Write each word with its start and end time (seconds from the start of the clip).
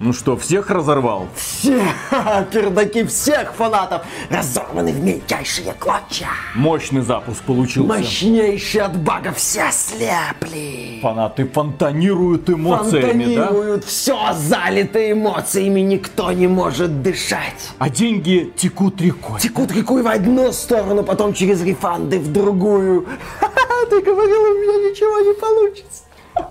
Ну 0.00 0.12
что, 0.12 0.36
всех 0.36 0.70
разорвал? 0.70 1.26
Все 1.34 1.82
пердаки 2.52 3.02
всех 3.02 3.52
фанатов 3.52 4.02
разорваны 4.30 4.92
в 4.92 5.02
мельчайшие 5.02 5.72
клочья. 5.72 6.28
Мощный 6.54 7.00
запуск 7.00 7.42
получился. 7.42 7.88
Мощнейшие 7.88 8.84
от 8.84 8.96
багов 8.96 9.38
все 9.38 9.64
слепли. 9.72 11.00
Фанаты 11.02 11.46
фонтанируют 11.48 12.48
эмоциями, 12.48 13.24
Фонтанируют, 13.24 13.84
все 13.84 14.16
залито 14.34 15.10
эмоциями, 15.10 15.80
никто 15.80 16.30
не 16.30 16.46
может 16.46 17.02
дышать. 17.02 17.70
да? 17.78 17.86
А 17.86 17.90
деньги 17.90 18.52
текут 18.56 19.00
рекой. 19.00 19.40
Текут 19.40 19.72
рекой 19.72 20.02
в 20.02 20.06
одну 20.06 20.52
сторону, 20.52 21.02
потом 21.02 21.34
через 21.34 21.60
рефанды 21.62 22.20
в 22.20 22.32
другую. 22.32 23.08
Ты 23.90 24.00
говорил, 24.00 24.42
у 24.42 24.54
меня 24.60 24.90
ничего 24.90 25.18
не 25.20 25.34
получится. 25.34 26.04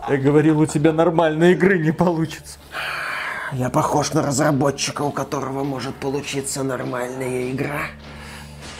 Я 0.10 0.18
говорил, 0.18 0.60
у 0.60 0.66
тебя 0.66 0.92
нормальной 0.92 1.54
игры 1.54 1.80
не 1.80 1.92
получится. 1.92 2.60
Я 3.54 3.70
похож 3.70 4.12
на 4.14 4.22
разработчика, 4.22 5.04
у 5.04 5.12
которого 5.12 5.64
может 5.64 5.96
получиться 5.96 6.64
нормальная 6.64 7.52
игра. 7.52 7.88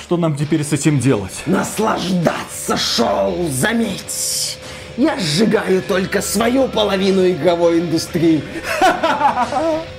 Что 0.02 0.18
нам 0.18 0.36
теперь 0.36 0.64
с 0.64 0.74
этим 0.74 1.00
делать? 1.00 1.44
Наслаждаться 1.46 2.76
шоу, 2.76 3.48
заметь! 3.50 4.58
Я 4.98 5.18
сжигаю 5.20 5.82
только 5.82 6.22
свою 6.22 6.68
половину 6.68 7.30
игровой 7.30 7.80
индустрии. 7.80 8.44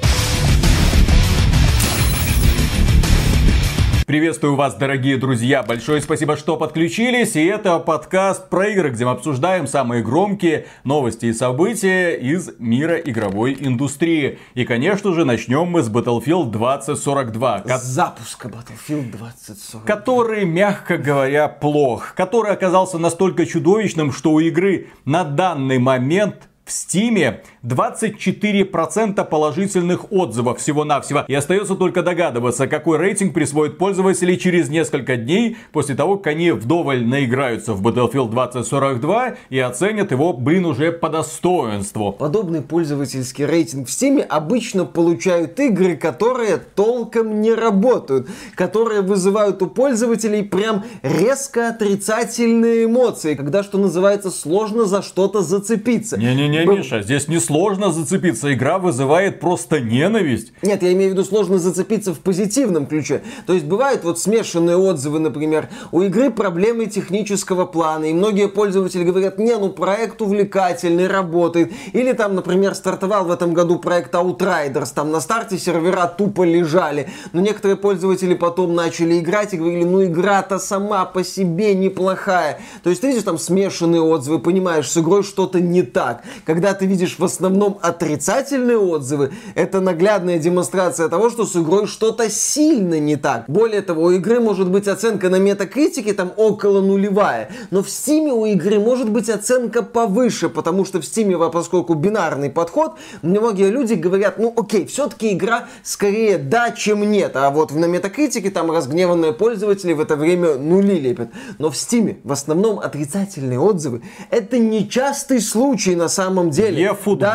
Приветствую 4.09 4.57
вас, 4.57 4.75
дорогие 4.75 5.19
друзья. 5.19 5.63
Большое 5.63 6.01
спасибо, 6.01 6.39
что 6.39 6.57
подключились. 6.57 7.37
И 7.37 7.45
это 7.45 7.79
подкаст 7.79 8.49
про 8.49 8.69
игры, 8.69 8.89
где 8.89 9.05
мы 9.05 9.11
обсуждаем 9.11 9.67
самые 9.67 10.03
громкие 10.03 10.65
новости 10.83 11.27
и 11.27 11.35
события 11.35 12.13
из 12.17 12.49
мира 12.59 12.97
игровой 12.97 13.55
индустрии. 13.61 14.39
И, 14.55 14.65
конечно 14.65 15.13
же, 15.13 15.27
начнем 15.27 15.67
мы 15.67 15.83
с 15.83 15.91
Battlefield 15.91 16.51
2042. 16.51 17.61
ко- 17.61 17.77
С 17.77 17.83
запуска 17.85 18.49
Battlefield 18.49 19.11
2040. 19.11 19.85
который, 19.85 20.47
мягко 20.47 20.97
говоря, 20.97 21.47
плох, 21.49 22.15
который 22.15 22.53
оказался 22.53 22.97
настолько 22.97 23.45
чудовищным, 23.45 24.13
что 24.13 24.33
у 24.33 24.41
игры 24.41 24.87
на 25.05 25.23
данный 25.25 25.79
момент 25.79 26.49
в 26.65 26.73
Стиме 26.73 27.43
24% 27.69 29.25
положительных 29.25 30.13
отзывов 30.13 30.59
всего-навсего. 30.59 31.25
И 31.29 31.35
остается 31.35 31.75
только 31.75 32.03
догадываться, 32.03 32.67
какой 32.67 32.99
рейтинг 32.99 33.35
присвоит 33.35 33.79
пользователи 33.79 34.37
через 34.37 34.69
несколько 34.69 35.17
дней 35.17 35.57
после 35.73 35.95
того, 35.95 36.17
как 36.17 36.29
они 36.29 36.51
вдоволь 36.53 37.05
наиграются 37.05 37.75
в 37.75 37.87
Battlefield 37.87 38.31
2042 38.31 39.35
и 39.51 39.59
оценят 39.59 40.11
его, 40.11 40.33
блин, 40.33 40.67
уже 40.67 40.93
по 40.93 41.09
достоинству. 41.09 42.13
Подобный 42.13 42.63
пользовательский 42.63 43.45
рейтинг 43.45 43.89
в 43.89 43.91
Steam 43.91 44.21
обычно 44.21 44.85
получают 44.85 45.59
игры, 45.61 45.97
которые 45.97 46.57
толком 46.59 47.41
не 47.41 47.53
работают, 47.53 48.29
которые 48.55 49.03
вызывают 49.03 49.63
у 49.63 49.67
пользователей 49.67 50.43
прям 50.43 50.85
резко 51.03 51.69
отрицательные 51.69 52.85
эмоции, 52.85 53.35
когда, 53.35 53.63
что 53.63 53.79
называется, 53.79 54.31
сложно 54.31 54.85
за 54.85 55.03
что-то 55.03 55.43
зацепиться. 55.43 56.17
Не-не-не, 56.17 56.65
Б- 56.65 56.79
Миша, 56.79 57.03
здесь 57.03 57.29
несложно 57.59 57.91
зацепиться. 57.93 58.55
Игра 58.55 58.79
вызывает 58.79 59.41
просто 59.41 59.81
ненависть. 59.81 60.53
Нет, 60.63 60.83
я 60.83 60.93
имею 60.93 61.11
в 61.11 61.13
виду 61.15 61.25
сложно 61.25 61.59
зацепиться 61.59 62.15
в 62.15 62.21
позитивном 62.21 62.87
ключе. 62.87 63.23
То 63.47 63.53
есть 63.53 63.67
бывают 63.67 64.05
вот 64.05 64.21
смешанные 64.21 64.77
отзывы, 64.77 65.19
например, 65.19 65.69
у 65.91 66.03
игры 66.03 66.31
проблемы 66.31 66.87
технического 66.87 67.67
плана, 67.67 68.05
и 68.05 68.13
многие 68.13 68.49
пользователи 68.49 69.03
говорят, 69.03 69.39
не, 69.39 69.57
ну 69.57 69.71
проект 69.71 70.23
увлекательный, 70.23 71.09
работает. 71.09 71.73
Или 71.93 72.13
там, 72.13 72.37
например, 72.37 72.75
стартовал 72.75 73.25
в 73.25 73.31
этом 73.31 73.55
году 73.55 73.79
проект 73.79 74.15
Outriders, 74.15 74.93
там 74.95 75.11
на 75.11 75.21
старте 75.21 75.59
сервера 75.59 76.07
тупо 76.07 76.45
лежали, 76.45 77.09
но 77.33 77.41
некоторые 77.41 77.77
пользователи 77.77 78.35
потом 78.35 78.75
начали 78.75 79.19
играть 79.19 79.55
и 79.55 79.57
говорили, 79.57 79.85
ну 79.85 80.05
игра-то 80.05 80.59
сама 80.59 81.05
по 81.07 81.25
себе 81.25 81.75
неплохая. 81.75 82.61
То 82.85 82.91
есть 82.91 83.03
ты 83.03 83.09
видишь 83.09 83.25
там 83.25 83.39
смешанные 83.39 84.01
отзывы, 84.01 84.39
понимаешь, 84.39 84.89
с 84.89 84.97
игрой 84.97 85.25
что-то 85.25 85.61
не 85.61 85.83
так. 85.83 86.23
Когда 86.45 86.75
ты 86.75 86.87
видишь 86.87 87.19
в 87.19 87.25
основном 87.39 87.79
отрицательные 87.83 88.79
отзывы, 88.79 89.31
это 89.55 89.81
наглядная 89.81 90.39
демонстрация 90.39 91.09
того, 91.09 91.31
что 91.31 91.47
с 91.47 91.55
игрой 91.57 91.87
что-то 91.87 92.29
сильно 92.29 92.99
не 92.99 93.17
так. 93.17 93.45
Более 93.47 93.83
того, 93.83 94.05
у 94.05 94.11
игры 94.11 94.41
может 94.41 94.69
быть 94.69 94.89
оценка 94.89 95.29
на 95.29 95.37
метакритике 95.37 96.15
там 96.15 96.33
около 96.37 96.81
нулевая, 96.81 97.51
но 97.71 97.83
в 97.83 97.91
Стиме 97.91 98.33
у 98.33 98.45
игры 98.45 98.81
может 98.81 99.09
быть 99.09 99.31
оценка 99.31 99.83
повыше, 99.83 100.49
потому 100.49 100.85
что 100.85 101.01
в 101.01 101.05
Стиме, 101.05 101.39
поскольку 101.51 101.95
бинарный 101.95 102.51
подход, 102.51 102.95
многие 103.23 103.71
люди 103.71 103.95
говорят, 103.95 104.39
ну 104.39 104.53
окей, 104.57 104.87
все-таки 104.87 105.33
игра 105.33 105.69
скорее 105.85 106.39
да, 106.39 106.73
чем 106.73 107.09
нет, 107.09 107.37
а 107.37 107.51
вот 107.51 107.71
на 107.73 107.85
метакритике 107.85 108.51
там 108.51 108.71
разгневанные 108.71 109.33
пользователи 109.33 109.93
в 109.93 110.01
это 110.01 110.17
время 110.17 110.57
нули 110.57 110.99
лепят. 110.99 111.29
Но 111.59 111.71
в 111.71 111.77
Стиме 111.77 112.19
в 112.25 112.33
основном 112.33 112.81
отрицательные 112.81 113.61
отзывы 113.61 114.03
это 114.31 114.59
нечастый 114.59 115.41
случай 115.41 115.95
на 115.95 116.09
самом 116.09 116.51
деле. 116.51 116.83
Е 116.83 116.95
футбол 116.95 117.28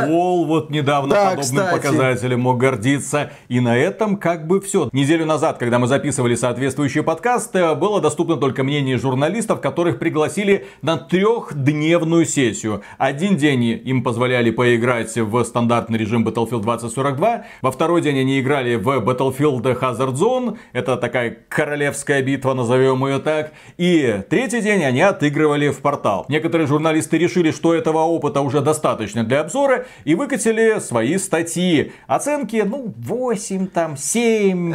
вот 0.46 0.70
недавно 0.70 1.14
Да, 1.16 1.30
подобным 1.31 1.44
кстати. 1.44 1.72
показателем 1.74 2.42
мог 2.42 2.58
гордиться. 2.58 3.31
И 3.50 3.59
на 3.59 3.78
этом 3.78 4.18
как 4.18 4.48
бы 4.48 4.62
все. 4.62 4.90
Неделю 4.92 5.26
назад, 5.26 5.58
когда 5.58 5.80
мы 5.80 5.88
записывали 5.88 6.36
соответствующий 6.36 7.04
подкаст, 7.04 7.56
э, 7.56 7.76
было 7.76 8.02
доступно 8.02 8.38
только 8.38 8.64
мнение 8.64 8.98
журналистов, 8.98 9.62
которых 9.62 10.00
пригласили 10.00 10.66
на 10.81 10.98
трехдневную 10.98 12.26
сессию. 12.26 12.81
Один 12.98 13.38
день 13.38 13.64
им 13.64 14.04
позволяли 14.04 14.52
поиграть 14.52 15.16
в 15.16 15.44
стандартный 15.44 15.98
режим 15.98 16.28
Battlefield 16.28 16.62
2042. 16.62 17.46
Во 17.62 17.72
второй 17.72 18.02
день 18.02 18.20
они 18.20 18.40
играли 18.40 18.75
в 18.75 18.88
Battlefield 18.88 19.62
Hazard 19.80 20.14
Zone. 20.14 20.58
Это 20.74 20.98
такая 20.98 21.38
королевская 21.50 22.22
битва, 22.22 22.54
назовем 22.54 23.06
ее 23.06 23.20
так. 23.20 23.52
И 23.78 24.22
третий 24.30 24.62
день 24.62 24.84
они 24.84 25.02
отыгрывали 25.02 25.70
в 25.70 25.80
портал. 25.80 26.25
Некоторые 26.30 26.68
журналисты 26.68 27.18
решили, 27.18 27.52
что 27.52 27.74
этого 27.74 28.00
опыта 28.00 28.42
уже 28.42 28.62
достаточно 28.62 29.24
для 29.24 29.42
обзора 29.42 29.82
и 30.05 30.16
выкатили 30.16 30.79
свои 30.79 31.17
статьи. 31.17 31.91
Оценки, 32.07 32.63
ну, 32.66 32.94
8, 32.97 33.67
там, 33.67 33.97
7. 33.97 34.73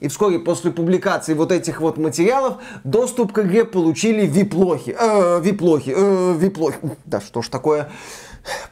И 0.00 0.08
вскоре 0.08 0.38
после 0.38 0.70
публикации 0.70 1.34
вот 1.34 1.52
этих 1.52 1.80
вот 1.80 1.98
материалов 1.98 2.56
доступ 2.84 3.32
к 3.32 3.40
игре 3.40 3.66
получили 3.66 4.26
виплохи. 4.26 4.96
Э, 4.98 5.40
виплохи, 5.42 5.92
э, 5.94 6.36
виплохи. 6.38 6.78
Да 7.04 7.20
что 7.20 7.42
ж 7.42 7.48
такое? 7.48 7.90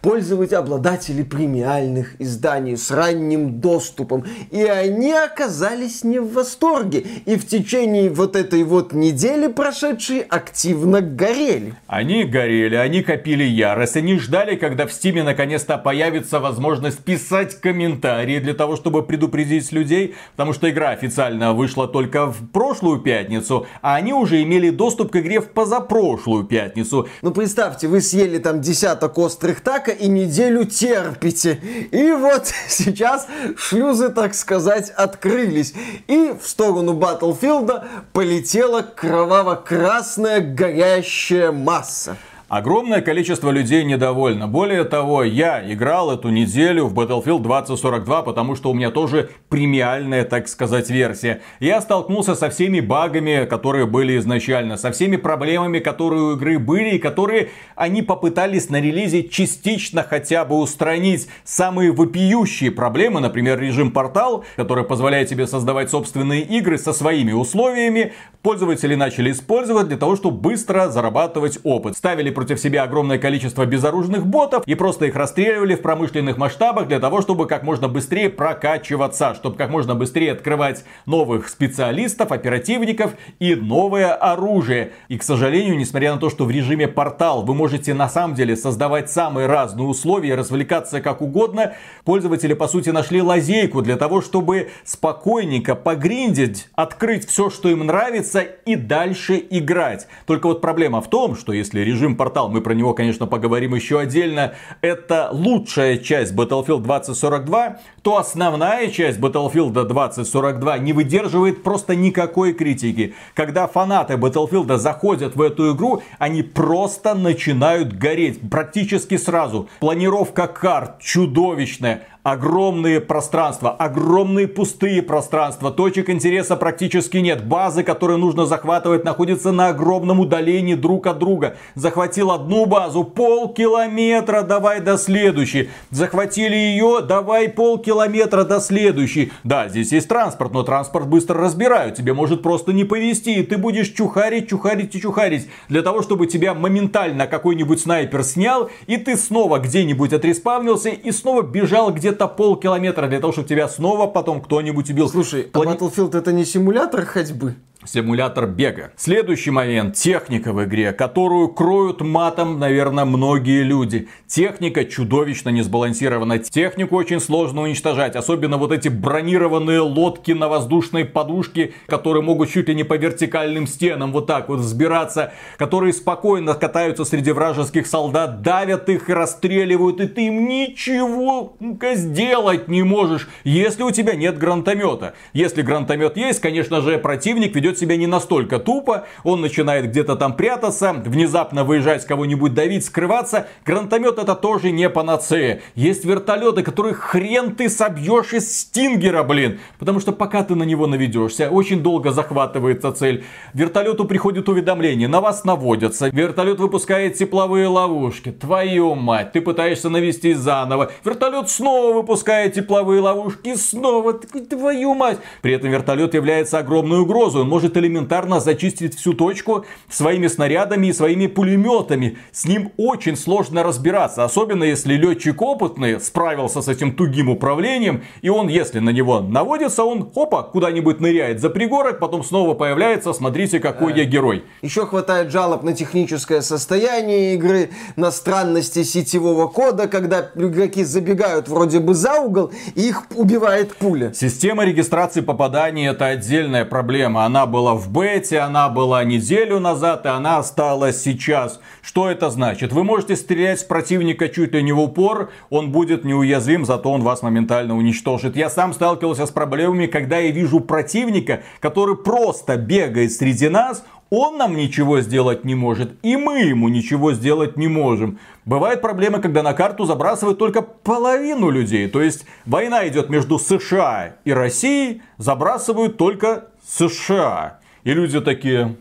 Пользователи, 0.01 0.55
обладатели 0.55 1.23
премиальных 1.23 2.21
изданий 2.21 2.77
с 2.77 2.91
ранним 2.91 3.61
доступом. 3.61 4.25
И 4.51 4.63
они 4.63 5.13
оказались 5.13 6.05
не 6.05 6.19
в 6.19 6.33
восторге. 6.33 7.05
И 7.27 7.37
в 7.37 7.47
течение 7.47 8.11
вот 8.11 8.37
этой 8.37 8.63
вот 8.63 8.93
недели 8.93 9.49
прошедшей 9.49 10.21
активно 10.21 11.01
горели. 11.01 11.75
Они 11.87 12.25
горели, 12.25 12.77
они 12.77 13.03
копили 13.03 13.45
ярость, 13.45 13.97
они 13.97 14.19
ждали, 14.19 14.57
когда 14.57 14.87
в 14.87 14.93
Стиме 14.93 15.23
наконец-то 15.23 15.79
появится 15.79 16.41
возможность 16.41 16.99
писать 16.99 17.61
комментарии 17.61 18.39
для 18.39 18.55
того, 18.55 18.77
чтобы 18.77 19.03
предупредить 19.03 19.73
людей, 19.73 20.15
потому 20.33 20.53
что 20.53 20.71
игра 20.71 20.91
официально 20.91 21.53
вышла 21.53 21.89
только 21.89 22.27
в 22.27 22.49
прошлую 22.51 23.01
пятницу, 23.01 23.67
а 23.83 23.97
они 23.97 24.13
уже 24.13 24.43
имели 24.43 24.71
доступ 24.71 25.13
к 25.13 25.17
игре 25.17 25.41
в 25.41 25.49
позапрошлую 25.51 26.45
пятницу. 26.45 27.09
Ну, 27.23 27.31
представьте, 27.33 27.89
вы 27.89 28.01
съели 28.01 28.39
там 28.39 28.61
десяток 28.61 29.19
острых 29.19 29.58
така 29.61 29.93
и 29.93 30.09
неделю 30.09 30.65
терпите. 30.65 31.55
И 31.91 32.13
вот 32.13 32.47
сейчас 32.69 33.27
шлюзы, 33.57 34.11
так 34.11 34.35
сказать, 34.35 34.91
открылись. 34.91 35.75
И 36.07 36.35
в 36.41 36.47
сторону 36.47 36.95
Баттлфилда 36.95 37.87
полетела 38.13 38.83
кроваво-красная 38.83 40.41
горящая 40.41 41.53
масса. 41.53 42.17
Огромное 42.49 43.03
количество 43.03 43.51
людей 43.51 43.85
недовольно. 43.85 44.49
Более 44.49 44.85
того, 44.85 45.23
я 45.23 45.63
играл 45.71 46.11
эту 46.11 46.31
неделю 46.31 46.87
в 46.87 46.95
Battlefield 46.99 47.41
2042, 47.43 48.23
потому 48.23 48.57
что 48.57 48.71
у 48.71 48.75
меня 48.75 48.91
тоже 48.91 49.29
премиальная, 49.51 50.25
так 50.25 50.49
сказать, 50.49 50.89
версия. 50.89 51.43
Я 51.61 51.83
столкнулся 51.83 52.35
со 52.35 52.49
всеми 52.49 52.81
багами, 52.81 53.45
которые 53.45 53.85
были 53.85 54.17
изначально, 54.17 54.79
со 54.79 54.93
всеми 54.93 55.17
проблемами, 55.17 55.79
которые 55.79 56.23
у 56.23 56.33
игры 56.37 56.59
были, 56.59 56.93
и 56.93 56.99
которые 56.99 57.51
они 57.77 58.01
попытались 58.01 58.71
на 58.71 58.81
релизе 58.81 59.29
частично 59.29 60.03
хотя 60.03 60.47
бы 60.47 60.57
устранить. 60.57 61.29
Самые 61.45 61.93
вопиющие 61.93 62.71
проблемы, 62.71 63.21
например, 63.21 63.61
режим 63.61 63.91
портал, 63.91 64.47
который 64.57 64.85
позволяет 64.85 65.29
тебе 65.29 65.47
создавать 65.47 65.91
собственные 65.91 66.45
игры 66.45 66.79
со 66.79 66.95
своими 66.95 67.33
условиями, 67.33 68.15
пользователи 68.41 68.95
начали 68.95 69.33
использовать 69.33 69.89
для 69.89 69.99
того, 69.99 70.17
чтобы 70.17 70.39
быстро 70.39 70.89
зарабатывать 70.89 71.59
опыт. 71.63 71.95
Ставили 71.95 72.31
против 72.39 72.61
себя 72.61 72.85
огромное 72.85 73.19
количество 73.19 73.67
безоружных 73.67 74.25
ботов 74.25 74.63
и 74.65 74.77
просто 74.77 75.07
их 75.07 75.17
расстреливали 75.17 75.75
в 75.75 75.83
промышленных 75.83 76.37
масштабах 76.37 76.87
для 76.87 77.01
того, 77.01 77.21
чтобы 77.21 77.49
как 77.49 77.65
можно 77.65 77.89
быстрее 77.89 78.31
прокачиваться, 78.31 79.35
чтобы 79.35 79.57
как 79.57 79.71
можно 79.71 79.97
быстрее 79.97 80.31
открывать 80.31 80.85
новых 81.05 81.49
специалистов, 81.49 82.31
оперативников 82.31 83.15
и 83.41 83.57
новое 83.57 84.15
оружие. 84.15 84.93
И, 85.09 85.19
к 85.19 85.25
сожалению, 85.25 85.77
несмотря 85.77 86.15
на 86.15 86.21
то, 86.21 86.31
что 86.31 86.45
в 86.45 86.51
режиме 86.53 86.87
портал 86.87 87.43
вы 87.43 87.55
можете 87.55 87.93
на 87.93 88.09
самом 88.09 88.37
деле 88.37 88.55
создавать 88.55 89.11
самые 89.11 89.49
разные 89.49 89.89
условия, 89.89 90.37
развлекаться 90.37 91.01
как 91.01 91.21
угодно, 91.23 91.75
пользователи, 92.05 92.55
по 92.55 92.69
сути, 92.69 92.91
нашли 92.91 93.21
лазейку 93.21 93.83
для 93.83 93.97
того, 93.97 94.23
чтобы 94.23 94.71
спокойненько 94.85 95.75
погриндить, 95.75 96.69
открыть 96.77 97.27
все, 97.27 97.51
что 97.51 97.69
им 97.69 97.85
нравится 97.85 98.43
и 98.43 98.77
дальше 98.77 99.43
играть. 99.51 100.07
Только 100.25 100.47
вот 100.47 100.61
проблема 100.61 101.01
в 101.01 101.11
том, 101.11 101.35
что 101.35 101.53
если 101.53 101.81
режим 101.81 102.17
портал, 102.29 102.51
мы 102.51 102.61
про 102.61 102.75
него, 102.75 102.93
конечно, 102.93 103.27
поговорим 103.27 103.75
еще 103.75 104.01
отдельно, 104.01 104.53
это 104.83 105.31
лучшая 105.33 105.97
часть 105.97 106.35
Battlefield 106.35 106.83
2042, 106.83 107.79
то 108.03 108.19
основная 108.19 108.91
часть 108.91 109.19
Battlefield 109.19 109.73
2042 109.73 110.79
не 110.79 110.93
выдерживает 110.93 111.63
просто 111.63 111.97
никакой 111.97 112.53
критики. 112.53 113.15
Когда 113.33 113.67
фанаты 113.67 114.15
Battlefield 114.15 114.77
заходят 114.77 115.37
в 115.37 115.41
эту 115.41 115.75
игру, 115.75 116.03
они 116.19 116.43
просто 116.43 117.15
начинают 117.15 117.95
гореть 117.95 118.51
практически 118.51 119.17
сразу. 119.17 119.71
Планировка 119.81 120.49
карт 120.49 121.01
чудовищная 121.01 122.09
огромные 122.23 123.01
пространства, 123.01 123.71
огромные 123.71 124.49
пустые 124.49 125.03
пространства, 125.03 125.71
точек 125.71 126.11
интереса 126.11 126.57
практически 126.57 127.19
нет. 127.19 127.45
Базы, 127.45 127.83
которые 127.83 128.19
нужно 128.19 128.47
захватывать, 128.47 129.05
находятся 129.05 129.53
на 129.53 129.69
огромном 129.69 130.21
удалении 130.21 130.75
друг 130.75 131.07
от 131.07 131.19
друга. 131.19 131.57
Захватил 131.75 132.31
одну 132.31 132.67
базу, 132.67 133.05
полкилометра, 133.05 134.43
давай 134.43 134.81
до 134.81 134.99
следующей. 134.99 135.71
Захватили 135.91 136.55
ее, 136.55 137.01
давай 137.01 137.49
полкилометра 137.49 138.45
до 138.45 138.61
следующей. 138.61 139.33
Да, 139.45 139.69
здесь 139.69 139.93
есть 139.93 140.09
транспорт, 140.09 140.53
но 140.53 140.63
транспорт 140.63 141.09
быстро 141.09 141.41
разбирают. 141.41 141.95
Тебе 141.95 142.13
может 142.13 142.43
просто 142.43 142.73
не 142.73 142.85
повезти, 142.85 143.41
и 143.41 143.43
ты 143.43 143.57
будешь 143.57 143.89
чухарить, 143.89 144.49
чухарить 144.49 144.95
и 144.95 145.01
чухарить. 145.01 145.49
Для 145.69 145.83
того, 145.83 146.03
чтобы 146.03 146.27
тебя 146.27 146.55
моментально 146.55 147.27
какой-нибудь 147.27 147.81
снайпер 147.81 148.23
снял, 148.25 148.71
и 148.87 148.97
ты 148.97 149.17
снова 149.17 149.59
где-нибудь 149.59 150.13
отреспавнился, 150.13 150.91
и 150.91 151.11
снова 151.13 151.43
бежал 151.43 151.93
где-то 151.93 152.18
где-то 152.19 152.29
полкилометра 152.29 153.07
для 153.07 153.21
того, 153.21 153.33
чтобы 153.33 153.49
тебя 153.49 153.69
снова 153.69 154.09
потом 154.09 154.41
кто-нибудь 154.41 154.91
убил. 154.91 155.09
Слушай, 155.09 155.43
а 155.43 155.49
Плани... 155.51 155.73
а 155.73 155.75
Battlefield 155.77 156.17
это 156.19 156.33
не 156.33 156.45
симулятор 156.45 157.05
ходьбы? 157.05 157.55
Симулятор 157.85 158.47
бега. 158.47 158.93
Следующий 158.97 159.51
момент. 159.51 159.95
Техника 159.95 160.53
в 160.53 160.65
игре, 160.65 160.93
которую 160.93 161.49
кроют 161.49 162.01
матом, 162.01 162.59
наверное, 162.59 163.05
многие 163.05 163.63
люди. 163.63 164.09
Техника 164.27 164.85
чудовищно 164.85 165.51
не 165.51 165.63
сбалансирована. 165.63 166.39
Технику 166.39 166.97
очень 166.97 167.21
сложно 167.21 167.63
уничтожать. 167.63 168.17
Особенно 168.17 168.57
вот 168.57 168.73
эти 168.73 168.89
бронированные 168.89 169.81
лодки 169.81 170.33
на 170.33 170.49
воздушной 170.49 171.05
подушке, 171.05 171.73
которые 171.87 172.23
могут 172.23 172.51
чуть 172.51 172.69
ли 172.69 172.75
не 172.75 172.85
по 172.85 172.95
вертикальным 172.95 173.67
стенам 173.67 174.13
вот 174.13 174.27
так 174.27 174.49
вот 174.49 174.61
взбираться. 174.61 175.33
Которые 175.57 175.93
спокойно 175.93 176.55
катаются 176.55 177.05
среди 177.05 177.33
вражеских 177.33 177.87
солдат, 177.87 178.43
давят 178.43 178.89
их 178.89 179.09
и 179.09 179.13
расстреливают. 179.13 180.01
И 180.01 180.09
ты 180.09 180.27
им 180.27 180.49
ничего 180.49 181.57
сделать 181.95 182.69
не 182.69 182.83
можешь, 182.83 183.29
если 183.45 183.83
у 183.83 183.91
тебя 183.91 184.15
нет 184.15 184.39
гранатомета. 184.39 185.15
Если 185.33 185.63
гранатомет 185.63 186.17
есть, 186.17 186.41
конечно 186.41 186.81
же, 186.81 186.99
противник 186.99 187.55
ведет 187.55 187.68
ведет 187.69 187.79
себя 187.79 187.97
не 187.97 188.07
настолько 188.07 188.59
тупо, 188.59 189.05
он 189.25 189.41
начинает 189.41 189.87
где-то 189.87 190.17
там 190.17 190.35
прятаться, 190.35 190.93
внезапно 191.05 191.65
выезжать 191.65 192.07
кого-нибудь 192.07 192.55
давить, 192.55 192.85
скрываться. 192.85 193.47
Гранатомет 193.65 194.19
это 194.19 194.35
тоже 194.35 194.71
не 194.71 194.89
панацея. 194.89 195.61
Есть 195.75 196.05
вертолеты, 196.05 196.63
которые 196.63 196.95
хрен 196.95 197.55
ты 197.55 197.69
собьешь 197.69 198.33
из 198.33 198.61
стингера, 198.61 199.23
блин. 199.23 199.61
Потому 199.79 200.01
что 200.01 200.13
пока 200.13 200.43
ты 200.43 200.55
на 200.55 200.63
него 200.63 200.87
наведешься, 200.87 201.51
очень 201.51 201.83
долго 201.83 202.11
захватывается 202.11 202.93
цель. 202.93 203.25
Вертолету 203.55 204.05
приходит 204.05 204.49
уведомление, 204.49 205.09
на 205.09 205.21
вас 205.21 205.45
наводятся. 205.45 206.09
Вертолет 206.09 206.59
выпускает 206.59 207.15
тепловые 207.15 207.67
ловушки. 207.67 208.31
Твою 208.31 208.95
мать, 208.95 209.33
ты 209.33 209.41
пытаешься 209.41 209.91
навести 209.91 210.33
заново. 210.33 210.91
Вертолет 211.05 211.51
снова 211.51 211.95
выпускает 211.95 212.55
тепловые 212.55 213.01
ловушки, 213.01 213.55
снова. 213.55 214.15
Твою 214.15 214.95
мать. 214.95 215.19
При 215.43 215.53
этом 215.53 215.71
вертолет 215.71 216.15
является 216.15 216.59
огромной 216.59 217.01
угрозой. 217.01 217.43
Он 217.43 217.49
может 217.59 217.77
элементарно 217.77 218.39
зачистить 218.39 218.95
всю 218.95 219.15
точку 219.15 219.65
своими 219.89 220.29
снарядами 220.29 220.87
и 220.87 220.93
своими 220.93 221.27
пулеметами. 221.27 222.17
С 222.31 222.45
ним 222.45 222.71
очень 222.77 223.17
сложно 223.17 223.65
разбираться, 223.65 224.23
особенно 224.23 224.63
если 224.63 224.95
летчик 224.95 225.43
опытный 225.43 226.01
справился 226.01 226.63
с 226.63 226.69
этим 226.69 226.95
тугим 226.95 227.29
управлением, 227.29 228.05
и 228.23 228.29
он, 228.29 228.47
если 228.47 228.79
на 228.79 228.91
него 228.91 229.19
наводится, 229.19 229.83
он, 229.83 230.09
опа, 230.15 230.45
куда-нибудь 230.45 231.01
ныряет 231.01 231.41
за 231.41 231.51
пригорок, 231.51 231.99
потом 231.99 232.23
снова 232.23 232.55
появляется, 232.55 233.13
смотрите, 233.13 233.59
какой 233.59 233.93
я 233.93 234.05
герой. 234.05 234.45
Еще 234.63 234.87
хватает 234.87 235.33
жалоб 235.33 235.65
на 235.65 235.73
техническое 235.73 236.43
состояние 236.43 237.35
игры, 237.35 237.71
на 237.97 238.13
странности 238.13 238.85
сетевого 238.85 239.49
кода, 239.49 239.89
когда 239.89 240.31
игроки 240.37 240.85
забегают 240.85 241.49
вроде 241.49 241.81
бы 241.81 241.95
за 241.95 242.21
угол, 242.21 242.53
и 242.77 242.83
их 242.83 243.03
убивает 243.17 243.75
пуля. 243.75 244.13
Система 244.15 244.65
регистрации 244.65 245.23
попаданий 245.23 245.89
это 245.89 246.07
отдельная 246.07 246.65
проблема. 246.65 247.25
Она 247.25 247.48
была 247.49 247.75
в 247.75 247.91
бете, 247.91 248.39
она 248.39 248.69
была 248.69 249.03
неделю 249.03 249.59
назад, 249.59 250.07
и 250.07 250.09
она 250.09 250.39
осталась 250.39 251.03
сейчас. 251.03 251.59
Что 251.83 252.09
это 252.09 252.31
значит? 252.31 252.73
Вы 252.73 252.85
можете 252.85 253.17
стрелять 253.17 253.59
с 253.59 253.65
противника 253.65 254.29
чуть 254.29 254.55
ли 254.55 254.63
не 254.63 254.73
в 254.73 254.79
упор, 254.79 255.31
он 255.51 255.73
будет 255.73 256.05
неуязвим, 256.05 256.65
зато 256.65 256.93
он 256.93 257.03
вас 257.03 257.23
моментально 257.23 257.77
уничтожит. 257.77 258.37
Я 258.37 258.51
сам 258.51 258.73
сталкивался 258.73 259.27
с 259.27 259.31
проблемами, 259.31 259.87
когда 259.87 260.19
я 260.19 260.31
вижу 260.31 260.61
противника, 260.61 261.43
который 261.59 261.97
просто 261.97 262.57
бегает 262.57 263.13
среди 263.13 263.49
нас, 263.49 263.83
он 264.11 264.39
нам 264.39 264.57
ничего 264.57 265.01
сделать 265.01 265.45
не 265.45 265.55
может, 265.55 265.93
и 266.03 266.17
мы 266.17 266.41
ему 266.41 266.69
ничего 266.69 267.13
сделать 267.13 267.57
не 267.57 267.69
можем. 267.69 268.19
Бывают 268.45 268.81
проблемы, 268.81 269.21
когда 269.21 269.43
на 269.43 269.53
карту 269.53 269.85
забрасывают 269.85 270.39
только 270.39 270.63
половину 270.63 271.51
людей. 271.51 271.89
То 271.89 272.01
есть 272.01 272.25
война 272.47 272.89
идет 272.89 273.11
между 273.11 273.39
США 273.39 274.17
и 274.25 274.33
Россией, 274.33 275.03
забрасывают 275.19 275.99
только 275.99 276.49
США. 276.69 277.61
И 277.85 277.93
люди 277.93 278.21
такие, 278.21 278.77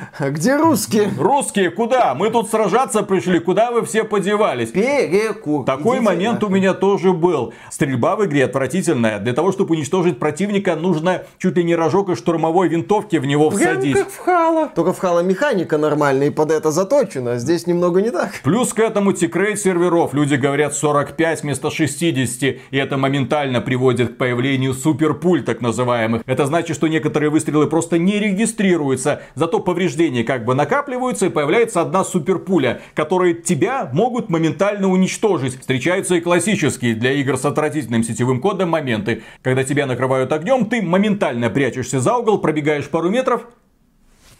где 0.20 0.56
русские? 0.56 1.10
Русские 1.18 1.70
куда? 1.70 2.14
Мы 2.14 2.30
тут 2.30 2.50
сражаться 2.50 3.02
пришли, 3.02 3.38
куда 3.38 3.70
вы 3.70 3.84
все 3.84 4.04
подевались? 4.04 4.70
Переку. 4.70 5.64
Такой 5.64 5.96
Идите 5.98 6.06
момент 6.06 6.40
нахуй. 6.40 6.48
у 6.48 6.52
меня 6.56 6.74
тоже 6.74 7.12
был. 7.12 7.52
Стрельба 7.70 8.16
в 8.16 8.24
игре 8.24 8.44
отвратительная. 8.44 9.18
Для 9.18 9.32
того, 9.32 9.52
чтобы 9.52 9.74
уничтожить 9.74 10.18
противника, 10.18 10.76
нужно 10.76 11.22
чуть 11.38 11.56
ли 11.56 11.64
не 11.64 11.74
рожок 11.74 12.10
из 12.10 12.18
штурмовой 12.18 12.68
винтовки 12.68 13.16
в 13.16 13.26
него 13.26 13.50
Прям 13.50 13.74
всадить. 13.76 13.96
как 13.96 14.10
в 14.10 14.18
Halo. 14.18 14.68
Только 14.74 14.92
в 14.92 14.98
Halo 14.98 15.20
механика 15.20 15.78
нормальная 15.78 16.28
и 16.28 16.30
под 16.30 16.50
это 16.50 16.70
заточена. 16.70 17.38
Здесь 17.38 17.66
немного 17.66 18.02
не 18.02 18.10
так. 18.10 18.30
Плюс 18.42 18.72
к 18.72 18.80
этому 18.80 19.12
tickrate 19.12 19.58
серверов. 19.58 20.14
Люди 20.14 20.34
говорят 20.34 20.74
45 20.74 21.42
вместо 21.42 21.70
60. 21.70 22.42
И 22.42 22.76
это 22.76 22.96
моментально 22.96 23.60
приводит 23.60 24.14
к 24.14 24.16
появлению 24.18 24.74
суперпуль 24.74 25.42
так 25.42 25.60
называемых. 25.60 26.22
Это 26.26 26.46
значит, 26.46 26.76
что 26.76 26.86
некоторые 26.88 27.30
выстрелы 27.30 27.66
просто 27.66 27.98
не 27.98 28.18
регистрируются. 28.18 29.22
Зато 29.34 29.60
повреждения 29.60 29.85
повреждения 29.86 30.24
как 30.24 30.44
бы 30.44 30.54
накапливаются 30.54 31.26
и 31.26 31.28
появляется 31.28 31.80
одна 31.80 32.02
суперпуля, 32.04 32.80
которые 32.94 33.34
тебя 33.34 33.88
могут 33.92 34.28
моментально 34.28 34.88
уничтожить. 34.88 35.60
Встречаются 35.60 36.16
и 36.16 36.20
классические 36.20 36.96
для 36.96 37.12
игр 37.12 37.36
с 37.36 37.44
отвратительным 37.44 38.02
сетевым 38.02 38.40
кодом 38.40 38.70
моменты. 38.70 39.22
Когда 39.42 39.62
тебя 39.62 39.86
накрывают 39.86 40.32
огнем, 40.32 40.66
ты 40.66 40.82
моментально 40.82 41.50
прячешься 41.50 42.00
за 42.00 42.16
угол, 42.16 42.38
пробегаешь 42.38 42.88
пару 42.88 43.10
метров 43.10 43.42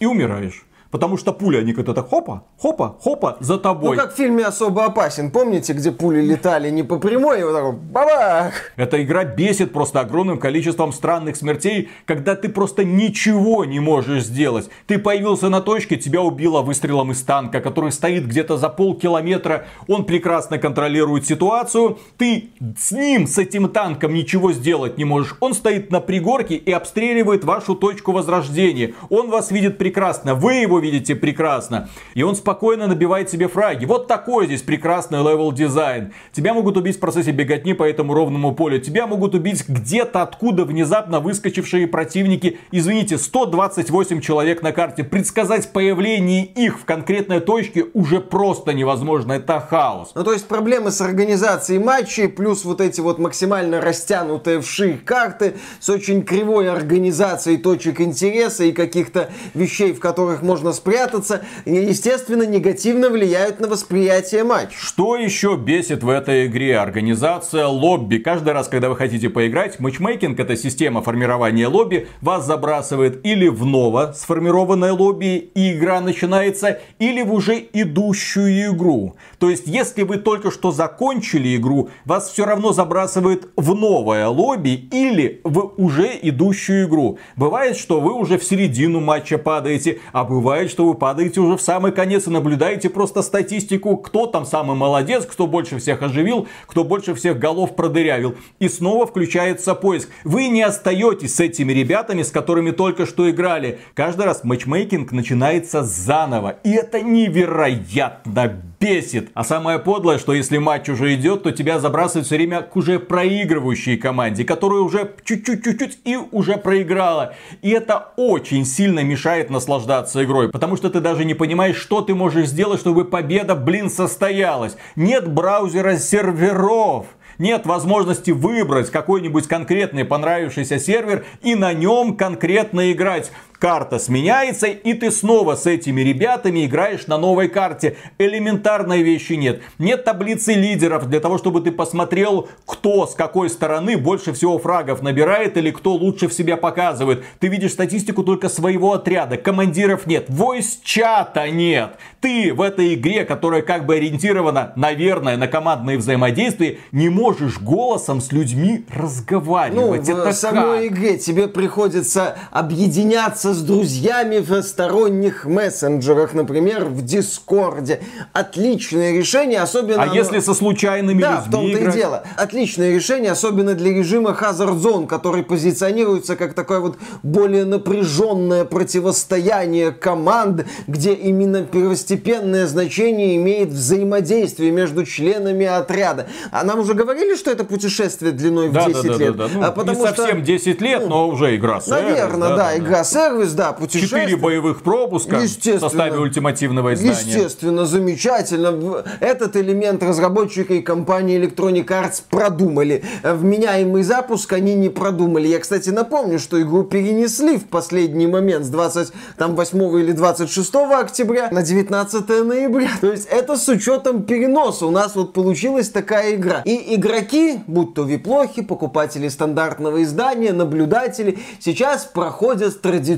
и 0.00 0.06
умираешь. 0.06 0.64
Потому 0.90 1.16
что 1.16 1.32
пули, 1.32 1.58
они 1.58 1.72
как-то 1.72 1.94
так 1.94 2.08
хопа, 2.08 2.44
хопа, 2.58 2.96
хопа 3.00 3.36
за 3.40 3.58
тобой. 3.58 3.96
Ну, 3.96 4.02
как 4.02 4.14
в 4.14 4.16
фильме 4.16 4.44
«Особо 4.44 4.84
опасен». 4.84 5.30
Помните, 5.30 5.72
где 5.72 5.90
пули 5.90 6.20
летали 6.20 6.70
не 6.70 6.82
по 6.82 6.98
прямой, 6.98 7.44
вот 7.44 7.52
так 7.54 7.74
бабах? 7.74 8.52
Эта 8.76 9.02
игра 9.02 9.24
бесит 9.24 9.72
просто 9.72 10.00
огромным 10.00 10.38
количеством 10.38 10.92
странных 10.92 11.36
смертей, 11.36 11.90
когда 12.04 12.34
ты 12.34 12.48
просто 12.48 12.84
ничего 12.84 13.64
не 13.64 13.80
можешь 13.80 14.24
сделать. 14.24 14.70
Ты 14.86 14.98
появился 14.98 15.48
на 15.48 15.60
точке, 15.60 15.96
тебя 15.96 16.22
убило 16.22 16.62
выстрелом 16.62 17.12
из 17.12 17.22
танка, 17.22 17.60
который 17.60 17.92
стоит 17.92 18.26
где-то 18.26 18.56
за 18.56 18.68
полкилометра. 18.68 19.66
Он 19.88 20.04
прекрасно 20.04 20.58
контролирует 20.58 21.26
ситуацию. 21.26 21.98
Ты 22.16 22.50
с 22.78 22.92
ним, 22.92 23.26
с 23.26 23.38
этим 23.38 23.68
танком 23.68 24.14
ничего 24.14 24.52
сделать 24.52 24.98
не 24.98 25.04
можешь. 25.04 25.36
Он 25.40 25.54
стоит 25.54 25.90
на 25.90 26.00
пригорке 26.00 26.54
и 26.54 26.72
обстреливает 26.72 27.44
вашу 27.44 27.74
точку 27.74 28.12
возрождения. 28.12 28.94
Он 29.10 29.30
вас 29.30 29.50
видит 29.50 29.78
прекрасно. 29.78 30.34
Вы 30.34 30.54
его 30.54 30.75
его 30.76 30.84
видите 30.84 31.14
прекрасно. 31.14 31.88
И 32.14 32.22
он 32.22 32.36
спокойно 32.36 32.86
набивает 32.86 33.30
себе 33.30 33.48
фраги. 33.48 33.84
Вот 33.84 34.06
такой 34.06 34.46
здесь 34.46 34.62
прекрасный 34.62 35.18
level 35.18 35.52
design. 35.52 36.12
Тебя 36.32 36.54
могут 36.54 36.76
убить 36.76 36.96
в 36.96 37.00
процессе 37.00 37.32
беготни 37.32 37.72
по 37.72 37.82
этому 37.82 38.14
ровному 38.14 38.54
полю. 38.54 38.80
Тебя 38.80 39.06
могут 39.06 39.34
убить 39.34 39.68
где-то 39.68 40.22
откуда 40.22 40.64
внезапно 40.64 41.20
выскочившие 41.20 41.86
противники. 41.86 42.58
Извините, 42.70 43.18
128 43.18 44.20
человек 44.20 44.62
на 44.62 44.72
карте. 44.72 45.04
Предсказать 45.04 45.72
появление 45.72 46.44
их 46.44 46.80
в 46.80 46.84
конкретной 46.84 47.40
точке 47.40 47.86
уже 47.94 48.20
просто 48.20 48.72
невозможно. 48.72 49.32
Это 49.32 49.60
хаос. 49.60 50.12
Ну, 50.14 50.24
то 50.24 50.32
есть 50.32 50.46
проблемы 50.46 50.90
с 50.90 51.00
организацией 51.00 51.78
матчей, 51.78 52.28
плюс 52.28 52.64
вот 52.64 52.80
эти 52.80 53.00
вот 53.00 53.18
максимально 53.18 53.80
растянутые 53.80 54.60
вширь 54.60 54.98
карты 55.04 55.54
с 55.80 55.88
очень 55.88 56.22
кривой 56.22 56.68
организацией 56.70 57.56
точек 57.56 58.00
интереса 58.00 58.64
и 58.64 58.72
каких-то 58.72 59.30
вещей, 59.54 59.92
в 59.92 60.00
которых 60.00 60.42
можно 60.42 60.65
спрятаться, 60.72 61.42
естественно, 61.64 62.44
негативно 62.44 63.10
влияют 63.10 63.60
на 63.60 63.68
восприятие 63.68 64.44
матча. 64.44 64.76
Что 64.78 65.16
еще 65.16 65.56
бесит 65.56 66.02
в 66.02 66.08
этой 66.08 66.46
игре? 66.46 66.78
Организация 66.78 67.66
лобби. 67.66 68.18
Каждый 68.18 68.52
раз, 68.52 68.68
когда 68.68 68.88
вы 68.88 68.96
хотите 68.96 69.28
поиграть, 69.30 69.80
матчмейкинг, 69.80 70.38
это 70.38 70.56
система 70.56 71.02
формирования 71.02 71.68
лобби, 71.68 72.08
вас 72.20 72.46
забрасывает 72.46 73.24
или 73.24 73.48
в 73.48 73.64
ново 73.64 74.14
сформированное 74.16 74.92
лобби, 74.92 75.50
и 75.54 75.72
игра 75.72 76.00
начинается, 76.00 76.80
или 76.98 77.22
в 77.22 77.32
уже 77.32 77.64
идущую 77.72 78.72
игру. 78.74 79.16
То 79.38 79.50
есть, 79.50 79.66
если 79.66 80.02
вы 80.02 80.16
только 80.16 80.50
что 80.50 80.72
закончили 80.72 81.56
игру, 81.56 81.90
вас 82.04 82.30
все 82.30 82.44
равно 82.44 82.72
забрасывает 82.72 83.48
в 83.56 83.74
новое 83.74 84.26
лобби 84.28 84.88
или 84.92 85.40
в 85.44 85.72
уже 85.76 86.18
идущую 86.22 86.86
игру. 86.86 87.18
Бывает, 87.36 87.76
что 87.76 88.00
вы 88.00 88.12
уже 88.12 88.38
в 88.38 88.44
середину 88.44 89.00
матча 89.00 89.38
падаете, 89.38 90.00
а 90.12 90.24
бывает, 90.24 90.55
что 90.64 90.86
вы 90.86 90.94
падаете 90.94 91.40
уже 91.40 91.56
в 91.56 91.62
самый 91.62 91.92
конец 91.92 92.26
и 92.26 92.30
наблюдаете 92.30 92.88
просто 92.88 93.22
статистику, 93.22 93.96
кто 93.98 94.26
там 94.26 94.46
самый 94.46 94.76
молодец, 94.76 95.26
кто 95.26 95.46
больше 95.46 95.78
всех 95.78 96.02
оживил, 96.02 96.48
кто 96.66 96.82
больше 96.82 97.14
всех 97.14 97.38
голов 97.38 97.76
продырявил. 97.76 98.34
И 98.58 98.68
снова 98.68 99.06
включается 99.06 99.74
поиск. 99.74 100.08
Вы 100.24 100.48
не 100.48 100.62
остаетесь 100.62 101.34
с 101.34 101.40
этими 101.40 101.72
ребятами, 101.72 102.22
с 102.22 102.30
которыми 102.30 102.70
только 102.70 103.06
что 103.06 103.30
играли. 103.30 103.78
Каждый 103.94 104.24
раз 104.24 104.44
матчмейкинг 104.44 105.12
начинается 105.12 105.82
заново. 105.82 106.56
И 106.64 106.72
это 106.72 107.02
невероятно 107.02 108.62
бесит. 108.80 109.30
А 109.34 109.44
самое 109.44 109.78
подлое, 109.78 110.18
что 110.18 110.32
если 110.32 110.58
матч 110.58 110.88
уже 110.88 111.14
идет, 111.14 111.42
то 111.42 111.52
тебя 111.52 111.78
забрасывают 111.78 112.26
все 112.26 112.36
время 112.36 112.62
к 112.62 112.76
уже 112.76 112.98
проигрывающей 112.98 113.96
команде, 113.96 114.44
которая 114.44 114.80
уже 114.80 115.14
чуть-чуть-чуть 115.24 115.98
и 116.04 116.16
уже 116.16 116.56
проиграла. 116.56 117.34
И 117.62 117.70
это 117.70 118.12
очень 118.16 118.64
сильно 118.64 119.00
мешает 119.00 119.50
наслаждаться 119.50 120.24
игрой, 120.24 120.50
потому 120.50 120.76
что 120.76 120.90
ты 120.90 121.00
даже 121.00 121.24
не 121.24 121.34
понимаешь, 121.34 121.76
что 121.76 122.00
ты 122.00 122.14
можешь 122.14 122.48
сделать, 122.48 122.80
чтобы 122.80 123.04
победа, 123.04 123.54
блин, 123.54 123.90
состоялась. 123.90 124.76
Нет 124.94 125.28
браузера 125.28 125.96
серверов 125.96 127.06
нет 127.38 127.66
возможности 127.66 128.30
выбрать 128.30 128.90
какой-нибудь 128.90 129.46
конкретный 129.46 130.04
понравившийся 130.04 130.78
сервер 130.78 131.24
и 131.42 131.54
на 131.54 131.72
нем 131.72 132.16
конкретно 132.16 132.92
играть 132.92 133.30
карта 133.58 133.98
сменяется, 133.98 134.66
и 134.66 134.94
ты 134.94 135.10
снова 135.10 135.56
с 135.56 135.66
этими 135.66 136.00
ребятами 136.00 136.66
играешь 136.66 137.06
на 137.06 137.18
новой 137.18 137.48
карте. 137.48 137.96
Элементарной 138.18 139.02
вещи 139.02 139.34
нет. 139.34 139.62
Нет 139.78 140.04
таблицы 140.04 140.54
лидеров 140.54 141.08
для 141.08 141.20
того, 141.20 141.38
чтобы 141.38 141.60
ты 141.60 141.72
посмотрел, 141.72 142.48
кто 142.66 143.06
с 143.06 143.14
какой 143.14 143.50
стороны 143.50 143.96
больше 143.96 144.32
всего 144.32 144.58
фрагов 144.58 145.02
набирает 145.02 145.56
или 145.56 145.70
кто 145.70 145.94
лучше 145.94 146.28
в 146.28 146.32
себя 146.32 146.56
показывает. 146.56 147.24
Ты 147.40 147.48
видишь 147.48 147.72
статистику 147.72 148.22
только 148.22 148.48
своего 148.48 148.92
отряда, 148.92 149.36
командиров 149.36 150.06
нет, 150.06 150.26
войс-чата 150.28 151.50
нет. 151.50 151.96
Ты 152.20 152.52
в 152.52 152.60
этой 152.60 152.94
игре, 152.94 153.24
которая 153.24 153.62
как 153.62 153.86
бы 153.86 153.96
ориентирована, 153.96 154.72
наверное, 154.76 155.36
на 155.36 155.48
командные 155.48 155.98
взаимодействия, 155.98 156.78
не 156.92 157.08
можешь 157.08 157.58
голосом 157.60 158.20
с 158.20 158.32
людьми 158.32 158.84
разговаривать. 158.92 159.76
Ну, 159.76 159.94
Это 159.94 160.30
в 160.30 160.34
самой 160.34 160.88
как? 160.88 160.98
игре 160.98 161.18
тебе 161.18 161.48
приходится 161.48 162.36
объединяться 162.50 163.45
с 163.54 163.62
друзьями 163.62 164.38
в 164.38 164.62
сторонних 164.62 165.44
мессенджерах, 165.44 166.34
например, 166.34 166.84
в 166.86 167.02
Дискорде. 167.04 168.00
Отличное 168.32 169.12
решение, 169.16 169.60
особенно... 169.60 170.02
А 170.02 170.06
оно- 170.06 170.14
если 170.14 170.40
со 170.40 170.54
случайными 170.54 171.20
Да, 171.22 171.40
в 171.40 171.46
людьми 171.46 171.52
том-то 171.52 171.78
и 171.78 171.82
играть? 171.82 171.94
дело. 171.94 172.22
Отличное 172.36 172.94
решение, 172.94 173.30
особенно 173.32 173.74
для 173.74 173.90
режима 173.92 174.36
Hazard 174.38 174.78
Zone, 174.78 175.06
который 175.06 175.42
позиционируется 175.42 176.36
как 176.36 176.54
такое 176.54 176.80
вот 176.80 176.96
более 177.22 177.64
напряженное 177.64 178.64
противостояние 178.64 179.92
команд, 179.92 180.66
где 180.86 181.12
именно 181.14 181.62
первостепенное 181.62 182.66
значение 182.66 183.36
имеет 183.36 183.70
взаимодействие 183.70 184.70
между 184.70 185.04
членами 185.04 185.66
отряда. 185.66 186.26
А 186.50 186.64
нам 186.64 186.80
уже 186.80 186.94
говорили, 186.94 187.34
что 187.36 187.50
это 187.50 187.64
путешествие 187.64 188.32
длиной 188.32 188.68
в 188.68 188.72
Да, 188.72 188.86
10 188.86 189.02
да, 189.02 189.08
да, 189.12 189.16
лет. 189.18 189.36
да, 189.36 189.48
да. 189.48 189.50
Ну, 189.54 189.62
А 189.62 189.66
не 189.68 189.72
потому 189.72 190.06
что- 190.06 190.16
совсем 190.16 190.42
10 190.42 190.80
лет, 190.80 191.08
но 191.08 191.28
уже 191.28 191.56
игра 191.56 191.80
сервис, 191.80 192.02
Наверное, 192.02 192.56
да, 192.56 192.76
игра-сервис, 192.76 193.35
да, 193.35 193.35
путешествие. 193.78 194.22
Четыре 194.22 194.36
боевых 194.36 194.82
пропуска 194.82 195.38
в 195.38 195.48
составе 195.48 196.18
ультимативного 196.18 196.94
издания. 196.94 197.12
Естественно, 197.12 197.86
замечательно. 197.86 199.04
Этот 199.20 199.56
элемент 199.56 200.02
разработчики 200.02 200.74
и 200.74 200.82
компании 200.82 201.40
Electronic 201.40 201.86
Arts 201.86 202.22
продумали. 202.28 203.04
Вменяемый 203.22 204.02
запуск 204.02 204.52
они 204.52 204.74
не 204.74 204.88
продумали. 204.88 205.48
Я, 205.48 205.58
кстати, 205.58 205.90
напомню, 205.90 206.38
что 206.38 206.60
игру 206.60 206.84
перенесли 206.84 207.58
в 207.58 207.66
последний 207.66 208.26
момент 208.26 208.64
с 208.64 208.68
28 208.68 210.00
или 210.00 210.12
26 210.12 210.74
октября 210.74 211.48
на 211.50 211.62
19 211.62 212.28
ноября. 212.44 212.90
То 213.00 213.12
есть 213.12 213.26
это 213.26 213.56
с 213.56 213.68
учетом 213.68 214.22
переноса. 214.22 214.86
У 214.86 214.90
нас 214.90 215.14
вот 215.14 215.32
получилась 215.32 215.88
такая 215.90 216.34
игра. 216.34 216.62
И 216.64 216.94
игроки, 216.94 217.60
будь 217.66 217.94
то 217.94 218.04
виплохи, 218.04 218.62
покупатели 218.62 219.28
стандартного 219.28 220.02
издания, 220.02 220.52
наблюдатели, 220.52 221.38
сейчас 221.60 222.04
проходят 222.04 222.72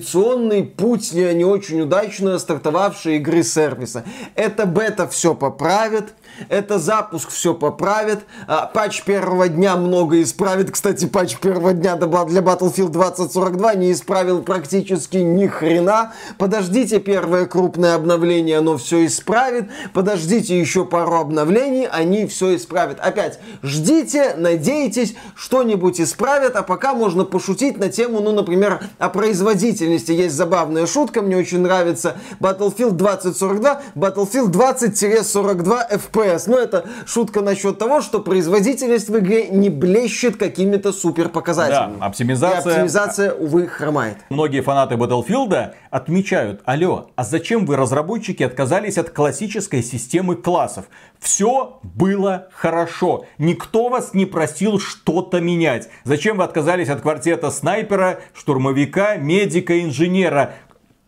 традиционный 0.09 0.65
путь 0.65 1.13
не, 1.13 1.35
не 1.35 1.45
очень 1.45 1.83
удачно 1.83 2.39
стартовавшей 2.39 3.17
игры 3.17 3.43
сервиса. 3.43 4.05
Это 4.35 4.65
бета 4.67 5.07
все 5.07 5.35
поправит, 5.35 6.15
это 6.49 6.79
запуск 6.79 7.31
все 7.31 7.55
поправит, 7.55 8.21
а, 8.47 8.67
патч 8.67 9.03
первого 9.03 9.49
дня 9.49 9.77
много 9.77 10.23
исправит. 10.23 10.71
Кстати, 10.71 11.07
патч 11.07 11.37
первого 11.39 11.73
дня 11.73 11.97
для 11.97 12.07
Battlefield 12.41 12.91
2042 12.91 13.75
не 13.75 13.93
исправил 13.93 14.43
практически 14.43 15.19
ни 15.19 15.47
хрена. 15.47 16.13
Подождите 16.39 17.01
первое 17.01 17.47
крупное 17.47 17.95
обновление, 17.95 18.59
оно 18.59 18.77
все 18.77 19.07
исправит. 19.07 19.69
Подождите 19.93 20.59
еще 20.59 20.85
пару 20.85 21.17
обновлений, 21.17 21.87
они 21.87 22.27
все 22.27 22.57
исправят. 22.57 22.99
Опять, 23.01 23.39
ждите, 23.63 24.35
надейтесь, 24.37 25.15
что-нибудь 25.35 26.01
исправят, 26.01 26.57
а 26.57 26.63
пока 26.63 26.95
можно 26.95 27.25
пошутить 27.25 27.79
на 27.79 27.89
тему, 27.89 28.21
ну, 28.21 28.33
например, 28.33 28.81
о 28.99 29.09
производительности. 29.09 30.13
Есть 30.13 30.35
забавная 30.35 30.87
шутка, 30.87 31.23
мне 31.23 31.37
очень 31.37 31.61
нравится. 31.61 32.17
Battlefield 32.41 32.93
2042, 32.93 33.83
Battlefield 33.95 34.51
20-42 34.51 35.91
FPS. 35.91 36.28
Ну, 36.47 36.59
это 36.59 36.85
шутка 37.07 37.41
насчет 37.41 37.79
того, 37.79 38.01
что 38.01 38.21
производительность 38.21 39.09
в 39.09 39.19
игре 39.19 39.49
не 39.49 39.71
блещет 39.71 40.37
какими-то 40.37 40.93
супер 40.93 41.25
Да, 41.25 41.31
показателями. 41.31 41.97
оптимизация. 42.01 42.71
И 42.71 42.75
оптимизация, 42.75 43.33
увы, 43.33 43.67
хромает. 43.67 44.17
Многие 44.31 44.61
фанаты 44.61 44.95
Battlefield 44.97 45.73
отмечают, 45.91 46.61
алло, 46.65 47.11
а 47.17 47.25
зачем 47.25 47.67
вы, 47.67 47.77
разработчики, 47.77 48.43
отказались 48.43 48.99
от 48.99 49.11
классической 49.11 49.83
системы 49.83 50.37
классов? 50.37 50.87
Все 51.19 51.81
было 51.83 52.49
хорошо. 52.53 53.25
Никто 53.39 53.89
вас 53.89 54.15
не 54.15 54.27
просил 54.27 54.79
что-то 54.79 55.41
менять. 55.41 55.89
Зачем 56.05 56.37
вы 56.37 56.45
отказались 56.45 56.89
от 56.89 57.01
квартета 57.01 57.51
снайпера, 57.51 58.21
штурмовика, 58.35 59.17
медика, 59.17 59.81
инженера? 59.83 60.53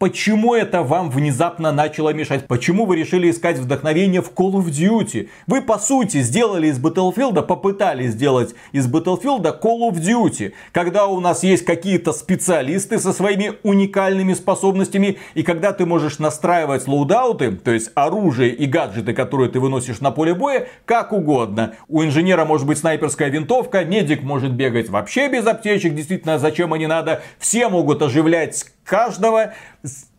Почему 0.00 0.54
это 0.54 0.82
вам 0.82 1.10
внезапно 1.10 1.72
начало 1.72 2.14
мешать? 2.14 2.46
Почему 2.46 2.86
вы 2.86 2.96
решили 2.96 3.30
искать 3.30 3.58
вдохновение 3.58 4.22
в 4.22 4.32
Call 4.32 4.52
of 4.52 4.68
Duty? 4.68 5.28
Вы, 5.46 5.60
по 5.60 5.78
сути, 5.78 6.22
сделали 6.22 6.68
из 6.68 6.80
Battlefield, 6.80 7.42
попытались 7.42 8.12
сделать 8.12 8.54
из 8.72 8.90
Battlefield 8.90 9.42
Call 9.60 9.90
of 9.90 10.00
Duty. 10.00 10.54
Когда 10.72 11.06
у 11.06 11.20
нас 11.20 11.42
есть 11.42 11.66
какие-то 11.66 12.14
специалисты 12.14 12.98
со 12.98 13.12
своими 13.12 13.52
уникальными 13.62 14.32
способностями, 14.32 15.18
и 15.34 15.42
когда 15.42 15.74
ты 15.74 15.84
можешь 15.84 16.18
настраивать 16.18 16.88
лоудауты, 16.88 17.52
то 17.52 17.70
есть 17.70 17.90
оружие 17.94 18.54
и 18.54 18.64
гаджеты, 18.64 19.12
которые 19.12 19.50
ты 19.50 19.60
выносишь 19.60 20.00
на 20.00 20.12
поле 20.12 20.32
боя, 20.32 20.66
как 20.86 21.12
угодно. 21.12 21.74
У 21.88 22.02
инженера 22.02 22.46
может 22.46 22.66
быть 22.66 22.78
снайперская 22.78 23.28
винтовка, 23.28 23.84
медик 23.84 24.22
может 24.22 24.52
бегать 24.52 24.88
вообще 24.88 25.28
без 25.28 25.46
аптечек, 25.46 25.94
действительно, 25.94 26.38
зачем 26.38 26.72
они 26.72 26.86
надо. 26.86 27.20
Все 27.38 27.68
могут 27.68 28.00
оживлять 28.00 28.64
каждого. 28.90 29.54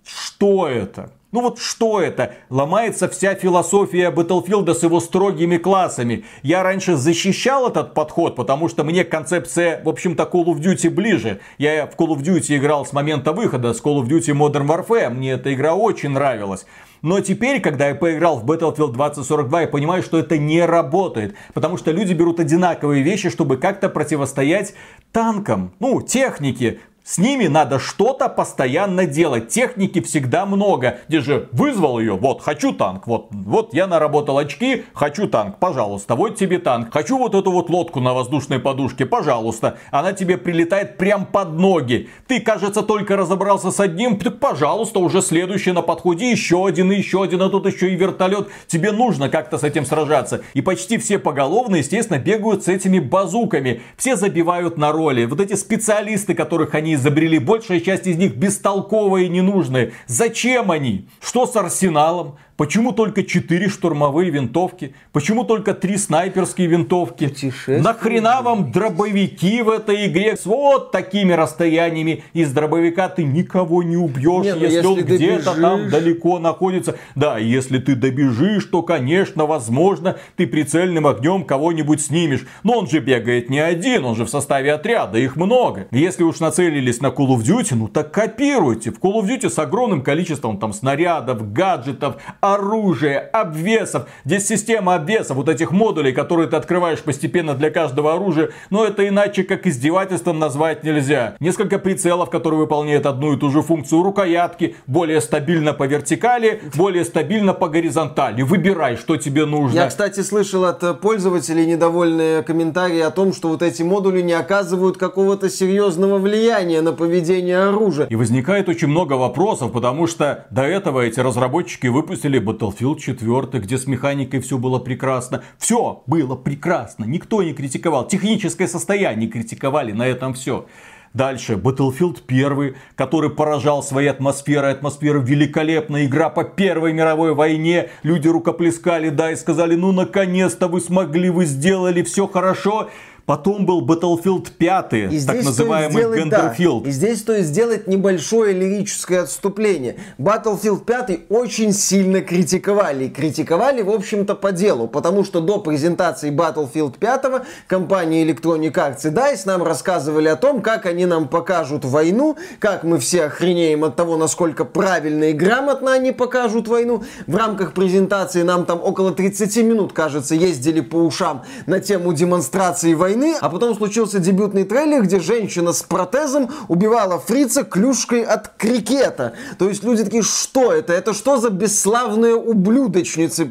что 0.03 0.67
это? 0.67 1.11
Ну 1.33 1.41
вот 1.41 1.59
что 1.59 2.01
это? 2.01 2.33
Ломается 2.49 3.07
вся 3.07 3.35
философия 3.35 4.11
Battlefield 4.11 4.73
с 4.73 4.83
его 4.83 4.99
строгими 4.99 5.57
классами. 5.57 6.25
Я 6.41 6.63
раньше 6.63 6.97
защищал 6.97 7.69
этот 7.69 7.93
подход, 7.93 8.35
потому 8.35 8.67
что 8.67 8.83
мне 8.83 9.05
концепция, 9.05 9.81
в 9.83 9.89
общем-то, 9.89 10.23
Call 10.23 10.45
of 10.45 10.59
Duty 10.59 10.89
ближе. 10.89 11.39
Я 11.57 11.87
в 11.87 11.95
Call 11.97 12.15
of 12.15 12.21
Duty 12.21 12.57
играл 12.57 12.85
с 12.85 12.91
момента 12.91 13.31
выхода, 13.31 13.73
с 13.73 13.81
Call 13.81 14.01
of 14.01 14.07
Duty 14.07 14.33
Modern 14.33 14.67
Warfare. 14.67 15.09
Мне 15.09 15.31
эта 15.31 15.53
игра 15.53 15.73
очень 15.73 16.09
нравилась. 16.09 16.65
Но 17.01 17.19
теперь, 17.19 17.61
когда 17.61 17.87
я 17.87 17.95
поиграл 17.95 18.39
в 18.39 18.45
Battlefield 18.45 18.93
2042, 18.93 19.61
я 19.61 19.67
понимаю, 19.67 20.03
что 20.03 20.19
это 20.19 20.37
не 20.37 20.63
работает. 20.65 21.35
Потому 21.53 21.77
что 21.77 21.91
люди 21.91 22.13
берут 22.13 22.39
одинаковые 22.39 23.03
вещи, 23.03 23.29
чтобы 23.29 23.57
как-то 23.57 23.89
противостоять 23.89 24.73
танкам, 25.11 25.73
ну, 25.79 26.01
технике. 26.01 26.79
С 27.03 27.17
ними 27.17 27.47
надо 27.47 27.79
что-то 27.79 28.29
постоянно 28.29 29.05
делать. 29.05 29.49
Техники 29.49 30.01
всегда 30.01 30.45
много. 30.45 30.99
Где 31.07 31.19
же 31.19 31.49
вызвал 31.51 31.99
ее, 31.99 32.13
вот, 32.13 32.41
хочу 32.41 32.73
танк. 32.73 33.07
Вот, 33.07 33.29
вот 33.31 33.73
я 33.73 33.87
наработал 33.87 34.37
очки, 34.37 34.85
хочу 34.93 35.27
танк, 35.27 35.57
пожалуйста. 35.57 36.15
Вот 36.15 36.35
тебе 36.35 36.59
танк. 36.59 36.93
Хочу 36.93 37.17
вот 37.17 37.33
эту 37.33 37.51
вот 37.51 37.71
лодку 37.71 37.99
на 37.99 38.13
воздушной 38.13 38.59
подушке, 38.59 39.07
пожалуйста. 39.07 39.79
Она 39.89 40.13
тебе 40.13 40.37
прилетает 40.37 40.97
прям 40.97 41.25
под 41.25 41.53
ноги. 41.53 42.09
Ты, 42.27 42.39
кажется, 42.39 42.83
только 42.83 43.17
разобрался 43.17 43.71
с 43.71 43.79
одним, 43.79 44.19
так, 44.19 44.39
пожалуйста, 44.39 44.99
уже 44.99 45.23
следующий 45.23 45.71
на 45.71 45.81
подходе. 45.81 46.29
Еще 46.29 46.65
один, 46.65 46.91
еще 46.91 47.23
один, 47.23 47.41
а 47.41 47.49
тут 47.49 47.65
еще 47.65 47.91
и 47.91 47.95
вертолет. 47.95 48.49
Тебе 48.67 48.91
нужно 48.91 49.29
как-то 49.29 49.57
с 49.57 49.63
этим 49.63 49.85
сражаться. 49.85 50.43
И 50.53 50.61
почти 50.61 50.99
все 50.99 51.17
поголовно, 51.17 51.77
естественно, 51.77 52.19
бегают 52.19 52.63
с 52.63 52.67
этими 52.67 52.99
базуками. 52.99 53.81
Все 53.97 54.15
забивают 54.15 54.77
на 54.77 54.91
роли. 54.91 55.25
Вот 55.25 55.41
эти 55.41 55.55
специалисты, 55.55 56.35
которых 56.35 56.75
они 56.75 56.91
изобрели, 57.01 57.39
большая 57.39 57.79
часть 57.79 58.07
из 58.07 58.17
них 58.17 58.35
бестолковые 58.35 59.25
и 59.25 59.29
ненужные. 59.29 59.93
Зачем 60.07 60.71
они? 60.71 61.07
Что 61.19 61.45
с 61.45 61.55
арсеналом? 61.55 62.37
Почему 62.61 62.91
только 62.91 63.23
4 63.23 63.69
штурмовые 63.69 64.29
винтовки? 64.29 64.93
Почему 65.13 65.45
только 65.45 65.73
3 65.73 65.97
снайперские 65.97 66.67
винтовки? 66.67 67.33
Нахрена 67.65 68.43
вам 68.43 68.71
дробовики 68.71 69.63
в 69.63 69.69
этой 69.71 70.05
игре? 70.05 70.37
С 70.37 70.45
вот 70.45 70.91
такими 70.91 71.33
расстояниями 71.33 72.23
из 72.33 72.53
дробовика 72.53 73.09
ты 73.09 73.23
никого 73.23 73.81
не 73.81 73.97
убьешь, 73.97 74.45
не, 74.45 74.53
ну 74.53 74.59
если, 74.59 74.75
если 74.75 74.87
он 74.87 74.99
где-то 74.99 75.59
там 75.59 75.89
далеко 75.89 76.37
находится. 76.37 76.97
Да, 77.15 77.39
если 77.39 77.79
ты 77.79 77.95
добежишь, 77.95 78.65
то, 78.65 78.83
конечно, 78.83 79.47
возможно, 79.47 80.17
ты 80.35 80.45
прицельным 80.45 81.07
огнем 81.07 81.45
кого-нибудь 81.45 81.99
снимешь. 81.99 82.45
Но 82.61 82.77
он 82.77 82.87
же 82.87 82.99
бегает 82.99 83.49
не 83.49 83.57
один, 83.57 84.05
он 84.05 84.15
же 84.15 84.25
в 84.25 84.29
составе 84.29 84.71
отряда, 84.71 85.17
их 85.17 85.35
много. 85.35 85.87
Если 85.89 86.21
уж 86.21 86.39
нацелились 86.39 87.01
на 87.01 87.07
Call 87.07 87.29
of 87.29 87.39
Duty, 87.39 87.73
ну 87.73 87.87
так 87.87 88.11
копируйте. 88.11 88.91
В 88.91 88.99
Call 88.99 89.19
of 89.19 89.27
Duty 89.27 89.49
с 89.49 89.57
огромным 89.57 90.03
количеством 90.03 90.59
там 90.59 90.73
снарядов, 90.73 91.51
гаджетов, 91.51 92.17
оружия, 92.55 93.19
обвесов. 93.19 94.07
Здесь 94.25 94.47
система 94.47 94.95
обвесов, 94.95 95.37
вот 95.37 95.49
этих 95.49 95.71
модулей, 95.71 96.11
которые 96.11 96.47
ты 96.47 96.55
открываешь 96.55 96.99
постепенно 96.99 97.53
для 97.53 97.69
каждого 97.69 98.13
оружия. 98.13 98.51
Но 98.69 98.85
это 98.85 99.07
иначе 99.07 99.43
как 99.43 99.67
издевательством 99.67 100.39
назвать 100.39 100.83
нельзя. 100.83 101.35
Несколько 101.39 101.79
прицелов, 101.79 102.29
которые 102.29 102.59
выполняют 102.59 103.05
одну 103.05 103.33
и 103.33 103.37
ту 103.37 103.49
же 103.49 103.61
функцию 103.61 104.03
рукоятки. 104.03 104.75
Более 104.87 105.21
стабильно 105.21 105.73
по 105.73 105.85
вертикали, 105.87 106.61
более 106.75 107.05
стабильно 107.05 107.53
по 107.53 107.67
горизонтали. 107.67 108.41
Выбирай, 108.41 108.97
что 108.97 109.17
тебе 109.17 109.45
нужно. 109.45 109.77
Я, 109.77 109.87
кстати, 109.87 110.21
слышал 110.21 110.65
от 110.65 111.01
пользователей 111.01 111.65
недовольные 111.65 112.43
комментарии 112.43 113.01
о 113.01 113.11
том, 113.11 113.33
что 113.33 113.49
вот 113.49 113.61
эти 113.61 113.83
модули 113.83 114.21
не 114.21 114.33
оказывают 114.33 114.97
какого-то 114.97 115.49
серьезного 115.49 116.17
влияния 116.17 116.81
на 116.81 116.93
поведение 116.93 117.63
оружия. 117.63 118.07
И 118.07 118.15
возникает 118.15 118.69
очень 118.69 118.87
много 118.87 119.13
вопросов, 119.13 119.71
потому 119.71 120.07
что 120.07 120.45
до 120.49 120.63
этого 120.63 121.01
эти 121.01 121.19
разработчики 121.19 121.87
выпустили 121.87 122.39
Battlefield 122.41 122.99
4, 122.99 123.61
где 123.61 123.77
с 123.77 123.87
механикой 123.87 124.39
все 124.41 124.57
было 124.57 124.79
прекрасно. 124.79 125.43
Все 125.57 126.03
было 126.07 126.35
прекрасно, 126.35 127.05
никто 127.05 127.41
не 127.43 127.53
критиковал. 127.53 128.07
Техническое 128.07 128.67
состояние 128.67 129.29
критиковали, 129.29 129.91
на 129.91 130.07
этом 130.07 130.33
все. 130.33 130.65
Дальше, 131.13 131.55
Battlefield 131.55 132.21
1, 132.27 132.75
который 132.95 133.29
поражал 133.29 133.83
своей 133.83 134.07
атмосферой. 134.07 134.71
Атмосфера 134.71 135.19
великолепная, 135.19 136.05
игра 136.05 136.29
по 136.29 136.45
Первой 136.45 136.93
мировой 136.93 137.33
войне. 137.33 137.89
Люди 138.03 138.29
рукоплескали, 138.29 139.09
да, 139.09 139.31
и 139.31 139.35
сказали, 139.35 139.75
ну 139.75 139.91
наконец-то 139.91 140.69
вы 140.69 140.79
смогли, 140.79 141.29
вы 141.29 141.45
сделали 141.45 142.01
все 142.03 142.27
хорошо. 142.27 142.89
Потом 143.25 143.65
был 143.65 143.85
Battlefield 143.85 144.47
5, 144.57 144.93
и 145.13 145.25
так 145.25 145.43
называемый 145.43 145.91
сделать, 145.91 146.19
Гендерфилд. 146.19 146.83
Да, 146.83 146.89
и 146.89 146.91
здесь 146.91 147.19
стоит 147.19 147.45
сделать 147.45 147.87
небольшое 147.87 148.53
лирическое 148.53 149.21
отступление. 149.21 149.97
Battlefield 150.17 150.83
5 150.83 151.21
очень 151.29 151.71
сильно 151.71 152.21
критиковали. 152.21 153.05
И 153.05 153.09
критиковали, 153.09 153.83
в 153.83 153.89
общем-то, 153.89 154.35
по 154.35 154.51
делу. 154.51 154.87
Потому 154.87 155.23
что 155.23 155.39
до 155.39 155.59
презентации 155.59 156.31
Battlefield 156.31 156.97
5 156.97 157.43
компания 157.67 158.25
Electronic 158.25 158.73
Arts 158.73 159.07
и 159.07 159.13
DICE 159.13 159.43
нам 159.45 159.63
рассказывали 159.63 160.27
о 160.27 160.35
том, 160.35 160.61
как 160.61 160.85
они 160.85 161.05
нам 161.05 161.27
покажут 161.27 161.85
войну, 161.85 162.37
как 162.59 162.83
мы 162.83 162.97
все 162.97 163.25
охренеем 163.25 163.83
от 163.83 163.95
того, 163.95 164.17
насколько 164.17 164.65
правильно 164.65 165.25
и 165.25 165.33
грамотно 165.33 165.93
они 165.93 166.11
покажут 166.11 166.67
войну. 166.67 167.03
В 167.27 167.35
рамках 167.35 167.73
презентации 167.73 168.41
нам 168.41 168.65
там 168.65 168.81
около 168.83 169.11
30 169.11 169.57
минут, 169.57 169.93
кажется, 169.93 170.33
ездили 170.35 170.81
по 170.81 170.95
ушам 170.95 171.43
на 171.67 171.79
тему 171.79 172.13
демонстрации 172.13 172.93
войны 172.93 173.10
войны, 173.11 173.35
а 173.39 173.49
потом 173.49 173.75
случился 173.75 174.19
дебютный 174.19 174.63
трейлер, 174.63 175.03
где 175.03 175.19
женщина 175.19 175.73
с 175.73 175.83
протезом 175.83 176.49
убивала 176.67 177.19
фрица 177.19 177.63
клюшкой 177.63 178.23
от 178.23 178.49
крикета. 178.57 179.33
То 179.57 179.69
есть 179.69 179.83
люди 179.83 180.03
такие, 180.03 180.23
что 180.23 180.71
это? 180.71 180.93
Это 180.93 181.13
что 181.13 181.37
за 181.37 181.49
бесславные 181.49 182.35
ублюдочницы 182.35 183.47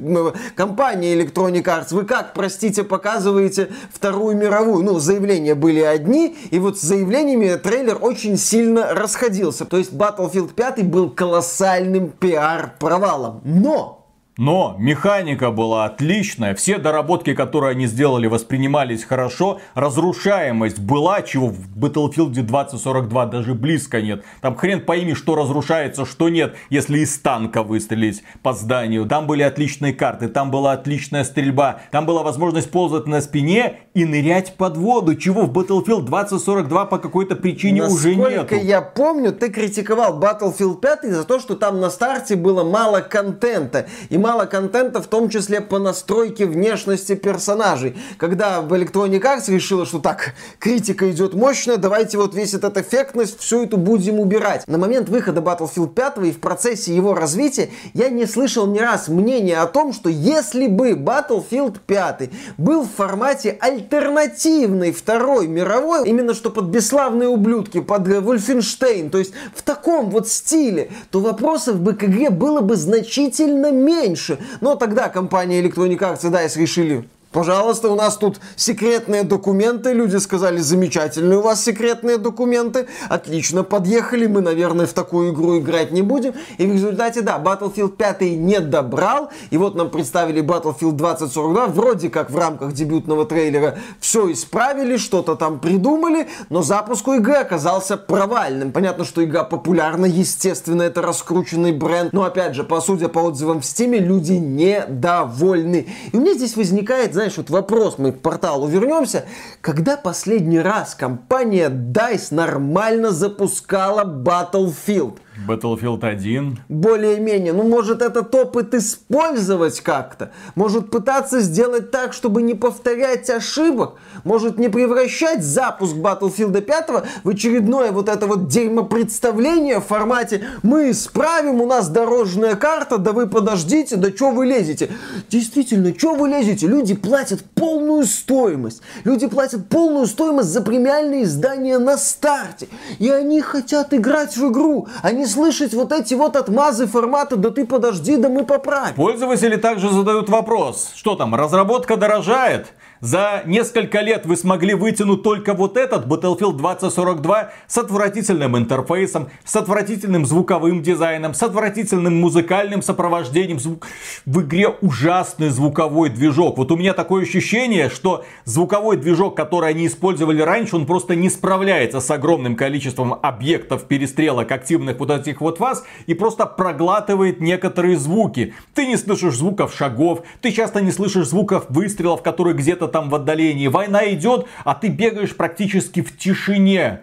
компании 0.56 1.16
Electronic 1.16 1.64
Arts? 1.64 1.88
Вы 1.90 2.04
как, 2.04 2.32
простите, 2.34 2.84
показываете 2.84 3.70
Вторую 3.92 4.36
мировую? 4.36 4.84
Ну, 4.84 4.98
заявления 4.98 5.54
были 5.54 5.80
одни, 5.80 6.36
и 6.50 6.58
вот 6.58 6.78
с 6.78 6.82
заявлениями 6.82 7.56
трейлер 7.56 7.98
очень 8.00 8.38
сильно 8.38 8.94
расходился. 8.94 9.64
То 9.64 9.76
есть 9.76 9.92
Battlefield 9.92 10.54
5 10.54 10.86
был 10.86 11.10
колоссальным 11.10 12.10
пиар-провалом. 12.10 13.40
Но 13.44 13.99
но 14.40 14.74
механика 14.78 15.50
была 15.50 15.84
отличная, 15.84 16.54
все 16.54 16.78
доработки, 16.78 17.34
которые 17.34 17.72
они 17.72 17.86
сделали, 17.86 18.26
воспринимались 18.26 19.04
хорошо. 19.04 19.60
Разрушаемость 19.74 20.78
была, 20.78 21.20
чего 21.20 21.48
в 21.48 21.58
Battlefield 21.76 22.30
2042 22.30 23.26
даже 23.26 23.54
близко 23.54 24.00
нет. 24.00 24.24
Там 24.40 24.56
хрен 24.56 24.80
пойми, 24.80 25.12
что 25.12 25.34
разрушается, 25.34 26.06
что 26.06 26.30
нет, 26.30 26.54
если 26.70 27.00
из 27.00 27.18
танка 27.18 27.62
выстрелить 27.62 28.22
по 28.42 28.54
зданию. 28.54 29.04
Там 29.04 29.26
были 29.26 29.42
отличные 29.42 29.92
карты, 29.92 30.28
там 30.28 30.50
была 30.50 30.72
отличная 30.72 31.24
стрельба, 31.24 31.82
там 31.90 32.06
была 32.06 32.22
возможность 32.22 32.70
ползать 32.70 33.06
на 33.06 33.20
спине 33.20 33.80
и 33.92 34.06
нырять 34.06 34.54
под 34.56 34.78
воду, 34.78 35.16
чего 35.16 35.42
в 35.42 35.52
Battlefield 35.52 36.06
2042 36.06 36.86
по 36.86 36.96
какой-то 36.96 37.36
причине 37.36 37.82
Насколько 37.82 38.00
уже 38.00 38.14
нет. 38.14 38.36
Насколько 38.40 38.56
я 38.56 38.80
помню, 38.80 39.32
ты 39.32 39.50
критиковал 39.50 40.18
Battlefield 40.18 40.80
5 40.80 41.12
за 41.12 41.24
то, 41.24 41.40
что 41.40 41.56
там 41.56 41.78
на 41.78 41.90
старте 41.90 42.36
было 42.36 42.64
мало 42.64 43.02
контента. 43.02 43.86
И 44.08 44.16
мало 44.16 44.29
мало 44.30 44.46
контента, 44.46 45.02
в 45.02 45.08
том 45.08 45.28
числе 45.28 45.60
по 45.60 45.80
настройке 45.80 46.46
внешности 46.46 47.16
персонажей. 47.16 47.96
Когда 48.16 48.60
в 48.60 48.72
Electronic 48.72 49.20
Arts 49.20 49.52
решила, 49.52 49.84
что 49.84 49.98
так, 49.98 50.34
критика 50.60 51.10
идет 51.10 51.34
мощная, 51.34 51.78
давайте 51.78 52.16
вот 52.16 52.36
весь 52.36 52.54
этот 52.54 52.76
эффектность, 52.76 53.40
всю 53.40 53.64
эту 53.64 53.76
будем 53.76 54.20
убирать. 54.20 54.68
На 54.68 54.78
момент 54.78 55.08
выхода 55.08 55.40
Battlefield 55.40 55.94
5 55.94 56.18
и 56.28 56.30
в 56.30 56.38
процессе 56.38 56.94
его 56.94 57.12
развития 57.12 57.70
я 57.92 58.08
не 58.08 58.24
слышал 58.24 58.68
ни 58.68 58.78
раз 58.78 59.08
мнения 59.08 59.58
о 59.58 59.66
том, 59.66 59.92
что 59.92 60.08
если 60.08 60.68
бы 60.68 60.92
Battlefield 60.92 61.78
5 61.84 62.30
был 62.56 62.84
в 62.84 62.90
формате 62.96 63.58
альтернативной 63.60 64.92
Второй 64.92 65.48
мировой, 65.48 66.08
именно 66.08 66.34
что 66.34 66.50
под 66.50 66.66
бесславные 66.66 67.28
ублюдки, 67.28 67.80
под 67.80 68.06
Wolfenstein, 68.06 69.10
то 69.10 69.18
есть 69.18 69.32
в 69.52 69.62
таком 69.62 70.08
вот 70.08 70.28
стиле, 70.28 70.92
то 71.10 71.18
вопросов 71.18 71.80
бы 71.80 71.94
к 71.94 72.04
игре 72.04 72.30
было 72.30 72.60
бы 72.60 72.76
значительно 72.76 73.72
меньше 73.72 74.19
меньше. 74.20 74.38
Но 74.60 74.76
тогда 74.76 75.08
компания 75.08 75.62
Electronic 75.62 75.98
Arts 75.98 76.26
и 76.26 76.30
DICE 76.30 76.58
решили 76.58 77.08
Пожалуйста, 77.32 77.88
у 77.90 77.94
нас 77.94 78.16
тут 78.16 78.40
секретные 78.56 79.22
документы. 79.22 79.92
Люди 79.92 80.16
сказали, 80.16 80.58
замечательные 80.58 81.38
у 81.38 81.42
вас 81.42 81.62
секретные 81.62 82.18
документы. 82.18 82.88
Отлично, 83.08 83.62
подъехали. 83.62 84.26
Мы, 84.26 84.40
наверное, 84.40 84.86
в 84.86 84.92
такую 84.92 85.32
игру 85.32 85.58
играть 85.58 85.92
не 85.92 86.02
будем. 86.02 86.34
И 86.58 86.66
в 86.66 86.72
результате, 86.72 87.20
да, 87.22 87.38
Battlefield 87.38 87.90
5 87.90 88.22
не 88.22 88.58
добрал. 88.58 89.30
И 89.50 89.58
вот 89.58 89.76
нам 89.76 89.90
представили 89.90 90.42
Battlefield 90.42 90.92
2042. 90.92 91.66
Вроде 91.68 92.10
как 92.10 92.32
в 92.32 92.36
рамках 92.36 92.72
дебютного 92.72 93.24
трейлера 93.24 93.78
все 94.00 94.32
исправили, 94.32 94.96
что-то 94.96 95.36
там 95.36 95.60
придумали. 95.60 96.26
Но 96.48 96.62
запуск 96.62 97.06
у 97.06 97.14
игры 97.14 97.34
оказался 97.34 97.96
провальным. 97.96 98.72
Понятно, 98.72 99.04
что 99.04 99.22
игра 99.22 99.44
популярна. 99.44 100.06
Естественно, 100.06 100.82
это 100.82 101.00
раскрученный 101.00 101.72
бренд. 101.72 102.12
Но 102.12 102.24
опять 102.24 102.56
же, 102.56 102.64
по 102.64 102.80
судя 102.80 103.06
по 103.06 103.20
отзывам 103.20 103.60
в 103.60 103.64
Steam, 103.64 103.96
люди 103.98 104.32
недовольны. 104.32 105.86
И 106.10 106.16
у 106.16 106.20
меня 106.20 106.34
здесь 106.34 106.56
возникает, 106.56 107.19
знаешь, 107.20 107.36
вот 107.36 107.50
вопрос, 107.50 107.98
мы 107.98 108.12
к 108.12 108.22
порталу 108.22 108.66
вернемся. 108.66 109.26
Когда 109.60 109.98
последний 109.98 110.58
раз 110.58 110.94
компания 110.94 111.68
DICE 111.68 112.34
нормально 112.34 113.10
запускала 113.10 114.04
Battlefield? 114.04 115.18
Battlefield 115.46 116.04
1. 116.04 116.58
Более-менее. 116.68 117.52
Ну, 117.52 117.62
может, 117.62 118.02
этот 118.02 118.34
опыт 118.34 118.74
использовать 118.74 119.80
как-то. 119.80 120.32
Может, 120.54 120.90
пытаться 120.90 121.40
сделать 121.40 121.90
так, 121.90 122.12
чтобы 122.12 122.42
не 122.42 122.54
повторять 122.54 123.30
ошибок. 123.30 123.94
Может, 124.24 124.58
не 124.58 124.68
превращать 124.68 125.44
запуск 125.44 125.94
Battlefield 125.94 126.60
5 126.60 126.88
в 127.24 127.28
очередное 127.28 127.92
вот 127.92 128.08
это 128.08 128.26
вот 128.26 128.48
дерьмопредставление 128.48 129.80
в 129.80 129.84
формате 129.84 130.44
«Мы 130.62 130.90
исправим, 130.90 131.60
у 131.60 131.66
нас 131.66 131.88
дорожная 131.88 132.56
карта, 132.56 132.98
да 132.98 133.12
вы 133.12 133.26
подождите, 133.26 133.96
да 133.96 134.10
что 134.10 134.30
вы 134.30 134.46
лезете?» 134.46 134.90
Действительно, 135.28 135.96
что 135.96 136.14
вы 136.14 136.28
лезете? 136.28 136.66
Люди 136.66 136.94
платят 136.94 137.42
полную 137.54 138.04
стоимость. 138.04 138.82
Люди 139.04 139.26
платят 139.26 139.68
полную 139.68 140.06
стоимость 140.06 140.48
за 140.48 140.60
премиальные 140.62 141.24
издания 141.24 141.78
на 141.78 141.96
старте. 141.96 142.68
И 142.98 143.08
они 143.10 143.40
хотят 143.40 143.94
играть 143.94 144.36
в 144.36 144.50
игру, 144.50 144.88
не 145.20 145.26
слышать 145.30 145.72
вот 145.72 145.92
эти 145.92 146.14
вот 146.14 146.36
отмазы 146.36 146.86
формата 146.86 147.36
«Да 147.36 147.50
ты 147.50 147.64
подожди, 147.64 148.16
да 148.16 148.28
мы 148.28 148.44
поправим». 148.44 148.94
Пользователи 148.94 149.56
также 149.56 149.90
задают 149.90 150.28
вопрос, 150.28 150.92
что 150.94 151.14
там, 151.14 151.34
разработка 151.34 151.96
дорожает? 151.96 152.66
За 153.00 153.42
несколько 153.46 154.00
лет 154.00 154.26
вы 154.26 154.36
смогли 154.36 154.74
вытянуть 154.74 155.22
только 155.22 155.54
вот 155.54 155.78
этот 155.78 156.06
Battlefield 156.06 156.58
2042 156.58 157.50
с 157.66 157.78
отвратительным 157.78 158.58
интерфейсом, 158.58 159.30
с 159.42 159.56
отвратительным 159.56 160.26
звуковым 160.26 160.82
дизайном, 160.82 161.32
с 161.32 161.42
отвратительным 161.42 162.20
музыкальным 162.20 162.82
сопровождением. 162.82 163.58
Звук... 163.58 163.86
В 164.26 164.42
игре 164.42 164.68
ужасный 164.68 165.48
звуковой 165.48 166.10
движок. 166.10 166.58
Вот 166.58 166.70
у 166.72 166.76
меня 166.76 166.92
такое 166.92 167.22
ощущение, 167.22 167.88
что 167.88 168.24
звуковой 168.44 168.98
движок, 168.98 169.34
который 169.34 169.70
они 169.70 169.86
использовали 169.86 170.42
раньше, 170.42 170.76
он 170.76 170.84
просто 170.84 171.16
не 171.16 171.30
справляется 171.30 172.00
с 172.00 172.10
огромным 172.10 172.54
количеством 172.54 173.14
объектов 173.22 173.84
перестрелок 173.84 174.52
активных 174.52 174.98
вот 174.98 175.10
этих 175.10 175.40
вот 175.40 175.56
фаз 175.56 175.84
и 176.06 176.12
просто 176.12 176.44
проглатывает 176.44 177.40
некоторые 177.40 177.96
звуки. 177.96 178.52
Ты 178.74 178.86
не 178.86 178.98
слышишь 178.98 179.36
звуков 179.36 179.74
шагов, 179.74 180.20
ты 180.42 180.52
часто 180.52 180.82
не 180.82 180.92
слышишь 180.92 181.28
звуков 181.28 181.64
выстрелов, 181.70 182.22
которые 182.22 182.54
где-то 182.54 182.89
там 182.90 183.08
в 183.08 183.14
отдалении. 183.14 183.68
Война 183.68 184.12
идет, 184.12 184.46
а 184.64 184.74
ты 184.74 184.88
бегаешь 184.88 185.36
практически 185.36 186.02
в 186.02 186.16
тишине. 186.16 187.00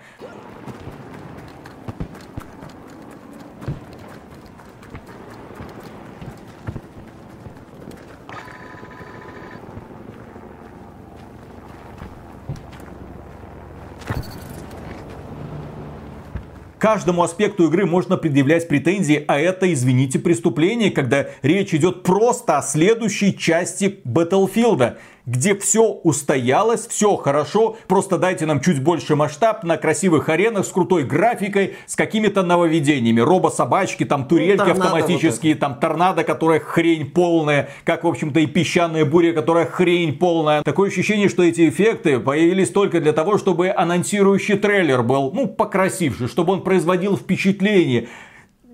каждому 16.87 17.21
аспекту 17.21 17.65
игры 17.65 17.85
можно 17.85 18.15
предъявлять 18.15 18.69
претензии, 18.69 19.21
а 19.27 19.37
это, 19.37 19.73
извините, 19.73 20.19
преступление, 20.19 20.89
когда 20.89 21.27
речь 21.41 21.73
идет 21.73 22.03
просто 22.03 22.57
о 22.57 22.61
следующей 22.61 23.37
части 23.37 23.99
Battlefield 24.05 24.95
где 25.27 25.53
все 25.55 25.83
устоялось, 25.83 26.87
все 26.87 27.17
хорошо, 27.17 27.75
просто 27.87 28.17
дайте 28.17 28.45
нам 28.45 28.61
чуть 28.61 28.81
больше 28.81 29.17
масштаб 29.17 29.63
на 29.65 29.75
красивых 29.77 30.29
аренах 30.29 30.65
с 30.65 30.69
крутой 30.69 31.03
графикой, 31.03 31.75
с 31.85 31.97
какими-то 31.97 32.43
нововведениями. 32.43 33.19
Робо-собачки, 33.19 34.05
там 34.05 34.25
турельки 34.25 34.63
ну, 34.63 34.71
автоматические, 34.71 35.53
вот 35.53 35.59
там 35.59 35.75
торнадо, 35.75 36.23
которая 36.23 36.61
хрень 36.61 37.11
полная, 37.11 37.69
как, 37.83 38.05
в 38.05 38.07
общем-то, 38.07 38.39
и 38.39 38.45
песчаная 38.45 39.03
буря, 39.03 39.33
которая 39.33 39.65
хрень 39.65 40.17
полная. 40.17 40.63
Такое 40.63 40.89
ощущение, 40.89 41.27
что 41.27 41.43
эти 41.43 41.67
эффекты 41.67 42.19
появились 42.19 42.69
только 42.69 43.01
для 43.01 43.11
того, 43.11 43.37
чтобы 43.37 43.69
анонсирующий 43.69 44.55
трейлер 44.57 45.03
был, 45.03 45.31
ну, 45.33 45.47
покрасивший, 45.47 46.29
чтобы 46.29 46.53
он 46.53 46.63
производил 46.63 47.17
впечатление 47.17 48.07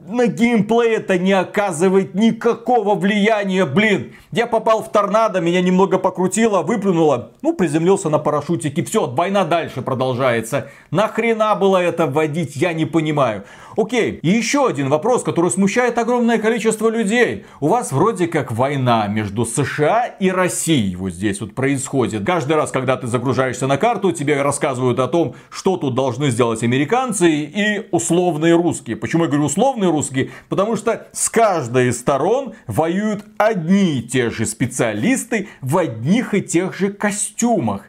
на 0.08 0.28
геймплей 0.28 0.96
это 0.96 1.18
не 1.18 1.34
оказывает 1.34 2.16
никакого 2.16 2.96
влияния, 2.96 3.66
блин. 3.66 4.14
Я 4.32 4.48
попал 4.48 4.84
в 4.84 4.92
торнадо, 4.92 5.42
меня 5.42 5.62
немного 5.62 5.98
покрутило, 5.98 6.62
выплюнуло, 6.62 7.32
ну, 7.42 7.54
приземлился 7.54 8.10
на 8.10 8.20
парашютике, 8.20 8.84
все, 8.84 9.08
война 9.08 9.46
дальше 9.46 9.82
продолжается. 9.82 10.70
Нахрена 10.92 11.56
было 11.56 11.78
это 11.78 12.08
вводить, 12.08 12.56
я 12.56 12.74
не 12.74 12.86
понимаю. 12.86 13.44
Окей, 13.76 14.20
и 14.22 14.30
еще 14.30 14.68
один 14.68 14.90
вопрос, 14.90 15.24
который 15.24 15.50
смущает 15.50 15.98
огромное 15.98 16.38
количество 16.38 16.90
людей. 16.90 17.46
У 17.60 17.68
вас 17.68 17.92
вроде 17.92 18.28
как 18.28 18.52
война 18.52 19.08
между 19.08 19.46
США 19.46 20.06
и 20.06 20.30
Россией 20.30 20.96
вот 20.96 21.12
здесь 21.12 21.42
вот 21.42 21.56
происходит. 21.56 22.26
Каждый 22.26 22.54
раз, 22.54 22.72
когда 22.72 22.98
ты 22.98 23.08
загружаешься 23.08 23.66
на 23.66 23.78
карту, 23.78 24.12
тебе 24.12 24.42
рассказывают 24.42 25.00
о 25.00 25.08
том, 25.08 25.36
что 25.50 25.78
тут 25.78 25.96
должны 25.96 26.30
сделать 26.30 26.62
американцы 26.62 27.30
и 27.30 27.88
условные 27.92 28.56
русские. 28.56 28.96
Почему 28.96 29.24
я 29.24 29.30
говорю 29.30 29.46
условные 29.46 29.90
русские? 29.94 30.32
Потому 30.50 30.76
что 30.76 31.08
с 31.14 31.30
каждой 31.30 31.90
из 31.90 32.00
сторон 32.00 32.54
воюют 32.68 33.24
одни 33.38 34.00
и 34.00 34.04
те 34.04 34.30
же 34.30 34.46
специалисты 34.46 35.48
в 35.62 35.78
одних 35.78 36.34
и 36.34 36.42
тех 36.42 36.76
же 36.76 36.92
костюмах 36.92 37.84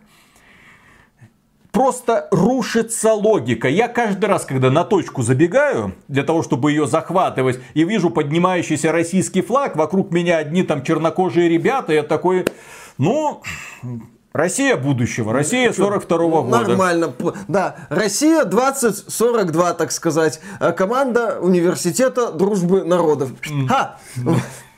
просто 1.75 2.29
рушится 2.31 3.13
логика. 3.13 3.69
Я 3.69 3.89
каждый 3.89 4.27
раз, 4.27 4.45
когда 4.45 4.71
на 4.71 4.85
точку 4.85 5.23
забегаю, 5.23 5.95
для 6.07 6.23
того, 6.23 6.45
чтобы 6.45 6.71
ее 6.71 6.87
захватывать, 6.87 7.59
и 7.75 7.85
вижу 7.85 8.11
поднимающийся 8.11 8.93
российский 8.93 9.43
флаг, 9.43 9.75
вокруг 9.75 10.13
меня 10.13 10.39
одни 10.39 10.63
там 10.63 10.85
чернокожие 10.85 11.49
ребята, 11.49 11.93
я 11.93 12.05
такой, 12.05 12.47
ну, 12.97 13.43
Россия 14.35 14.77
будущего, 14.77 15.33
Россия 15.33 15.71
42-го 15.71 16.43
года. 16.43 16.67
Нормально, 16.67 17.13
да. 17.47 17.77
Россия 17.89 18.45
2042, 18.45 19.75
так 19.75 19.93
сказать. 19.93 20.41
Э, 20.59 20.73
команда 20.73 21.39
университета 21.41 22.33
дружбы 22.33 22.83
народов. 22.83 23.31
Ха! 23.69 23.97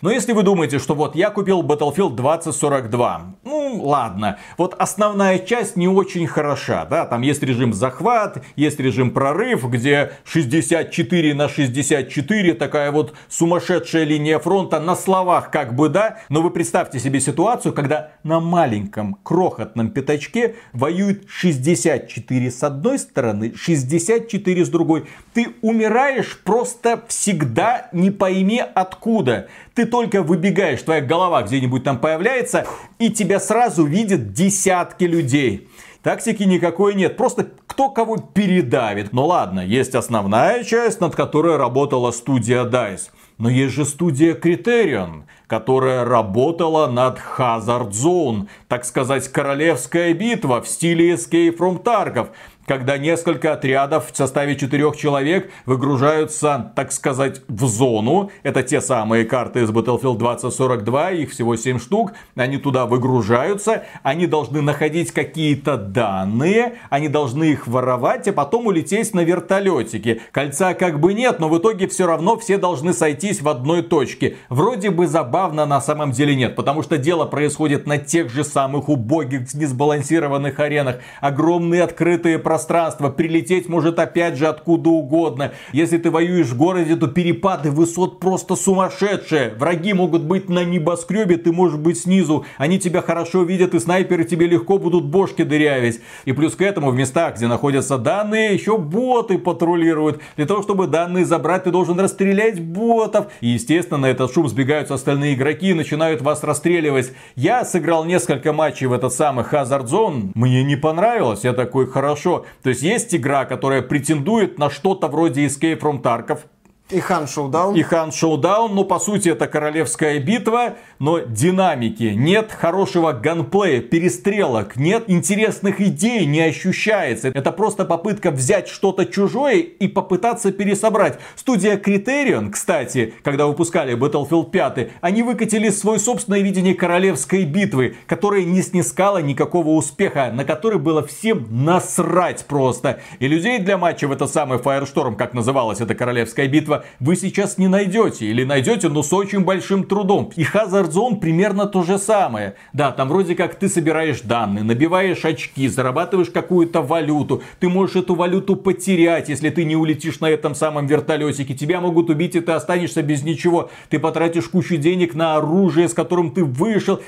Но 0.02 0.10
если 0.10 0.32
вы 0.32 0.42
думаете, 0.42 0.78
что 0.78 0.94
вот 0.94 1.16
я 1.16 1.30
купил 1.30 1.62
Battlefield 1.62 2.16
2042, 2.16 3.36
ну 3.44 3.80
ладно, 3.82 4.38
вот 4.58 4.74
основная 4.78 5.38
часть 5.38 5.76
не 5.76 5.88
очень 5.88 6.26
хороша, 6.26 6.84
да, 6.84 7.06
там 7.06 7.22
есть 7.22 7.42
режим 7.42 7.72
захват, 7.72 8.42
есть 8.56 8.78
режим 8.78 9.10
прорыв, 9.10 9.64
где 9.70 10.12
64 10.24 11.34
на 11.34 11.48
64, 11.48 12.54
такая 12.54 12.92
вот 12.92 13.14
сумасшедшая 13.28 14.04
линия 14.04 14.38
фронта 14.38 14.80
на 14.80 14.96
словах 14.96 15.50
как 15.50 15.74
бы 15.74 15.88
да, 15.88 16.18
но 16.28 16.42
вы 16.42 16.50
представьте 16.50 16.98
себе 16.98 17.20
ситуацию, 17.20 17.72
когда 17.72 18.10
на 18.22 18.40
маленьком 18.40 19.14
крохотном 19.22 19.90
пятачке 19.90 20.56
воюют 20.72 21.24
64 21.28 22.50
с 22.50 22.62
одной 22.62 22.98
стороны, 22.98 23.54
64 23.56 24.64
с 24.64 24.68
другой. 24.68 25.06
Ты 25.32 25.54
умираешь 25.62 26.38
просто 26.44 27.02
всегда 27.08 27.88
не 27.92 28.10
пойми 28.10 28.62
откуда. 28.74 29.48
Ты 29.76 29.84
только 29.84 30.22
выбегаешь, 30.22 30.80
твоя 30.80 31.02
голова 31.02 31.42
где-нибудь 31.42 31.84
там 31.84 31.98
появляется, 31.98 32.66
и 32.98 33.10
тебя 33.10 33.38
сразу 33.38 33.84
видят 33.84 34.32
десятки 34.32 35.04
людей. 35.04 35.68
Тактики 36.02 36.44
никакой 36.44 36.94
нет, 36.94 37.18
просто 37.18 37.48
кто 37.66 37.90
кого 37.90 38.16
передавит. 38.16 39.12
Ну 39.12 39.26
ладно, 39.26 39.60
есть 39.60 39.94
основная 39.94 40.64
часть, 40.64 41.02
над 41.02 41.14
которой 41.14 41.56
работала 41.58 42.10
студия 42.10 42.64
DICE. 42.64 43.10
Но 43.36 43.50
есть 43.50 43.74
же 43.74 43.84
студия 43.84 44.34
Criterion, 44.34 45.24
которая 45.46 46.06
работала 46.06 46.86
над 46.86 47.18
Hazard 47.36 47.90
Zone, 47.90 48.48
так 48.68 48.86
сказать, 48.86 49.28
королевская 49.28 50.14
битва 50.14 50.62
в 50.62 50.68
стиле 50.68 51.12
Escape 51.12 51.54
from 51.58 51.82
Tarkov 51.82 52.28
когда 52.66 52.98
несколько 52.98 53.52
отрядов 53.52 54.10
в 54.12 54.16
составе 54.16 54.56
четырех 54.56 54.96
человек 54.96 55.50
выгружаются, 55.64 56.72
так 56.74 56.92
сказать, 56.92 57.40
в 57.48 57.66
зону. 57.66 58.30
Это 58.42 58.62
те 58.62 58.80
самые 58.80 59.24
карты 59.24 59.62
из 59.62 59.70
Battlefield 59.70 60.18
2042, 60.18 61.10
их 61.12 61.30
всего 61.30 61.56
7 61.56 61.78
штук. 61.78 62.12
Они 62.34 62.58
туда 62.58 62.86
выгружаются, 62.86 63.84
они 64.02 64.26
должны 64.26 64.60
находить 64.60 65.12
какие-то 65.12 65.76
данные, 65.76 66.74
они 66.90 67.08
должны 67.08 67.44
их 67.44 67.66
воровать, 67.66 68.28
а 68.28 68.32
потом 68.32 68.66
улететь 68.66 69.14
на 69.14 69.20
вертолетике. 69.20 70.20
Кольца 70.32 70.74
как 70.74 71.00
бы 71.00 71.14
нет, 71.14 71.38
но 71.38 71.48
в 71.48 71.58
итоге 71.58 71.86
все 71.86 72.06
равно 72.06 72.36
все 72.36 72.58
должны 72.58 72.92
сойтись 72.92 73.40
в 73.40 73.48
одной 73.48 73.82
точке. 73.82 74.36
Вроде 74.48 74.90
бы 74.90 75.06
забавно, 75.06 75.66
на 75.66 75.80
самом 75.80 76.10
деле 76.10 76.34
нет, 76.34 76.56
потому 76.56 76.82
что 76.82 76.98
дело 76.98 77.24
происходит 77.26 77.86
на 77.86 77.98
тех 77.98 78.30
же 78.30 78.42
самых 78.44 78.88
убогих, 78.88 79.54
несбалансированных 79.54 80.58
аренах. 80.58 80.96
Огромные 81.20 81.82
открытые 81.82 82.38
пространства 82.38 82.55
пространство, 82.56 83.10
прилететь 83.10 83.68
может 83.68 83.98
опять 83.98 84.38
же 84.38 84.46
откуда 84.46 84.88
угодно. 84.88 85.52
Если 85.74 85.98
ты 85.98 86.10
воюешь 86.10 86.46
в 86.46 86.56
городе, 86.56 86.96
то 86.96 87.06
перепады 87.06 87.70
высот 87.70 88.18
просто 88.18 88.56
сумасшедшие. 88.56 89.54
Враги 89.58 89.92
могут 89.92 90.22
быть 90.22 90.48
на 90.48 90.64
небоскребе, 90.64 91.36
ты 91.36 91.52
можешь 91.52 91.78
быть 91.78 91.98
снизу. 91.98 92.46
Они 92.56 92.78
тебя 92.78 93.02
хорошо 93.02 93.42
видят, 93.42 93.74
и 93.74 93.78
снайперы 93.78 94.24
тебе 94.24 94.46
легко 94.46 94.78
будут 94.78 95.04
бошки 95.04 95.42
дырявить. 95.42 96.00
И 96.24 96.32
плюс 96.32 96.54
к 96.54 96.62
этому 96.62 96.90
в 96.90 96.96
местах, 96.96 97.36
где 97.36 97.46
находятся 97.46 97.98
данные, 97.98 98.54
еще 98.54 98.78
боты 98.78 99.36
патрулируют. 99.36 100.22
Для 100.36 100.46
того, 100.46 100.62
чтобы 100.62 100.86
данные 100.86 101.26
забрать, 101.26 101.64
ты 101.64 101.70
должен 101.70 102.00
расстрелять 102.00 102.58
ботов. 102.58 103.26
И, 103.42 103.48
естественно, 103.48 103.98
на 103.98 104.06
этот 104.06 104.32
шум 104.32 104.48
сбегаются 104.48 104.94
остальные 104.94 105.34
игроки 105.34 105.70
и 105.70 105.74
начинают 105.74 106.22
вас 106.22 106.42
расстреливать. 106.42 107.12
Я 107.34 107.66
сыграл 107.66 108.06
несколько 108.06 108.54
матчей 108.54 108.86
в 108.86 108.94
этот 108.94 109.12
самый 109.12 109.44
Hazard 109.44 109.88
Zone. 109.88 110.30
Мне 110.34 110.64
не 110.64 110.76
понравилось. 110.76 111.44
Я 111.44 111.52
такой, 111.52 111.86
хорошо, 111.86 112.45
то 112.62 112.70
есть 112.70 112.82
есть 112.82 113.14
игра, 113.14 113.44
которая 113.44 113.82
претендует 113.82 114.58
на 114.58 114.70
что-то 114.70 115.08
вроде 115.08 115.46
Escape 115.46 115.80
from 115.80 116.02
Tarkov, 116.02 116.40
И 116.88 117.00
Хан 117.00 117.26
Шоудаун. 117.26 117.74
И 117.74 117.82
Хан 117.82 118.12
Шоудаун, 118.12 118.72
ну, 118.76 118.84
по 118.84 119.00
сути, 119.00 119.30
это 119.30 119.48
королевская 119.48 120.20
битва, 120.20 120.76
но 121.00 121.18
динамики, 121.18 122.12
нет 122.14 122.52
хорошего 122.52 123.10
ганплея, 123.10 123.80
перестрелок, 123.80 124.76
нет 124.76 125.04
интересных 125.08 125.80
идей, 125.80 126.24
не 126.26 126.40
ощущается. 126.42 127.28
Это 127.34 127.50
просто 127.50 127.86
попытка 127.86 128.30
взять 128.30 128.68
что-то 128.68 129.04
чужое 129.04 129.56
и 129.56 129.88
попытаться 129.88 130.52
пересобрать. 130.52 131.18
Студия 131.34 131.76
Criterion, 131.76 132.50
кстати, 132.50 133.14
когда 133.24 133.48
выпускали 133.48 133.98
Battlefield 133.98 134.50
5, 134.50 134.90
они 135.00 135.24
выкатили 135.24 135.70
свое 135.70 135.98
собственное 135.98 136.40
видение 136.40 136.74
королевской 136.76 137.46
битвы, 137.46 137.96
которое 138.06 138.44
не 138.44 138.62
снискало 138.62 139.18
никакого 139.18 139.70
успеха, 139.70 140.30
на 140.32 140.44
который 140.44 140.78
было 140.78 141.04
всем 141.04 141.48
насрать 141.50 142.44
просто. 142.46 143.00
И 143.18 143.26
людей 143.26 143.58
для 143.58 143.76
матча 143.76 144.06
в 144.06 144.12
это 144.12 144.28
самый 144.28 144.58
Firestorm, 144.58 145.16
как 145.16 145.34
называлась 145.34 145.80
эта 145.80 145.96
королевская 145.96 146.46
битва, 146.46 146.75
вы 147.00 147.16
сейчас 147.16 147.58
не 147.58 147.68
найдете. 147.68 148.26
Или 148.26 148.44
найдете, 148.44 148.88
но 148.88 149.02
с 149.02 149.12
очень 149.12 149.40
большим 149.40 149.84
трудом. 149.84 150.30
И 150.36 150.42
Hazard 150.42 150.90
Zone 150.90 151.16
примерно 151.16 151.66
то 151.66 151.82
же 151.82 151.98
самое. 151.98 152.54
Да, 152.72 152.92
там 152.92 153.08
вроде 153.08 153.34
как 153.34 153.54
ты 153.54 153.68
собираешь 153.68 154.20
данные, 154.20 154.64
набиваешь 154.64 155.24
очки, 155.24 155.68
зарабатываешь 155.68 156.30
какую-то 156.30 156.82
валюту. 156.82 157.42
Ты 157.60 157.68
можешь 157.68 157.96
эту 157.96 158.14
валюту 158.14 158.56
потерять, 158.56 159.28
если 159.28 159.50
ты 159.50 159.64
не 159.64 159.76
улетишь 159.76 160.20
на 160.20 160.30
этом 160.30 160.54
самом 160.54 160.86
вертолетике. 160.86 161.54
Тебя 161.54 161.80
могут 161.80 162.10
убить, 162.10 162.36
и 162.36 162.40
ты 162.40 162.52
останешься 162.52 163.02
без 163.02 163.22
ничего. 163.22 163.70
Ты 163.88 163.98
потратишь 163.98 164.48
кучу 164.48 164.76
денег 164.76 165.14
на 165.14 165.36
оружие, 165.36 165.88
с 165.88 165.94
которым 165.94 166.30
ты 166.30 166.44
вышел. 166.44 167.00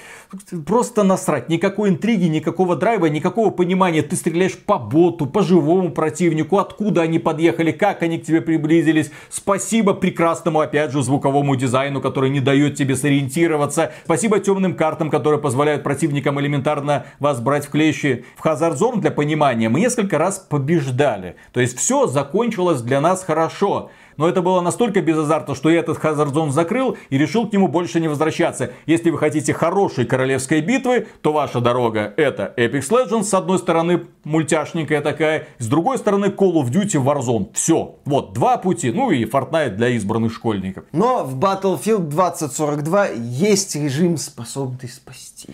Просто 0.67 1.03
насрать. 1.03 1.49
Никакой 1.49 1.91
интриги, 1.91 2.27
никакого 2.27 2.77
драйва, 2.77 3.07
никакого 3.07 3.51
понимания. 3.51 4.03
Ты 4.03 4.17
стреляешь 4.17 4.57
по 4.57 4.79
боту, 4.79 5.27
по 5.27 5.43
живому 5.43 5.91
противнику, 5.91 6.59
откуда 6.59 7.03
они 7.03 7.19
подъехали, 7.19 7.73
как 7.73 8.03
они 8.03 8.19
к 8.19 8.25
тебе 8.25 8.41
приблизились. 8.41 9.11
Спасибо 9.31 9.58
прекрасному, 9.94 10.61
опять 10.61 10.92
же, 10.92 11.03
звуковому 11.03 11.57
дизайну, 11.57 12.01
который 12.01 12.31
не 12.31 12.40
дает 12.40 12.77
тебе 12.77 12.97
сориентироваться. 12.97 13.92
Спасибо 14.05 14.40
темным 14.40 14.75
картам, 14.75 15.11
которые 15.11 15.40
позволяют 15.40 15.83
противникам 15.83 16.40
элементарно 16.40 17.07
вас 17.18 17.40
брать 17.40 17.66
в 17.66 17.71
клещи. 17.71 18.25
В 18.37 18.44
Hazard 18.44 18.77
Zone, 18.77 19.01
для 19.01 19.11
понимания, 19.11 19.68
мы 19.68 19.81
несколько 19.81 20.18
раз 20.18 20.38
побеждали. 20.38 21.37
То 21.53 21.61
есть 21.61 21.79
все 21.79 22.07
закончилось 22.07 22.83
для 22.83 23.01
нас 23.01 23.25
хорошо 23.25 23.90
но 24.19 24.29
это 24.29 24.43
было 24.43 24.61
настолько 24.61 25.01
без 25.01 25.17
азарта, 25.17 25.55
что 25.55 25.71
я 25.71 25.81
этот 25.81 25.99
Hazard 25.99 26.33
Zone 26.33 26.51
закрыл 26.51 26.99
и 27.09 27.17
решил 27.17 27.49
к 27.49 27.53
нему 27.53 27.69
больше 27.69 28.01
не 28.01 28.09
возвращаться. 28.09 28.73
Если 28.85 29.11
вы 29.11 29.17
хотите 29.17 29.55
хорошей 29.55 30.05
королевской 30.05 30.61
битвы, 30.61 31.07
то 31.23 31.33
ваша 31.33 31.61
дорога 31.61 32.13
это 32.17 32.53
Apex 32.59 32.91
Legends, 32.91 33.25
с 33.25 33.33
одной 33.33 33.59
стороны 33.59 34.03
мультяшненькая 34.25 35.01
такая, 35.01 35.49
с 35.59 35.67
другой 35.69 35.97
стороны 35.97 36.27
Call 36.27 36.55
of 36.55 36.71
Duty 36.71 37.03
Warzone. 37.03 37.49
Все, 37.55 37.97
вот 38.05 38.35
два 38.35 38.59
пути, 38.59 38.91
ну 38.91 39.11
и 39.11 39.25
Fortnite 39.25 39.77
для 39.77 39.89
избранных 39.91 40.33
школьников. 40.33 40.85
Но 40.93 41.25
в 41.25 41.39
Battlefield 41.39 42.09
2042 42.09 43.07
есть 43.15 43.77
режим, 43.77 44.17
способный 44.17 44.89
спасти. 44.89 45.49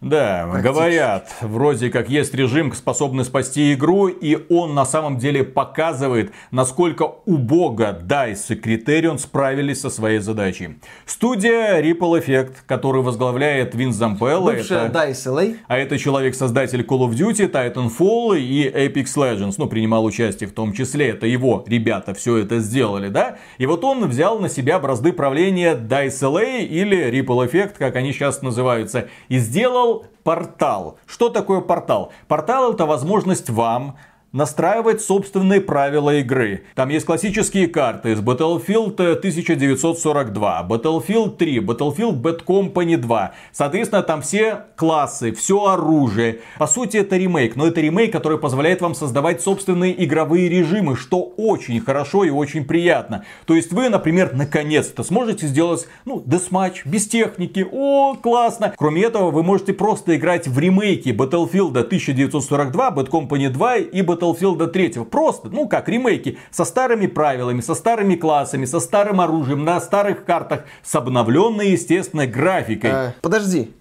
Да, 0.00 0.46
говорят, 0.62 1.34
вроде 1.40 1.88
как 1.88 2.10
есть 2.10 2.34
режим, 2.34 2.72
способный 2.74 3.24
спасти 3.24 3.72
игру, 3.72 4.08
и 4.08 4.38
он 4.50 4.74
на 4.74 4.84
самом 4.84 5.16
деле 5.16 5.44
показывает, 5.44 6.32
насколько 6.50 7.14
убого 7.24 7.92
DICE 7.92 8.54
и 8.54 8.54
Criterion 8.54 9.18
справились 9.18 9.80
со 9.80 9.90
своей 9.90 10.18
задачей. 10.18 10.78
Студия 11.06 11.80
Ripple 11.80 12.22
Effect, 12.22 12.56
который 12.66 13.02
возглавляет 13.02 13.74
Вин 13.74 13.92
Зампелло. 13.92 14.52
Бывшая 14.52 14.88
это, 14.88 15.06
DICE 15.06 15.26
LA. 15.26 15.56
А 15.68 15.78
это 15.78 15.98
человек-создатель 15.98 16.82
Call 16.82 17.08
of 17.08 17.12
Duty, 17.12 17.50
Titanfall 17.50 18.38
и 18.38 18.68
Apex 18.68 19.06
Legends. 19.16 19.54
Ну, 19.56 19.66
принимал 19.68 20.04
участие 20.04 20.48
в 20.48 20.52
том 20.52 20.72
числе. 20.72 21.08
Это 21.10 21.26
его 21.26 21.64
ребята 21.66 22.12
все 22.14 22.36
это 22.38 22.58
сделали, 22.58 23.08
да? 23.08 23.38
И 23.58 23.66
вот 23.66 23.84
он 23.84 24.06
взял 24.08 24.38
на 24.38 24.48
себя 24.48 24.78
бразды 24.78 25.12
правления 25.12 25.74
DICE 25.74 26.20
LA 26.22 26.64
или 26.66 27.10
Ripple 27.10 27.50
Effect, 27.50 27.74
как 27.78 27.96
они 27.96 28.12
сейчас 28.12 28.42
называются, 28.42 29.08
и 29.28 29.38
сделал 29.38 29.93
портал. 30.22 30.98
Что 31.06 31.28
такое 31.28 31.60
портал? 31.60 32.12
Портал 32.28 32.72
это 32.72 32.86
возможность 32.86 33.50
вам 33.50 33.96
настраивать 34.34 35.00
собственные 35.00 35.60
правила 35.60 36.16
игры. 36.16 36.64
Там 36.74 36.88
есть 36.88 37.06
классические 37.06 37.68
карты 37.68 38.10
из 38.12 38.20
Battlefield 38.20 38.96
1942, 38.96 40.66
Battlefield 40.68 41.36
3, 41.36 41.58
Battlefield 41.58 42.20
Bad 42.20 42.44
Company 42.44 42.96
2. 42.96 43.32
Соответственно, 43.52 44.02
там 44.02 44.22
все 44.22 44.64
классы, 44.74 45.32
все 45.32 45.66
оружие. 45.66 46.40
По 46.58 46.66
сути, 46.66 46.96
это 46.96 47.16
ремейк, 47.16 47.54
но 47.54 47.68
это 47.68 47.80
ремейк, 47.80 48.12
который 48.12 48.38
позволяет 48.38 48.80
вам 48.80 48.96
создавать 48.96 49.40
собственные 49.40 50.04
игровые 50.04 50.48
режимы, 50.48 50.96
что 50.96 51.22
очень 51.36 51.80
хорошо 51.80 52.24
и 52.24 52.30
очень 52.30 52.64
приятно. 52.64 53.24
То 53.46 53.54
есть 53.54 53.72
вы, 53.72 53.88
например, 53.88 54.34
наконец-то 54.34 55.04
сможете 55.04 55.46
сделать, 55.46 55.86
ну, 56.04 56.20
десматч 56.26 56.84
без 56.84 57.06
техники. 57.06 57.64
О, 57.70 58.16
классно! 58.16 58.74
Кроме 58.76 59.04
этого, 59.04 59.30
вы 59.30 59.44
можете 59.44 59.72
просто 59.74 60.16
играть 60.16 60.48
в 60.48 60.58
ремейки 60.58 61.10
Battlefield 61.10 61.78
1942, 61.78 62.90
Bad 62.90 63.10
Company 63.10 63.48
2 63.48 63.76
и 63.76 64.02
Battlefield 64.02 64.23
Battlefield 64.24 64.70
3. 64.70 65.04
Просто, 65.04 65.48
ну 65.50 65.68
как, 65.68 65.88
ремейки 65.88 66.38
со 66.50 66.64
старыми 66.64 67.06
правилами, 67.06 67.60
со 67.60 67.74
старыми 67.74 68.14
классами, 68.14 68.64
со 68.64 68.80
старым 68.80 69.20
оружием, 69.20 69.64
на 69.64 69.80
старых 69.80 70.24
картах, 70.24 70.64
с 70.82 70.94
обновленной, 70.94 71.70
естественно, 71.70 72.26
графикой. 72.26 72.90
А, 72.92 73.14
подожди, 73.20 73.72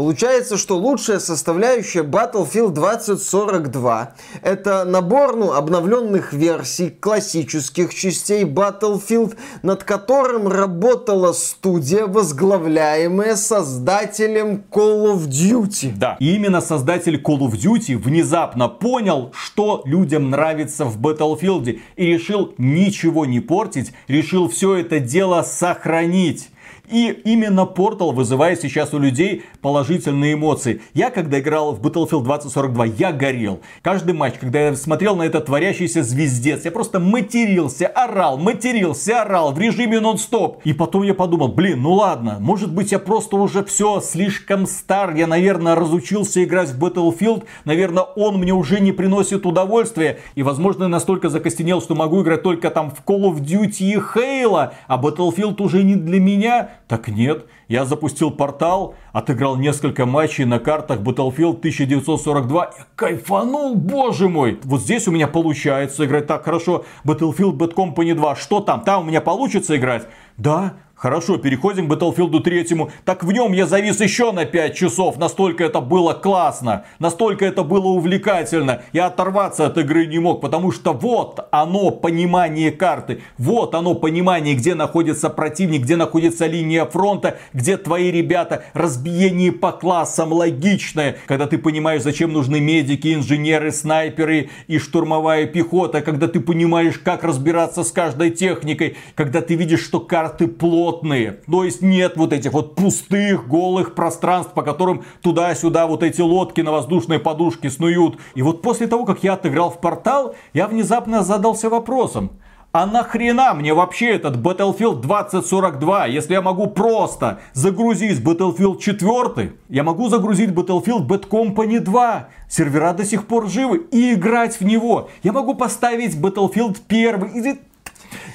Получается, 0.00 0.56
что 0.56 0.78
лучшая 0.78 1.18
составляющая 1.18 2.02
Battlefield 2.02 2.70
2042 2.70 4.14
это 4.40 4.86
набор 4.86 5.36
ну, 5.36 5.52
обновленных 5.52 6.32
версий 6.32 6.88
классических 6.88 7.94
частей 7.94 8.44
Battlefield, 8.44 9.36
над 9.62 9.84
которым 9.84 10.48
работала 10.48 11.34
студия, 11.34 12.06
возглавляемая 12.06 13.36
создателем 13.36 14.64
Call 14.70 15.18
of 15.18 15.28
Duty. 15.28 15.92
Да, 15.94 16.16
и 16.18 16.34
именно 16.34 16.62
создатель 16.62 17.20
Call 17.20 17.40
of 17.40 17.52
Duty 17.52 17.98
внезапно 17.98 18.70
понял, 18.70 19.32
что 19.34 19.82
людям 19.84 20.30
нравится 20.30 20.86
в 20.86 20.98
Battlefield 20.98 21.78
и 21.96 22.06
решил 22.06 22.54
ничего 22.56 23.26
не 23.26 23.40
портить, 23.40 23.92
решил 24.08 24.48
все 24.48 24.76
это 24.76 24.98
дело 24.98 25.42
сохранить. 25.42 26.48
И 26.90 27.10
именно 27.24 27.60
Portal 27.60 28.12
вызывает 28.12 28.60
сейчас 28.60 28.92
у 28.92 28.98
людей 28.98 29.44
положительные 29.60 30.34
эмоции. 30.34 30.80
Я, 30.92 31.10
когда 31.10 31.38
играл 31.38 31.72
в 31.72 31.80
Battlefield 31.80 32.24
2042, 32.24 32.84
я 32.86 33.12
горел. 33.12 33.60
Каждый 33.82 34.14
матч, 34.14 34.34
когда 34.40 34.60
я 34.60 34.74
смотрел 34.74 35.14
на 35.14 35.22
этот 35.22 35.46
творящийся 35.46 36.02
звездец, 36.02 36.64
я 36.64 36.72
просто 36.72 36.98
матерился, 36.98 37.86
орал, 37.86 38.38
матерился, 38.38 39.22
орал 39.22 39.52
в 39.52 39.58
режиме 39.58 40.00
нон-стоп. 40.00 40.60
И 40.64 40.72
потом 40.72 41.04
я 41.04 41.14
подумал, 41.14 41.48
блин, 41.48 41.82
ну 41.82 41.92
ладно, 41.92 42.38
может 42.40 42.72
быть 42.72 42.92
я 42.92 42.98
просто 42.98 43.36
уже 43.36 43.64
все 43.64 44.00
слишком 44.00 44.66
стар, 44.66 45.14
я, 45.14 45.26
наверное, 45.26 45.74
разучился 45.74 46.42
играть 46.42 46.70
в 46.70 46.84
Battlefield, 46.84 47.44
наверное, 47.64 48.02
он 48.02 48.38
мне 48.38 48.52
уже 48.52 48.80
не 48.80 48.92
приносит 48.92 49.46
удовольствия. 49.46 50.18
И, 50.34 50.42
возможно, 50.42 50.84
я 50.84 50.88
настолько 50.88 51.28
закостенел, 51.28 51.80
что 51.80 51.94
могу 51.94 52.22
играть 52.22 52.42
только 52.42 52.70
там 52.70 52.90
в 52.90 53.04
Call 53.06 53.32
of 53.32 53.40
Duty 53.40 53.80
и 53.80 53.96
Halo, 53.96 54.72
а 54.86 55.02
Battlefield 55.02 55.62
уже 55.62 55.82
не 55.82 55.94
для 55.94 56.20
меня. 56.20 56.70
Так 56.88 57.08
нет, 57.08 57.46
я 57.68 57.84
запустил 57.84 58.32
портал, 58.32 58.94
отыграл 59.12 59.56
несколько 59.56 60.06
матчей 60.06 60.44
на 60.44 60.58
картах 60.58 61.00
Battlefield 61.00 61.58
1942 61.58 62.64
и 62.64 62.68
кайфанул, 62.96 63.76
боже 63.76 64.28
мой. 64.28 64.58
Вот 64.64 64.80
здесь 64.80 65.06
у 65.06 65.12
меня 65.12 65.28
получается 65.28 66.04
играть 66.04 66.26
так 66.26 66.44
хорошо. 66.44 66.84
Battlefield 67.04 67.56
Bad 67.56 67.74
Company 67.74 68.14
2, 68.14 68.34
что 68.36 68.60
там? 68.60 68.80
Там 68.82 69.04
у 69.04 69.06
меня 69.06 69.20
получится 69.20 69.76
играть? 69.76 70.08
Да, 70.36 70.74
Хорошо, 71.00 71.38
переходим 71.38 71.88
к 71.88 71.92
Battlefield 71.92 72.42
3. 72.42 72.66
Так 73.06 73.24
в 73.24 73.32
нем 73.32 73.52
я 73.52 73.64
завис 73.64 74.02
еще 74.02 74.32
на 74.32 74.44
5 74.44 74.76
часов. 74.76 75.16
Настолько 75.16 75.64
это 75.64 75.80
было 75.80 76.12
классно. 76.12 76.84
Настолько 76.98 77.46
это 77.46 77.62
было 77.62 77.86
увлекательно. 77.86 78.82
Я 78.92 79.06
оторваться 79.06 79.64
от 79.64 79.78
игры 79.78 80.04
не 80.04 80.18
мог. 80.18 80.42
Потому 80.42 80.72
что 80.72 80.92
вот 80.92 81.48
оно 81.52 81.90
понимание 81.90 82.70
карты. 82.70 83.22
Вот 83.38 83.74
оно 83.74 83.94
понимание, 83.94 84.54
где 84.54 84.74
находится 84.74 85.30
противник, 85.30 85.84
где 85.84 85.96
находится 85.96 86.46
линия 86.46 86.84
фронта, 86.84 87.38
где 87.54 87.78
твои 87.78 88.10
ребята. 88.10 88.64
Разбиение 88.74 89.52
по 89.52 89.72
классам 89.72 90.34
логичное. 90.34 91.16
Когда 91.26 91.46
ты 91.46 91.56
понимаешь, 91.56 92.02
зачем 92.02 92.34
нужны 92.34 92.60
медики, 92.60 93.14
инженеры, 93.14 93.72
снайперы 93.72 94.50
и 94.66 94.76
штурмовая 94.76 95.46
пехота. 95.46 96.02
Когда 96.02 96.28
ты 96.28 96.40
понимаешь, 96.40 96.98
как 96.98 97.24
разбираться 97.24 97.84
с 97.84 97.90
каждой 97.90 98.32
техникой. 98.32 98.98
Когда 99.14 99.40
ты 99.40 99.54
видишь, 99.54 99.82
что 99.82 99.98
карты 99.98 100.46
плохо 100.46 100.89
плотные. 100.90 101.40
То 101.50 101.64
есть 101.64 101.82
нет 101.82 102.16
вот 102.16 102.32
этих 102.32 102.52
вот 102.52 102.74
пустых, 102.74 103.48
голых 103.48 103.94
пространств, 103.94 104.52
по 104.52 104.62
которым 104.62 105.04
туда-сюда 105.22 105.86
вот 105.86 106.02
эти 106.02 106.20
лодки 106.20 106.60
на 106.60 106.72
воздушной 106.72 107.18
подушке 107.18 107.70
снуют. 107.70 108.18
И 108.34 108.42
вот 108.42 108.62
после 108.62 108.86
того, 108.86 109.04
как 109.04 109.22
я 109.22 109.34
отыграл 109.34 109.70
в 109.70 109.80
портал, 109.80 110.34
я 110.52 110.66
внезапно 110.66 111.22
задался 111.22 111.68
вопросом. 111.68 112.30
А 112.72 112.86
нахрена 112.86 113.52
мне 113.54 113.74
вообще 113.74 114.10
этот 114.10 114.36
Battlefield 114.36 115.00
2042, 115.00 116.06
если 116.06 116.34
я 116.34 116.40
могу 116.40 116.68
просто 116.68 117.40
загрузить 117.52 118.20
Battlefield 118.20 118.78
4, 118.78 119.52
я 119.68 119.82
могу 119.82 120.08
загрузить 120.08 120.50
Battlefield 120.50 121.04
Bad 121.08 121.28
Company 121.28 121.80
2, 121.80 122.28
сервера 122.48 122.92
до 122.92 123.04
сих 123.04 123.26
пор 123.26 123.48
живы, 123.48 123.78
и 123.90 124.12
играть 124.12 124.60
в 124.60 124.64
него. 124.64 125.08
Я 125.24 125.32
могу 125.32 125.54
поставить 125.54 126.14
Battlefield 126.14 126.76
1, 126.88 127.58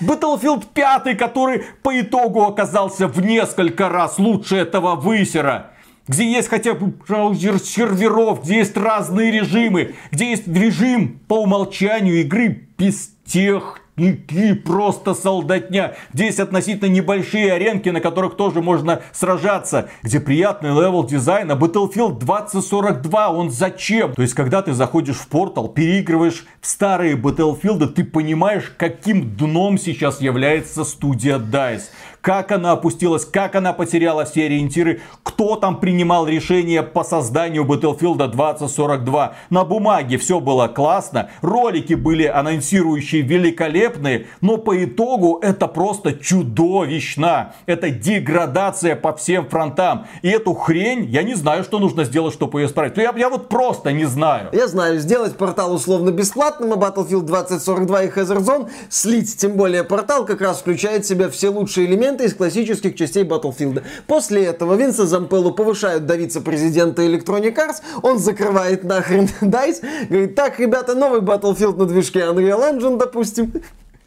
Battlefield 0.02 0.66
5, 0.74 1.18
который 1.18 1.64
по 1.84 2.00
итогу 2.00 2.44
оказался 2.44 3.08
в 3.08 3.22
несколько 3.22 3.90
раз 3.90 4.20
лучше 4.20 4.58
этого 4.58 4.96
высера. 4.96 5.72
Где 6.08 6.32
есть 6.32 6.50
хотя 6.50 6.74
бы 6.74 6.88
браузер 6.88 7.60
серверов, 7.60 8.44
где 8.44 8.58
есть 8.58 8.78
разные 8.78 9.32
режимы, 9.32 9.96
где 10.12 10.30
есть 10.30 10.48
режим 10.48 11.20
по 11.28 11.42
умолчанию 11.42 12.22
игры 12.22 12.68
без 12.78 13.12
тех 13.26 13.80
и 13.98 14.54
просто 14.54 15.14
солдатня. 15.14 15.96
Здесь 16.14 16.40
относительно 16.40 16.90
небольшие 16.90 17.54
аренки, 17.54 17.90
на 17.90 18.02
которых 18.02 18.36
тоже 18.36 18.62
можно 18.62 19.02
сражаться. 19.14 19.90
Где 20.04 20.20
приятный 20.20 20.72
level 20.72 21.06
design. 21.06 21.48
А 21.48 21.54
Battlefield 21.54 22.20
2042, 22.20 23.30
он 23.30 23.52
зачем? 23.52 24.14
То 24.14 24.22
есть, 24.22 24.34
когда 24.34 24.62
ты 24.62 24.74
заходишь 24.74 25.18
в 25.18 25.28
портал, 25.28 25.70
переигрываешь 25.70 26.46
в 26.60 26.68
старые 26.68 27.16
Battlefield, 27.16 27.88
ты 27.88 28.04
понимаешь, 28.04 28.74
каким 28.78 29.36
дном 29.36 29.78
сейчас 29.78 30.20
является 30.20 30.84
студия 30.84 31.40
DICE 31.40 31.84
как 32.26 32.52
она 32.52 32.72
опустилась, 32.72 33.24
как 33.24 33.54
она 33.54 33.72
потеряла 33.72 34.26
все 34.26 34.46
ориентиры, 34.46 35.00
кто 35.22 35.58
там 35.58 35.80
принимал 35.80 36.28
решение 36.28 36.82
по 36.82 37.04
созданию 37.04 37.66
Battlefield 37.66 38.32
2042. 38.32 39.36
На 39.52 39.64
бумаге 39.64 40.18
все 40.18 40.40
было 40.40 40.68
классно, 40.68 41.30
ролики 41.44 41.94
были 41.94 42.26
анонсирующие 42.26 43.22
великолепные, 43.22 44.26
но 44.42 44.58
по 44.58 44.84
итогу 44.84 45.38
это 45.44 45.68
просто 45.68 46.14
чудовищно. 46.14 47.54
Это 47.68 47.92
деградация 47.92 48.96
по 48.96 49.16
всем 49.16 49.48
фронтам. 49.48 50.08
И 50.24 50.30
эту 50.30 50.56
хрень, 50.56 51.06
я 51.06 51.22
не 51.22 51.36
знаю, 51.36 51.64
что 51.64 51.78
нужно 51.78 52.06
сделать, 52.06 52.34
чтобы 52.34 52.60
ее 52.60 52.66
исправить. 52.66 52.98
Я, 52.98 53.14
я 53.16 53.30
вот 53.30 53.50
просто 53.50 53.92
не 53.92 54.06
знаю. 54.06 54.50
Я 54.52 54.66
знаю, 54.66 54.98
сделать 54.98 55.38
портал 55.38 55.76
условно 55.76 56.10
бесплатным, 56.10 56.74
а 56.74 56.76
Battlefield 56.76 57.22
2042 57.22 58.02
и 58.02 58.10
Hazard 58.10 58.40
Zone 58.40 58.70
слить. 58.90 59.38
Тем 59.38 59.58
более 59.58 59.84
портал 59.84 60.26
как 60.26 60.42
раз 60.42 60.62
включает 60.62 61.06
в 61.06 61.08
себя 61.08 61.30
все 61.30 61.50
лучшие 61.50 61.86
элементы 61.86 62.15
элементы 62.16 62.26
из 62.26 62.34
классических 62.34 62.96
частей 62.96 63.24
Battlefield. 63.24 63.84
После 64.08 64.46
этого 64.46 64.76
Винса 64.76 65.06
Зампеллу 65.06 65.52
повышают 65.52 66.06
до 66.06 66.16
вице-президента 66.16 67.04
Electronic 67.04 67.56
Arts, 67.56 67.82
он 68.02 68.20
закрывает 68.20 68.84
нахрен 68.84 69.26
DICE, 69.42 70.08
говорит, 70.10 70.36
так, 70.36 70.60
ребята, 70.60 70.96
новый 70.96 71.22
Battlefield 71.22 71.78
на 71.78 71.86
движке 71.86 72.22
Unreal 72.22 72.74
Engine, 72.74 72.98
допустим. 72.98 73.54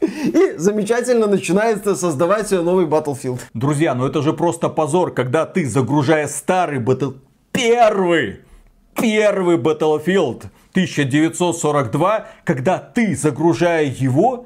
И 0.01 0.53
замечательно 0.57 1.27
начинает 1.27 1.83
создавать 1.83 2.51
новый 2.51 2.85
Battlefield. 2.85 3.39
Друзья, 3.53 3.93
ну 3.95 4.07
это 4.07 4.21
же 4.21 4.33
просто 4.33 4.69
позор, 4.69 5.13
когда 5.13 5.45
ты, 5.45 5.65
загружая 5.65 6.27
старый 6.27 6.79
Battle... 6.79 7.15
Первый! 7.51 8.39
Первый 8.95 9.57
Battlefield 9.57 10.45
1942, 10.71 12.27
когда 12.45 12.77
ты, 12.77 13.15
загружая 13.15 13.85
его, 13.85 14.45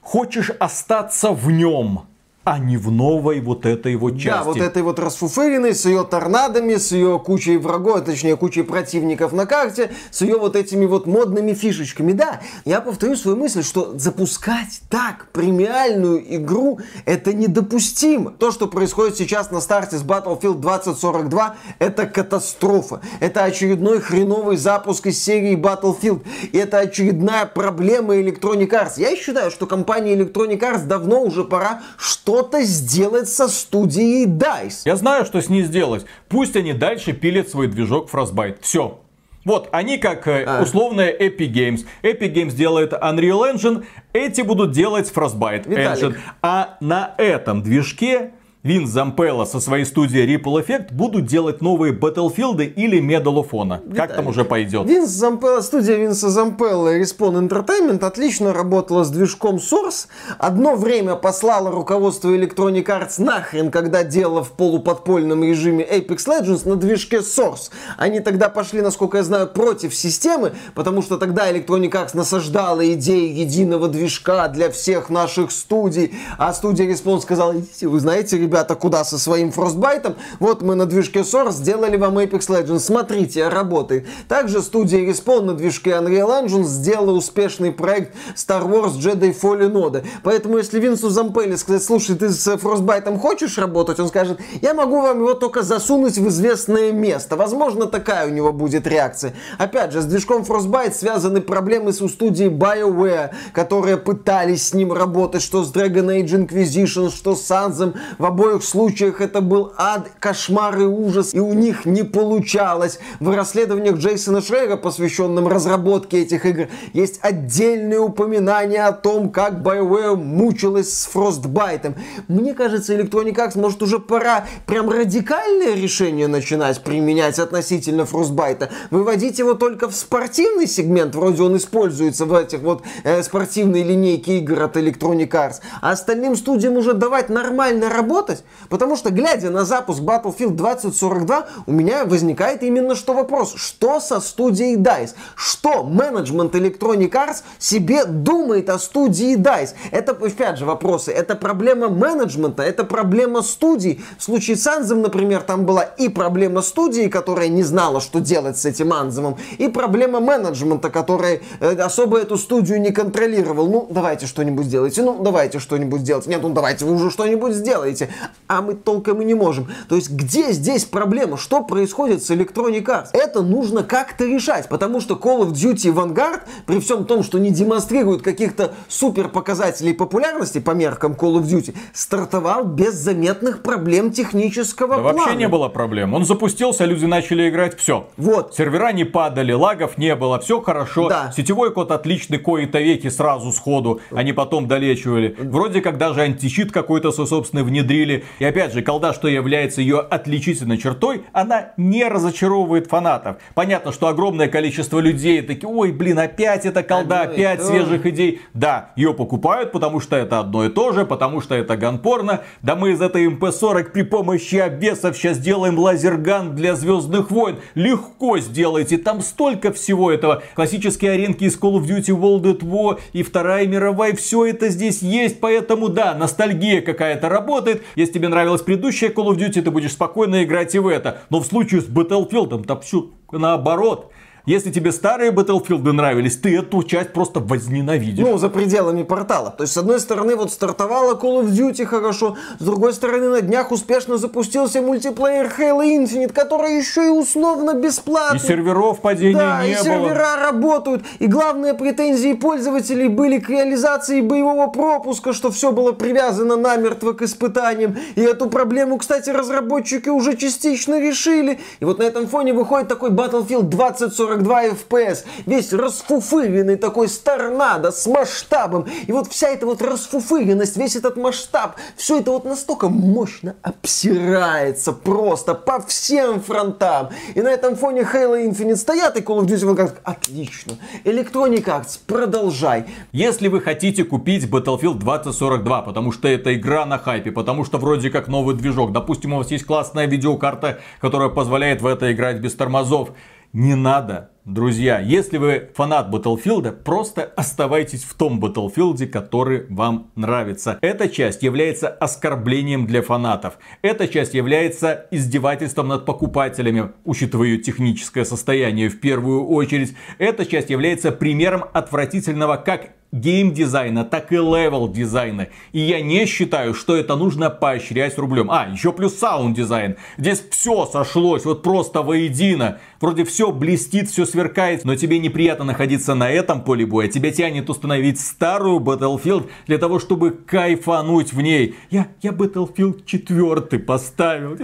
хочешь 0.00 0.50
остаться 0.58 1.32
в 1.32 1.50
нем 1.50 2.08
а 2.48 2.58
не 2.58 2.76
в 2.76 2.90
новой 2.90 3.40
вот 3.40 3.66
этой 3.66 3.96
вот 3.96 4.14
части. 4.14 4.28
Да, 4.28 4.42
вот 4.42 4.56
этой 4.56 4.82
вот 4.82 4.98
расфуфыренной, 4.98 5.74
с 5.74 5.84
ее 5.84 6.04
торнадами, 6.04 6.76
с 6.76 6.92
ее 6.92 7.18
кучей 7.18 7.58
врагов, 7.58 8.04
точнее, 8.04 8.36
кучей 8.36 8.62
противников 8.62 9.32
на 9.32 9.44
карте, 9.44 9.90
с 10.10 10.22
ее 10.22 10.38
вот 10.38 10.56
этими 10.56 10.86
вот 10.86 11.06
модными 11.06 11.52
фишечками. 11.52 12.12
Да, 12.12 12.40
я 12.64 12.80
повторю 12.80 13.16
свою 13.16 13.36
мысль, 13.36 13.62
что 13.62 13.98
запускать 13.98 14.80
так 14.88 15.28
премиальную 15.32 16.36
игру, 16.36 16.80
это 17.04 17.34
недопустимо. 17.34 18.30
То, 18.30 18.50
что 18.50 18.66
происходит 18.66 19.18
сейчас 19.18 19.50
на 19.50 19.60
старте 19.60 19.98
с 19.98 20.02
Battlefield 20.02 20.60
2042, 20.60 21.56
это 21.78 22.06
катастрофа. 22.06 23.00
Это 23.20 23.44
очередной 23.44 24.00
хреновый 24.00 24.56
запуск 24.56 25.06
из 25.06 25.22
серии 25.22 25.56
Battlefield. 25.56 26.22
И 26.52 26.58
это 26.58 26.78
очередная 26.78 27.46
проблема 27.46 28.16
Electronic 28.16 28.70
Arts. 28.70 28.92
Я 28.96 29.14
считаю, 29.16 29.50
что 29.50 29.66
компания 29.66 30.14
Electronic 30.14 30.60
Arts 30.60 30.86
давно 30.86 31.22
уже 31.22 31.44
пора 31.44 31.82
что 31.96 32.37
что-то 32.38 32.62
сделать 32.62 33.28
со 33.28 33.48
студией 33.48 34.26
DICE. 34.26 34.82
Я 34.84 34.94
знаю, 34.94 35.24
что 35.24 35.40
с 35.40 35.48
ней 35.48 35.62
сделать. 35.62 36.06
Пусть 36.28 36.54
они 36.54 36.72
дальше 36.72 37.12
пилят 37.12 37.48
свой 37.48 37.66
движок 37.66 38.08
Frostbite. 38.12 38.58
Все. 38.60 39.00
Вот, 39.44 39.68
они 39.72 39.98
как 39.98 40.28
э, 40.28 40.44
а. 40.46 40.62
условная 40.62 41.10
Epic 41.12 41.52
Games. 41.52 41.84
Epic 42.02 42.32
Games 42.32 42.54
делает 42.54 42.92
Unreal 42.92 43.52
Engine, 43.52 43.84
эти 44.12 44.42
будут 44.42 44.70
делать 44.70 45.10
Frostbite 45.12 45.68
Виталик. 45.68 46.16
Engine. 46.16 46.18
А 46.40 46.76
на 46.80 47.14
этом 47.18 47.62
движке 47.62 48.30
Вин 48.64 48.88
Зампелла 48.88 49.44
со 49.44 49.60
своей 49.60 49.84
студией 49.84 50.34
Ripple 50.34 50.66
Effect 50.66 50.92
будут 50.92 51.26
делать 51.26 51.62
новые 51.62 51.92
Battlefield 51.92 52.64
или 52.64 53.00
Medal 53.00 53.36
of 53.36 53.50
Honor. 53.50 53.94
Как 53.94 54.16
там 54.16 54.26
уже 54.26 54.44
пойдет? 54.44 54.84
Винс 54.88 55.10
Зампелла, 55.10 55.60
студия 55.60 55.94
Винса 55.94 56.28
Зампелла 56.28 56.96
и 56.96 57.00
Respawn 57.00 57.48
Entertainment 57.48 58.04
отлично 58.04 58.52
работала 58.52 59.04
с 59.04 59.10
движком 59.10 59.56
Source. 59.56 60.08
Одно 60.38 60.74
время 60.74 61.14
послала 61.14 61.70
руководство 61.70 62.30
Electronic 62.30 62.84
Arts 62.86 63.22
нахрен, 63.22 63.70
когда 63.70 64.02
дело 64.02 64.42
в 64.42 64.50
полуподпольном 64.50 65.44
режиме 65.44 65.84
Apex 65.84 66.26
Legends 66.26 66.68
на 66.68 66.74
движке 66.74 67.18
Source. 67.18 67.70
Они 67.96 68.18
тогда 68.18 68.48
пошли, 68.48 68.80
насколько 68.80 69.18
я 69.18 69.22
знаю, 69.22 69.46
против 69.46 69.94
системы, 69.94 70.52
потому 70.74 71.02
что 71.02 71.16
тогда 71.16 71.48
Electronic 71.48 71.92
Arts 71.92 72.10
насаждала 72.14 72.84
идеи 72.94 73.28
единого 73.28 73.86
движка 73.86 74.48
для 74.48 74.68
всех 74.72 75.10
наших 75.10 75.52
студий, 75.52 76.12
а 76.38 76.52
студия 76.52 76.90
Respawn 76.90 77.20
сказала, 77.20 77.56
идите, 77.56 77.86
вы 77.86 78.00
знаете, 78.00 78.47
ребята, 78.48 78.74
куда 78.74 79.04
со 79.04 79.18
своим 79.18 79.50
Frostbite. 79.50 80.16
Вот 80.40 80.62
мы 80.62 80.74
на 80.74 80.86
движке 80.86 81.20
Source 81.20 81.52
сделали 81.52 81.98
вам 81.98 82.18
Apex 82.18 82.48
Legends. 82.48 82.78
Смотрите, 82.78 83.46
работает. 83.48 84.06
Также 84.26 84.62
студия 84.62 85.00
Respawn 85.00 85.42
на 85.42 85.52
движке 85.52 85.90
Unreal 85.90 86.44
Engine 86.44 86.64
сделала 86.64 87.12
успешный 87.12 87.72
проект 87.72 88.14
Star 88.34 88.66
Wars 88.66 88.96
Jedi 88.96 89.38
Fallen 89.38 89.72
Order. 89.72 90.06
Поэтому 90.22 90.56
если 90.56 90.80
Винсу 90.80 91.10
Зампелли 91.10 91.56
сказать, 91.56 91.82
слушай, 91.82 92.16
ты 92.16 92.30
с 92.30 92.46
Frostbite 92.46 93.18
хочешь 93.18 93.58
работать, 93.58 94.00
он 94.00 94.08
скажет, 94.08 94.38
я 94.62 94.72
могу 94.72 95.02
вам 95.02 95.18
его 95.18 95.34
только 95.34 95.62
засунуть 95.62 96.16
в 96.16 96.28
известное 96.28 96.90
место. 96.90 97.36
Возможно, 97.36 97.84
такая 97.84 98.26
у 98.26 98.30
него 98.30 98.52
будет 98.54 98.86
реакция. 98.86 99.34
Опять 99.58 99.92
же, 99.92 100.00
с 100.00 100.06
движком 100.06 100.42
Frostbite 100.42 100.94
связаны 100.94 101.42
проблемы 101.42 101.92
с 101.92 102.00
у 102.00 102.08
студии 102.08 102.46
BioWare, 102.46 103.30
которые 103.52 103.98
пытались 103.98 104.68
с 104.68 104.74
ним 104.74 104.94
работать, 104.94 105.42
что 105.42 105.64
с 105.64 105.70
Dragon 105.70 106.06
Age 106.06 106.46
Inquisition, 106.46 107.10
что 107.14 107.36
с 107.36 107.42
Санзом 107.42 107.94
в 108.18 108.24
обоих 108.38 108.62
случаях 108.62 109.20
это 109.20 109.40
был 109.40 109.72
ад, 109.76 110.10
кошмар 110.20 110.78
и 110.80 110.84
ужас, 110.84 111.34
и 111.34 111.40
у 111.40 111.52
них 111.54 111.84
не 111.84 112.04
получалось. 112.04 113.00
В 113.18 113.34
расследованиях 113.34 113.96
Джейсона 113.96 114.40
Шрейга, 114.40 114.76
посвященном 114.76 115.48
разработке 115.48 116.22
этих 116.22 116.46
игр, 116.46 116.68
есть 116.92 117.18
отдельные 117.22 117.98
упоминания 117.98 118.84
о 118.84 118.92
том, 118.92 119.30
как 119.30 119.54
BioWare 119.54 120.14
мучилась 120.14 120.92
с 120.92 121.10
Frostbite. 121.12 121.96
Мне 122.28 122.54
кажется, 122.54 122.94
Electronic 122.94 123.34
Arts 123.34 123.58
может 123.58 123.82
уже 123.82 123.98
пора 123.98 124.46
прям 124.66 124.88
радикальное 124.88 125.74
решение 125.74 126.28
начинать 126.28 126.82
применять 126.82 127.40
относительно 127.40 128.02
Frostbite. 128.02 128.68
Выводить 128.90 129.40
его 129.40 129.54
только 129.54 129.88
в 129.88 129.96
спортивный 129.96 130.68
сегмент, 130.68 131.14
вроде 131.16 131.42
он 131.42 131.56
используется 131.56 132.24
в 132.24 132.34
этих 132.34 132.60
вот 132.60 132.82
э, 133.02 133.22
спортивной 133.24 133.82
линейке 133.82 134.38
игр 134.38 134.62
от 134.62 134.76
Electronic 134.76 135.30
Arts, 135.30 135.56
а 135.80 135.90
остальным 135.90 136.36
студиям 136.36 136.76
уже 136.76 136.92
давать 136.92 137.30
нормально 137.30 137.88
работать, 137.88 138.27
работать, 138.28 138.44
потому 138.68 138.96
что, 138.96 139.10
глядя 139.10 139.50
на 139.50 139.64
запуск 139.64 140.00
Battlefield 140.00 140.50
2042, 140.50 141.46
у 141.66 141.72
меня 141.72 142.04
возникает 142.04 142.62
именно 142.62 142.94
что 142.94 143.14
вопрос. 143.14 143.54
Что 143.56 144.00
со 144.00 144.20
студией 144.20 144.76
DICE? 144.76 145.14
Что 145.36 145.82
менеджмент 145.82 146.54
Electronic 146.54 147.10
Arts 147.10 147.42
себе 147.58 148.04
думает 148.04 148.68
о 148.70 148.78
студии 148.78 149.36
DICE? 149.36 149.74
Это, 149.90 150.12
опять 150.12 150.58
же, 150.58 150.64
вопросы. 150.64 151.12
Это 151.12 151.34
проблема 151.34 151.88
менеджмента, 151.88 152.62
это 152.62 152.84
проблема 152.84 153.42
студии. 153.42 154.00
В 154.18 154.24
случае 154.24 154.56
с 154.56 154.66
Анзем, 154.66 155.02
например, 155.02 155.42
там 155.42 155.64
была 155.64 155.82
и 155.82 156.08
проблема 156.08 156.62
студии, 156.62 157.08
которая 157.08 157.48
не 157.48 157.62
знала, 157.62 158.00
что 158.00 158.20
делать 158.20 158.58
с 158.58 158.64
этим 158.64 158.92
Анземом, 158.92 159.36
и 159.58 159.68
проблема 159.68 160.20
менеджмента, 160.20 160.90
который 160.90 161.42
э, 161.60 161.76
особо 161.76 162.18
эту 162.18 162.36
студию 162.36 162.80
не 162.80 162.90
контролировал. 162.90 163.68
Ну, 163.68 163.86
давайте 163.90 164.26
что-нибудь 164.26 164.66
сделайте. 164.66 165.02
Ну, 165.02 165.22
давайте 165.22 165.58
что-нибудь 165.58 166.00
сделайте. 166.00 166.30
Нет, 166.30 166.42
ну 166.42 166.50
давайте 166.50 166.84
вы 166.84 166.94
уже 166.94 167.10
что-нибудь 167.10 167.54
сделаете 167.54 168.08
а 168.48 168.62
мы 168.62 168.74
толком 168.74 169.20
и 169.22 169.24
не 169.24 169.34
можем. 169.34 169.68
То 169.88 169.96
есть 169.96 170.10
где 170.10 170.52
здесь 170.52 170.84
проблема? 170.84 171.36
Что 171.36 171.62
происходит 171.62 172.22
с 172.22 172.30
Electronic 172.30 172.84
Arts? 172.84 173.08
Это 173.12 173.42
нужно 173.42 173.82
как-то 173.82 174.24
решать, 174.24 174.68
потому 174.68 175.00
что 175.00 175.14
Call 175.14 175.46
of 175.46 175.52
Duty 175.52 175.92
Vanguard, 175.92 176.40
при 176.66 176.80
всем 176.80 177.04
том, 177.04 177.22
что 177.22 177.38
не 177.38 177.50
демонстрирует 177.50 178.22
каких-то 178.22 178.74
супер 178.88 179.28
показателей 179.28 179.92
популярности 179.92 180.58
по 180.58 180.72
меркам 180.72 181.12
Call 181.12 181.40
of 181.40 181.42
Duty, 181.42 181.76
стартовал 181.92 182.64
без 182.64 182.94
заметных 182.94 183.62
проблем 183.62 184.10
технического 184.10 184.96
да 184.96 185.02
плана. 185.02 185.18
вообще 185.18 185.36
не 185.36 185.48
было 185.48 185.68
проблем. 185.68 186.14
Он 186.14 186.24
запустился, 186.24 186.84
люди 186.86 187.04
начали 187.04 187.48
играть, 187.48 187.78
все. 187.78 188.08
Вот. 188.16 188.54
Сервера 188.54 188.92
не 188.92 189.04
падали, 189.04 189.52
лагов 189.52 189.98
не 189.98 190.14
было, 190.14 190.38
все 190.40 190.60
хорошо. 190.60 191.08
Да. 191.08 191.32
Сетевой 191.36 191.72
код 191.72 191.92
отличный, 191.92 192.38
кои-то 192.38 192.78
веки 192.80 193.08
сразу 193.10 193.52
сходу, 193.52 194.00
они 194.10 194.32
потом 194.32 194.66
долечивали. 194.68 195.36
Вроде 195.38 195.82
как 195.82 195.98
даже 195.98 196.22
античит 196.22 196.72
какой-то 196.72 197.12
свой 197.12 197.26
собственный 197.26 197.62
внедрили 197.62 198.07
выпустили. 198.08 198.24
И 198.38 198.44
опять 198.44 198.72
же, 198.72 198.82
колда, 198.82 199.12
что 199.12 199.28
является 199.28 199.80
ее 199.80 200.00
отличительной 200.00 200.78
чертой, 200.78 201.24
она 201.32 201.72
не 201.76 202.06
разочаровывает 202.06 202.88
фанатов. 202.88 203.36
Понятно, 203.54 203.92
что 203.92 204.08
огромное 204.08 204.48
количество 204.48 204.98
людей 204.98 205.42
такие, 205.42 205.68
ой, 205.68 205.92
блин, 205.92 206.18
опять 206.18 206.66
эта 206.66 206.82
колда, 206.82 207.22
одно 207.22 207.34
опять 207.34 207.62
свежих 207.62 208.06
идей. 208.06 208.40
Да, 208.54 208.92
ее 208.96 209.14
покупают, 209.14 209.72
потому 209.72 210.00
что 210.00 210.16
это 210.16 210.40
одно 210.40 210.64
и 210.64 210.68
то 210.68 210.92
же, 210.92 211.04
потому 211.04 211.40
что 211.40 211.54
это 211.54 211.76
ганпорно. 211.76 212.42
Да 212.62 212.76
мы 212.76 212.92
из 212.92 213.00
этой 213.00 213.26
МП-40 213.26 213.90
при 213.90 214.02
помощи 214.02 214.56
обвесов 214.56 215.16
сейчас 215.16 215.36
сделаем 215.36 215.78
лазерган 215.78 216.54
для 216.54 216.74
Звездных 216.74 217.30
войн. 217.30 217.56
Легко 217.74 218.38
сделайте, 218.38 218.98
там 218.98 219.20
столько 219.20 219.72
всего 219.72 220.10
этого. 220.10 220.42
Классические 220.54 221.12
аренки 221.12 221.44
из 221.44 221.58
Call 221.58 221.74
of 221.74 221.86
Duty 221.86 222.16
World 222.18 222.44
at 222.44 222.60
War 222.60 222.98
и 223.12 223.22
Вторая 223.22 223.66
мировая, 223.66 224.14
все 224.14 224.46
это 224.46 224.68
здесь 224.68 225.02
есть, 225.02 225.40
поэтому 225.40 225.88
да, 225.88 226.14
ностальгия 226.14 226.80
какая-то 226.80 227.28
работает. 227.28 227.82
Если 227.98 228.12
тебе 228.12 228.28
нравилась 228.28 228.62
предыдущая 228.62 229.10
Call 229.10 229.26
of 229.26 229.36
Duty, 229.38 229.60
ты 229.60 229.72
будешь 229.72 229.90
спокойно 229.90 230.44
играть 230.44 230.72
и 230.72 230.78
в 230.78 230.86
это. 230.86 231.22
Но 231.30 231.40
в 231.40 231.46
случае 231.46 231.80
с 231.80 231.88
Battlefield, 231.88 232.64
там 232.64 232.80
все 232.80 233.10
наоборот. 233.32 234.12
Если 234.48 234.70
тебе 234.70 234.92
старые 234.92 235.30
Battlefield 235.30 235.92
нравились, 235.92 236.38
ты 236.38 236.56
эту 236.56 236.82
часть 236.82 237.12
просто 237.12 237.38
возненавидишь. 237.38 238.24
Ну, 238.26 238.38
за 238.38 238.48
пределами 238.48 239.02
портала. 239.02 239.50
То 239.50 239.64
есть, 239.64 239.74
с 239.74 239.76
одной 239.76 240.00
стороны, 240.00 240.36
вот 240.36 240.50
стартовала 240.50 241.16
Call 241.16 241.42
of 241.42 241.50
Duty 241.50 241.84
хорошо, 241.84 242.34
с 242.58 242.64
другой 242.64 242.94
стороны, 242.94 243.28
на 243.28 243.42
днях 243.42 243.70
успешно 243.72 244.16
запустился 244.16 244.80
мультиплеер 244.80 245.52
Halo 245.58 245.84
Infinite, 245.84 246.32
который 246.32 246.78
еще 246.78 247.04
и 247.04 247.10
условно 247.10 247.74
бесплатный. 247.74 248.38
И 248.38 248.42
серверов 248.42 249.02
падения 249.02 249.36
да, 249.36 249.66
не 249.66 249.72
и 249.72 249.74
было. 249.74 249.84
сервера 249.84 250.36
работают. 250.40 251.04
И 251.18 251.26
главные 251.26 251.74
претензии 251.74 252.32
пользователей 252.32 253.08
были 253.08 253.40
к 253.40 253.50
реализации 253.50 254.22
боевого 254.22 254.68
пропуска, 254.68 255.34
что 255.34 255.50
все 255.50 255.72
было 255.72 255.92
привязано 255.92 256.56
намертво 256.56 257.12
к 257.12 257.20
испытаниям. 257.20 257.98
И 258.14 258.22
эту 258.22 258.48
проблему, 258.48 258.96
кстати, 258.96 259.28
разработчики 259.28 260.08
уже 260.08 260.38
частично 260.38 260.98
решили. 260.98 261.60
И 261.80 261.84
вот 261.84 261.98
на 261.98 262.04
этом 262.04 262.26
фоне 262.26 262.54
выходит 262.54 262.88
такой 262.88 263.10
Battlefield 263.10 263.64
2042 263.64 264.37
42 264.38 264.64
FPS, 264.66 265.24
весь 265.46 265.72
расфуфыренный 265.72 266.76
такой 266.76 267.08
с 267.08 267.18
торнадо, 267.18 267.90
с 267.90 268.06
масштабом. 268.06 268.86
И 269.06 269.12
вот 269.12 269.28
вся 269.28 269.48
эта 269.48 269.66
вот 269.66 269.82
расфуфыренность, 269.82 270.76
весь 270.76 270.96
этот 270.96 271.16
масштаб, 271.16 271.76
все 271.96 272.20
это 272.20 272.30
вот 272.30 272.44
настолько 272.44 272.88
мощно 272.88 273.56
обсирается 273.62 274.92
просто 274.92 275.54
по 275.54 275.80
всем 275.80 276.40
фронтам. 276.40 277.10
И 277.34 277.42
на 277.42 277.48
этом 277.48 277.76
фоне 277.76 278.02
Halo 278.02 278.48
Infinite 278.48 278.76
стоят 278.76 279.16
и 279.16 279.20
Call 279.20 279.40
of 279.40 279.46
Duty 279.46 279.76
как 279.76 280.00
отлично. 280.04 280.74
Electronic 281.04 281.64
Arts, 281.64 281.98
продолжай. 282.06 282.86
Если 283.12 283.48
вы 283.48 283.60
хотите 283.60 284.04
купить 284.04 284.44
Battlefield 284.44 284.98
2042, 284.98 285.82
потому 285.82 286.12
что 286.12 286.28
это 286.28 286.54
игра 286.54 286.86
на 286.86 286.98
хайпе, 286.98 287.32
потому 287.32 287.64
что 287.64 287.78
вроде 287.78 288.10
как 288.10 288.28
новый 288.28 288.54
движок, 288.54 288.92
допустим, 288.92 289.32
у 289.32 289.38
вас 289.38 289.50
есть 289.50 289.64
классная 289.64 290.06
видеокарта, 290.06 290.78
которая 291.00 291.28
позволяет 291.28 291.82
в 291.82 291.86
это 291.86 292.12
играть 292.12 292.38
без 292.38 292.54
тормозов, 292.54 293.10
не 293.52 293.74
надо. 293.74 294.30
Друзья, 294.48 294.98
если 294.98 295.36
вы 295.36 295.68
фанат 295.74 296.08
Battlefield, 296.08 296.72
просто 296.82 297.22
оставайтесь 297.36 298.02
в 298.04 298.14
том 298.14 298.42
Battlefield, 298.42 299.04
который 299.08 299.66
вам 299.68 300.10
нравится. 300.14 300.78
Эта 300.80 301.10
часть 301.10 301.42
является 301.42 301.88
оскорблением 301.88 302.86
для 302.86 303.02
фанатов. 303.02 303.58
Эта 303.82 304.08
часть 304.08 304.32
является 304.32 305.06
издевательством 305.10 305.88
над 305.88 306.06
покупателями, 306.06 306.92
учитывая 307.04 307.48
ее 307.48 307.58
техническое 307.58 308.24
состояние 308.24 308.88
в 308.88 309.00
первую 309.00 309.46
очередь. 309.46 309.94
Эта 310.16 310.46
часть 310.46 310.70
является 310.70 311.12
примером 311.12 311.66
отвратительного 311.74 312.56
как 312.56 312.92
геймдизайна, 313.12 314.04
так 314.04 314.32
и 314.32 314.36
левел 314.36 314.88
дизайна. 314.88 315.48
И 315.72 315.80
я 315.80 316.00
не 316.00 316.26
считаю, 316.26 316.74
что 316.74 316.96
это 316.96 317.16
нужно 317.16 317.50
поощрять 317.50 318.18
рублем. 318.18 318.50
А, 318.50 318.68
еще 318.70 318.92
плюс 318.92 319.16
саунд 319.16 319.56
дизайн. 319.56 319.96
Здесь 320.18 320.42
все 320.50 320.86
сошлось, 320.86 321.44
вот 321.44 321.62
просто 321.62 322.02
воедино. 322.02 322.80
Вроде 323.00 323.24
все 323.24 323.50
блестит, 323.50 324.10
все 324.10 324.26
сверкает, 324.38 324.84
но 324.84 324.94
тебе 324.94 325.18
неприятно 325.18 325.64
находиться 325.64 326.14
на 326.14 326.30
этом 326.30 326.62
поле 326.62 326.86
боя. 326.86 327.08
Тебя 327.08 327.32
тянет 327.32 327.68
установить 327.68 328.20
старую 328.20 328.78
Battlefield 328.78 329.48
для 329.66 329.78
того, 329.78 329.98
чтобы 329.98 330.30
кайфануть 330.30 331.32
в 331.32 331.40
ней. 331.40 331.74
Я, 331.90 332.06
я 332.22 332.30
Battlefield 332.30 333.04
4 333.04 333.80
поставил. 333.80 334.56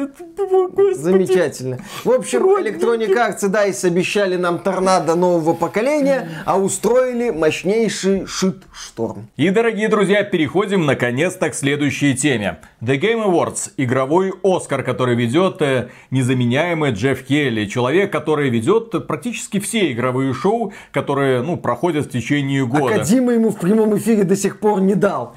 Замечательно. 0.95 1.81
В 2.05 2.11
общем, 2.11 2.45
Electronic 2.45 3.11
Arts, 3.11 3.45
и 3.45 3.87
обещали 3.89 4.37
нам 4.37 4.61
торнадо 4.61 5.17
нового 5.17 5.55
поколения, 5.55 6.29
а 6.47 6.57
устроили 6.57 7.31
мощнейший 7.31 8.27
шит-шторм. 8.27 9.27
И, 9.37 9.51
дорогие 9.51 9.89
друзья, 9.89 10.23
переходим 10.23 10.87
наконец-то 10.87 11.51
к 11.51 11.55
следующей 11.55 12.15
теме. 12.15 12.61
The 12.81 13.01
Game 13.01 13.25
Awards, 13.27 13.73
игровой 13.77 14.33
Оскар, 14.45 14.85
который 14.85 15.17
ведет 15.17 15.61
э, 15.63 15.89
незаменяемый 16.13 16.93
Джефф 16.93 17.25
Келли, 17.25 17.67
человек, 17.67 18.13
который 18.13 18.51
ведет 18.51 19.07
практически 19.09 19.54
все 19.61 19.93
игровые 19.93 20.33
шоу, 20.35 20.73
которые, 20.93 21.43
ну, 21.43 21.57
проходят 21.57 22.07
в 22.07 22.11
течение 22.11 22.67
года. 22.67 22.95
А 22.95 22.99
Кодима 22.99 23.33
ему 23.33 23.51
в 23.51 23.59
прямом 23.59 23.97
эфире 23.99 24.25
до 24.25 24.37
сих 24.37 24.59
пор 24.61 24.81
не 24.81 24.95
дал. 24.95 25.37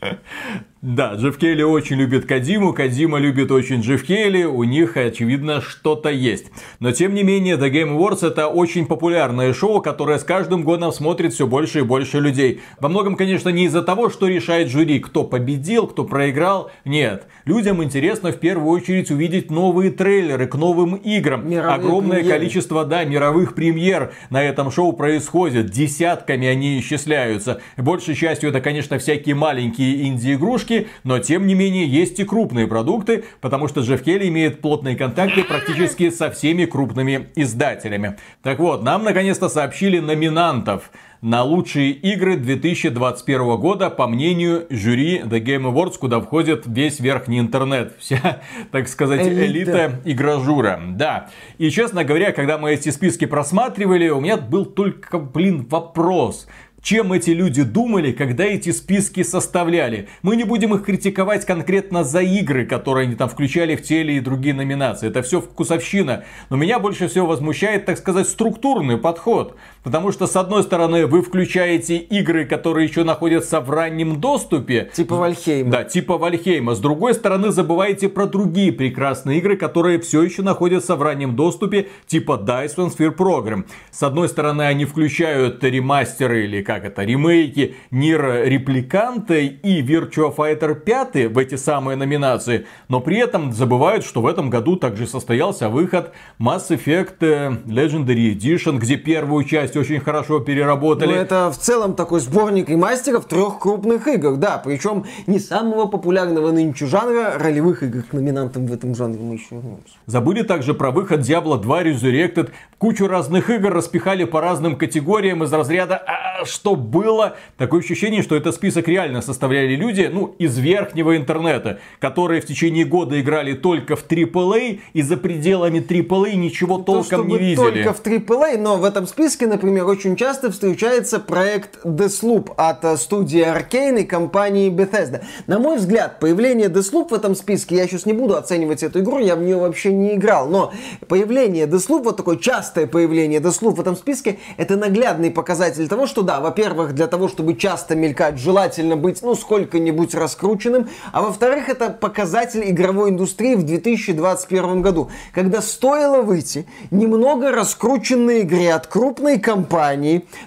Да, 0.84 1.14
Джефф 1.14 1.38
Келли 1.38 1.62
очень 1.62 1.96
любит 1.96 2.26
Кадиму, 2.26 2.74
Кадима 2.74 3.16
любит 3.16 3.50
очень 3.50 3.80
Джефф 3.80 4.04
Келли, 4.04 4.44
у 4.44 4.64
них, 4.64 4.98
очевидно, 4.98 5.62
что-то 5.62 6.10
есть. 6.10 6.48
Но, 6.78 6.92
тем 6.92 7.14
не 7.14 7.22
менее, 7.22 7.56
The 7.56 7.70
Game 7.70 7.96
Awards 7.96 8.26
это 8.26 8.48
очень 8.48 8.84
популярное 8.84 9.54
шоу, 9.54 9.80
которое 9.80 10.18
с 10.18 10.24
каждым 10.24 10.62
годом 10.62 10.92
смотрит 10.92 11.32
все 11.32 11.46
больше 11.46 11.78
и 11.78 11.82
больше 11.82 12.20
людей. 12.20 12.60
Во 12.80 12.90
многом, 12.90 13.16
конечно, 13.16 13.48
не 13.48 13.64
из-за 13.64 13.80
того, 13.80 14.10
что 14.10 14.28
решает 14.28 14.68
жюри, 14.68 14.98
кто 14.98 15.24
победил, 15.24 15.86
кто 15.86 16.04
проиграл. 16.04 16.70
Нет, 16.84 17.28
людям 17.46 17.82
интересно 17.82 18.30
в 18.30 18.36
первую 18.36 18.68
очередь 18.68 19.10
увидеть 19.10 19.50
новые 19.50 19.90
трейлеры 19.90 20.46
к 20.46 20.54
новым 20.54 20.96
играм. 20.96 21.48
Мировые 21.48 21.76
Огромное 21.76 22.18
премьеры. 22.18 22.38
количество, 22.38 22.84
да, 22.84 23.04
мировых 23.04 23.54
премьер 23.54 24.12
на 24.28 24.42
этом 24.42 24.70
шоу 24.70 24.92
происходит. 24.92 25.70
Десятками 25.70 26.46
они 26.46 26.78
исчисляются. 26.78 27.62
Большей 27.78 28.14
частью 28.14 28.50
это, 28.50 28.60
конечно, 28.60 28.98
всякие 28.98 29.34
маленькие 29.34 30.08
инди-игрушки, 30.08 30.73
игрушки, 30.74 30.88
но 31.04 31.18
тем 31.18 31.46
не 31.46 31.54
менее 31.54 31.86
есть 31.86 32.18
и 32.20 32.24
крупные 32.24 32.66
продукты, 32.66 33.24
потому 33.40 33.68
что 33.68 33.80
Джефф 33.80 34.02
Келли 34.02 34.28
имеет 34.28 34.60
плотные 34.60 34.96
контакты 34.96 35.44
практически 35.44 36.10
со 36.10 36.30
всеми 36.30 36.64
крупными 36.64 37.28
издателями. 37.36 38.16
Так 38.42 38.58
вот, 38.58 38.82
нам 38.82 39.04
наконец-то 39.04 39.48
сообщили 39.48 39.98
номинантов 39.98 40.90
на 41.20 41.42
лучшие 41.42 41.92
игры 41.92 42.36
2021 42.36 43.56
года, 43.56 43.88
по 43.88 44.06
мнению 44.06 44.66
жюри 44.68 45.20
The 45.20 45.42
Game 45.42 45.72
Awards, 45.72 45.96
куда 45.98 46.20
входит 46.20 46.64
весь 46.66 47.00
верхний 47.00 47.40
интернет. 47.40 47.94
Вся, 47.98 48.42
так 48.70 48.88
сказать, 48.88 49.26
элита, 49.26 49.46
элита 49.46 50.00
игражура. 50.04 50.78
Да. 50.90 51.30
И, 51.56 51.70
честно 51.70 52.04
говоря, 52.04 52.32
когда 52.32 52.58
мы 52.58 52.74
эти 52.74 52.90
списки 52.90 53.24
просматривали, 53.24 54.10
у 54.10 54.20
меня 54.20 54.36
был 54.36 54.66
только, 54.66 55.18
блин, 55.18 55.66
вопрос 55.70 56.46
чем 56.84 57.14
эти 57.14 57.30
люди 57.30 57.62
думали, 57.62 58.12
когда 58.12 58.44
эти 58.44 58.70
списки 58.70 59.22
составляли. 59.22 60.06
Мы 60.22 60.36
не 60.36 60.44
будем 60.44 60.74
их 60.74 60.84
критиковать 60.84 61.46
конкретно 61.46 62.04
за 62.04 62.20
игры, 62.20 62.66
которые 62.66 63.06
они 63.06 63.16
там 63.16 63.30
включали 63.30 63.74
в 63.74 63.82
те 63.82 64.02
или 64.02 64.20
другие 64.20 64.54
номинации. 64.54 65.08
Это 65.08 65.22
все 65.22 65.40
вкусовщина. 65.40 66.24
Но 66.50 66.56
меня 66.56 66.78
больше 66.78 67.08
всего 67.08 67.26
возмущает, 67.26 67.86
так 67.86 67.96
сказать, 67.96 68.28
структурный 68.28 68.98
подход. 68.98 69.56
Потому 69.84 70.12
что, 70.12 70.26
с 70.26 70.34
одной 70.34 70.62
стороны, 70.62 71.06
вы 71.06 71.22
включаете 71.22 71.98
игры, 71.98 72.46
которые 72.46 72.88
еще 72.88 73.04
находятся 73.04 73.60
в 73.60 73.68
раннем 73.70 74.18
доступе. 74.18 74.90
Типа 74.94 75.16
Вальхейма. 75.16 75.70
Да, 75.70 75.84
типа 75.84 76.16
Вальхейма. 76.16 76.74
С 76.74 76.80
другой 76.80 77.12
стороны, 77.12 77.52
забываете 77.52 78.08
про 78.08 78.26
другие 78.26 78.72
прекрасные 78.72 79.38
игры, 79.38 79.58
которые 79.58 80.00
все 80.00 80.22
еще 80.22 80.40
находятся 80.40 80.96
в 80.96 81.02
раннем 81.02 81.36
доступе, 81.36 81.88
типа 82.06 82.42
Dyson 82.42 82.96
Sphere 82.96 83.14
Program. 83.14 83.66
С 83.90 84.02
одной 84.02 84.30
стороны, 84.30 84.62
они 84.62 84.86
включают 84.86 85.62
ремастеры 85.62 86.44
или 86.44 86.62
как 86.62 86.84
это, 86.86 87.04
ремейки 87.04 87.76
Нир 87.90 88.46
Репликанта 88.46 89.34
и 89.34 89.82
Virtua 89.82 90.34
Fighter 90.34 90.74
5 90.74 91.30
в 91.30 91.38
эти 91.38 91.56
самые 91.56 91.96
номинации. 91.96 92.66
Но 92.88 93.00
при 93.00 93.18
этом 93.18 93.52
забывают, 93.52 94.06
что 94.06 94.22
в 94.22 94.26
этом 94.26 94.48
году 94.48 94.76
также 94.76 95.06
состоялся 95.06 95.68
выход 95.68 96.12
Mass 96.40 96.70
Effect 96.70 97.18
Legendary 97.66 98.34
Edition, 98.34 98.78
где 98.78 98.96
первую 98.96 99.44
часть 99.44 99.73
часть 99.74 99.76
очень 99.76 100.00
хорошо 100.00 100.40
переработали. 100.40 101.12
Ну, 101.12 101.14
это 101.14 101.50
в 101.50 101.58
целом 101.58 101.94
такой 101.94 102.20
сборник 102.20 102.70
и 102.70 102.76
мастеров 102.76 103.26
трех 103.26 103.58
крупных 103.58 104.06
игр, 104.08 104.36
да, 104.36 104.60
причем 104.64 105.04
не 105.26 105.38
самого 105.38 105.86
популярного 105.86 106.50
нынче 106.50 106.86
жанра 106.86 107.34
ролевых 107.38 107.82
игр. 107.82 108.02
К 108.02 108.12
номинантам 108.12 108.66
в 108.66 108.72
этом 108.72 108.94
жанре 108.94 109.20
мы 109.20 109.34
еще 109.34 109.46
вернемся. 109.50 109.94
Забыли 110.06 110.42
также 110.42 110.74
про 110.74 110.90
выход 110.90 111.20
Diablo 111.20 111.60
2 111.60 111.82
Resurrected. 111.82 112.50
Кучу 112.78 113.06
разных 113.06 113.50
игр 113.50 113.72
распихали 113.72 114.24
по 114.24 114.40
разным 114.40 114.76
категориям 114.76 115.42
из 115.42 115.52
разряда 115.52 115.96
а, 115.96 116.44
что 116.44 116.76
было. 116.76 117.36
Такое 117.56 117.80
ощущение, 117.80 118.22
что 118.22 118.36
этот 118.36 118.54
список 118.54 118.88
реально 118.88 119.22
составляли 119.22 119.74
люди, 119.76 120.10
ну, 120.12 120.34
из 120.38 120.58
верхнего 120.58 121.16
интернета, 121.16 121.78
которые 122.00 122.40
в 122.40 122.46
течение 122.46 122.84
года 122.84 123.20
играли 123.20 123.54
только 123.54 123.96
в 123.96 124.06
AAA, 124.06 124.80
и 124.92 125.02
за 125.02 125.16
пределами 125.16 125.78
AAA 125.78 126.34
ничего 126.34 126.78
толком 126.78 127.22
то, 127.22 127.24
не 127.24 127.38
видели. 127.38 127.84
Только 127.84 127.92
в 127.92 128.02
AAA, 128.02 128.58
но 128.58 128.76
в 128.76 128.84
этом 128.84 129.06
списке, 129.06 129.46
например, 129.46 129.63
очень 129.64 130.16
часто 130.16 130.50
встречается 130.50 131.18
проект 131.18 131.84
Deathloop 131.84 132.52
от 132.56 132.84
э, 132.84 132.96
студии 132.96 133.42
Arkane 133.42 134.02
и 134.02 134.04
компании 134.04 134.70
Bethesda. 134.70 135.22
На 135.46 135.58
мой 135.58 135.78
взгляд, 135.78 136.20
появление 136.20 136.68
Deathloop 136.68 137.08
в 137.08 137.14
этом 137.14 137.34
списке, 137.34 137.76
я 137.76 137.86
сейчас 137.86 138.04
не 138.04 138.12
буду 138.12 138.36
оценивать 138.36 138.82
эту 138.82 139.00
игру, 139.00 139.18
я 139.18 139.36
в 139.36 139.42
нее 139.42 139.56
вообще 139.56 139.92
не 139.92 140.16
играл, 140.16 140.48
но 140.48 140.72
появление 141.08 141.66
Deathloop, 141.66 142.02
вот 142.02 142.16
такое 142.16 142.36
частое 142.36 142.86
появление 142.86 143.40
Deathloop 143.40 143.76
в 143.76 143.80
этом 143.80 143.96
списке, 143.96 144.38
это 144.58 144.76
наглядный 144.76 145.30
показатель 145.30 145.88
того, 145.88 146.06
что 146.06 146.22
да, 146.22 146.40
во-первых, 146.40 146.94
для 146.94 147.06
того, 147.06 147.28
чтобы 147.28 147.54
часто 147.54 147.96
мелькать, 147.96 148.38
желательно 148.38 148.96
быть, 148.96 149.22
ну, 149.22 149.34
сколько-нибудь 149.34 150.14
раскрученным, 150.14 150.88
а 151.12 151.22
во-вторых, 151.22 151.68
это 151.70 151.88
показатель 151.88 152.68
игровой 152.70 153.10
индустрии 153.10 153.54
в 153.54 153.62
2021 153.62 154.82
году, 154.82 155.10
когда 155.32 155.62
стоило 155.62 156.20
выйти 156.20 156.66
немного 156.90 157.50
раскрученной 157.50 158.42
игре 158.42 158.74
от 158.74 158.86
крупной 158.86 159.38
компании, 159.38 159.53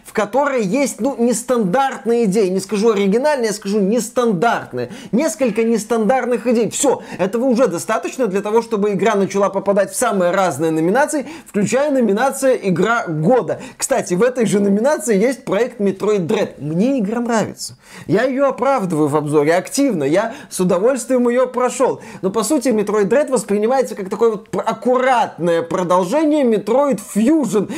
в 0.03 0.13
которой 0.13 0.63
есть, 0.63 0.99
ну, 0.99 1.15
нестандартные 1.17 2.25
идеи, 2.25 2.49
не 2.49 2.59
скажу 2.59 2.91
оригинальные, 2.91 3.47
я 3.47 3.53
скажу 3.53 3.79
нестандартные, 3.79 4.89
несколько 5.11 5.63
нестандартных 5.63 6.47
идей, 6.47 6.69
все, 6.69 7.01
этого 7.17 7.45
уже 7.45 7.67
достаточно 7.67 8.27
для 8.27 8.41
того, 8.41 8.61
чтобы 8.61 8.93
игра 8.93 9.15
начала 9.15 9.49
попадать 9.49 9.91
в 9.91 9.95
самые 9.95 10.31
разные 10.31 10.71
номинации, 10.71 11.27
включая 11.45 11.91
номинация 11.91 12.55
«Игра 12.55 13.05
года». 13.07 13.59
Кстати, 13.77 14.13
в 14.13 14.23
этой 14.23 14.45
же 14.45 14.59
номинации 14.59 15.17
есть 15.17 15.45
проект 15.45 15.79
Metroid 15.79 16.27
Dread. 16.27 16.55
Мне 16.59 16.99
игра 16.99 17.19
нравится. 17.19 17.77
Я 18.05 18.23
ее 18.23 18.45
оправдываю 18.45 19.07
в 19.07 19.15
обзоре 19.15 19.55
активно. 19.55 20.03
Я 20.03 20.33
с 20.49 20.59
удовольствием 20.59 21.27
ее 21.29 21.47
прошел. 21.47 22.01
Но 22.21 22.29
по 22.29 22.43
сути 22.43 22.69
Metroid 22.69 23.07
Dread 23.07 23.31
воспринимается 23.31 23.95
как 23.95 24.09
такое 24.09 24.31
вот 24.31 24.49
аккуратное 24.55 25.61
продолжение 25.61 26.43
Metroid 26.43 26.99
Fusion 27.15 27.71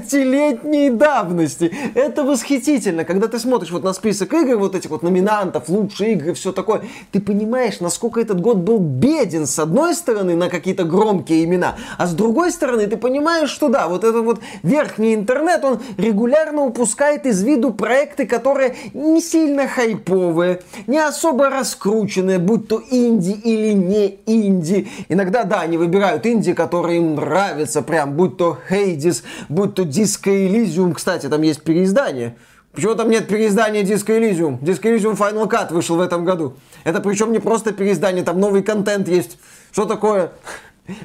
19-летней 0.00 0.90
давности. 0.90 1.72
Это 1.94 2.24
восхитительно. 2.24 3.04
Когда 3.04 3.28
ты 3.28 3.38
смотришь 3.38 3.70
вот 3.70 3.84
на 3.84 3.92
список 3.92 4.32
игр, 4.32 4.56
вот 4.56 4.74
этих 4.74 4.90
вот 4.90 5.02
номинантов, 5.02 5.68
лучшие 5.68 6.12
игры, 6.12 6.34
все 6.34 6.52
такое, 6.52 6.82
ты 7.12 7.20
понимаешь, 7.20 7.80
насколько 7.80 8.20
этот 8.20 8.40
год 8.40 8.58
был 8.58 8.78
беден 8.78 9.46
с 9.46 9.58
одной 9.58 9.94
стороны 9.94 10.34
на 10.36 10.48
какие-то 10.48 10.84
громкие 10.84 11.44
имена, 11.44 11.76
а 11.98 12.06
с 12.06 12.12
другой 12.12 12.52
стороны 12.52 12.86
ты 12.86 12.96
понимаешь, 12.96 13.50
что 13.50 13.68
да, 13.68 13.88
вот 13.88 14.04
этот 14.04 14.24
вот 14.24 14.40
верхний 14.62 15.14
интернет, 15.14 15.64
он 15.64 15.80
регулярно 15.96 16.62
упускает 16.62 17.26
из 17.26 17.42
виду 17.42 17.72
проекты, 17.72 18.26
которые 18.26 18.76
не 18.94 19.20
сильно 19.20 19.68
хайповые, 19.68 20.60
не 20.86 20.98
особо 20.98 21.50
раскрученные, 21.50 22.38
будь 22.38 22.68
то 22.68 22.82
инди 22.90 23.32
или 23.32 23.72
не 23.72 24.18
инди. 24.26 24.88
Иногда, 25.08 25.44
да, 25.44 25.60
они 25.60 25.76
выбирают 25.76 26.26
инди, 26.26 26.52
которые 26.52 26.98
им 26.98 27.14
нравятся, 27.14 27.82
прям, 27.82 28.14
будь 28.14 28.36
то 28.36 28.58
Hades, 28.70 29.22
будь 29.48 29.74
то 29.74 29.79
Disco 29.82 30.30
Elysium. 30.30 30.94
Кстати, 30.94 31.28
там 31.28 31.42
есть 31.42 31.62
переиздание. 31.62 32.36
Почему 32.72 32.94
там 32.94 33.10
нет 33.10 33.26
переиздания 33.26 33.82
Disco 33.82 34.16
Elysium? 34.16 34.60
Disco 34.60 34.82
Elysium 34.82 35.16
Final 35.16 35.48
Cut 35.50 35.72
вышел 35.72 35.96
в 35.96 36.00
этом 36.00 36.24
году. 36.24 36.54
Это 36.84 37.00
причем 37.00 37.32
не 37.32 37.40
просто 37.40 37.72
переиздание, 37.72 38.24
там 38.24 38.38
новый 38.38 38.62
контент 38.62 39.08
есть. 39.08 39.38
Что 39.72 39.86
такое? 39.86 40.32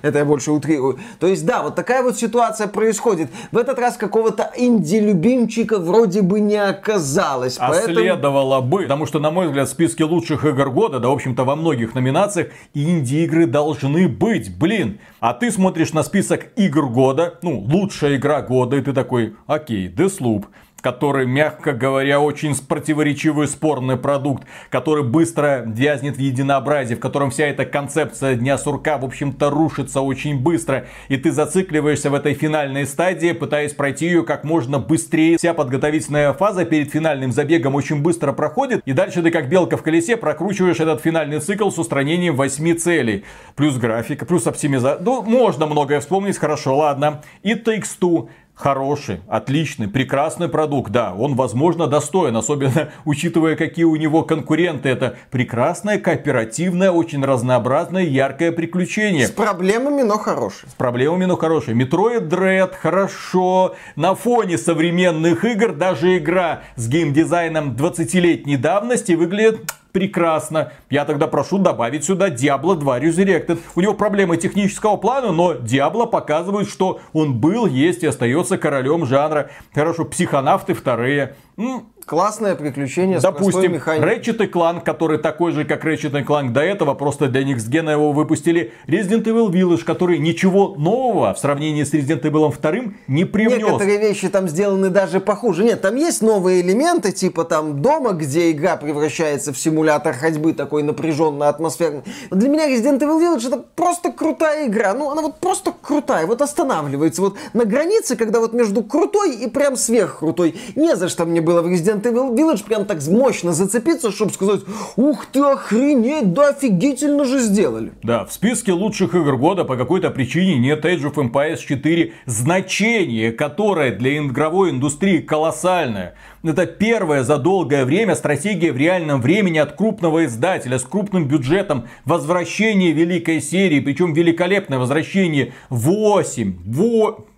Это 0.02 0.20
я 0.20 0.26
больше 0.26 0.52
утрирую. 0.52 1.00
То 1.20 1.28
есть, 1.28 1.46
да, 1.46 1.64
вот 1.64 1.76
такая 1.76 2.04
вот 2.04 2.18
ситуация 2.18 2.68
происходит. 2.68 3.30
В 3.52 3.58
этот 3.58 3.80
раз 3.80 3.98
какого-то 3.98 4.52
инди-любимчика 4.56 5.80
вроде 5.80 6.22
бы 6.22 6.40
не 6.40 6.56
оказалось. 6.58 7.58
А 7.60 7.70
поэтому- 7.70 7.96
следовало 7.96 8.62
бы, 8.62 8.84
потому 8.84 9.06
что, 9.06 9.20
на 9.20 9.32
мой 9.32 9.48
взгляд, 9.48 9.68
в 9.68 9.72
списке 9.72 10.04
лучших 10.04 10.46
игр 10.46 10.70
года, 10.70 11.00
да, 11.00 11.10
в 11.10 11.12
общем-то, 11.14 11.44
во 11.44 11.56
многих 11.56 11.96
номинациях 11.96 12.48
инди-игры 12.74 13.46
должны 13.46 14.08
быть, 14.08 14.56
блин. 14.58 15.00
А 15.20 15.34
ты 15.34 15.52
смотришь 15.52 15.94
на 15.94 16.04
список 16.04 16.48
игр 16.56 16.88
года, 16.88 17.40
ну, 17.42 17.60
лучшая 17.60 18.16
игра 18.18 18.42
года, 18.42 18.78
и 18.78 18.82
ты 18.82 18.94
такой, 18.94 19.36
окей, 19.48 19.88
Deathloop, 19.90 20.46
который, 20.86 21.26
мягко 21.26 21.74
говоря, 21.74 22.20
очень 22.20 22.56
противоречивый 22.56 23.48
спорный 23.48 23.98
продукт, 23.98 24.44
который 24.70 25.04
быстро 25.04 25.64
вязнет 25.66 26.18
в 26.18 26.20
единообразии, 26.20 26.94
в 26.94 27.00
котором 27.00 27.32
вся 27.32 27.48
эта 27.48 27.66
концепция 27.66 28.36
Дня 28.36 28.60
Сурка, 28.60 29.00
в 29.00 29.04
общем-то, 29.04 29.50
рушится 29.50 30.02
очень 30.02 30.40
быстро, 30.40 30.86
и 31.08 31.18
ты 31.18 31.32
зацикливаешься 31.32 32.12
в 32.12 32.14
этой 32.14 32.36
финальной 32.36 32.86
стадии, 32.86 33.32
пытаясь 33.32 33.74
пройти 33.74 34.06
ее 34.06 34.22
как 34.22 34.44
можно 34.44 34.78
быстрее. 34.78 35.40
Вся 35.40 35.56
подготовительная 35.56 36.34
фаза 36.34 36.66
перед 36.66 36.92
финальным 36.92 37.32
забегом 37.32 37.74
очень 37.74 38.04
быстро 38.04 38.32
проходит, 38.32 38.84
и 38.86 38.94
дальше 38.94 39.24
ты 39.24 39.32
как 39.32 39.50
белка 39.50 39.78
в 39.78 39.82
колесе 39.82 40.18
прокручиваешь 40.18 40.80
этот 40.80 41.02
финальный 41.02 41.40
цикл 41.40 41.72
с 41.72 41.80
устранением 41.80 42.36
восьми 42.36 42.76
целей. 42.76 43.26
Плюс 43.56 43.76
графика, 43.78 44.28
плюс 44.28 44.46
оптимизация. 44.46 45.04
Ну, 45.04 45.24
можно 45.24 45.66
многое 45.66 46.00
вспомнить, 46.00 46.38
хорошо, 46.38 46.78
ладно. 46.78 47.24
И 47.42 47.54
Takes 47.54 47.98
Two. 48.00 48.30
Хороший, 48.56 49.20
отличный, 49.28 49.89
прекрасный 49.89 50.47
продукт, 50.47 50.89
да, 50.89 51.14
он, 51.14 51.36
возможно, 51.36 51.88
достоин, 51.88 52.38
особенно 52.38 52.89
учитывая, 53.06 53.58
какие 53.58 53.84
у 53.84 53.97
него 53.97 54.24
конкуренты. 54.24 54.88
Это 54.88 55.18
прекрасное, 55.30 55.99
кооперативное, 55.99 56.89
очень 56.89 57.24
разнообразное, 57.24 58.03
яркое 58.03 58.53
приключение. 58.53 59.28
С 59.28 59.32
проблемами, 59.32 60.03
но 60.03 60.18
хороший. 60.18 60.70
С 60.70 60.74
проблемами, 60.74 61.26
но 61.26 61.36
хорошее. 61.36 61.78
Metroid 61.78 62.30
Dread 62.30 62.74
хорошо. 62.80 63.76
На 63.97 64.16
фоне 64.16 64.58
современных 64.58 65.43
игр 65.43 65.74
даже 65.74 66.18
игра 66.18 66.62
с 66.78 66.88
геймдизайном 66.88 67.72
20-летней 67.72 68.56
давности 68.56 69.12
выглядит 69.14 69.70
прекрасно. 69.96 70.74
Я 70.89 71.06
тогда 71.06 71.26
прошу 71.28 71.58
добавить 71.58 72.04
сюда 72.04 72.28
Diablo 72.28 72.76
2 72.76 73.00
Resurrected. 73.00 73.60
У 73.76 73.82
него 73.82 73.93
проблемы 73.93 74.36
технического 74.36 74.98
плана, 74.98 75.32
но 75.32 75.54
Diablo 75.54 76.06
показывает, 76.06 76.68
что 76.68 77.00
он 77.14 77.39
был, 77.39 77.66
есть 77.66 78.04
и 78.04 78.08
остается 78.08 78.58
королем 78.58 79.06
жанра. 79.06 79.52
Хорошо, 79.74 80.04
психонавты 80.04 80.74
вторые. 80.74 81.36
М, 81.58 81.86
Классное 82.06 82.53
приключение 82.53 83.20
с 83.20 83.24
простой 83.24 83.68
Допустим. 83.68 83.74
Ratchet 83.74 84.43
и 84.45 84.47
Clank, 84.47 84.84
который 84.84 85.18
такой 85.18 85.51
же, 85.53 85.66
как 85.66 85.84
Ratchet 85.86 86.20
и 86.20 86.24
Clank 86.24 86.51
до 86.51 86.62
этого, 86.62 86.93
просто 86.93 87.30
для 87.30 87.41
Next 87.41 87.68
Gen 87.72 87.91
его 87.91 88.12
выпустили. 88.12 88.74
Resident 88.86 89.24
Evil 89.24 89.49
Village, 89.49 89.84
который 89.84 90.20
ничего 90.20 90.76
нового 90.78 91.34
в 91.34 91.39
сравнении 91.39 91.84
с 91.84 91.95
Resident 91.95 92.22
Evil 92.22 92.53
2 92.62 92.93
не 93.08 93.26
привнес. 93.26 93.58
Некоторые 93.58 93.97
вещи 93.97 94.30
там 94.30 94.47
сделаны 94.47 94.91
даже 94.91 95.20
похуже. 95.20 95.64
Нет, 95.64 95.82
там 95.82 95.95
есть 95.95 96.22
новые 96.22 96.62
элементы, 96.62 97.12
типа 97.12 97.43
там 97.43 97.82
дома, 97.82 98.12
где 98.12 98.51
игра 98.51 98.76
превращается 98.76 99.51
в 99.51 99.58
симулятор 99.58 100.14
ходьбы 100.14 100.53
такой 100.53 100.84
напряженно 100.84 101.49
атмосферный. 101.49 102.03
Но 102.30 102.38
для 102.38 102.49
меня 102.49 102.70
Resident 102.70 102.99
Evil 102.99 103.20
Village 103.20 103.47
это 103.47 103.66
просто 103.76 104.12
крутая 104.12 104.68
игра. 104.68 104.93
Ну, 104.93 105.10
она 105.10 105.24
вот 105.24 105.39
просто 105.39 105.74
крутая, 105.82 106.28
вот 106.28 106.43
останавливается. 106.43 107.24
Вот 107.24 107.36
на 107.53 107.66
границе, 107.66 108.16
когда 108.16 108.39
вот 108.39 108.53
между 108.53 108.84
крутой 108.84 109.38
и 109.38 109.49
прям 109.49 109.76
сверхкрутой. 109.76 110.53
Не 110.76 110.95
за 110.95 111.10
что 111.10 111.26
мне 111.26 111.41
было 111.41 111.64
в 111.64 111.66
Resident 111.66 111.95
Evil 112.04 112.36
Village 112.36 112.66
прям 112.66 112.86
так 112.86 113.06
мощно 113.08 113.54
зацепиться, 113.54 114.12
чтобы 114.12 114.34
сказать, 114.34 114.62
ух 114.96 115.26
ты, 115.28 115.39
охренеть, 115.39 116.34
да 116.34 116.50
офигительно 116.50 117.26
же 117.26 117.39
сделали. 117.39 117.91
Да, 118.04 118.26
в 118.26 118.34
списке 118.34 118.72
лучших 118.72 119.16
игр 119.16 119.38
года 119.38 119.64
по 119.66 119.76
какой-то 119.76 120.10
причине 120.12 120.58
нет 120.58 120.86
Age 120.86 121.14
of 121.14 121.16
Empires 121.16 121.60
4, 121.66 122.14
значение 122.26 123.32
которое 123.32 123.91
для 123.91 124.18
игровой 124.18 124.72
индустрии 124.72 125.20
колоссальное. 125.20 126.16
Это 126.43 126.66
первая 126.66 127.24
за 127.24 127.38
долгое 127.38 127.86
время 127.86 128.16
стратегия 128.16 128.72
в 128.72 128.78
реальном 128.78 129.22
времени 129.22 129.58
от 129.58 129.74
крупного 129.74 130.26
издателя 130.26 130.78
с 130.78 130.84
крупным 130.84 131.28
бюджетом. 131.28 131.88
Возвращение 132.06 132.91
великой 132.91 133.41
серии, 133.41 133.80
причем 133.80 134.14
великолепное 134.14 134.78
возвращение. 134.78 135.54
8, 135.70 136.54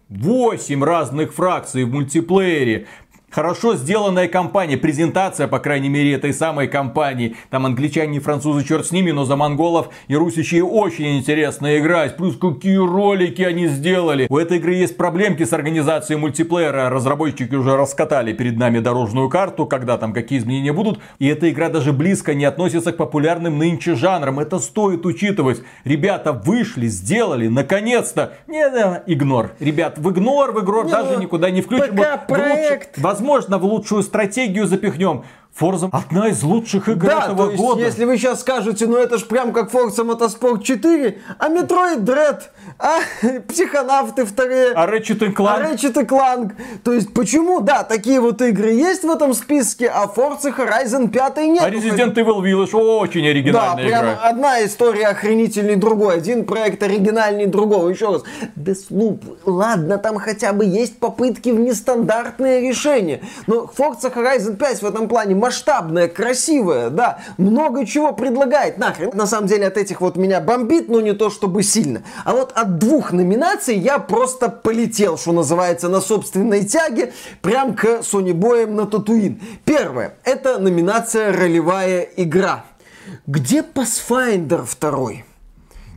8 0.10 0.84
разных 0.84 1.34
фракций 1.34 1.84
в 1.84 1.92
мультиплеере. 1.92 2.88
Хорошо 3.32 3.76
сделанная 3.76 4.30
компания, 4.30 4.78
презентация, 4.78 5.50
по 5.50 5.60
крайней 5.60 5.90
мере, 5.90 6.14
этой 6.14 6.34
самой 6.34 6.70
компании. 6.70 7.36
Там 7.50 7.66
англичане 7.66 8.18
и 8.18 8.22
французы, 8.22 8.64
черт 8.66 8.86
с 8.88 8.92
ними, 8.94 9.12
но 9.12 9.26
за 9.26 9.36
монголов 9.36 9.90
и 10.08 10.16
русичей 10.16 10.62
очень 10.62 11.18
интересно 11.18 11.78
играть. 11.78 12.16
Плюс 12.16 12.38
какие 12.38 12.78
ролики 12.78 13.42
они 13.42 13.68
сделали. 13.68 14.28
У 14.30 14.38
этой 14.38 14.58
игры 14.60 14.76
есть 14.76 14.96
проблемки 14.96 15.44
с 15.44 15.52
организацией 15.52 16.18
мультиплеера. 16.18 16.90
Разработчики 16.90 17.54
уже 17.54 17.76
раскатали 17.76 18.32
перед 18.32 18.58
нами 18.58 18.80
дорожную 18.80 19.28
карту, 19.30 19.66
когда 19.66 19.98
там 19.98 20.14
какие 20.14 20.40
изменения 20.40 20.72
будут. 20.72 21.00
И 21.20 21.28
эта 21.28 21.50
игра 21.52 21.68
даже 21.68 21.92
близко 21.92 22.34
не 22.34 22.46
относится 22.46 22.94
к 22.94 22.98
популярным 22.98 23.58
нынче 23.58 23.96
жанрам. 23.96 24.40
Это 24.40 24.58
стоит 24.60 25.06
учитывать. 25.06 25.62
Ребята 25.84 26.32
вышли, 26.32 26.88
сделали, 26.88 27.50
наконец-то. 27.50 28.36
Не, 28.48 28.70
да, 28.70 29.04
игнор. 29.06 29.52
Ребят, 29.60 29.98
в 29.98 30.10
игнор, 30.12 30.54
в 30.54 30.64
игнор 30.64 30.86
Не, 30.86 30.92
даже 30.92 31.16
ну, 31.16 31.22
никуда 31.22 31.52
не 31.52 31.62
включим. 31.62 31.94
пока 31.98 32.24
Вот 32.28 32.38
в 32.38 32.42
лучше- 32.42 32.54
проект. 32.56 32.98
Возможно, 33.18 33.58
в 33.58 33.66
лучшую 33.66 34.04
стратегию 34.04 34.68
запихнем. 34.68 35.24
Forza 35.60 35.90
одна 35.92 36.30
из 36.30 36.44
лучших 36.44 36.88
игр 36.90 37.08
да, 37.08 37.26
этого 37.26 37.46
то 37.46 37.52
есть, 37.52 37.64
года. 37.64 37.82
если 37.82 38.06
вы 38.06 38.18
сейчас 38.18 38.42
скажете, 38.42 38.86
ну 38.86 38.98
это 38.98 39.18
ж 39.18 39.26
прям 39.26 39.54
как 39.54 39.72
Forza 39.72 40.06
Motorsport 40.06 40.62
4, 40.62 41.20
а 41.40 41.50
Metroid 41.50 42.04
Dread, 42.04 42.42
а 42.80 43.00
Психонавты 43.48 44.26
вторые, 44.26 44.74
а 44.74 44.88
Ratchet 44.88 45.34
Clank. 45.34 45.48
А 45.48 45.74
Ratchet 45.74 46.06
Clank. 46.06 46.52
То 46.84 46.94
есть 46.94 47.14
почему, 47.14 47.62
да, 47.62 47.84
такие 47.84 48.20
вот 48.20 48.42
игры 48.42 48.72
есть 48.72 49.04
в 49.04 49.10
этом 49.10 49.34
списке, 49.34 49.88
а 49.88 50.06
Forza 50.06 50.56
Horizon 50.56 51.10
5 51.10 51.38
нет. 51.38 51.64
А 51.64 51.70
Resident 51.70 52.14
Evil 52.14 52.42
Village 52.42 52.74
очень 52.76 53.24
Да, 53.24 53.30
оригинальная 53.30 53.88
прям 53.88 54.06
игра. 54.06 54.20
одна 54.22 54.66
история 54.66 55.08
охренительней 55.08 55.76
другой. 55.76 56.16
Один 56.16 56.46
проект 56.46 56.84
оригинальней 56.84 57.46
другого. 57.46 57.90
Еще 57.90 58.12
раз. 58.12 58.24
Deathloop, 58.56 59.38
ладно, 59.46 59.98
там 59.98 60.18
хотя 60.18 60.54
бы 60.54 60.66
есть 60.66 61.00
попытки 61.00 61.50
в 61.50 61.60
нестандартные 61.60 62.62
решения. 62.62 63.22
Но 63.48 63.70
Forza 63.76 64.14
Horizon 64.14 64.56
5 64.56 64.82
в 64.82 64.86
этом 64.86 65.08
плане 65.08 65.36
масштабная, 65.48 66.10
красивая, 66.10 66.90
да. 66.90 67.20
Много 67.38 67.86
чего 67.86 68.12
предлагает. 68.12 68.78
Нахрен. 68.78 69.12
На 69.14 69.26
самом 69.26 69.48
деле 69.48 69.68
от 69.68 69.78
этих 69.78 70.02
вот 70.02 70.18
меня 70.18 70.42
бомбит, 70.42 70.90
но 70.90 71.00
не 71.00 71.14
то 71.14 71.30
чтобы 71.30 71.64
сильно. 71.64 72.04
А 72.26 72.34
вот 72.34 72.52
от 72.54 72.78
двух 72.78 73.14
номинаций 73.14 73.78
я 73.78 73.98
просто 73.98 74.50
полетел, 74.50 75.18
что 75.18 75.32
называется, 75.32 75.88
на 75.88 76.02
собственной 76.02 76.66
тяге, 76.66 77.14
прям 77.42 77.76
к 77.76 77.86
Sony 78.02 78.34
Боем 78.34 78.76
на 78.76 78.86
Татуин. 78.86 79.42
Первое. 79.64 80.16
Это 80.26 80.60
номинация 80.60 81.32
ролевая 81.32 82.02
игра. 82.18 82.66
Где 83.26 83.62
Pathfinder 83.62 84.66
второй? 84.66 85.24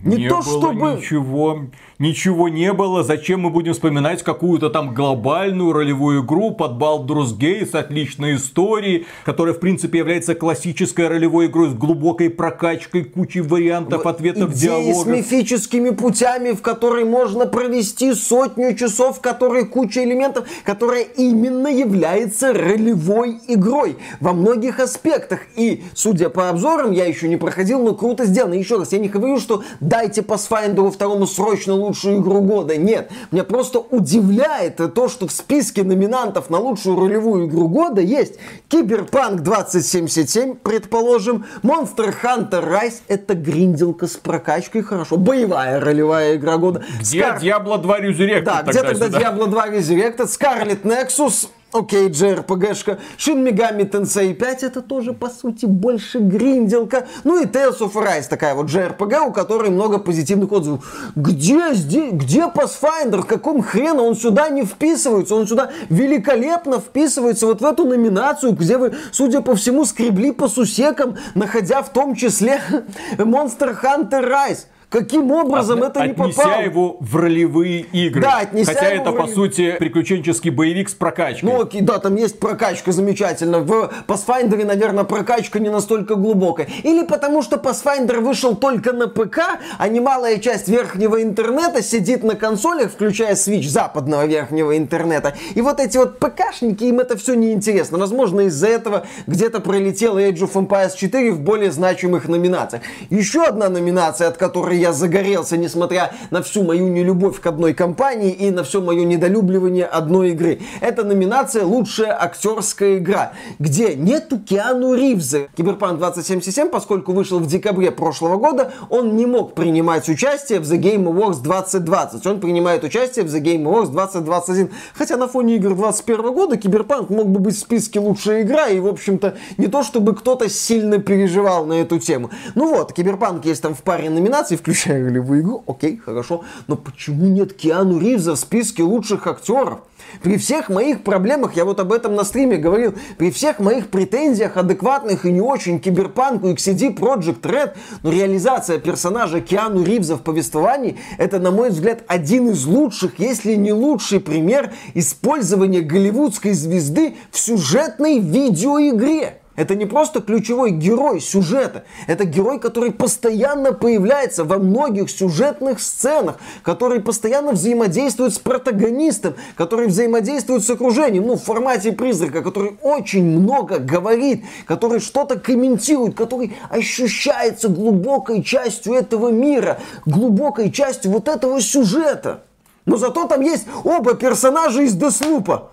Не, 0.03 0.17
не 0.17 0.29
то 0.29 0.41
чтобы... 0.41 0.97
ничего, 0.97 1.67
ничего 1.99 2.49
не 2.49 2.73
было. 2.73 3.03
Зачем 3.03 3.41
мы 3.41 3.51
будем 3.51 3.75
вспоминать 3.75 4.23
какую-то 4.23 4.71
там 4.71 4.95
глобальную 4.95 5.73
ролевую 5.73 6.25
игру 6.25 6.53
под 6.53 6.73
Baldur's 6.73 7.37
Gate 7.39 7.71
с 7.71 7.75
отличной 7.75 8.37
историей, 8.37 9.07
которая, 9.25 9.55
в 9.55 9.61
принципе, 9.61 9.99
является 9.99 10.35
классической 10.35 11.09
ролевой 11.09 11.47
игрой 11.47 11.69
с 11.69 11.75
глубокой 11.75 12.31
прокачкой, 12.31 13.05
кучей 13.05 13.43
вариантов, 13.43 14.07
ответов, 14.07 14.55
диалогов. 14.55 15.03
с 15.03 15.07
мифическими 15.07 15.91
путями, 15.91 16.53
в 16.53 16.63
которой 16.63 17.05
можно 17.05 17.45
провести 17.45 18.15
сотню 18.15 18.75
часов, 18.75 19.19
в 19.19 19.21
которой 19.21 19.67
куча 19.67 20.03
элементов, 20.03 20.49
которая 20.65 21.03
именно 21.03 21.69
является 21.69 22.55
ролевой 22.55 23.39
игрой 23.49 23.97
во 24.21 24.33
многих 24.33 24.81
аспектах. 24.81 25.41
И, 25.57 25.85
судя 25.93 26.31
по 26.31 26.49
обзорам, 26.49 26.93
я 26.93 27.05
еще 27.05 27.29
не 27.29 27.37
проходил, 27.37 27.83
но 27.83 27.95
круто 27.95 28.25
сделано. 28.25 28.55
Еще 28.55 28.79
раз, 28.79 28.93
я 28.93 28.99
не 28.99 29.09
говорю, 29.09 29.39
что 29.39 29.63
дайте 29.91 30.21
Pathfinder 30.23 30.91
второму 30.91 31.27
срочно 31.27 31.75
лучшую 31.75 32.21
игру 32.21 32.41
года. 32.41 32.77
Нет, 32.77 33.11
меня 33.33 33.45
просто 33.45 33.81
удивляет 33.81 34.77
то, 34.95 35.09
что 35.09 35.27
в 35.27 35.33
списке 35.33 35.83
номинантов 35.83 36.49
на 36.49 36.59
лучшую 36.59 36.99
ролевую 36.99 37.49
игру 37.49 37.69
года 37.69 38.01
есть 38.01 38.37
Киберпанк 38.69 39.41
2077, 39.43 40.55
предположим, 40.55 41.45
Monster 41.63 42.15
Hunter 42.23 42.67
Rise, 42.67 43.01
это 43.09 43.35
гринделка 43.35 44.07
с 44.07 44.17
прокачкой, 44.17 44.83
хорошо, 44.83 45.17
боевая 45.17 45.81
ролевая 45.81 46.37
игра 46.37 46.57
года. 46.57 46.85
Где 47.01 47.21
Скар- 47.21 47.41
Diablo 47.43 47.79
2 47.83 47.99
Resurrected 48.01 48.43
Да, 48.43 48.63
где 48.63 48.83
тогда 48.83 49.07
сюда? 49.07 49.19
Diablo 49.21 49.47
2 49.49 49.67
Resurrected, 49.69 50.27
Scarlet 50.29 50.83
Nexus, 50.83 51.49
Окей, 51.73 52.09
JRPG-шка. 52.09 52.99
Shin 53.17 53.45
Megami 53.45 53.89
Tensei 53.89 54.35
5 54.35 54.65
это 54.65 54.83
тоже, 54.83 55.13
по 55.13 55.29
сути, 55.29 55.67
больше 55.67 56.19
гринделка. 56.19 57.07
Ну 57.23 57.41
и 57.41 57.47
Tales 57.47 57.79
of 57.79 57.93
Arise, 57.93 58.29
такая 58.29 58.55
вот 58.55 58.67
JRPG, 58.67 59.29
у 59.29 59.33
которой 59.33 59.71
много 59.71 59.99
позитивных 59.99 60.51
отзывов. 60.51 61.13
Где 61.15 61.73
здесь, 61.75 62.13
где 62.13 62.41
Pathfinder? 62.41 63.25
Каком 63.25 63.63
хрена 63.63 64.03
он 64.03 64.17
сюда 64.17 64.49
не 64.49 64.65
вписывается? 64.65 65.37
Он 65.37 65.47
сюда 65.47 65.71
великолепно 65.89 66.81
вписывается 66.81 67.47
вот 67.47 67.61
в 67.61 67.65
эту 67.65 67.85
номинацию, 67.85 68.53
где 68.53 68.77
вы, 68.77 68.93
судя 69.13 69.41
по 69.41 69.55
всему, 69.55 69.85
скребли 69.85 70.33
по 70.33 70.49
сусекам, 70.49 71.17
находя 71.37 71.83
в 71.83 71.93
том 71.93 72.17
числе 72.17 72.61
Monster 73.17 73.77
Hunter 73.81 74.29
Rise. 74.29 74.67
Каким 74.91 75.31
образом 75.31 75.85
это 75.85 76.05
не 76.05 76.11
Отнеся 76.11 76.37
попало? 76.43 76.63
его 76.63 76.97
в 76.99 77.15
ролевые 77.15 77.81
игры. 77.83 78.21
Да, 78.23 78.39
отнеся 78.41 78.73
Хотя 78.75 78.89
его 78.89 79.03
это, 79.03 79.11
в 79.13 79.15
по 79.15 79.21
ролевые- 79.23 79.35
сути, 79.37 79.77
приключенческий 79.79 80.51
боевик 80.51 80.89
с 80.89 80.95
прокачкой. 80.95 81.49
Ну 81.49 81.63
окей, 81.63 81.81
да, 81.81 82.01
там 82.01 82.17
есть 82.17 82.41
прокачка 82.41 82.91
замечательно. 82.91 83.61
В 83.61 83.93
Pathfinder, 84.09 84.65
наверное, 84.65 85.05
прокачка 85.05 85.61
не 85.61 85.69
настолько 85.69 86.17
глубокая. 86.17 86.67
Или 86.83 87.05
потому 87.05 87.43
что 87.43 87.55
Pathfinder 87.57 88.19
вышел 88.19 88.57
только 88.57 88.93
на 88.93 89.07
ПК, 89.07 89.61
а 89.79 89.87
немалая 89.89 90.39
часть 90.39 90.67
верхнего 90.69 91.23
интернета 91.23 91.83
сидит 91.85 92.25
на 92.25 92.35
консолях, 92.35 92.91
включая 92.91 93.35
Switch 93.37 93.69
западного 93.69 94.27
верхнего 94.27 94.77
интернета. 94.77 95.35
И 95.55 95.61
вот 95.63 95.79
эти 95.79 95.99
вот 95.99 96.19
ПКшники, 96.19 96.83
им 96.83 96.99
это 96.99 97.17
все 97.17 97.35
неинтересно. 97.35 97.97
Возможно, 97.99 98.41
из-за 98.41 98.67
этого 98.67 99.07
где-то 99.29 99.61
пролетел 99.61 100.19
Age 100.19 100.39
of 100.51 100.53
Empires 100.55 100.97
4 100.97 101.31
в 101.31 101.41
более 101.41 101.71
значимых 101.71 102.27
номинациях. 102.27 102.83
Еще 103.09 103.45
одна 103.45 103.69
номинация, 103.69 104.27
от 104.27 104.37
которой 104.37 104.80
я 104.81 104.93
загорелся, 104.93 105.57
несмотря 105.57 106.13
на 106.31 106.43
всю 106.43 106.65
мою 106.65 106.89
нелюбовь 106.89 107.41
к 107.41 107.47
одной 107.47 107.75
компании 107.75 108.33
и 108.33 108.51
на 108.51 108.65
все 108.65 108.81
мое 108.81 109.05
недолюбливание 109.05 109.85
одной 109.85 110.31
игры. 110.31 110.61
Это 110.81 111.05
номинация 111.05 111.65
«Лучшая 111.65 112.21
актерская 112.21 112.99
игра», 112.99 113.33
где 113.59 113.95
нету 113.95 114.39
Киану 114.39 114.95
Ривза. 114.95 115.49
Киберпанк 115.57 115.99
2077, 115.99 116.69
поскольку 116.69 117.13
вышел 117.13 117.39
в 117.39 117.47
декабре 117.47 117.91
прошлого 117.91 118.37
года, 118.37 118.73
он 118.89 119.17
не 119.17 119.27
мог 119.27 119.55
принимать 119.55 120.09
участие 120.09 120.61
в 120.61 120.63
The 120.63 120.81
Game 120.81 121.05
Awards 121.05 121.43
2020. 121.43 122.27
Он 122.27 122.41
принимает 122.41 122.85
участие 122.85 123.25
в 123.25 123.29
The 123.29 123.41
Game 123.41 123.65
Awards 123.65 123.91
2021. 123.91 124.71
Хотя 124.95 125.17
на 125.17 125.29
фоне 125.29 125.57
игр 125.57 125.75
2021 125.75 126.33
года 126.33 126.57
Киберпанк 126.57 127.11
мог 127.11 127.29
бы 127.29 127.39
быть 127.41 127.57
в 127.57 127.61
списке 127.61 128.01
«Лучшая 128.01 128.43
игра», 128.43 128.69
и, 128.69 128.81
в 128.81 128.87
общем-то, 128.87 129.37
не 129.59 129.67
то 129.67 129.83
чтобы 129.83 130.15
кто-то 130.15 130.49
сильно 130.49 130.99
переживал 130.99 131.67
на 131.67 131.75
эту 131.75 131.99
тему. 131.99 132.31
Ну 132.55 132.75
вот, 132.75 132.93
Киберпанк 132.93 133.45
есть 133.45 133.63
там 133.63 133.75
в 133.75 133.83
паре 133.83 134.09
номинаций, 134.09 134.57
включая 134.57 134.70
ролевую 134.87 135.43
игру, 135.43 135.65
окей, 135.67 135.97
хорошо, 135.97 136.45
но 136.67 136.77
почему 136.77 137.27
нет 137.27 137.53
Киану 137.53 137.99
Ривза 137.99 138.35
в 138.35 138.39
списке 138.39 138.83
лучших 138.83 139.27
актеров? 139.27 139.81
При 140.23 140.37
всех 140.37 140.69
моих 140.69 141.03
проблемах, 141.03 141.57
я 141.57 141.65
вот 141.65 141.81
об 141.81 141.93
этом 141.93 142.15
на 142.15 142.25
стриме 142.25 142.57
говорил, 142.57 142.95
при 143.19 143.31
всех 143.31 143.59
моих 143.59 143.89
претензиях 143.89 144.57
адекватных 144.57 145.25
и 145.25 145.33
не 145.33 145.41
очень 145.41 145.81
киберпанку 145.81 146.49
и 146.49 146.55
к 146.55 146.59
CD 146.59 146.95
Project 146.95 147.43
Red, 147.43 147.77
но 148.03 148.11
реализация 148.11 148.79
персонажа 148.79 149.41
Киану 149.41 149.83
Ривза 149.83 150.17
в 150.17 150.23
повествовании, 150.23 150.99
это, 151.19 151.39
на 151.39 151.51
мой 151.51 151.71
взгляд, 151.71 152.03
один 152.07 152.51
из 152.51 152.65
лучших, 152.67 153.19
если 153.19 153.55
не 153.55 153.73
лучший 153.73 154.21
пример 154.21 154.73
использования 154.95 155.81
голливудской 155.81 156.53
звезды 156.53 157.15
в 157.31 157.39
сюжетной 157.39 158.19
видеоигре. 158.19 159.40
Это 159.57 159.75
не 159.75 159.85
просто 159.85 160.21
ключевой 160.21 160.71
герой 160.71 161.21
сюжета. 161.21 161.85
Это 162.07 162.25
герой, 162.25 162.61
который 162.61 162.93
постоянно 162.93 163.73
появляется 163.73 164.45
во 164.45 164.59
многих 164.59 165.11
сюжетных 165.11 165.81
сценах, 165.81 166.37
который 166.63 167.01
постоянно 167.01 167.53
взаимодействует 167.53 168.33
с 168.33 168.39
протагонистом, 168.39 169.35
который 169.57 169.89
взаимодействует 169.89 170.65
с 170.65 170.71
окружением, 170.71 171.27
ну, 171.27 171.35
в 171.35 171.43
формате 171.43 171.93
призрака, 171.93 172.43
который 172.43 172.79
очень 172.81 173.25
много 173.25 173.79
говорит, 173.79 174.45
который 174.67 175.01
что-то 175.01 175.39
комментирует, 175.39 176.17
который 176.17 176.57
ощущается 176.71 177.69
глубокой 177.69 178.45
частью 178.45 178.95
этого 178.95 179.31
мира, 179.31 179.81
глубокой 180.07 180.71
частью 180.71 181.11
вот 181.11 181.27
этого 181.29 181.61
сюжета. 181.61 182.45
Но 182.87 182.97
зато 182.97 183.27
там 183.27 183.41
есть 183.41 183.67
оба 183.85 184.15
персонажа 184.15 184.83
из 184.83 184.95
Деслупа. 184.95 185.71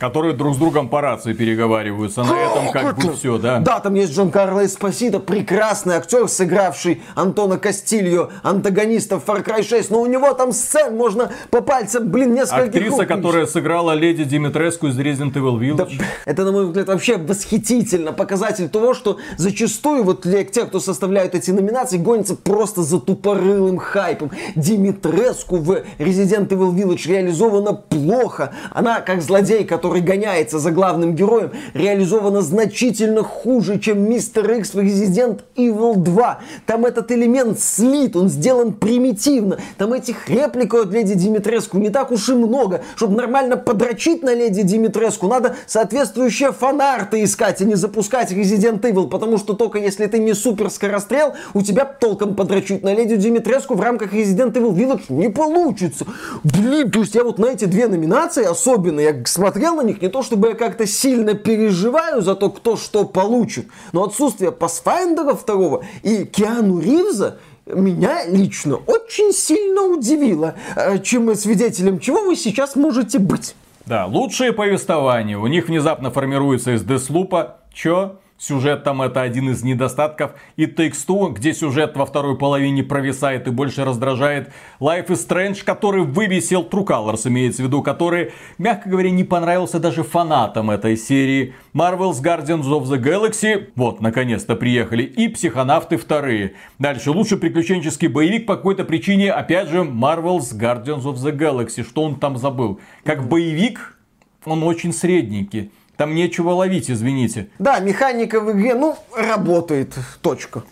Которые 0.00 0.32
друг 0.34 0.54
с 0.54 0.56
другом 0.56 0.88
по 0.88 1.02
рации 1.02 1.34
переговариваются. 1.34 2.24
На 2.24 2.32
этом 2.32 2.72
как 2.72 2.96
бы 2.96 3.12
все, 3.12 3.36
да. 3.36 3.58
Да, 3.58 3.80
там 3.80 3.92
есть 3.92 4.14
Джон 4.14 4.30
Карло 4.30 4.64
Эспосито, 4.64 5.20
прекрасный 5.20 5.96
актер, 5.96 6.26
сыгравший 6.26 7.02
Антона 7.14 7.58
Кастильо, 7.58 8.30
антагониста 8.42 9.20
в 9.20 9.26
Far 9.26 9.44
Cry 9.44 9.62
6. 9.62 9.90
Но 9.90 10.00
у 10.00 10.06
него 10.06 10.32
там 10.32 10.52
сцен 10.52 10.96
можно 10.96 11.30
по 11.50 11.60
пальцам, 11.60 12.08
блин, 12.08 12.32
несколько 12.32 12.62
Актриса, 12.62 13.04
которая 13.04 13.44
сыграла 13.44 13.92
леди 13.92 14.24
Димитреску 14.24 14.86
из 14.86 14.98
Resident 14.98 15.34
Evil 15.34 15.58
Village. 15.58 16.00
Это, 16.24 16.44
на 16.44 16.52
мой 16.52 16.64
взгляд, 16.64 16.88
вообще 16.88 17.18
восхитительно. 17.18 18.12
Показатель 18.12 18.70
того, 18.70 18.94
что 18.94 19.18
зачастую 19.36 20.04
вот 20.04 20.22
для 20.22 20.44
тех, 20.44 20.68
кто 20.68 20.80
составляют 20.80 21.34
эти 21.34 21.50
номинации, 21.50 21.98
гонятся 21.98 22.36
просто 22.36 22.82
за 22.82 23.00
тупорылым 23.00 23.76
хайпом. 23.76 24.30
Димитреску 24.56 25.56
в 25.56 25.72
Resident 25.98 26.48
Evil 26.48 26.72
Village 26.74 27.06
реализована 27.06 27.74
плохо. 27.74 28.54
Она, 28.70 29.02
как 29.02 29.20
злодей, 29.20 29.64
который 29.64 29.89
гоняется 29.98 30.60
за 30.60 30.70
главным 30.70 31.16
героем, 31.16 31.50
реализована 31.74 32.40
значительно 32.42 33.24
хуже, 33.24 33.80
чем 33.80 34.08
Мистер 34.08 34.48
Икс 34.52 34.74
в 34.74 34.78
Resident 34.78 35.40
Evil 35.56 35.96
2. 35.96 36.40
Там 36.66 36.86
этот 36.86 37.10
элемент 37.10 37.58
слит, 37.58 38.14
он 38.14 38.28
сделан 38.28 38.74
примитивно. 38.74 39.58
Там 39.76 39.92
этих 39.92 40.28
реплик 40.28 40.74
от 40.74 40.92
Леди 40.92 41.14
Димитреску 41.14 41.78
не 41.78 41.90
так 41.90 42.12
уж 42.12 42.28
и 42.28 42.34
много. 42.34 42.82
Чтобы 42.94 43.16
нормально 43.16 43.56
подрочить 43.56 44.22
на 44.22 44.32
Леди 44.32 44.62
Димитреску, 44.62 45.26
надо 45.26 45.56
соответствующие 45.66 46.52
фанарты 46.52 47.24
искать, 47.24 47.60
а 47.60 47.64
не 47.64 47.74
запускать 47.74 48.30
Resident 48.32 48.80
Evil, 48.82 49.08
потому 49.08 49.38
что 49.38 49.54
только 49.54 49.78
если 49.78 50.06
ты 50.06 50.18
не 50.18 50.34
супер 50.34 50.70
скорострел, 50.70 51.34
у 51.54 51.62
тебя 51.62 51.84
толком 51.84 52.36
подрочить 52.36 52.82
на 52.82 52.94
Леди 52.94 53.16
Димитреску 53.16 53.74
в 53.74 53.80
рамках 53.80 54.12
Resident 54.12 54.52
Evil 54.52 54.72
Village 54.72 55.04
не 55.08 55.28
получится. 55.28 56.06
Блин, 56.44 56.90
то 56.90 57.00
есть 57.00 57.14
я 57.14 57.24
вот 57.24 57.38
на 57.38 57.46
эти 57.46 57.64
две 57.64 57.88
номинации 57.88 58.44
особенно, 58.44 59.00
я 59.00 59.14
смотрел 59.24 59.79
на 59.82 59.86
них. 59.86 60.00
Не 60.02 60.08
то, 60.08 60.22
чтобы 60.22 60.48
я 60.48 60.54
как-то 60.54 60.86
сильно 60.86 61.34
переживаю 61.34 62.22
за 62.22 62.34
то, 62.34 62.50
кто 62.50 62.76
что 62.76 63.04
получит, 63.04 63.66
но 63.92 64.04
отсутствие 64.04 64.50
Pathfinder 64.50 65.36
второго 65.36 65.84
и 66.02 66.24
Киану 66.24 66.80
Ривза 66.80 67.38
меня 67.66 68.26
лично 68.26 68.76
очень 68.76 69.32
сильно 69.32 69.82
удивило, 69.82 70.54
э, 70.76 70.98
чем 70.98 71.34
свидетелем 71.34 71.98
чего 72.00 72.22
вы 72.22 72.36
сейчас 72.36 72.76
можете 72.76 73.18
быть. 73.18 73.54
Да, 73.86 74.06
лучшие 74.06 74.52
повествования. 74.52 75.38
У 75.38 75.46
них 75.46 75.68
внезапно 75.68 76.10
формируется 76.10 76.74
из 76.74 76.84
Деслупа. 76.84 77.58
Чё? 77.72 78.16
Сюжет 78.40 78.84
там 78.84 79.02
это 79.02 79.20
один 79.20 79.50
из 79.50 79.62
недостатков. 79.62 80.32
И 80.56 80.64
Takes 80.64 81.06
Two, 81.06 81.30
где 81.30 81.52
сюжет 81.52 81.94
во 81.94 82.06
второй 82.06 82.38
половине 82.38 82.82
провисает 82.82 83.46
и 83.46 83.50
больше 83.50 83.84
раздражает. 83.84 84.50
Life 84.80 85.08
is 85.08 85.28
Strange, 85.28 85.62
который 85.62 86.04
выбесил 86.04 86.62
True 86.62 86.86
Colors, 86.86 87.28
имеется 87.28 87.62
в 87.62 87.66
виду, 87.66 87.82
который, 87.82 88.32
мягко 88.56 88.88
говоря, 88.88 89.10
не 89.10 89.24
понравился 89.24 89.78
даже 89.78 90.02
фанатам 90.02 90.70
этой 90.70 90.96
серии. 90.96 91.52
Marvel's 91.74 92.22
Guardians 92.22 92.62
of 92.62 92.84
the 92.84 92.98
Galaxy, 92.98 93.68
вот, 93.76 94.00
наконец-то 94.00 94.56
приехали. 94.56 95.02
И 95.02 95.28
Психонавты 95.28 95.98
вторые. 95.98 96.54
Дальше, 96.78 97.10
лучший 97.10 97.36
приключенческий 97.36 98.08
боевик 98.08 98.46
по 98.46 98.56
какой-то 98.56 98.84
причине, 98.84 99.32
опять 99.32 99.68
же, 99.68 99.80
Marvel's 99.80 100.58
Guardians 100.58 101.02
of 101.02 101.16
the 101.16 101.36
Galaxy. 101.36 101.86
Что 101.86 102.04
он 102.04 102.18
там 102.18 102.38
забыл? 102.38 102.80
Как 103.04 103.28
боевик, 103.28 103.98
он 104.46 104.62
очень 104.62 104.94
средненький. 104.94 105.70
Там 106.00 106.14
нечего 106.14 106.52
ловить, 106.52 106.90
извините. 106.90 107.50
Да, 107.58 107.78
механика 107.78 108.40
в 108.40 108.52
игре, 108.52 108.74
ну, 108.74 108.96
работает. 109.14 109.92
Точка. 110.22 110.62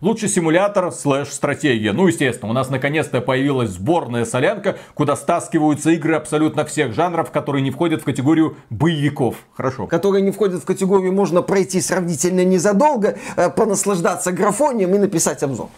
Лучший 0.00 0.28
симулятор 0.28 0.92
слэш 0.92 1.30
стратегия. 1.30 1.92
Ну, 1.92 2.06
естественно, 2.06 2.48
у 2.48 2.52
нас 2.52 2.70
наконец-то 2.70 3.20
появилась 3.20 3.70
сборная 3.70 4.24
солянка, 4.24 4.78
куда 4.94 5.16
стаскиваются 5.16 5.90
игры 5.90 6.14
абсолютно 6.14 6.64
всех 6.64 6.94
жанров, 6.94 7.32
которые 7.32 7.62
не 7.62 7.72
входят 7.72 8.02
в 8.02 8.04
категорию 8.04 8.56
боевиков. 8.70 9.34
Хорошо. 9.56 9.88
Которые 9.88 10.22
не 10.22 10.30
входят 10.30 10.62
в 10.62 10.64
категорию 10.64 11.12
можно 11.12 11.42
пройти 11.42 11.80
сравнительно 11.80 12.44
незадолго, 12.44 13.18
э, 13.34 13.50
понаслаждаться 13.50 14.30
графонием 14.30 14.94
и 14.94 14.98
написать 14.98 15.42
обзор. 15.42 15.70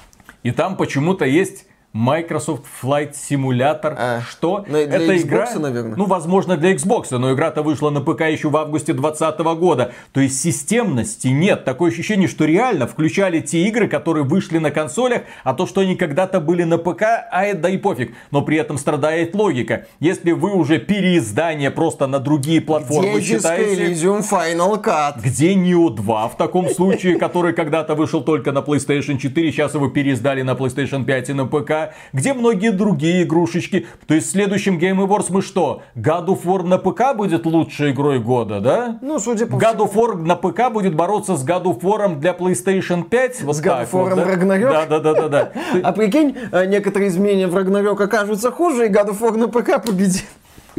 И 0.42 0.50
там 0.50 0.76
почему-то 0.76 1.24
есть 1.24 1.64
Microsoft 1.92 2.64
Flight 2.82 3.14
Simulator. 3.14 3.94
А, 3.98 4.20
что? 4.20 4.64
Для 4.68 4.82
Это 4.82 5.12
Xbox, 5.12 5.22
игра, 5.22 5.54
наверное. 5.56 5.96
ну, 5.96 6.06
возможно, 6.06 6.56
для 6.56 6.72
Xbox, 6.72 7.16
но 7.18 7.32
игра-то 7.32 7.62
вышла 7.62 7.90
на 7.90 8.00
ПК 8.00 8.22
еще 8.22 8.48
в 8.48 8.56
августе 8.56 8.92
2020 8.92 9.40
года. 9.58 9.92
То 10.12 10.20
есть 10.20 10.40
системности 10.40 11.28
нет. 11.28 11.64
Такое 11.64 11.90
ощущение, 11.90 12.28
что 12.28 12.44
реально 12.44 12.86
включали 12.86 13.40
те 13.40 13.66
игры, 13.66 13.88
которые 13.88 14.24
вышли 14.24 14.58
на 14.58 14.70
консолях, 14.70 15.22
а 15.42 15.52
то, 15.52 15.66
что 15.66 15.80
они 15.80 15.96
когда-то 15.96 16.38
были 16.38 16.62
на 16.62 16.78
ПК, 16.78 17.02
а 17.30 17.44
это 17.44 17.62
да 17.62 17.70
и 17.70 17.76
пофиг. 17.76 18.14
Но 18.30 18.42
при 18.42 18.56
этом 18.56 18.78
страдает 18.78 19.34
логика. 19.34 19.86
Если 19.98 20.30
вы 20.30 20.54
уже 20.54 20.78
переиздание 20.78 21.72
просто 21.72 22.06
на 22.06 22.20
другие 22.20 22.60
платформы 22.60 23.18
Где 23.18 23.36
считаете... 23.36 23.86
Elysium 23.86 24.22
Final 24.22 24.80
Cut? 24.80 25.20
Где 25.20 25.54
Neo 25.54 25.90
2 25.90 26.28
в 26.28 26.36
таком 26.36 26.68
случае, 26.68 27.18
который 27.18 27.52
когда-то 27.52 27.96
вышел 27.96 28.22
только 28.22 28.52
на 28.52 28.60
PlayStation 28.60 29.18
4, 29.18 29.50
сейчас 29.50 29.74
его 29.74 29.88
переиздали 29.88 30.42
на 30.42 30.52
PlayStation 30.52 31.04
5 31.04 31.30
и 31.30 31.32
на 31.32 31.46
ПК 31.46 31.79
где 32.12 32.34
многие 32.34 32.70
другие 32.70 33.22
игрушечки. 33.22 33.86
То 34.06 34.14
есть 34.14 34.28
в 34.28 34.30
следующем 34.30 34.78
Game 34.78 34.98
Awards 35.04 35.26
мы 35.30 35.42
что? 35.42 35.82
God 35.96 36.26
of 36.26 36.44
War 36.44 36.62
на 36.62 36.78
ПК 36.78 37.16
будет 37.16 37.46
лучшей 37.46 37.92
игрой 37.92 38.20
года, 38.20 38.60
да? 38.60 38.98
Ну, 39.02 39.18
судя 39.18 39.46
по 39.46 39.56
God 39.56 39.78
of 39.78 39.94
War 39.94 40.14
на 40.16 40.36
ПК 40.36 40.72
будет 40.72 40.94
бороться 40.94 41.36
с 41.36 41.46
God 41.46 41.64
of 41.64 41.80
War 41.80 42.16
для 42.18 42.32
PlayStation 42.32 43.04
5. 43.04 43.42
Вот 43.42 43.56
с 43.56 43.62
God 43.62 43.82
of 43.82 43.90
War 43.92 44.14
вот? 44.14 44.18
Ragnarok? 44.18 44.70
Да, 44.70 44.86
да, 44.86 45.00
да, 45.00 45.14
да, 45.14 45.28
да. 45.28 45.52
А 45.82 45.92
прикинь, 45.92 46.36
э, 46.52 46.66
некоторые 46.66 47.08
изменения 47.08 47.46
в 47.46 47.56
Ragnarok 47.56 48.02
окажутся 48.02 48.50
хуже, 48.50 48.86
и 48.86 48.90
God 48.90 49.10
of 49.10 49.20
War 49.20 49.36
на 49.36 49.48
ПК 49.48 49.84
победит. 49.84 50.24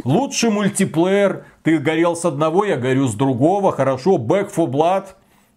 Лучший 0.04 0.50
мультиплеер. 0.50 1.44
Ты 1.62 1.78
горел 1.78 2.16
с 2.16 2.24
одного, 2.24 2.64
я 2.64 2.76
горю 2.76 3.06
с 3.06 3.14
другого. 3.14 3.72
Хорошо. 3.72 4.16
Back 4.16 4.52
for 4.54 4.66
Blood. 4.66 5.04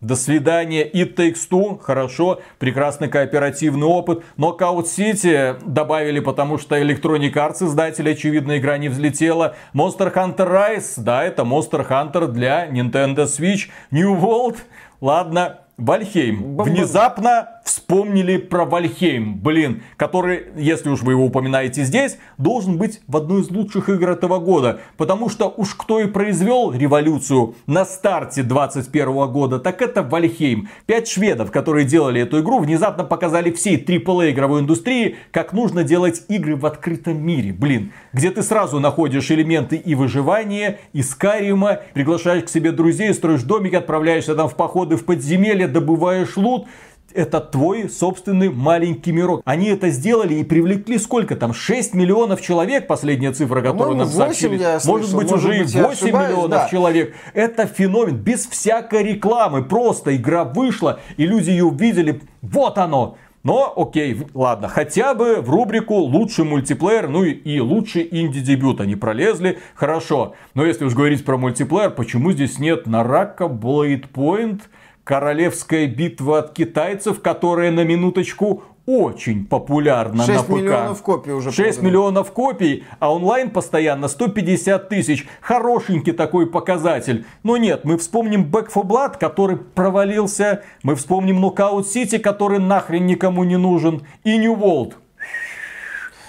До 0.05 0.15
свидания. 0.15 0.87
It 0.87 1.15
Takes 1.15 1.49
Two. 1.49 1.79
Хорошо. 1.81 2.39
Прекрасный 2.59 3.07
кооперативный 3.07 3.87
опыт. 3.87 4.23
Knockout 4.37 4.83
City 4.85 5.57
добавили, 5.65 6.19
потому 6.19 6.59
что 6.59 6.79
Electronic 6.79 7.33
Arts 7.33 7.65
издатель, 7.65 8.11
очевидно, 8.11 8.59
игра 8.59 8.77
не 8.77 8.87
взлетела. 8.87 9.55
Monster 9.73 10.13
Hunter 10.13 10.47
Rise. 10.47 10.93
Да, 10.97 11.23
это 11.23 11.41
Monster 11.41 11.87
Hunter 11.89 12.27
для 12.27 12.67
Nintendo 12.67 13.25
Switch. 13.25 13.69
New 13.89 14.15
World. 14.15 14.57
Ладно, 15.01 15.61
Valheim. 15.77 16.55
Внезапно 16.55 17.54
вспомнили 17.66 18.38
про 18.38 18.63
Valheim, 18.63 19.39
блин, 19.39 19.82
который, 19.97 20.45
если 20.55 20.89
уж 20.89 21.01
вы 21.01 21.13
его 21.13 21.26
упоминаете 21.26 21.84
здесь, 21.84 22.18
должен 22.38 22.78
быть 22.78 23.01
в 23.07 23.18
одной 23.18 23.41
из 23.41 23.49
лучших 23.49 23.89
игр 23.89 24.11
этого 24.11 24.39
года. 24.39 24.80
Потому 24.97 25.30
что 25.30 25.47
уж 25.47 25.74
кто 25.74 25.99
и 25.99 26.05
произвел 26.05 26.72
революцию 26.72 27.55
на 27.66 27.84
старте 27.84 28.43
21 28.43 29.32
года, 29.32 29.59
так 29.59 29.82
это 29.82 30.03
Valheim. 30.03 30.69
Пять 30.86 31.07
шведов, 31.07 31.51
которые 31.51 31.86
делали 31.86 32.22
эту 32.22 32.39
игру, 32.41 32.59
внезапно 32.59 33.03
показали 33.03 33.51
всей 33.51 33.84
AAA 33.84 34.32
игровой 34.32 34.61
индустрии, 34.61 35.16
как 35.32 35.51
нужно 35.51 35.84
делать 35.84 36.24
игры 36.28 36.55
в 36.55 36.68
открытом 36.68 37.18
мире. 37.18 37.51
Блин, 37.51 37.91
где 38.13 38.30
ты 38.30 38.43
сразу 38.43 38.80
находишь 38.80 39.32
элементы 39.32 39.76
и 39.76 39.95
выживания, 39.95 40.80
и 40.93 41.01
Скайрима, 41.01 41.79
приглашаешь 41.93 42.43
к 42.43 42.49
себе 42.49 42.72
друзей, 42.72 43.11
строишь 43.16 43.41
домик, 43.41 43.74
отправляешься 43.74 44.36
там 44.36 44.49
в 44.49 44.55
походы 44.55 44.97
в 44.97 45.05
подземелье, 45.05 45.68
добываешь 45.68 46.38
лут 46.38 46.68
это 47.13 47.39
твой 47.39 47.89
собственный 47.89 48.49
маленький 48.49 49.11
мирок. 49.11 49.41
Они 49.45 49.67
это 49.67 49.89
сделали 49.89 50.35
и 50.35 50.43
привлекли 50.43 50.97
сколько 50.97 51.35
там? 51.35 51.53
6 51.53 51.93
миллионов 51.93 52.41
человек, 52.41 52.87
последняя 52.87 53.31
цифра, 53.31 53.61
которую 53.61 53.97
нам 53.97 54.07
сообщили. 54.07 54.57
Слышал, 54.79 54.91
может 54.91 55.15
быть 55.15 55.31
может 55.31 55.45
уже 55.45 55.59
быть, 55.59 55.75
и 55.75 55.81
8 55.81 56.07
миллионов 56.07 56.49
да. 56.49 56.67
человек. 56.69 57.15
Это 57.33 57.67
феномен, 57.67 58.17
без 58.17 58.45
всякой 58.47 59.03
рекламы. 59.03 59.63
Просто 59.63 60.15
игра 60.15 60.43
вышла, 60.43 60.99
и 61.17 61.25
люди 61.25 61.49
ее 61.51 61.65
увидели. 61.65 62.21
Вот 62.41 62.77
оно. 62.77 63.17
Но, 63.45 63.71
окей, 63.77 64.23
ладно, 64.33 64.67
хотя 64.67 65.13
бы 65.13 65.39
в 65.39 65.51
рубрику 65.51 65.97
лучший 65.97 66.45
мультиплеер, 66.45 67.07
ну 67.07 67.23
и, 67.23 67.29
и 67.29 67.59
лучший 67.59 68.07
инди-дебют 68.09 68.81
они 68.81 68.95
пролезли, 68.95 69.59
хорошо. 69.75 70.33
Но 70.55 70.65
если 70.65 70.83
уж 70.83 70.95
говорить 70.95 71.23
про 71.23 71.37
мультиплеер, 71.37 71.91
почему 71.91 72.31
здесь 72.31 72.57
нет 72.57 72.87
Нарака, 72.87 73.43
Blade 73.43 74.05
Point, 74.11 74.61
Королевская 75.05 75.85
битва 75.85 76.39
от 76.39 76.53
китайцев, 76.53 77.21
которая 77.21 77.69
на 77.69 77.83
минуточку 77.83 78.63
очень 78.87 79.45
популярна 79.45 80.25
на 80.25 80.25
ПК. 80.25 80.33
6 80.33 80.49
миллионов 80.49 81.01
копий 81.03 81.31
уже 81.31 81.51
6 81.51 81.57
продано. 81.57 81.87
миллионов 81.87 82.31
копий, 82.31 82.83
а 82.99 83.13
онлайн 83.13 83.51
постоянно 83.51 84.07
150 84.07 84.89
тысяч. 84.89 85.27
Хорошенький 85.41 86.11
такой 86.11 86.47
показатель. 86.47 87.23
Но 87.43 87.57
нет, 87.57 87.83
мы 87.83 87.99
вспомним 87.99 88.45
Back 88.45 88.69
4 88.73 88.85
Blood, 88.85 89.17
который 89.19 89.57
провалился. 89.57 90.63
Мы 90.81 90.95
вспомним 90.95 91.43
Knockout 91.43 91.83
City, 91.83 92.17
который 92.17 92.57
нахрен 92.57 93.05
никому 93.05 93.43
не 93.43 93.57
нужен. 93.57 94.01
И 94.23 94.37
New 94.39 94.55
World, 94.55 94.93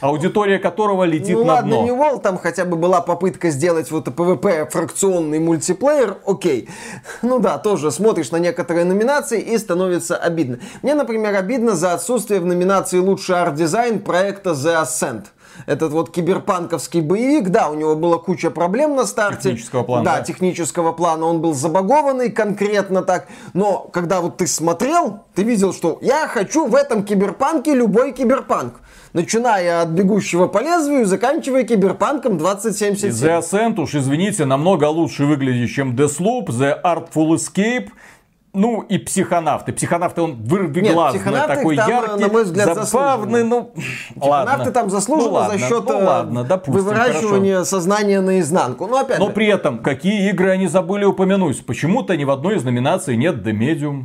аудитория 0.01 0.59
которого 0.59 1.05
летит 1.05 1.37
ну, 1.37 1.45
на 1.45 1.55
ладно, 1.55 1.77
дно. 1.77 1.87
New 1.87 1.97
World, 1.97 2.23
там 2.23 2.39
хотя 2.39 2.65
бы 2.65 2.77
была 2.77 3.01
попытка 3.01 3.51
сделать 3.51 3.91
вот 3.91 4.09
PvP 4.09 4.71
фракционный 4.71 5.39
мультиплеер, 5.39 6.19
окей. 6.27 6.69
Ну 7.23 7.39
да, 7.39 7.59
тоже 7.59 7.91
смотришь 7.91 8.31
на 8.31 8.37
некоторые 8.37 8.85
номинации 8.85 9.41
и 9.41 9.57
становится 9.59 10.17
обидно. 10.17 10.59
Мне, 10.83 10.95
например, 10.95 11.35
обидно 11.35 11.75
за 11.75 11.93
отсутствие 11.93 12.41
в 12.41 12.47
номинации 12.47 12.99
лучший 12.99 13.41
арт-дизайн 13.41 14.01
проекта 14.01 14.51
The 14.51 14.83
Ascent 14.83 15.27
этот 15.67 15.93
вот 15.93 16.11
киберпанковский 16.11 17.01
боевик, 17.01 17.49
да, 17.49 17.69
у 17.71 17.75
него 17.75 17.97
была 17.97 18.19
куча 18.19 18.51
проблем 18.51 18.97
на 18.97 19.07
старте. 19.07 19.51
Технического 19.51 19.83
плана. 19.83 20.05
Да, 20.05 20.17
да, 20.19 20.23
технического 20.25 20.93
плана. 20.93 21.27
Он 21.27 21.41
был 21.41 21.55
забагованный 21.55 22.31
конкретно 22.31 23.03
так. 23.03 23.29
Но 23.55 23.89
когда 23.93 24.21
вот 24.21 24.37
ты 24.37 24.47
смотрел, 24.47 25.21
ты 25.35 25.43
видел, 25.43 25.73
что 25.73 25.99
я 26.03 26.29
хочу 26.29 26.67
в 26.67 26.75
этом 26.75 27.05
киберпанке 27.05 27.75
любой 27.75 28.13
киберпанк 28.13 28.81
начиная 29.17 29.81
от 29.81 29.89
бегущего 29.89 30.47
по 30.47 30.59
лезвию, 30.59 31.07
заканчивая 31.07 31.63
киберпанком 31.65 32.37
2077. 32.37 33.11
The 33.11 33.41
Ascent, 33.41 33.81
уж 33.81 33.95
извините, 33.95 34.45
намного 34.45 34.85
лучше 34.85 35.25
выглядит, 35.25 35.71
чем 35.71 35.97
Deathloop, 35.97 36.49
The 36.49 36.83
Artful 36.83 37.37
Escape. 37.37 37.89
Ну 38.57 38.81
и 38.81 38.97
психонавты. 38.97 39.75
Психонавты 39.75 40.23
он 40.23 40.43
вырвиглазный, 40.43 41.21
такой 41.47 41.77
там, 41.77 41.91
яркий, 41.91 42.23
на 42.23 42.29
мой 42.29 42.45
взгляд, 42.45 42.89
забавный. 42.89 43.45
Ну, 43.45 43.73
психонавты 43.75 44.29
ладно. 44.31 44.73
там 44.73 44.89
заслуженно 44.89 45.29
ну, 45.29 45.35
ладно, 45.35 45.59
за 45.59 45.69
счет 45.69 45.85
ну, 45.87 45.99
ладно, 45.99 46.45
допустим, 46.45 46.73
выворачивания 46.73 47.55
хорошо. 47.57 47.71
сознания 47.71 48.23
наизнанку. 48.23 48.87
Но, 48.87 49.01
опять 49.01 49.19
Но 49.19 49.27
же. 49.27 49.33
при 49.33 49.49
этом, 49.49 49.81
какие 49.81 50.31
игры 50.31 50.49
они 50.49 50.69
забыли 50.69 51.05
упомянуть? 51.05 51.67
Почему-то 51.67 52.17
ни 52.17 52.25
в 52.25 52.31
одной 52.31 52.57
из 52.57 52.65
номинаций 52.65 53.15
нет 53.19 53.47
The 53.47 53.53
Medium. 53.53 54.05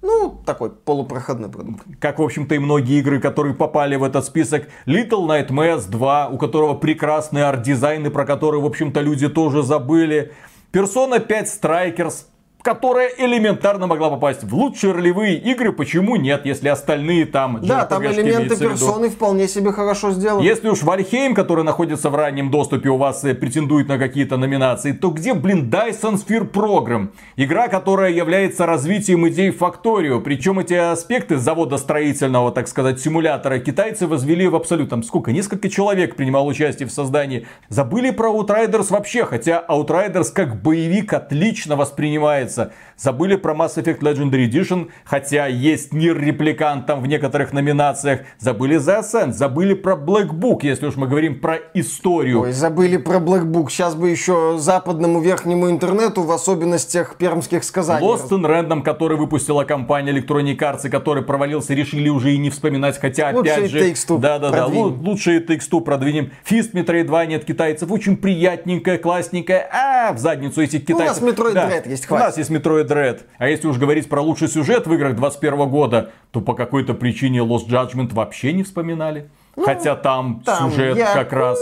Ну, 0.00 0.40
такой 0.46 0.70
полупроходной 0.70 1.50
продукт. 1.50 1.84
Как, 2.00 2.18
в 2.18 2.22
общем-то, 2.22 2.54
и 2.54 2.58
многие 2.58 3.00
игры, 3.00 3.20
которые 3.20 3.54
попали 3.54 3.96
в 3.96 4.04
этот 4.04 4.24
список. 4.24 4.66
Little 4.86 5.26
Nightmares 5.26 5.90
2, 5.90 6.28
у 6.28 6.38
которого 6.38 6.72
прекрасный 6.72 7.44
арт-дизайн, 7.44 8.06
и 8.06 8.08
про 8.08 8.24
который, 8.24 8.62
в 8.62 8.64
общем-то, 8.64 9.02
люди 9.02 9.28
тоже 9.28 9.62
забыли. 9.62 10.32
Persona 10.72 11.20
5 11.20 11.46
Strikers, 11.46 12.24
которая 12.66 13.10
элементарно 13.16 13.86
могла 13.86 14.10
попасть 14.10 14.42
в 14.42 14.52
лучшие 14.52 14.92
ролевые 14.92 15.36
игры. 15.36 15.70
Почему 15.70 16.16
нет, 16.16 16.46
если 16.46 16.68
остальные 16.68 17.26
там... 17.26 17.60
Да, 17.62 17.84
там 17.86 18.04
элементы 18.04 18.56
персоны 18.56 19.08
вполне 19.08 19.46
себе 19.46 19.70
хорошо 19.70 20.10
сделаны. 20.10 20.42
Если 20.42 20.68
уж 20.68 20.82
Вальхейм, 20.82 21.36
который 21.36 21.62
находится 21.62 22.10
в 22.10 22.16
раннем 22.16 22.50
доступе, 22.50 22.88
у 22.88 22.96
вас 22.96 23.22
э, 23.22 23.36
претендует 23.36 23.86
на 23.86 23.98
какие-то 23.98 24.36
номинации, 24.36 24.90
то 24.90 25.10
где, 25.10 25.34
блин, 25.34 25.70
Dyson 25.70 26.14
Sphere 26.14 26.50
Program? 26.50 27.10
Игра, 27.36 27.68
которая 27.68 28.10
является 28.10 28.66
развитием 28.66 29.28
идей 29.28 29.50
Factorio. 29.50 30.20
Причем 30.20 30.58
эти 30.58 30.74
аспекты 30.74 31.36
завода 31.36 31.78
строительного, 31.78 32.50
так 32.50 32.66
сказать, 32.66 32.98
симулятора 32.98 33.60
китайцы 33.60 34.08
возвели 34.08 34.48
в 34.48 34.56
абсолют. 34.56 34.90
Там 34.90 35.04
сколько? 35.04 35.30
Несколько 35.30 35.68
человек 35.68 36.16
принимал 36.16 36.48
участие 36.48 36.88
в 36.88 36.90
создании. 36.90 37.46
Забыли 37.68 38.10
про 38.10 38.32
Outriders 38.32 38.90
вообще, 38.90 39.24
хотя 39.24 39.64
Outriders 39.68 40.32
как 40.32 40.60
боевик 40.60 41.12
отлично 41.12 41.76
воспринимается 41.76 42.55
нравится. 42.56 42.72
Забыли 42.96 43.36
про 43.36 43.52
Mass 43.52 43.76
Effect 43.76 44.00
Legendary 44.00 44.48
Edition, 44.50 44.88
хотя 45.04 45.46
есть 45.46 45.92
Нир 45.92 46.18
Репликант 46.18 46.86
там 46.86 47.02
в 47.02 47.06
некоторых 47.06 47.52
номинациях. 47.52 48.20
Забыли 48.38 48.76
за 48.78 49.00
Ascent, 49.00 49.32
забыли 49.32 49.74
про 49.74 49.96
Black 49.96 50.30
Book, 50.30 50.60
если 50.62 50.86
уж 50.86 50.96
мы 50.96 51.06
говорим 51.06 51.40
про 51.40 51.58
историю. 51.74 52.40
Ой, 52.40 52.52
забыли 52.52 52.96
про 52.96 53.16
Black 53.16 53.44
Book. 53.44 53.68
Сейчас 53.68 53.94
бы 53.94 54.08
еще 54.08 54.56
западному 54.56 55.20
верхнему 55.20 55.70
интернету, 55.70 56.22
в 56.22 56.32
особенностях 56.32 57.16
пермских 57.16 57.64
сказаний. 57.64 58.06
Lost 58.06 58.30
in 58.30 58.46
Random, 58.46 58.82
который 58.82 59.18
выпустила 59.18 59.64
компания 59.64 60.12
Electronic 60.12 60.56
Arts, 60.56 60.86
и 60.86 60.88
который 60.88 61.22
провалился, 61.22 61.74
решили 61.74 62.08
уже 62.08 62.32
и 62.32 62.38
не 62.38 62.48
вспоминать, 62.48 62.98
хотя 62.98 63.30
лучшие 63.30 63.56
опять 63.56 63.70
же... 63.70 64.18
Да-да-да, 64.18 64.66
лучшие 64.66 65.40
Takes-Two 65.40 65.82
продвинем. 65.82 66.32
Фист 66.44 66.72
Metroidvania 66.72 67.36
от 67.36 67.44
китайцев, 67.44 67.90
очень 67.90 68.16
приятненькая, 68.16 68.96
классненькая. 68.96 69.68
А, 69.70 70.12
в 70.14 70.18
задницу 70.18 70.62
этих 70.62 70.86
китайцев. 70.86 71.20
Ну, 71.20 71.26
у 71.26 71.30
нас 71.30 71.36
Metroid 71.36 71.52
да. 71.52 71.68
Dread 71.68 71.90
есть, 71.90 72.06
хватит. 72.06 72.24
У 72.24 72.26
нас 72.26 72.38
есть 72.38 72.50
Metroid 72.50 72.85
Dread. 72.86 73.22
А 73.38 73.48
если 73.48 73.68
уж 73.68 73.78
говорить 73.78 74.08
про 74.08 74.20
лучший 74.20 74.48
сюжет 74.48 74.86
в 74.86 74.92
играх 74.92 75.16
21 75.16 75.68
года, 75.68 76.12
то 76.30 76.40
по 76.40 76.54
какой-то 76.54 76.94
причине 76.94 77.40
Lost 77.40 77.68
Judgment 77.68 78.14
вообще 78.14 78.52
не 78.52 78.62
вспоминали. 78.62 79.30
Ну, 79.56 79.64
Хотя 79.64 79.96
там, 79.96 80.42
там 80.44 80.70
сюжет 80.70 80.98
как 80.98 81.32
раз... 81.32 81.58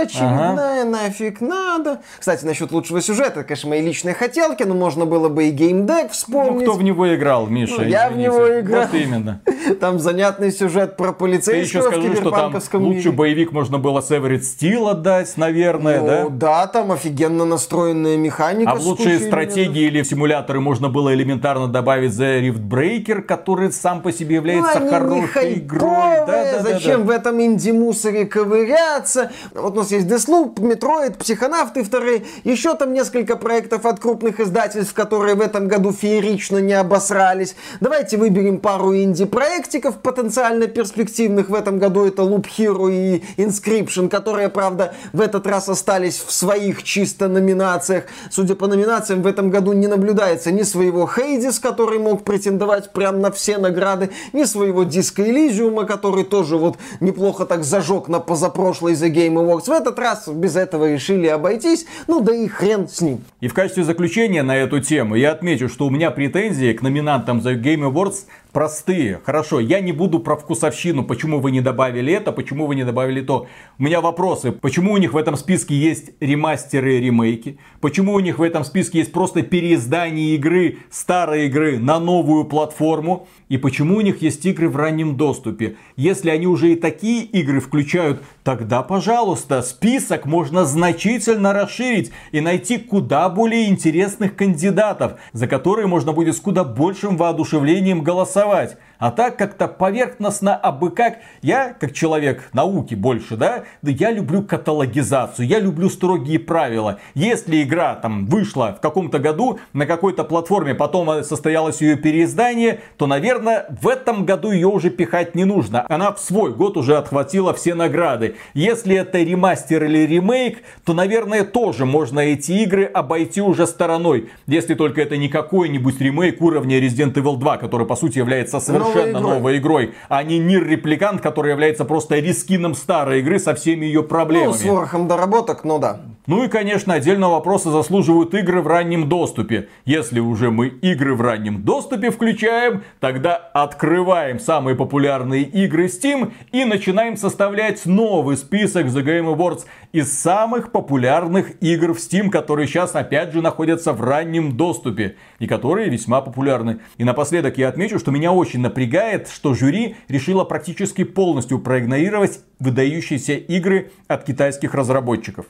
очередная, 0.00 0.80
ага. 0.80 0.90
нафиг 0.90 1.42
надо. 1.42 2.00
Кстати, 2.18 2.42
насчет 2.46 2.72
лучшего 2.72 3.02
сюжета, 3.02 3.44
конечно, 3.44 3.68
мои 3.68 3.82
личные 3.82 4.14
хотелки, 4.14 4.62
но 4.62 4.74
можно 4.74 5.04
было 5.04 5.28
бы 5.28 5.44
и 5.44 5.50
геймдек 5.50 6.12
вспомнить. 6.12 6.66
Ну, 6.66 6.72
кто 6.72 6.72
в 6.72 6.82
него 6.82 7.14
играл, 7.14 7.46
Миша? 7.46 7.82
Ну, 7.82 7.84
я 7.84 8.08
в 8.08 8.16
него 8.16 8.60
играл. 8.60 8.86
Вот 8.86 8.94
именно. 8.94 9.42
Там 9.80 9.98
занятный 9.98 10.52
сюжет 10.52 10.96
про 10.96 11.12
полицейского 11.12 11.90
Ты 11.90 11.96
еще 11.96 12.08
скажи, 12.08 12.16
что 12.16 12.30
там 12.30 12.82
лучший 12.82 13.12
боевик 13.12 13.52
можно 13.52 13.78
было 13.78 14.00
Severed 14.00 14.40
Steel 14.40 14.90
отдать, 14.90 15.36
наверное, 15.36 16.00
ну, 16.00 16.06
да? 16.06 16.28
да, 16.28 16.66
там 16.66 16.92
офигенно 16.92 17.44
настроенная 17.44 18.16
механика. 18.16 18.72
А 18.72 18.74
в 18.74 18.86
лучшие 18.86 19.18
стратегии 19.18 19.82
или 19.82 20.02
симуляторы 20.02 20.60
можно 20.60 20.88
было 20.88 21.14
элементарно 21.14 21.68
добавить 21.68 22.12
The 22.12 22.40
Rift 22.40 22.68
Breaker, 22.68 23.22
который 23.22 23.72
сам 23.72 24.00
по 24.02 24.12
себе 24.12 24.36
является 24.36 24.80
ну, 24.80 24.90
хорошей 24.90 25.54
игрой. 25.54 26.24
Да, 26.26 26.26
да, 26.26 26.62
Зачем 26.62 27.00
да, 27.02 27.04
да. 27.04 27.04
в 27.04 27.10
этом 27.10 27.33
этом 27.34 27.40
инди-мусоре 27.40 28.26
ковыряться. 28.26 29.32
Вот 29.54 29.74
у 29.74 29.76
нас 29.78 29.90
есть 29.90 30.06
Deathloop, 30.06 30.54
Metroid, 30.54 31.18
Психонавты 31.18 31.82
вторые, 31.82 32.24
еще 32.44 32.74
там 32.74 32.92
несколько 32.92 33.36
проектов 33.36 33.86
от 33.86 34.00
крупных 34.00 34.40
издательств, 34.40 34.94
которые 34.94 35.34
в 35.34 35.40
этом 35.40 35.68
году 35.68 35.92
феерично 35.92 36.58
не 36.58 36.74
обосрались. 36.74 37.56
Давайте 37.80 38.16
выберем 38.16 38.58
пару 38.58 38.94
инди-проектиков 38.94 39.96
потенциально 39.96 40.66
перспективных 40.66 41.48
в 41.48 41.54
этом 41.54 41.78
году. 41.78 42.04
Это 42.04 42.22
Loop 42.22 42.46
Hero 42.56 42.90
и 42.92 43.24
Inscription, 43.36 44.08
которые, 44.08 44.48
правда, 44.48 44.94
в 45.12 45.20
этот 45.20 45.46
раз 45.46 45.68
остались 45.68 46.18
в 46.18 46.32
своих 46.32 46.82
чисто 46.82 47.28
номинациях. 47.28 48.04
Судя 48.30 48.54
по 48.54 48.66
номинациям, 48.66 49.22
в 49.22 49.26
этом 49.26 49.50
году 49.50 49.72
не 49.72 49.86
наблюдается 49.86 50.52
ни 50.52 50.62
своего 50.62 51.06
Хейдис, 51.06 51.58
который 51.58 51.98
мог 51.98 52.24
претендовать 52.24 52.92
прям 52.92 53.20
на 53.20 53.30
все 53.30 53.58
награды, 53.58 54.10
ни 54.32 54.44
своего 54.44 54.84
Диска 54.84 55.22
Элизиума, 55.22 55.84
который 55.84 56.24
тоже 56.24 56.56
вот 56.56 56.76
неплохо 57.00 57.23
неплохо 57.24 57.46
так 57.46 57.64
зажег 57.64 58.08
на 58.08 58.20
позапрошлый 58.20 58.92
The 58.92 59.10
Game 59.10 59.34
Awards. 59.34 59.64
В 59.64 59.70
этот 59.70 59.98
раз 59.98 60.28
без 60.28 60.56
этого 60.56 60.92
решили 60.92 61.26
обойтись. 61.26 61.86
Ну 62.06 62.20
да 62.20 62.34
и 62.34 62.46
хрен 62.48 62.86
с 62.86 63.00
ним. 63.00 63.24
И 63.40 63.48
в 63.48 63.54
качестве 63.54 63.82
заключения 63.82 64.42
на 64.42 64.54
эту 64.54 64.80
тему 64.80 65.14
я 65.14 65.32
отмечу, 65.32 65.70
что 65.70 65.86
у 65.86 65.90
меня 65.90 66.10
претензии 66.10 66.74
к 66.74 66.82
номинантам 66.82 67.38
The 67.38 67.58
Game 67.58 67.90
Awards 67.90 68.26
простые. 68.54 69.20
Хорошо, 69.24 69.58
я 69.58 69.80
не 69.80 69.92
буду 69.92 70.20
про 70.20 70.36
вкусовщину, 70.36 71.04
почему 71.04 71.40
вы 71.40 71.50
не 71.50 71.60
добавили 71.60 72.12
это, 72.12 72.30
почему 72.30 72.66
вы 72.66 72.76
не 72.76 72.84
добавили 72.84 73.20
то. 73.20 73.48
У 73.78 73.82
меня 73.82 74.00
вопросы, 74.00 74.52
почему 74.52 74.92
у 74.92 74.96
них 74.96 75.12
в 75.12 75.16
этом 75.16 75.36
списке 75.36 75.74
есть 75.74 76.12
ремастеры 76.20 76.96
и 76.96 77.00
ремейки, 77.00 77.58
почему 77.80 78.14
у 78.14 78.20
них 78.20 78.38
в 78.38 78.42
этом 78.42 78.64
списке 78.64 78.98
есть 78.98 79.12
просто 79.12 79.42
переиздание 79.42 80.36
игры, 80.36 80.78
старой 80.88 81.46
игры 81.46 81.78
на 81.78 81.98
новую 81.98 82.44
платформу, 82.44 83.26
и 83.48 83.58
почему 83.58 83.96
у 83.96 84.00
них 84.00 84.22
есть 84.22 84.46
игры 84.46 84.68
в 84.68 84.76
раннем 84.76 85.16
доступе. 85.16 85.76
Если 85.96 86.30
они 86.30 86.46
уже 86.46 86.72
и 86.72 86.76
такие 86.76 87.13
игры 87.22 87.60
включают, 87.60 88.22
тогда, 88.42 88.82
пожалуйста, 88.82 89.62
список 89.62 90.26
можно 90.26 90.64
значительно 90.64 91.52
расширить 91.52 92.10
и 92.32 92.40
найти 92.40 92.78
куда 92.78 93.28
более 93.28 93.68
интересных 93.68 94.36
кандидатов, 94.36 95.18
за 95.32 95.46
которые 95.46 95.86
можно 95.86 96.12
будет 96.12 96.36
с 96.36 96.40
куда 96.40 96.64
большим 96.64 97.16
воодушевлением 97.16 98.02
голосовать. 98.02 98.76
А 99.04 99.10
так 99.10 99.36
как-то 99.36 99.68
поверхностно, 99.68 100.56
а 100.56 100.72
бы 100.72 100.90
как. 100.90 101.18
Я, 101.42 101.76
как 101.78 101.92
человек 101.92 102.48
науки 102.54 102.94
больше, 102.94 103.36
да, 103.36 103.64
да 103.82 103.90
я 103.90 104.10
люблю 104.10 104.42
каталогизацию, 104.42 105.46
я 105.46 105.60
люблю 105.60 105.90
строгие 105.90 106.38
правила. 106.38 106.98
Если 107.12 107.62
игра 107.62 107.96
там 107.96 108.24
вышла 108.24 108.74
в 108.78 108.80
каком-то 108.80 109.18
году 109.18 109.58
на 109.74 109.84
какой-то 109.84 110.24
платформе, 110.24 110.74
потом 110.74 111.22
состоялось 111.22 111.82
ее 111.82 111.96
переиздание, 111.96 112.80
то, 112.96 113.06
наверное, 113.06 113.66
в 113.78 113.88
этом 113.88 114.24
году 114.24 114.52
ее 114.52 114.68
уже 114.68 114.88
пихать 114.88 115.34
не 115.34 115.44
нужно. 115.44 115.84
Она 115.90 116.10
в 116.10 116.18
свой 116.18 116.54
год 116.54 116.78
уже 116.78 116.96
отхватила 116.96 117.52
все 117.52 117.74
награды. 117.74 118.36
Если 118.54 118.96
это 118.96 119.18
ремастер 119.18 119.84
или 119.84 120.06
ремейк, 120.06 120.62
то, 120.82 120.94
наверное, 120.94 121.44
тоже 121.44 121.84
можно 121.84 122.20
эти 122.20 122.52
игры 122.52 122.86
обойти 122.86 123.42
уже 123.42 123.66
стороной. 123.66 124.30
Если 124.46 124.72
только 124.72 125.02
это 125.02 125.18
не 125.18 125.28
какой-нибудь 125.28 126.00
ремейк 126.00 126.40
уровня 126.40 126.80
Resident 126.80 127.12
Evil 127.12 127.36
2, 127.36 127.58
который, 127.58 127.86
по 127.86 127.96
сути, 127.96 128.16
является 128.16 128.60
совершенно 128.60 128.93
совершенно 128.94 129.20
новой 129.20 129.34
игрой. 129.34 129.38
новой 129.38 129.58
игрой, 129.58 129.94
а 130.08 130.22
не 130.22 130.38
Нир 130.38 130.66
Репликант, 130.66 131.20
который 131.20 131.50
является 131.52 131.84
просто 131.84 132.18
рискином 132.18 132.74
старой 132.74 133.20
игры 133.20 133.38
со 133.38 133.54
всеми 133.54 133.86
ее 133.86 134.02
проблемами. 134.02 134.48
Ну, 134.48 134.54
с 134.54 134.64
ворохом 134.64 135.08
доработок, 135.08 135.64
ну 135.64 135.78
да. 135.78 136.00
Ну 136.26 136.42
и, 136.42 136.48
конечно, 136.48 136.94
отдельного 136.94 137.32
вопроса 137.32 137.70
заслуживают 137.70 138.32
игры 138.32 138.62
в 138.62 138.66
раннем 138.66 139.10
доступе. 139.10 139.68
Если 139.84 140.20
уже 140.20 140.50
мы 140.50 140.68
игры 140.68 141.14
в 141.14 141.20
раннем 141.20 141.62
доступе 141.62 142.10
включаем, 142.10 142.82
тогда 142.98 143.34
открываем 143.36 144.40
самые 144.40 144.74
популярные 144.74 145.42
игры 145.42 145.86
Steam 145.86 146.32
и 146.50 146.64
начинаем 146.64 147.18
составлять 147.18 147.84
новый 147.84 148.38
список 148.38 148.86
The 148.86 149.04
Game 149.04 149.36
Awards 149.36 149.64
из 149.92 150.18
самых 150.18 150.72
популярных 150.72 151.62
игр 151.62 151.92
в 151.92 151.98
Steam, 151.98 152.30
которые 152.30 152.68
сейчас 152.68 152.94
опять 152.94 153.32
же 153.32 153.42
находятся 153.42 153.92
в 153.92 154.00
раннем 154.00 154.56
доступе 154.56 155.16
и 155.38 155.46
которые 155.46 155.90
весьма 155.90 156.22
популярны. 156.22 156.78
И 156.96 157.04
напоследок 157.04 157.58
я 157.58 157.68
отмечу, 157.68 157.98
что 157.98 158.10
меня 158.10 158.32
очень 158.32 158.60
напрягает, 158.60 158.83
что 159.28 159.54
жюри 159.54 159.96
решило 160.08 160.44
практически 160.44 161.04
полностью 161.04 161.58
проигнорировать 161.58 162.40
выдающиеся 162.58 163.34
игры 163.34 163.92
от 164.08 164.24
китайских 164.24 164.74
разработчиков. 164.74 165.46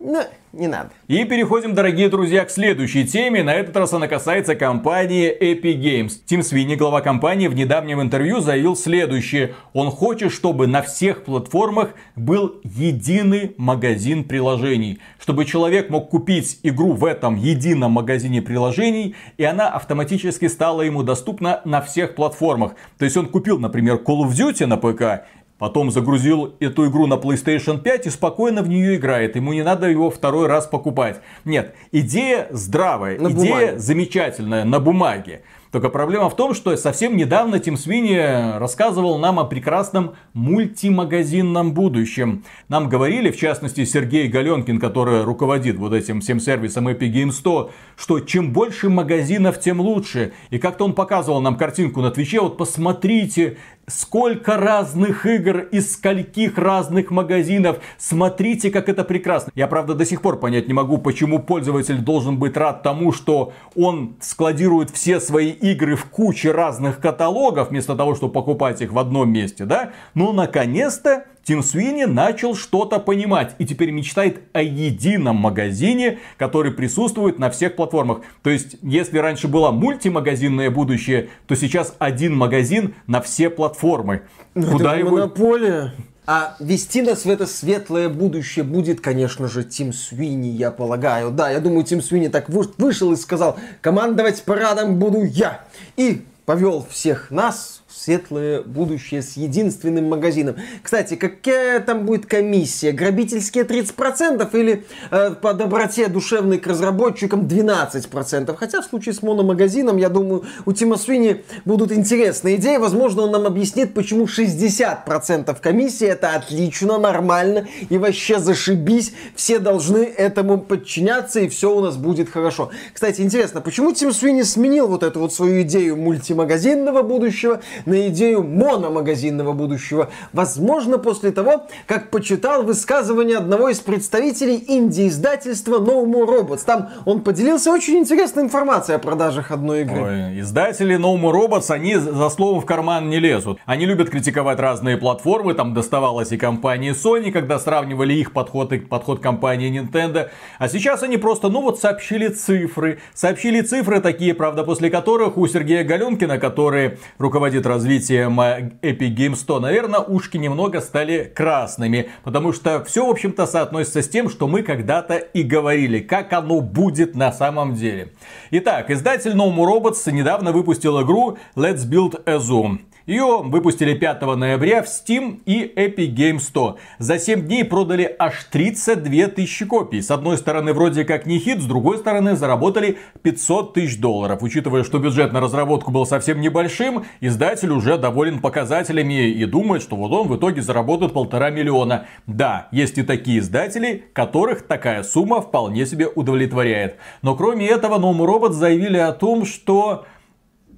Ну, 0.00 0.20
не 0.52 0.68
надо. 0.68 0.90
И 1.08 1.24
переходим, 1.24 1.74
дорогие 1.74 2.08
друзья, 2.08 2.44
к 2.44 2.50
следующей 2.50 3.04
теме. 3.04 3.42
На 3.42 3.54
этот 3.54 3.76
раз 3.76 3.92
она 3.92 4.06
касается 4.06 4.54
компании 4.54 5.28
Epic 5.28 5.80
Games. 5.80 6.12
Тим 6.24 6.44
Свини, 6.44 6.76
глава 6.76 7.00
компании, 7.00 7.48
в 7.48 7.54
недавнем 7.54 8.00
интервью 8.00 8.38
заявил 8.40 8.76
следующее. 8.76 9.54
Он 9.72 9.90
хочет, 9.90 10.32
чтобы 10.32 10.68
на 10.68 10.82
всех 10.82 11.24
платформах 11.24 11.94
был 12.14 12.60
единый 12.62 13.54
магазин 13.56 14.22
приложений. 14.22 15.00
Чтобы 15.18 15.44
человек 15.44 15.90
мог 15.90 16.10
купить 16.10 16.60
игру 16.62 16.92
в 16.92 17.04
этом 17.04 17.34
едином 17.34 17.92
магазине 17.92 18.40
приложений, 18.40 19.16
и 19.36 19.42
она 19.42 19.68
автоматически 19.68 20.46
стала 20.46 20.82
ему 20.82 21.02
доступна 21.02 21.60
на 21.64 21.80
всех 21.82 22.14
платформах. 22.14 22.74
То 22.98 23.04
есть 23.04 23.16
он 23.16 23.26
купил, 23.26 23.58
например, 23.58 23.96
Call 23.96 24.22
of 24.22 24.30
Duty 24.30 24.66
на 24.66 24.76
ПК, 24.76 25.26
Потом 25.58 25.90
загрузил 25.90 26.54
эту 26.60 26.88
игру 26.88 27.06
на 27.06 27.14
PlayStation 27.14 27.80
5 27.80 28.06
и 28.06 28.10
спокойно 28.10 28.62
в 28.62 28.68
нее 28.68 28.96
играет. 28.96 29.34
Ему 29.34 29.52
не 29.52 29.62
надо 29.62 29.88
его 29.88 30.10
второй 30.10 30.46
раз 30.46 30.66
покупать. 30.66 31.20
Нет, 31.44 31.74
идея 31.90 32.46
здравая, 32.50 33.18
на 33.18 33.28
идея 33.30 33.54
бумаге. 33.54 33.78
замечательная 33.78 34.64
на 34.64 34.78
бумаге. 34.78 35.42
Только 35.70 35.90
проблема 35.90 36.30
в 36.30 36.36
том, 36.36 36.54
что 36.54 36.74
совсем 36.76 37.16
недавно 37.16 37.58
Тим 37.58 37.76
Свини 37.76 38.58
рассказывал 38.58 39.18
нам 39.18 39.38
о 39.38 39.44
прекрасном 39.44 40.14
мультимагазинном 40.32 41.74
будущем. 41.74 42.44
Нам 42.68 42.88
говорили, 42.88 43.30
в 43.30 43.36
частности, 43.36 43.84
Сергей 43.84 44.28
Галенкин, 44.28 44.80
который 44.80 45.24
руководит 45.24 45.76
вот 45.76 45.92
этим 45.92 46.22
всем 46.22 46.40
сервисом 46.40 46.88
Epic 46.88 47.12
Games 47.12 47.32
100, 47.32 47.70
что 47.96 48.20
чем 48.20 48.52
больше 48.52 48.88
магазинов, 48.88 49.60
тем 49.60 49.80
лучше. 49.82 50.32
И 50.48 50.58
как-то 50.58 50.86
он 50.86 50.94
показывал 50.94 51.42
нам 51.42 51.56
картинку 51.56 52.00
на 52.00 52.10
Твиче, 52.10 52.40
вот 52.40 52.56
посмотрите, 52.56 53.58
сколько 53.88 54.56
разных 54.56 55.26
игр 55.26 55.58
из 55.58 55.92
скольких 55.92 56.56
разных 56.58 57.10
магазинов. 57.10 57.78
Смотрите, 57.98 58.70
как 58.70 58.88
это 58.88 59.04
прекрасно. 59.04 59.50
Я, 59.54 59.66
правда, 59.66 59.94
до 59.94 60.04
сих 60.04 60.22
пор 60.22 60.38
понять 60.38 60.68
не 60.68 60.74
могу, 60.74 60.98
почему 60.98 61.38
пользователь 61.38 61.98
должен 61.98 62.38
быть 62.38 62.56
рад 62.56 62.82
тому, 62.82 63.12
что 63.12 63.52
он 63.74 64.16
складирует 64.20 64.90
все 64.90 65.20
свои 65.20 65.50
игры 65.50 65.96
в 65.96 66.04
куче 66.06 66.52
разных 66.52 67.00
каталогов, 67.00 67.70
вместо 67.70 67.96
того, 67.96 68.14
чтобы 68.14 68.32
покупать 68.32 68.80
их 68.80 68.92
в 68.92 68.98
одном 68.98 69.30
месте, 69.30 69.64
да? 69.64 69.92
Но, 70.14 70.32
наконец-то, 70.32 71.24
Тим 71.48 71.62
Свини 71.62 72.04
начал 72.04 72.54
что-то 72.54 72.98
понимать 72.98 73.54
и 73.56 73.64
теперь 73.64 73.90
мечтает 73.90 74.42
о 74.52 74.60
едином 74.60 75.36
магазине, 75.36 76.18
который 76.36 76.72
присутствует 76.72 77.38
на 77.38 77.48
всех 77.48 77.74
платформах. 77.74 78.20
То 78.42 78.50
есть, 78.50 78.76
если 78.82 79.16
раньше 79.16 79.48
было 79.48 79.70
мультимагазинное 79.70 80.70
будущее, 80.70 81.30
то 81.46 81.56
сейчас 81.56 81.94
один 81.98 82.36
магазин 82.36 82.96
на 83.06 83.22
все 83.22 83.48
платформы. 83.48 84.24
Ну, 84.54 84.72
Куда 84.72 84.90
это 84.90 84.98
его... 84.98 85.10
монополия. 85.12 85.94
А 86.26 86.54
вести 86.60 87.00
нас 87.00 87.24
в 87.24 87.30
это 87.30 87.46
светлое 87.46 88.10
будущее 88.10 88.62
будет, 88.62 89.00
конечно 89.00 89.48
же, 89.48 89.64
Тим 89.64 89.94
Свини, 89.94 90.48
я 90.48 90.70
полагаю. 90.70 91.30
Да, 91.30 91.48
я 91.48 91.60
думаю, 91.60 91.84
Тим 91.84 92.02
Свини 92.02 92.28
так 92.28 92.50
вышел 92.50 93.10
и 93.10 93.16
сказал, 93.16 93.56
командовать 93.80 94.42
парадом 94.42 94.98
буду 94.98 95.24
я. 95.24 95.62
И 95.96 96.26
повел 96.44 96.86
всех 96.90 97.30
нас 97.30 97.82
светлое 97.98 98.62
будущее 98.62 99.22
с 99.22 99.36
единственным 99.36 100.08
магазином. 100.08 100.56
Кстати, 100.82 101.14
какая 101.14 101.80
там 101.80 102.06
будет 102.06 102.26
комиссия? 102.26 102.92
Грабительские 102.92 103.64
30% 103.64 104.48
или 104.58 104.84
э, 105.10 105.34
по 105.34 105.52
доброте 105.52 106.06
душевной 106.08 106.58
к 106.58 106.66
разработчикам 106.66 107.46
12%? 107.46 108.56
Хотя 108.56 108.82
в 108.82 108.84
случае 108.84 109.14
с 109.14 109.22
мономагазином, 109.22 109.96
я 109.96 110.08
думаю, 110.08 110.44
у 110.64 110.72
Тима 110.72 110.96
Свини 110.96 111.42
будут 111.64 111.90
интересные 111.90 112.56
идеи. 112.56 112.76
Возможно, 112.76 113.22
он 113.22 113.32
нам 113.32 113.46
объяснит, 113.46 113.94
почему 113.94 114.26
60% 114.26 115.56
комиссии 115.60 116.06
это 116.06 116.34
отлично, 116.34 116.98
нормально 116.98 117.66
и 117.88 117.98
вообще 117.98 118.38
зашибись. 118.38 119.12
Все 119.34 119.58
должны 119.58 120.04
этому 120.04 120.58
подчиняться 120.58 121.40
и 121.40 121.48
все 121.48 121.74
у 121.74 121.80
нас 121.80 121.96
будет 121.96 122.28
хорошо. 122.28 122.70
Кстати, 122.92 123.22
интересно, 123.22 123.60
почему 123.60 123.92
Тим 123.92 124.12
Свини 124.12 124.42
сменил 124.42 124.86
вот 124.86 125.02
эту 125.02 125.18
вот 125.18 125.34
свою 125.34 125.62
идею 125.62 125.96
мультимагазинного 125.96 127.02
будущего 127.02 127.60
на 127.88 128.08
идею 128.08 128.44
мономагазинного 128.44 129.52
будущего. 129.52 130.10
Возможно, 130.32 130.98
после 130.98 131.32
того, 131.32 131.66
как 131.86 132.10
почитал 132.10 132.62
высказывание 132.62 133.38
одного 133.38 133.70
из 133.70 133.80
представителей 133.80 134.62
инди-издательства 134.68 135.78
No 135.78 136.04
More 136.04 136.26
Robots. 136.26 136.60
Там 136.64 136.90
он 137.06 137.22
поделился 137.22 137.72
очень 137.72 137.98
интересной 137.98 138.44
информацией 138.44 138.96
о 138.96 138.98
продажах 138.98 139.50
одной 139.50 139.82
игры. 139.82 140.02
Ой, 140.02 140.40
издатели 140.40 140.96
No 140.96 141.20
More 141.20 141.48
Robots, 141.48 141.70
они 141.70 141.96
за 141.96 142.28
словом 142.28 142.60
в 142.60 142.66
карман 142.66 143.08
не 143.08 143.18
лезут. 143.18 143.58
Они 143.66 143.86
любят 143.86 144.10
критиковать 144.10 144.60
разные 144.60 144.96
платформы, 144.96 145.54
там 145.54 145.74
доставалось 145.74 146.32
и 146.32 146.36
компании 146.36 146.92
Sony, 146.92 147.32
когда 147.32 147.58
сравнивали 147.58 148.14
их 148.14 148.32
подход 148.32 148.72
и 148.72 148.78
подход 148.78 149.20
компании 149.20 149.70
Nintendo. 149.70 150.28
А 150.58 150.68
сейчас 150.68 151.02
они 151.02 151.16
просто, 151.16 151.48
ну 151.48 151.62
вот, 151.62 151.80
сообщили 151.80 152.28
цифры. 152.28 152.98
Сообщили 153.14 153.62
цифры 153.62 154.00
такие, 154.00 154.34
правда, 154.34 154.64
после 154.64 154.90
которых 154.90 155.36
у 155.38 155.46
Сергея 155.46 155.84
Галенкина, 155.84 156.38
который 156.38 156.98
руководит 157.18 157.66
развитием 157.78 158.40
Epic 158.40 159.14
Games 159.14 159.36
100, 159.36 159.60
наверное, 159.60 160.00
ушки 160.00 160.36
немного 160.36 160.80
стали 160.80 161.32
красными. 161.32 162.10
Потому 162.24 162.52
что 162.52 162.82
все, 162.84 163.06
в 163.06 163.10
общем-то, 163.10 163.46
соотносится 163.46 164.02
с 164.02 164.08
тем, 164.08 164.28
что 164.28 164.48
мы 164.48 164.62
когда-то 164.62 165.16
и 165.16 165.44
говорили, 165.44 166.00
как 166.00 166.32
оно 166.32 166.60
будет 166.60 167.14
на 167.14 167.30
самом 167.30 167.74
деле. 167.74 168.12
Итак, 168.50 168.90
издатель 168.90 169.32
No 169.32 169.54
More 169.54 169.80
Robots 169.80 170.10
недавно 170.10 170.50
выпустил 170.50 171.00
игру 171.02 171.38
Let's 171.54 171.88
Build 171.88 172.20
a 172.26 172.38
Zoom. 172.38 172.80
Ее 173.08 173.40
выпустили 173.42 173.94
5 173.94 174.20
ноября 174.36 174.82
в 174.82 174.86
Steam 174.86 175.40
и 175.46 175.62
Epic 175.64 176.14
Games 176.14 176.40
100. 176.40 176.76
За 176.98 177.18
7 177.18 177.46
дней 177.46 177.64
продали 177.64 178.14
аж 178.18 178.44
32 178.50 179.28
тысячи 179.28 179.64
копий. 179.64 180.02
С 180.02 180.10
одной 180.10 180.36
стороны, 180.36 180.74
вроде 180.74 181.06
как 181.06 181.24
не 181.24 181.38
хит, 181.38 181.62
с 181.62 181.64
другой 181.64 181.96
стороны, 181.96 182.36
заработали 182.36 182.98
500 183.22 183.72
тысяч 183.72 183.98
долларов. 183.98 184.42
Учитывая, 184.42 184.84
что 184.84 184.98
бюджет 184.98 185.32
на 185.32 185.40
разработку 185.40 185.90
был 185.90 186.04
совсем 186.04 186.42
небольшим, 186.42 187.06
издатель 187.22 187.70
уже 187.70 187.96
доволен 187.96 188.40
показателями 188.40 189.30
и 189.30 189.46
думает, 189.46 189.80
что 189.80 189.96
вот 189.96 190.12
он 190.12 190.28
в 190.28 190.36
итоге 190.36 190.60
заработает 190.60 191.14
полтора 191.14 191.48
миллиона. 191.48 192.04
Да, 192.26 192.68
есть 192.72 192.98
и 192.98 193.02
такие 193.02 193.38
издатели, 193.38 194.04
которых 194.12 194.66
такая 194.66 195.02
сумма 195.02 195.40
вполне 195.40 195.86
себе 195.86 196.08
удовлетворяет. 196.08 196.96
Но 197.22 197.34
кроме 197.34 197.68
этого, 197.68 197.96
Ноум 197.96 198.22
Робот 198.22 198.52
заявили 198.52 198.98
о 198.98 199.12
том, 199.12 199.46
что 199.46 200.04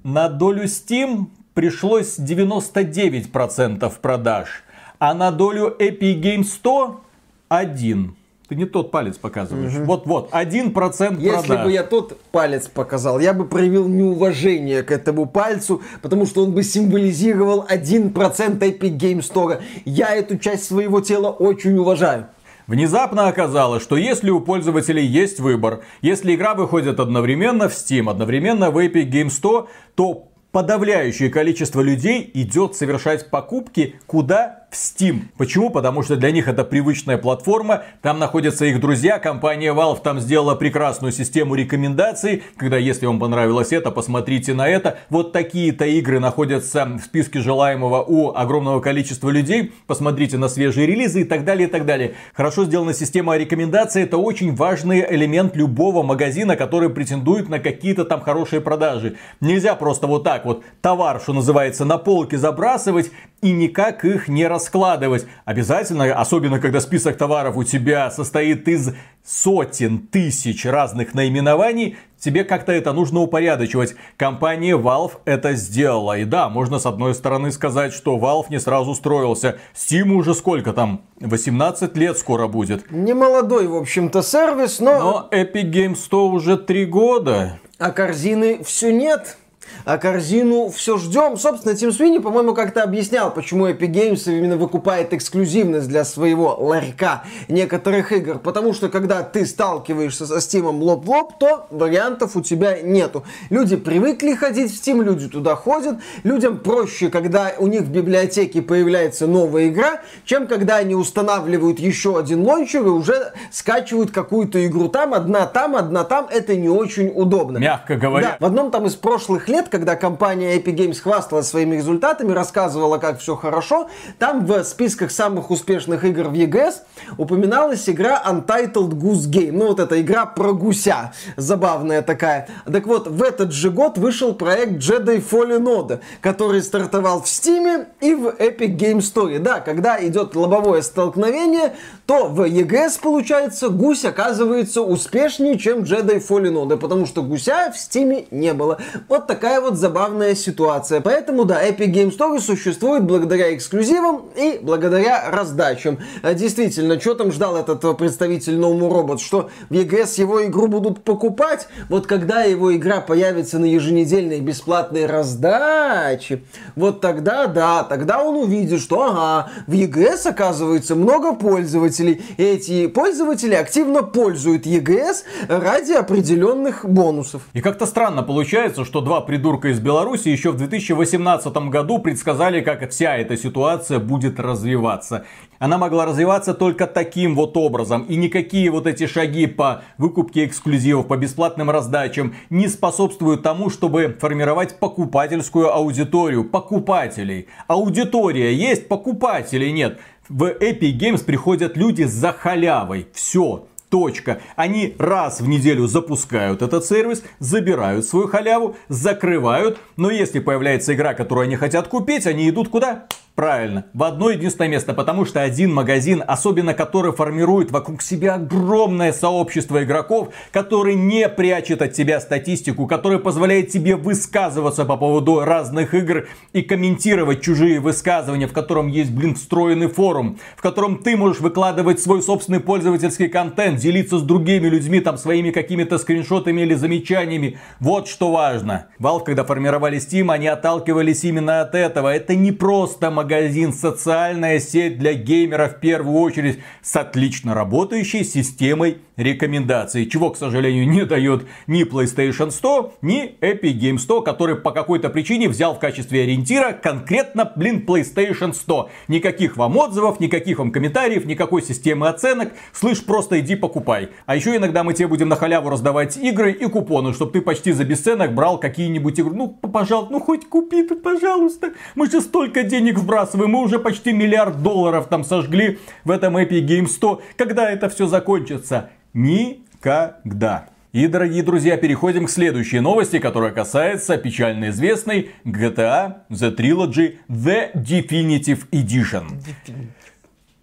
на 0.05 0.29
долю 0.29 0.63
Steam 0.63 1.27
пришлось 1.53 2.17
99% 2.19 3.91
продаж, 4.01 4.63
а 4.99 5.13
на 5.13 5.31
долю 5.31 5.75
Epic 5.79 6.21
Games 6.21 6.45
100 6.45 7.01
один. 7.49 8.15
Ты 8.47 8.55
не 8.55 8.65
тот 8.65 8.91
палец 8.91 9.17
показываешь. 9.17 9.75
Угу. 9.77 9.85
Вот-вот, 9.85 10.29
один 10.31 10.73
процент 10.73 11.21
продаж. 11.23 11.41
Если 11.41 11.63
бы 11.63 11.71
я 11.71 11.83
тот 11.83 12.19
палец 12.31 12.67
показал, 12.67 13.19
я 13.19 13.33
бы 13.33 13.45
проявил 13.45 13.87
неуважение 13.87 14.83
к 14.83 14.91
этому 14.91 15.25
пальцу, 15.25 15.81
потому 16.01 16.25
что 16.25 16.43
он 16.43 16.51
бы 16.51 16.61
символизировал 16.61 17.65
один 17.67 18.11
процент 18.11 18.61
Epic 18.61 18.97
Games 18.97 19.31
Store. 19.31 19.61
Я 19.85 20.13
эту 20.13 20.37
часть 20.37 20.65
своего 20.65 20.99
тела 20.99 21.29
очень 21.29 21.77
уважаю. 21.77 22.27
Внезапно 22.67 23.27
оказалось, 23.27 23.83
что 23.83 23.97
если 23.97 24.29
у 24.29 24.39
пользователей 24.39 25.05
есть 25.05 25.39
выбор, 25.39 25.81
если 26.01 26.35
игра 26.35 26.53
выходит 26.53 26.99
одновременно 26.99 27.69
в 27.69 27.73
Steam, 27.73 28.09
одновременно 28.09 28.69
в 28.69 28.77
Epic 28.77 29.09
Games 29.09 29.31
100, 29.31 29.69
то 29.95 30.30
подавляющее 30.51 31.29
количество 31.29 31.81
людей 31.81 32.29
идет 32.33 32.75
совершать 32.75 33.29
покупки 33.29 33.95
куда 34.05 34.60
в 34.71 34.73
Steam. 34.73 35.23
Почему? 35.37 35.69
Потому 35.69 36.01
что 36.01 36.15
для 36.15 36.31
них 36.31 36.47
это 36.47 36.63
привычная 36.63 37.17
платформа, 37.17 37.83
там 38.01 38.19
находятся 38.19 38.65
их 38.65 38.79
друзья, 38.79 39.19
компания 39.19 39.73
Valve 39.73 40.01
там 40.01 40.21
сделала 40.21 40.55
прекрасную 40.55 41.11
систему 41.11 41.55
рекомендаций, 41.55 42.43
когда 42.55 42.77
если 42.77 43.05
вам 43.05 43.19
понравилось 43.19 43.73
это, 43.73 43.91
посмотрите 43.91 44.53
на 44.53 44.67
это. 44.69 44.97
Вот 45.09 45.33
такие-то 45.33 45.85
игры 45.85 46.21
находятся 46.21 46.85
в 46.85 47.01
списке 47.01 47.41
желаемого 47.41 48.01
у 48.01 48.33
огромного 48.33 48.79
количества 48.79 49.29
людей, 49.29 49.73
посмотрите 49.87 50.37
на 50.37 50.47
свежие 50.47 50.87
релизы 50.87 51.21
и 51.21 51.25
так 51.25 51.43
далее, 51.43 51.67
и 51.67 51.71
так 51.71 51.85
далее. 51.85 52.13
Хорошо 52.33 52.63
сделана 52.63 52.93
система 52.93 53.35
рекомендаций, 53.35 54.03
это 54.03 54.17
очень 54.17 54.55
важный 54.55 55.05
элемент 55.09 55.53
любого 55.57 56.01
магазина, 56.01 56.55
который 56.55 56.89
претендует 56.89 57.49
на 57.49 57.59
какие-то 57.59 58.05
там 58.05 58.21
хорошие 58.21 58.61
продажи. 58.61 59.17
Нельзя 59.41 59.75
просто 59.75 60.07
вот 60.07 60.23
так 60.23 60.45
вот 60.45 60.63
товар, 60.79 61.19
что 61.19 61.33
называется, 61.33 61.83
на 61.83 61.97
полке 61.97 62.37
забрасывать 62.37 63.11
и 63.41 63.51
никак 63.51 64.05
их 64.05 64.27
не 64.27 64.47
раскладывать. 64.47 65.25
Обязательно, 65.45 66.13
особенно 66.13 66.59
когда 66.59 66.79
список 66.79 67.17
товаров 67.17 67.57
у 67.57 67.63
тебя 67.63 68.11
состоит 68.11 68.67
из 68.67 68.93
сотен 69.23 69.99
тысяч 69.99 70.65
разных 70.65 71.13
наименований, 71.13 71.97
тебе 72.19 72.43
как-то 72.43 72.71
это 72.71 72.93
нужно 72.93 73.19
упорядочивать. 73.19 73.95
Компания 74.17 74.77
Valve 74.77 75.13
это 75.25 75.53
сделала. 75.53 76.17
И 76.17 76.25
да, 76.25 76.49
можно 76.49 76.79
с 76.79 76.85
одной 76.85 77.15
стороны 77.15 77.51
сказать, 77.51 77.93
что 77.93 78.17
Valve 78.17 78.45
не 78.49 78.59
сразу 78.59 78.93
строился. 78.93 79.57
Steam 79.73 80.11
уже 80.11 80.33
сколько 80.33 80.73
там? 80.73 81.01
18 81.19 81.95
лет 81.97 82.17
скоро 82.17 82.47
будет. 82.47 82.89
Не 82.91 83.13
молодой, 83.13 83.67
в 83.67 83.75
общем-то, 83.75 84.21
сервис, 84.21 84.79
но... 84.79 84.99
Но 84.99 85.29
Epic 85.31 85.71
Games 85.71 85.95
100 85.95 86.27
уже 86.27 86.57
3 86.57 86.85
года. 86.85 87.59
А 87.79 87.91
корзины 87.91 88.63
все 88.63 88.93
нет 88.93 89.37
а 89.85 89.97
корзину 89.97 90.69
все 90.69 90.97
ждем. 90.97 91.37
Собственно, 91.37 91.75
Тим 91.75 91.91
Свини, 91.91 92.19
по-моему, 92.19 92.53
как-то 92.53 92.83
объяснял, 92.83 93.33
почему 93.33 93.67
Epic 93.67 93.91
Games 93.91 94.31
именно 94.31 94.57
выкупает 94.57 95.13
эксклюзивность 95.13 95.87
для 95.87 96.05
своего 96.05 96.55
ларька 96.59 97.23
некоторых 97.47 98.11
игр. 98.11 98.39
Потому 98.39 98.73
что, 98.73 98.89
когда 98.89 99.23
ты 99.23 99.45
сталкиваешься 99.45 100.25
со 100.25 100.37
Steam 100.37 100.69
лоб 100.79 101.05
в 101.05 101.09
лоб, 101.09 101.37
то 101.39 101.67
вариантов 101.69 102.35
у 102.35 102.41
тебя 102.41 102.81
нету. 102.81 103.23
Люди 103.49 103.75
привыкли 103.75 104.33
ходить 104.33 104.71
в 104.71 104.75
Steam, 104.75 105.03
люди 105.03 105.27
туда 105.27 105.55
ходят. 105.55 105.97
Людям 106.23 106.59
проще, 106.59 107.09
когда 107.09 107.51
у 107.57 107.67
них 107.67 107.81
в 107.81 107.91
библиотеке 107.91 108.61
появляется 108.61 109.27
новая 109.27 109.67
игра, 109.67 110.01
чем 110.25 110.47
когда 110.47 110.77
они 110.77 110.95
устанавливают 110.95 111.79
еще 111.79 112.17
один 112.17 112.43
лончер 112.43 112.85
и 112.85 112.89
уже 112.89 113.33
скачивают 113.51 114.11
какую-то 114.11 114.65
игру 114.65 114.87
там, 114.87 115.13
одна 115.13 115.45
там, 115.45 115.75
одна 115.75 116.03
там. 116.03 116.27
Это 116.29 116.55
не 116.55 116.69
очень 116.69 117.11
удобно. 117.13 117.57
Мягко 117.57 117.95
говоря. 117.95 118.37
Да, 118.39 118.45
в 118.45 118.45
одном 118.45 118.71
там 118.71 118.85
из 118.85 118.95
прошлых 118.95 119.47
лет, 119.47 119.60
когда 119.69 119.95
компания 119.95 120.57
Epic 120.57 120.75
Games 120.75 120.99
хвасталась 120.99 121.47
своими 121.47 121.75
результатами, 121.75 122.31
рассказывала, 122.31 122.97
как 122.97 123.19
все 123.19 123.35
хорошо, 123.35 123.89
там 124.19 124.45
в 124.45 124.63
списках 124.63 125.11
самых 125.11 125.51
успешных 125.51 126.03
игр 126.05 126.29
в 126.29 126.33
EGS 126.33 126.75
упоминалась 127.17 127.89
игра 127.89 128.21
Untitled 128.25 128.91
Goose 128.91 129.29
Game. 129.29 129.51
Ну, 129.51 129.67
вот 129.67 129.79
эта 129.79 129.99
игра 130.01 130.25
про 130.25 130.53
гуся. 130.53 131.13
Забавная 131.37 132.01
такая. 132.01 132.47
Так 132.71 132.87
вот, 132.87 133.07
в 133.07 133.21
этот 133.21 133.51
же 133.51 133.69
год 133.69 133.97
вышел 133.97 134.33
проект 134.33 134.73
Jedi 134.73 135.21
Fallen 135.21 135.63
Order, 135.63 135.99
который 136.21 136.61
стартовал 136.61 137.21
в 137.21 137.25
Steam 137.25 137.85
и 137.99 138.15
в 138.15 138.27
Epic 138.27 138.77
Game 138.77 138.99
Store. 138.99 139.39
Да, 139.39 139.59
когда 139.59 140.03
идет 140.05 140.35
лобовое 140.35 140.81
столкновение, 140.81 141.73
то 142.05 142.27
в 142.27 142.41
EGS, 142.41 142.99
получается, 143.01 143.69
гусь 143.69 144.05
оказывается 144.05 144.81
успешнее, 144.81 145.57
чем 145.57 145.79
Jedi 145.79 146.25
Fallen 146.25 146.53
Order, 146.53 146.77
потому 146.77 147.05
что 147.05 147.23
гуся 147.23 147.71
в 147.71 147.75
Steam 147.75 148.27
не 148.31 148.53
было. 148.53 148.79
Вот 149.07 149.27
такая 149.27 149.50
такая 149.51 149.69
вот 149.69 149.77
забавная 149.77 150.33
ситуация. 150.33 151.01
Поэтому, 151.01 151.43
да, 151.43 151.61
Epic 151.67 151.91
Game 151.91 152.17
Store 152.17 152.39
существует 152.39 153.03
благодаря 153.03 153.53
эксклюзивам 153.53 154.29
и 154.33 154.59
благодаря 154.61 155.29
раздачам. 155.29 155.99
А, 156.23 156.33
действительно, 156.33 156.97
что 157.01 157.15
там 157.15 157.33
ждал 157.33 157.57
этот 157.57 157.83
э, 157.83 157.93
представитель 157.93 158.55
No 158.55 158.79
Робот? 158.89 159.19
Что 159.19 159.49
в 159.69 159.73
EGS 159.73 160.21
его 160.21 160.45
игру 160.45 160.67
будут 160.67 161.03
покупать? 161.03 161.67
Вот 161.89 162.07
когда 162.07 162.43
его 162.43 162.73
игра 162.73 163.01
появится 163.01 163.59
на 163.59 163.65
еженедельной 163.65 164.39
бесплатной 164.39 165.05
раздаче, 165.05 166.43
вот 166.77 167.01
тогда, 167.01 167.47
да, 167.47 167.83
тогда 167.83 168.23
он 168.23 168.37
увидит, 168.37 168.79
что, 168.79 169.03
ага, 169.03 169.51
в 169.67 169.73
EGS, 169.73 170.29
оказывается, 170.29 170.95
много 170.95 171.35
пользователей. 171.35 172.21
И 172.37 172.43
эти 172.43 172.87
пользователи 172.87 173.55
активно 173.55 174.01
пользуют 174.01 174.65
EGS 174.65 175.23
ради 175.49 175.91
определенных 175.91 176.85
бонусов. 176.85 177.41
И 177.51 177.59
как-то 177.59 177.85
странно 177.85 178.23
получается, 178.23 178.85
что 178.85 179.01
два 179.01 179.19
придурка 179.31 179.69
из 179.69 179.79
Беларуси 179.79 180.27
еще 180.27 180.51
в 180.51 180.57
2018 180.57 181.55
году 181.69 181.99
предсказали, 181.99 182.59
как 182.59 182.89
вся 182.89 183.15
эта 183.15 183.37
ситуация 183.37 183.97
будет 183.97 184.41
развиваться. 184.41 185.25
Она 185.57 185.77
могла 185.77 186.05
развиваться 186.05 186.53
только 186.53 186.85
таким 186.85 187.33
вот 187.35 187.55
образом. 187.55 188.03
И 188.09 188.17
никакие 188.17 188.69
вот 188.69 188.87
эти 188.87 189.07
шаги 189.07 189.47
по 189.47 189.83
выкупке 189.97 190.43
эксклюзивов, 190.43 191.07
по 191.07 191.15
бесплатным 191.15 191.69
раздачам 191.69 192.35
не 192.49 192.67
способствуют 192.67 193.41
тому, 193.41 193.69
чтобы 193.69 194.17
формировать 194.19 194.79
покупательскую 194.79 195.73
аудиторию. 195.73 196.43
Покупателей. 196.43 197.47
Аудитория 197.67 198.53
есть, 198.53 198.89
покупателей 198.89 199.71
нет. 199.71 200.01
В 200.27 200.43
Epic 200.43 200.99
Games 200.99 201.23
приходят 201.23 201.77
люди 201.77 202.03
за 202.03 202.33
халявой. 202.33 203.07
Все. 203.13 203.65
Точка. 203.91 204.41
Они 204.55 204.95
раз 204.97 205.41
в 205.41 205.49
неделю 205.49 205.85
запускают 205.85 206.61
этот 206.61 206.85
сервис, 206.85 207.23
забирают 207.39 208.05
свою 208.05 208.27
халяву, 208.27 208.77
закрывают. 208.87 209.79
Но 209.97 210.09
если 210.09 210.39
появляется 210.39 210.95
игра, 210.95 211.13
которую 211.13 211.43
они 211.43 211.57
хотят 211.57 211.89
купить, 211.89 212.25
они 212.25 212.49
идут 212.49 212.69
куда? 212.69 213.07
Правильно, 213.35 213.85
в 213.93 214.03
одно 214.03 214.29
единственное 214.29 214.67
место, 214.67 214.93
потому 214.93 215.23
что 215.23 215.41
один 215.41 215.73
магазин, 215.73 216.21
особенно 216.27 216.73
который 216.73 217.13
формирует 217.13 217.71
вокруг 217.71 218.01
себя 218.01 218.35
огромное 218.35 219.13
сообщество 219.13 219.83
игроков, 219.83 220.29
который 220.51 220.95
не 220.95 221.29
прячет 221.29 221.81
от 221.81 221.93
тебя 221.93 222.19
статистику, 222.19 222.87
который 222.87 223.19
позволяет 223.19 223.69
тебе 223.69 223.95
высказываться 223.95 224.83
по 224.83 224.97
поводу 224.97 225.39
разных 225.39 225.93
игр 225.93 226.27
и 226.51 226.61
комментировать 226.61 227.41
чужие 227.41 227.79
высказывания, 227.79 228.47
в 228.47 228.53
котором 228.53 228.89
есть, 228.89 229.11
блин, 229.11 229.35
встроенный 229.35 229.87
форум, 229.87 230.37
в 230.57 230.61
котором 230.61 230.97
ты 230.97 231.15
можешь 231.15 231.41
выкладывать 231.41 232.01
свой 232.01 232.21
собственный 232.21 232.59
пользовательский 232.59 233.29
контент, 233.29 233.79
делиться 233.79 234.19
с 234.19 234.23
другими 234.23 234.67
людьми 234.67 234.99
там 234.99 235.17
своими 235.17 235.51
какими-то 235.51 235.97
скриншотами 235.99 236.61
или 236.61 236.73
замечаниями. 236.73 237.57
Вот 237.79 238.09
что 238.09 238.29
важно. 238.29 238.87
Valve, 238.99 239.23
когда 239.23 239.45
формировали 239.45 239.99
Steam, 239.99 240.31
они 240.33 240.47
отталкивались 240.47 241.23
именно 241.23 241.61
от 241.61 241.75
этого. 241.75 242.13
Это 242.13 242.35
не 242.35 242.51
просто 242.51 243.09
магазин, 243.21 243.71
социальная 243.71 244.59
сеть 244.59 244.97
для 244.97 245.13
геймеров 245.13 245.73
в 245.73 245.79
первую 245.79 246.17
очередь 246.21 246.57
с 246.81 246.95
отлично 246.95 247.53
работающей 247.53 248.23
системой 248.23 248.97
рекомендаций, 249.15 250.07
чего, 250.07 250.31
к 250.31 250.37
сожалению, 250.37 250.87
не 250.89 251.05
дает 251.05 251.45
ни 251.67 251.83
PlayStation 251.83 252.51
100, 252.51 252.95
ни 253.01 253.37
Epic 253.41 253.77
Game 253.77 253.97
100, 253.99 254.21
который 254.21 254.55
по 254.55 254.71
какой-то 254.71 255.09
причине 255.09 255.49
взял 255.49 255.75
в 255.75 255.79
качестве 255.79 256.23
ориентира 256.23 256.73
конкретно, 256.73 257.51
блин, 257.55 257.85
PlayStation 257.87 258.53
100. 258.53 258.89
Никаких 259.07 259.57
вам 259.57 259.77
отзывов, 259.77 260.19
никаких 260.19 260.59
вам 260.59 260.71
комментариев, 260.71 261.25
никакой 261.25 261.61
системы 261.61 262.07
оценок. 262.07 262.53
Слышь, 262.73 263.03
просто 263.05 263.39
иди 263.39 263.55
покупай. 263.55 264.09
А 264.25 264.35
еще 264.35 264.55
иногда 264.55 264.83
мы 264.83 264.93
тебе 264.93 265.07
будем 265.07 265.29
на 265.29 265.35
халяву 265.35 265.69
раздавать 265.69 266.17
игры 266.17 266.51
и 266.51 266.65
купоны, 266.65 267.13
чтобы 267.13 267.33
ты 267.33 267.41
почти 267.41 267.71
за 267.71 267.83
бесценок 267.83 268.33
брал 268.33 268.59
какие-нибудь 268.59 269.19
игры. 269.19 269.35
Ну, 269.35 269.47
пожалуйста, 269.47 270.11
ну 270.11 270.19
хоть 270.19 270.47
купи 270.47 270.83
ты, 270.83 270.95
пожалуйста. 270.95 271.73
Мы 271.95 272.09
же 272.09 272.21
столько 272.21 272.63
денег 272.63 272.97
вбрасываем, 273.11 273.51
мы 273.51 273.61
уже 273.61 273.77
почти 273.77 274.13
миллиард 274.13 274.63
долларов 274.63 275.07
там 275.09 275.25
сожгли 275.25 275.79
в 276.05 276.11
этом 276.11 276.37
Epic 276.37 276.65
Game 276.65 276.87
100. 276.87 277.21
Когда 277.35 277.69
это 277.69 277.89
все 277.89 278.07
закончится? 278.07 278.89
Никогда. 279.13 280.69
И, 280.93 281.07
дорогие 281.07 281.43
друзья, 281.43 281.75
переходим 281.75 282.25
к 282.25 282.29
следующей 282.29 282.79
новости, 282.79 283.19
которая 283.19 283.51
касается 283.51 284.17
печально 284.17 284.69
известной 284.69 285.31
GTA 285.43 286.21
The 286.29 286.55
Trilogy 286.55 287.17
The 287.27 287.73
Definitive 287.73 288.69
Edition. 288.71 289.41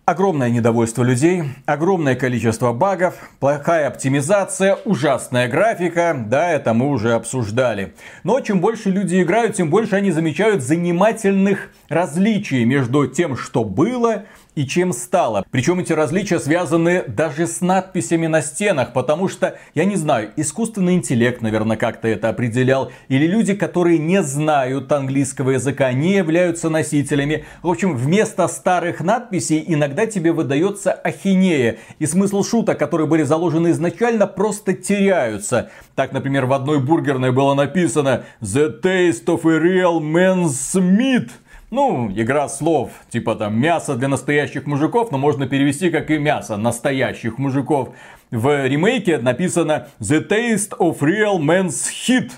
Огромное 0.09 0.49
недовольство 0.49 1.03
людей, 1.03 1.43
огромное 1.67 2.15
количество 2.15 2.73
багов, 2.73 3.29
плохая 3.41 3.89
оптимизация, 3.89 4.79
ужасная 4.87 5.49
графика, 5.49 6.17
да, 6.19 6.51
это 6.51 6.73
мы 6.73 6.89
уже 6.89 7.13
обсуждали. 7.13 7.93
Но 8.25 8.41
чем 8.41 8.61
больше 8.61 8.89
люди 8.89 9.21
играют, 9.21 9.57
тем 9.57 9.69
больше 9.69 9.97
они 9.97 10.11
замечают 10.11 10.63
занимательных 10.63 11.69
различий 11.91 12.65
между 12.65 13.07
тем, 13.07 13.37
что 13.37 13.65
было 13.65 14.25
и 14.55 14.67
чем 14.67 14.93
стало. 14.93 15.45
Причем 15.51 15.81
эти 15.81 15.93
различия 15.93 16.41
связаны 16.41 17.05
даже 17.07 17.47
с 17.47 17.61
надписями 17.61 18.27
на 18.27 18.43
стенах, 18.43 18.93
потому 18.93 19.29
что, 19.29 19.57
я 19.75 19.85
не 19.85 19.97
знаю, 19.97 20.31
искусственный 20.37 20.95
интеллект, 20.95 21.41
наверное, 21.43 21.77
как-то 21.77 22.09
это 22.09 22.29
определял, 22.29 22.91
или 23.09 23.27
люди, 23.27 23.55
которые 23.55 23.99
не 23.99 24.23
знают 24.23 24.91
английского 24.91 25.51
языка, 25.51 25.93
не 25.93 26.17
являются 26.17 26.71
носителями. 26.71 27.45
В 27.63 27.69
общем, 27.69 27.97
вместо 27.97 28.49
старых 28.49 29.01
надписей 29.01 29.65
иногда 29.67 30.07
тебе 30.07 30.33
выдается 30.33 30.93
ахинея, 30.93 31.79
и 31.99 32.07
смысл 32.07 32.43
шуток, 32.43 32.79
которые 32.79 33.07
были 33.07 33.23
заложены 33.23 33.71
изначально, 33.71 34.27
просто 34.27 34.73
теряются. 34.73 35.71
Так, 35.95 36.13
например, 36.13 36.47
в 36.47 36.53
одной 36.53 36.81
бургерной 36.81 37.33
было 37.33 37.55
написано 37.55 38.25
«The 38.41 38.81
taste 38.83 39.27
of 39.27 39.41
a 39.45 39.59
real 39.59 40.01
man's 40.01 40.75
meat». 40.75 41.31
Ну, 41.71 42.11
игра 42.14 42.49
слов, 42.49 42.93
типа 43.11 43.35
там 43.35 43.61
мясо 43.61 43.95
для 43.95 44.09
настоящих 44.09 44.64
мужиков, 44.64 45.11
но 45.12 45.19
можно 45.19 45.47
перевести 45.47 45.91
как 45.91 46.11
и 46.11 46.19
мясо 46.19 46.57
настоящих 46.57 47.37
мужиков. 47.37 47.91
В 48.31 48.66
ремейке 48.66 49.19
написано 49.19 49.89
The 50.01 50.27
Taste 50.27 50.71
of 50.79 51.01
Real 51.01 51.39
Men's 51.39 51.91
Hit. 52.07 52.31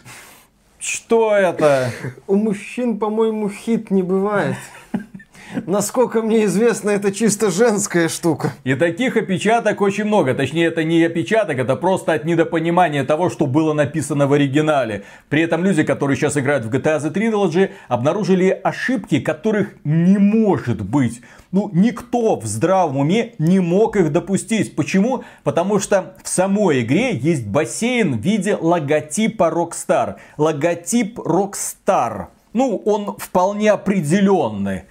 Что 0.81 1.33
это? 1.35 1.93
У 2.27 2.35
мужчин, 2.37 2.99
по-моему, 2.99 3.51
хит 3.51 3.91
не 3.91 4.03
бывает. 4.03 4.57
Насколько 5.67 6.23
мне 6.23 6.45
известно, 6.45 6.91
это 6.91 7.13
чисто 7.13 7.51
женская 7.51 8.09
штука. 8.09 8.53
И 8.65 8.75
таких 8.75 9.17
опечаток 9.17 9.81
очень 9.81 10.05
много. 10.05 10.35
Точнее, 10.35 10.67
это 10.67 10.85
не 10.85 11.03
опечаток, 11.05 11.59
это 11.59 11.77
просто 11.77 12.13
от 12.13 12.25
недопонимания 12.25 13.05
того, 13.05 13.31
что 13.31 13.47
было 13.47 13.73
написано 13.73 14.27
в 14.27 14.33
оригинале. 14.33 15.03
При 15.29 15.43
этом 15.43 15.65
люди, 15.65 15.83
которые 15.83 16.17
сейчас 16.17 16.37
играют 16.37 16.65
в 16.65 16.71
GTA 16.71 17.01
The 17.01 17.13
Trilogy, 17.13 17.71
обнаружили 17.89 18.49
ошибки, 18.63 19.21
которых 19.21 19.75
не 19.85 20.19
может 20.19 20.83
быть. 20.83 21.21
Ну, 21.53 21.69
никто 21.73 22.39
в 22.39 22.47
здравом 22.47 22.99
уме 22.99 23.35
не 23.39 23.59
мог 23.59 23.97
их 23.97 24.13
допустить. 24.13 24.77
Почему? 24.77 25.25
Потому 25.43 25.81
что 25.81 26.15
в 26.23 26.29
самой 26.29 26.83
игре 26.83 27.17
есть 27.17 27.47
бассейн 27.47 28.21
в 28.21 28.21
виде 28.21 28.55
логотипа 28.55 29.51
Rockstar. 29.53 30.17
Логотип 30.39 31.19
Rockstar. 31.19 32.27
Ну, 32.53 32.77
он 32.85 33.17
вполне 33.19 33.73
определенный. 33.73 34.83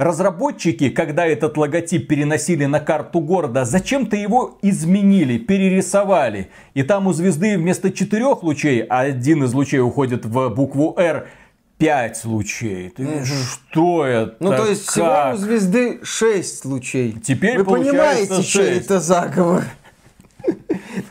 Разработчики, 0.00 0.88
когда 0.88 1.26
этот 1.26 1.58
логотип 1.58 2.08
переносили 2.08 2.64
на 2.64 2.80
карту 2.80 3.20
города, 3.20 3.66
зачем-то 3.66 4.16
его 4.16 4.56
изменили, 4.62 5.36
перерисовали. 5.36 6.48
И 6.72 6.82
там 6.82 7.06
у 7.06 7.12
звезды 7.12 7.58
вместо 7.58 7.92
четырех 7.92 8.42
лучей, 8.42 8.80
а 8.80 9.00
один 9.00 9.44
из 9.44 9.52
лучей 9.52 9.80
уходит 9.80 10.24
в 10.24 10.48
букву 10.48 10.94
R, 10.96 11.28
пять 11.76 12.24
лучей. 12.24 12.88
Ты, 12.88 13.26
что 13.26 14.06
это? 14.06 14.36
Ну, 14.40 14.48
то 14.48 14.64
есть 14.70 14.86
как? 14.86 14.92
всего 14.94 15.34
у 15.34 15.36
звезды 15.36 16.00
шесть 16.02 16.64
лучей. 16.64 17.12
Теперь 17.22 17.58
Вы 17.58 17.64
понимаете, 17.66 18.42
чей 18.42 18.64
шесть. 18.64 18.86
это 18.86 19.00
заговор? 19.00 19.64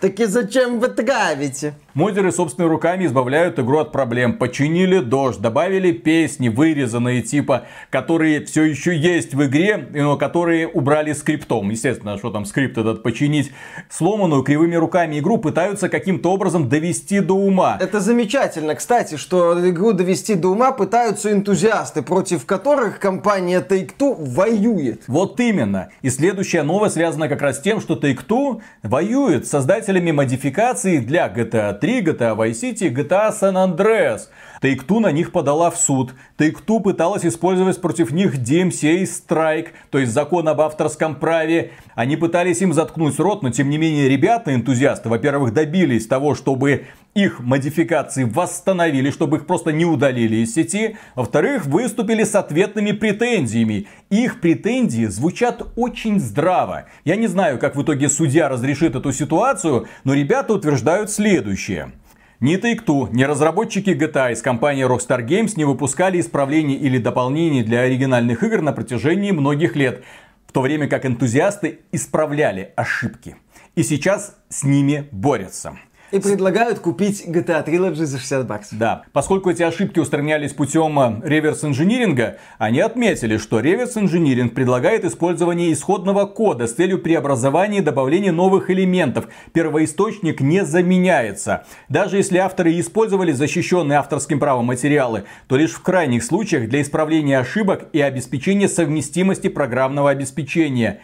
Так 0.02 0.20
и 0.20 0.26
зачем 0.26 0.80
вы 0.80 0.88
травите? 0.88 1.74
Модеры 1.94 2.32
собственными 2.32 2.72
руками 2.72 3.06
избавляют 3.06 3.60
игру 3.60 3.80
от 3.80 3.92
проблем. 3.92 4.38
Починили 4.38 5.00
дождь, 5.00 5.40
добавили 5.40 5.92
песни, 5.92 6.48
вырезанные 6.48 7.22
типа, 7.22 7.66
которые 7.90 8.46
все 8.46 8.64
еще 8.64 8.96
есть 8.96 9.34
в 9.34 9.46
игре, 9.46 9.90
но 9.94 10.16
которые 10.16 10.68
убрали 10.68 11.14
скриптом. 11.14 11.70
Естественно, 11.70 12.18
что 12.18 12.30
там 12.30 12.46
скрипт 12.46 12.78
этот 12.78 13.04
починить. 13.04 13.52
Сломанную 13.90 14.44
кривыми 14.44 14.76
руками 14.76 15.20
игру 15.20 15.40
пытаются 15.40 15.90
каким-то 15.90 16.32
образом 16.32 16.70
довести 16.70 17.20
до 17.20 17.34
ума. 17.34 17.78
Это 17.82 18.00
замечательно, 18.00 18.76
кстати, 18.76 19.16
что 19.18 19.70
игру 19.70 19.92
довести 19.92 20.36
до 20.36 20.50
ума 20.50 20.72
пытаются 20.72 21.32
энтузиасты, 21.32 22.02
против 22.02 22.46
которых 22.46 23.00
компания 23.00 23.66
Take-Two 23.68 24.16
воюет. 24.20 25.04
Вот 25.08 25.40
именно. 25.40 25.90
И 26.02 26.10
следующая 26.10 26.64
новость 26.64 26.94
связана 26.94 27.28
как 27.28 27.42
раз 27.42 27.58
с 27.58 27.62
тем, 27.62 27.82
что 27.82 27.96
Take-Two 27.96 28.62
воюет 28.84 29.48
создателями 29.50 30.12
модификаций 30.12 31.00
для 31.00 31.28
GTA 31.28 31.74
3, 31.74 32.02
GTA 32.02 32.36
Vice 32.36 32.52
City, 32.52 32.94
GTA 32.94 33.32
San 33.32 33.56
Andreas. 33.56 34.30
Take-Two 34.62 35.00
на 35.00 35.12
них 35.12 35.32
подала 35.32 35.72
в 35.72 35.78
суд. 35.78 36.14
Take-Two 36.38 36.82
пыталась 36.82 37.26
использовать 37.26 37.82
против 37.82 38.12
них 38.12 38.36
DMCA 38.36 39.04
Strike, 39.04 39.70
то 39.90 39.98
есть 39.98 40.14
закон 40.14 40.48
об 40.48 40.62
авторском 40.62 41.16
праве. 41.16 41.72
Они 42.00 42.16
пытались 42.16 42.62
им 42.62 42.72
заткнуть 42.72 43.20
рот, 43.20 43.44
но 43.44 43.50
тем 43.50 43.70
не 43.70 43.78
менее 43.78 44.08
ребята, 44.08 44.56
энтузиасты, 44.56 45.10
во-первых, 45.10 45.54
добились 45.54 46.08
того, 46.08 46.34
чтобы 46.34 46.86
их 47.14 47.42
модификации 47.42 48.24
восстановили, 48.24 49.12
чтобы 49.12 49.36
их 49.36 49.46
просто 49.46 49.74
не 49.74 49.84
удалили 49.84 50.38
из 50.38 50.54
сети. 50.54 50.96
Во-вторых, 51.16 51.66
выступили 51.66 52.24
с 52.24 52.36
ответными 52.36 52.94
претензиями. 52.94 53.88
Их 54.10 54.40
претензии 54.40 55.08
звучат 55.08 55.62
очень 55.76 56.22
здраво. 56.22 56.86
Я 57.04 57.18
не 57.18 57.28
знаю, 57.28 57.60
как 57.60 57.76
в 57.76 57.84
итоге 57.84 58.08
судья 58.08 58.48
разрешит 58.48 58.96
эту 58.96 59.12
ситуацию, 59.12 59.88
но 60.06 60.14
ребята 60.14 60.54
утверждают 60.54 61.12
следующее. 61.12 61.92
Ни 62.40 62.56
Take-Two, 62.56 63.10
ни 63.12 63.24
разработчики 63.24 63.90
GTA 63.90 64.32
из 64.32 64.42
компании 64.42 64.88
Rockstar 64.88 65.28
Games 65.28 65.56
не 65.58 65.66
выпускали 65.66 66.22
исправлений 66.22 66.76
или 66.76 66.98
дополнений 66.98 67.64
для 67.64 67.82
оригинальных 67.82 68.42
игр 68.44 68.62
на 68.62 68.72
протяжении 68.72 69.32
многих 69.32 69.76
лет, 69.76 70.06
в 70.50 70.52
то 70.52 70.62
время 70.62 70.88
как 70.88 71.06
энтузиасты 71.06 71.82
исправляли 71.92 72.74
ошибки. 72.76 73.36
И 73.76 73.84
сейчас 73.84 74.36
с 74.50 74.64
ними 74.64 75.08
борются. 75.12 75.78
И 76.12 76.20
предлагают 76.20 76.80
купить 76.80 77.26
GTA 77.28 77.66
Trilogy 77.66 78.06
за 78.06 78.18
60 78.18 78.48
баксов. 78.48 78.78
Да, 78.78 79.04
поскольку 79.14 79.52
эти 79.52 79.62
ошибки 79.62 80.00
устранялись 80.00 80.54
путем 80.54 81.00
э, 81.00 81.22
реверс-инжиниринга, 81.24 82.38
они 82.58 82.80
отметили, 82.80 83.38
что 83.38 83.60
реверс-инжиниринг 83.60 84.54
предлагает 84.54 85.06
использование 85.06 85.72
исходного 85.72 86.26
кода 86.26 86.68
с 86.68 86.74
целью 86.74 87.00
преобразования 87.00 87.80
и 87.80 87.82
добавления 87.82 88.32
новых 88.32 88.72
элементов. 88.72 89.28
Первоисточник 89.54 90.42
не 90.42 90.66
заменяется. 90.66 91.66
Даже 91.90 92.18
если 92.18 92.38
авторы 92.38 92.80
использовали 92.80 93.32
защищенные 93.32 94.00
авторским 94.00 94.40
правом 94.40 94.66
материалы, 94.66 95.26
то 95.48 95.58
лишь 95.58 95.72
в 95.72 95.82
крайних 95.82 96.24
случаях 96.24 96.70
для 96.70 96.82
исправления 96.82 97.38
ошибок 97.38 97.88
и 97.94 98.02
обеспечения 98.02 98.68
совместимости 98.68 99.48
программного 99.48 100.10
обеспечения. 100.10 101.02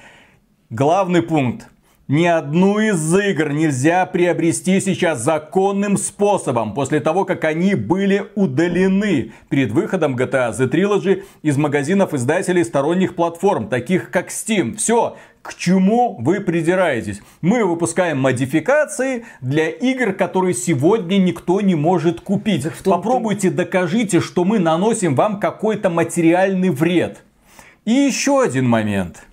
Главный 0.72 1.22
пункт 1.22 1.68
ни 2.08 2.26
одну 2.26 2.80
из 2.80 3.14
игр 3.18 3.52
нельзя 3.52 4.06
приобрести 4.06 4.80
сейчас 4.80 5.22
законным 5.22 5.98
способом, 5.98 6.74
после 6.74 7.00
того, 7.00 7.26
как 7.26 7.44
они 7.46 7.74
были 7.74 8.28
удалены 8.36 9.34
перед 9.50 9.72
выходом 9.72 10.16
GTA 10.16 10.52
The 10.52 10.70
Trilogy 10.70 11.24
из 11.42 11.58
магазинов 11.58 12.14
издателей 12.14 12.64
сторонних 12.64 13.16
платформ, 13.16 13.70
таких 13.70 14.12
как 14.12 14.30
Steam. 14.30 14.76
Все, 14.76 15.18
к 15.42 15.56
чему 15.56 16.18
вы 16.20 16.42
придираетесь? 16.42 17.22
Мы 17.42 17.66
выпускаем 17.66 18.20
модификации 18.20 19.26
для 19.42 19.70
игр, 19.70 20.14
которые 20.14 20.54
сегодня 20.54 21.18
никто 21.18 21.60
не 21.62 21.74
может 21.74 22.22
купить. 22.22 22.68
Попробуйте 22.84 23.50
докажите, 23.50 24.20
что 24.20 24.44
мы 24.44 24.60
наносим 24.60 25.16
вам 25.16 25.40
какой-то 25.40 25.90
материальный 25.90 26.70
вред. 26.70 27.24
И 27.84 27.92
еще 27.92 28.44
один 28.44 28.68
момент. 28.68 29.24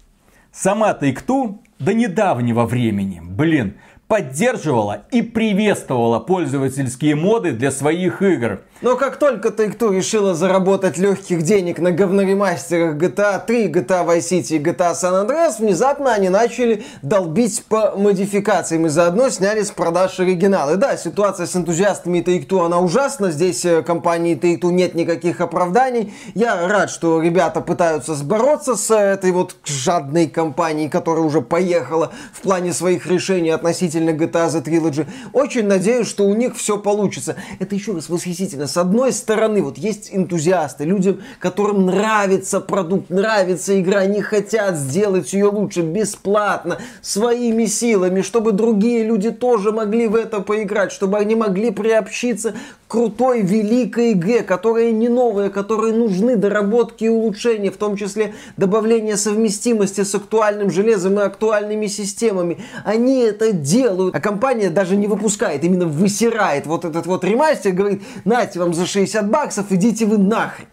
Сама 0.52 0.92
Take-Two 0.98 1.60
до 1.84 1.94
недавнего 1.94 2.64
времени, 2.64 3.20
блин, 3.22 3.74
поддерживала 4.12 5.04
и 5.10 5.22
приветствовала 5.22 6.18
пользовательские 6.20 7.14
моды 7.14 7.52
для 7.52 7.70
своих 7.70 8.20
игр. 8.20 8.60
Но 8.82 8.96
как 8.96 9.16
только 9.16 9.50
Take-Two 9.50 9.94
решила 9.94 10.34
заработать 10.34 10.98
легких 10.98 11.42
денег 11.42 11.78
на 11.78 11.92
говноремастерах 11.92 12.96
GTA 12.96 13.40
3, 13.46 13.68
GTA 13.68 14.04
Vice 14.04 14.18
City 14.18 14.56
и 14.56 14.58
GTA 14.58 14.92
San 14.94 15.24
Andreas, 15.24 15.60
внезапно 15.60 16.12
они 16.12 16.28
начали 16.28 16.84
долбить 17.00 17.64
по 17.68 17.92
модификациям 17.96 18.86
и 18.86 18.88
заодно 18.88 19.30
сняли 19.30 19.62
с 19.62 19.70
продаж 19.70 20.18
оригиналы. 20.18 20.76
Да, 20.76 20.96
ситуация 20.96 21.46
с 21.46 21.54
энтузиастами 21.54 22.18
Take-Two, 22.18 22.66
она 22.66 22.80
ужасна. 22.80 23.30
Здесь 23.30 23.64
э, 23.64 23.82
компании 23.82 24.36
Take-Two 24.36 24.72
нет 24.72 24.94
никаких 24.96 25.40
оправданий. 25.40 26.12
Я 26.34 26.66
рад, 26.66 26.90
что 26.90 27.22
ребята 27.22 27.60
пытаются 27.60 28.14
бороться 28.24 28.74
с 28.74 28.92
этой 28.92 29.30
вот 29.30 29.54
жадной 29.64 30.26
компанией, 30.26 30.88
которая 30.88 31.24
уже 31.24 31.40
поехала 31.40 32.10
в 32.32 32.40
плане 32.40 32.72
своих 32.72 33.06
решений 33.06 33.50
относительно 33.50 34.01
GTA 34.10 34.48
The 34.48 34.64
Trilogy. 34.64 35.06
Очень 35.32 35.66
надеюсь, 35.66 36.08
что 36.08 36.24
у 36.24 36.34
них 36.34 36.56
все 36.56 36.78
получится. 36.78 37.36
Это 37.60 37.74
еще 37.74 37.92
раз 37.92 38.08
восхитительно 38.08 38.66
с 38.72 38.76
одной 38.78 39.12
стороны, 39.12 39.62
вот 39.62 39.76
есть 39.76 40.08
энтузиасты, 40.12 40.84
людям, 40.84 41.20
которым 41.38 41.86
нравится 41.86 42.58
продукт, 42.58 43.10
нравится 43.10 43.78
игра, 43.78 44.00
они 44.00 44.22
хотят 44.22 44.76
сделать 44.76 45.32
ее 45.34 45.46
лучше, 45.46 45.82
бесплатно, 45.82 46.78
своими 47.02 47.66
силами, 47.66 48.22
чтобы 48.22 48.52
другие 48.52 49.04
люди 49.04 49.30
тоже 49.30 49.72
могли 49.72 50.08
в 50.08 50.14
это 50.14 50.40
поиграть, 50.40 50.90
чтобы 50.90 51.18
они 51.18 51.34
могли 51.34 51.70
приобщиться 51.70 52.54
крутой, 52.92 53.40
великой 53.40 54.12
игре, 54.12 54.42
которая 54.42 54.90
не 54.90 55.08
новая, 55.08 55.48
которой 55.48 55.92
нужны 55.92 56.36
доработки 56.36 57.04
и 57.04 57.08
улучшения, 57.08 57.70
в 57.70 57.78
том 57.78 57.96
числе 57.96 58.34
добавление 58.58 59.16
совместимости 59.16 60.02
с 60.02 60.14
актуальным 60.14 60.70
железом 60.70 61.18
и 61.18 61.22
актуальными 61.22 61.86
системами. 61.86 62.58
Они 62.84 63.20
это 63.20 63.52
делают, 63.52 64.14
а 64.14 64.20
компания 64.20 64.68
даже 64.68 64.96
не 64.96 65.06
выпускает, 65.06 65.64
именно 65.64 65.86
высирает 65.86 66.66
вот 66.66 66.84
этот 66.84 67.06
вот 67.06 67.24
ремастер, 67.24 67.72
говорит, 67.72 68.02
нате 68.26 68.58
вам 68.58 68.74
за 68.74 68.84
60 68.84 69.26
баксов, 69.26 69.72
идите 69.72 70.04
вы 70.04 70.18
нахрен. 70.18 70.66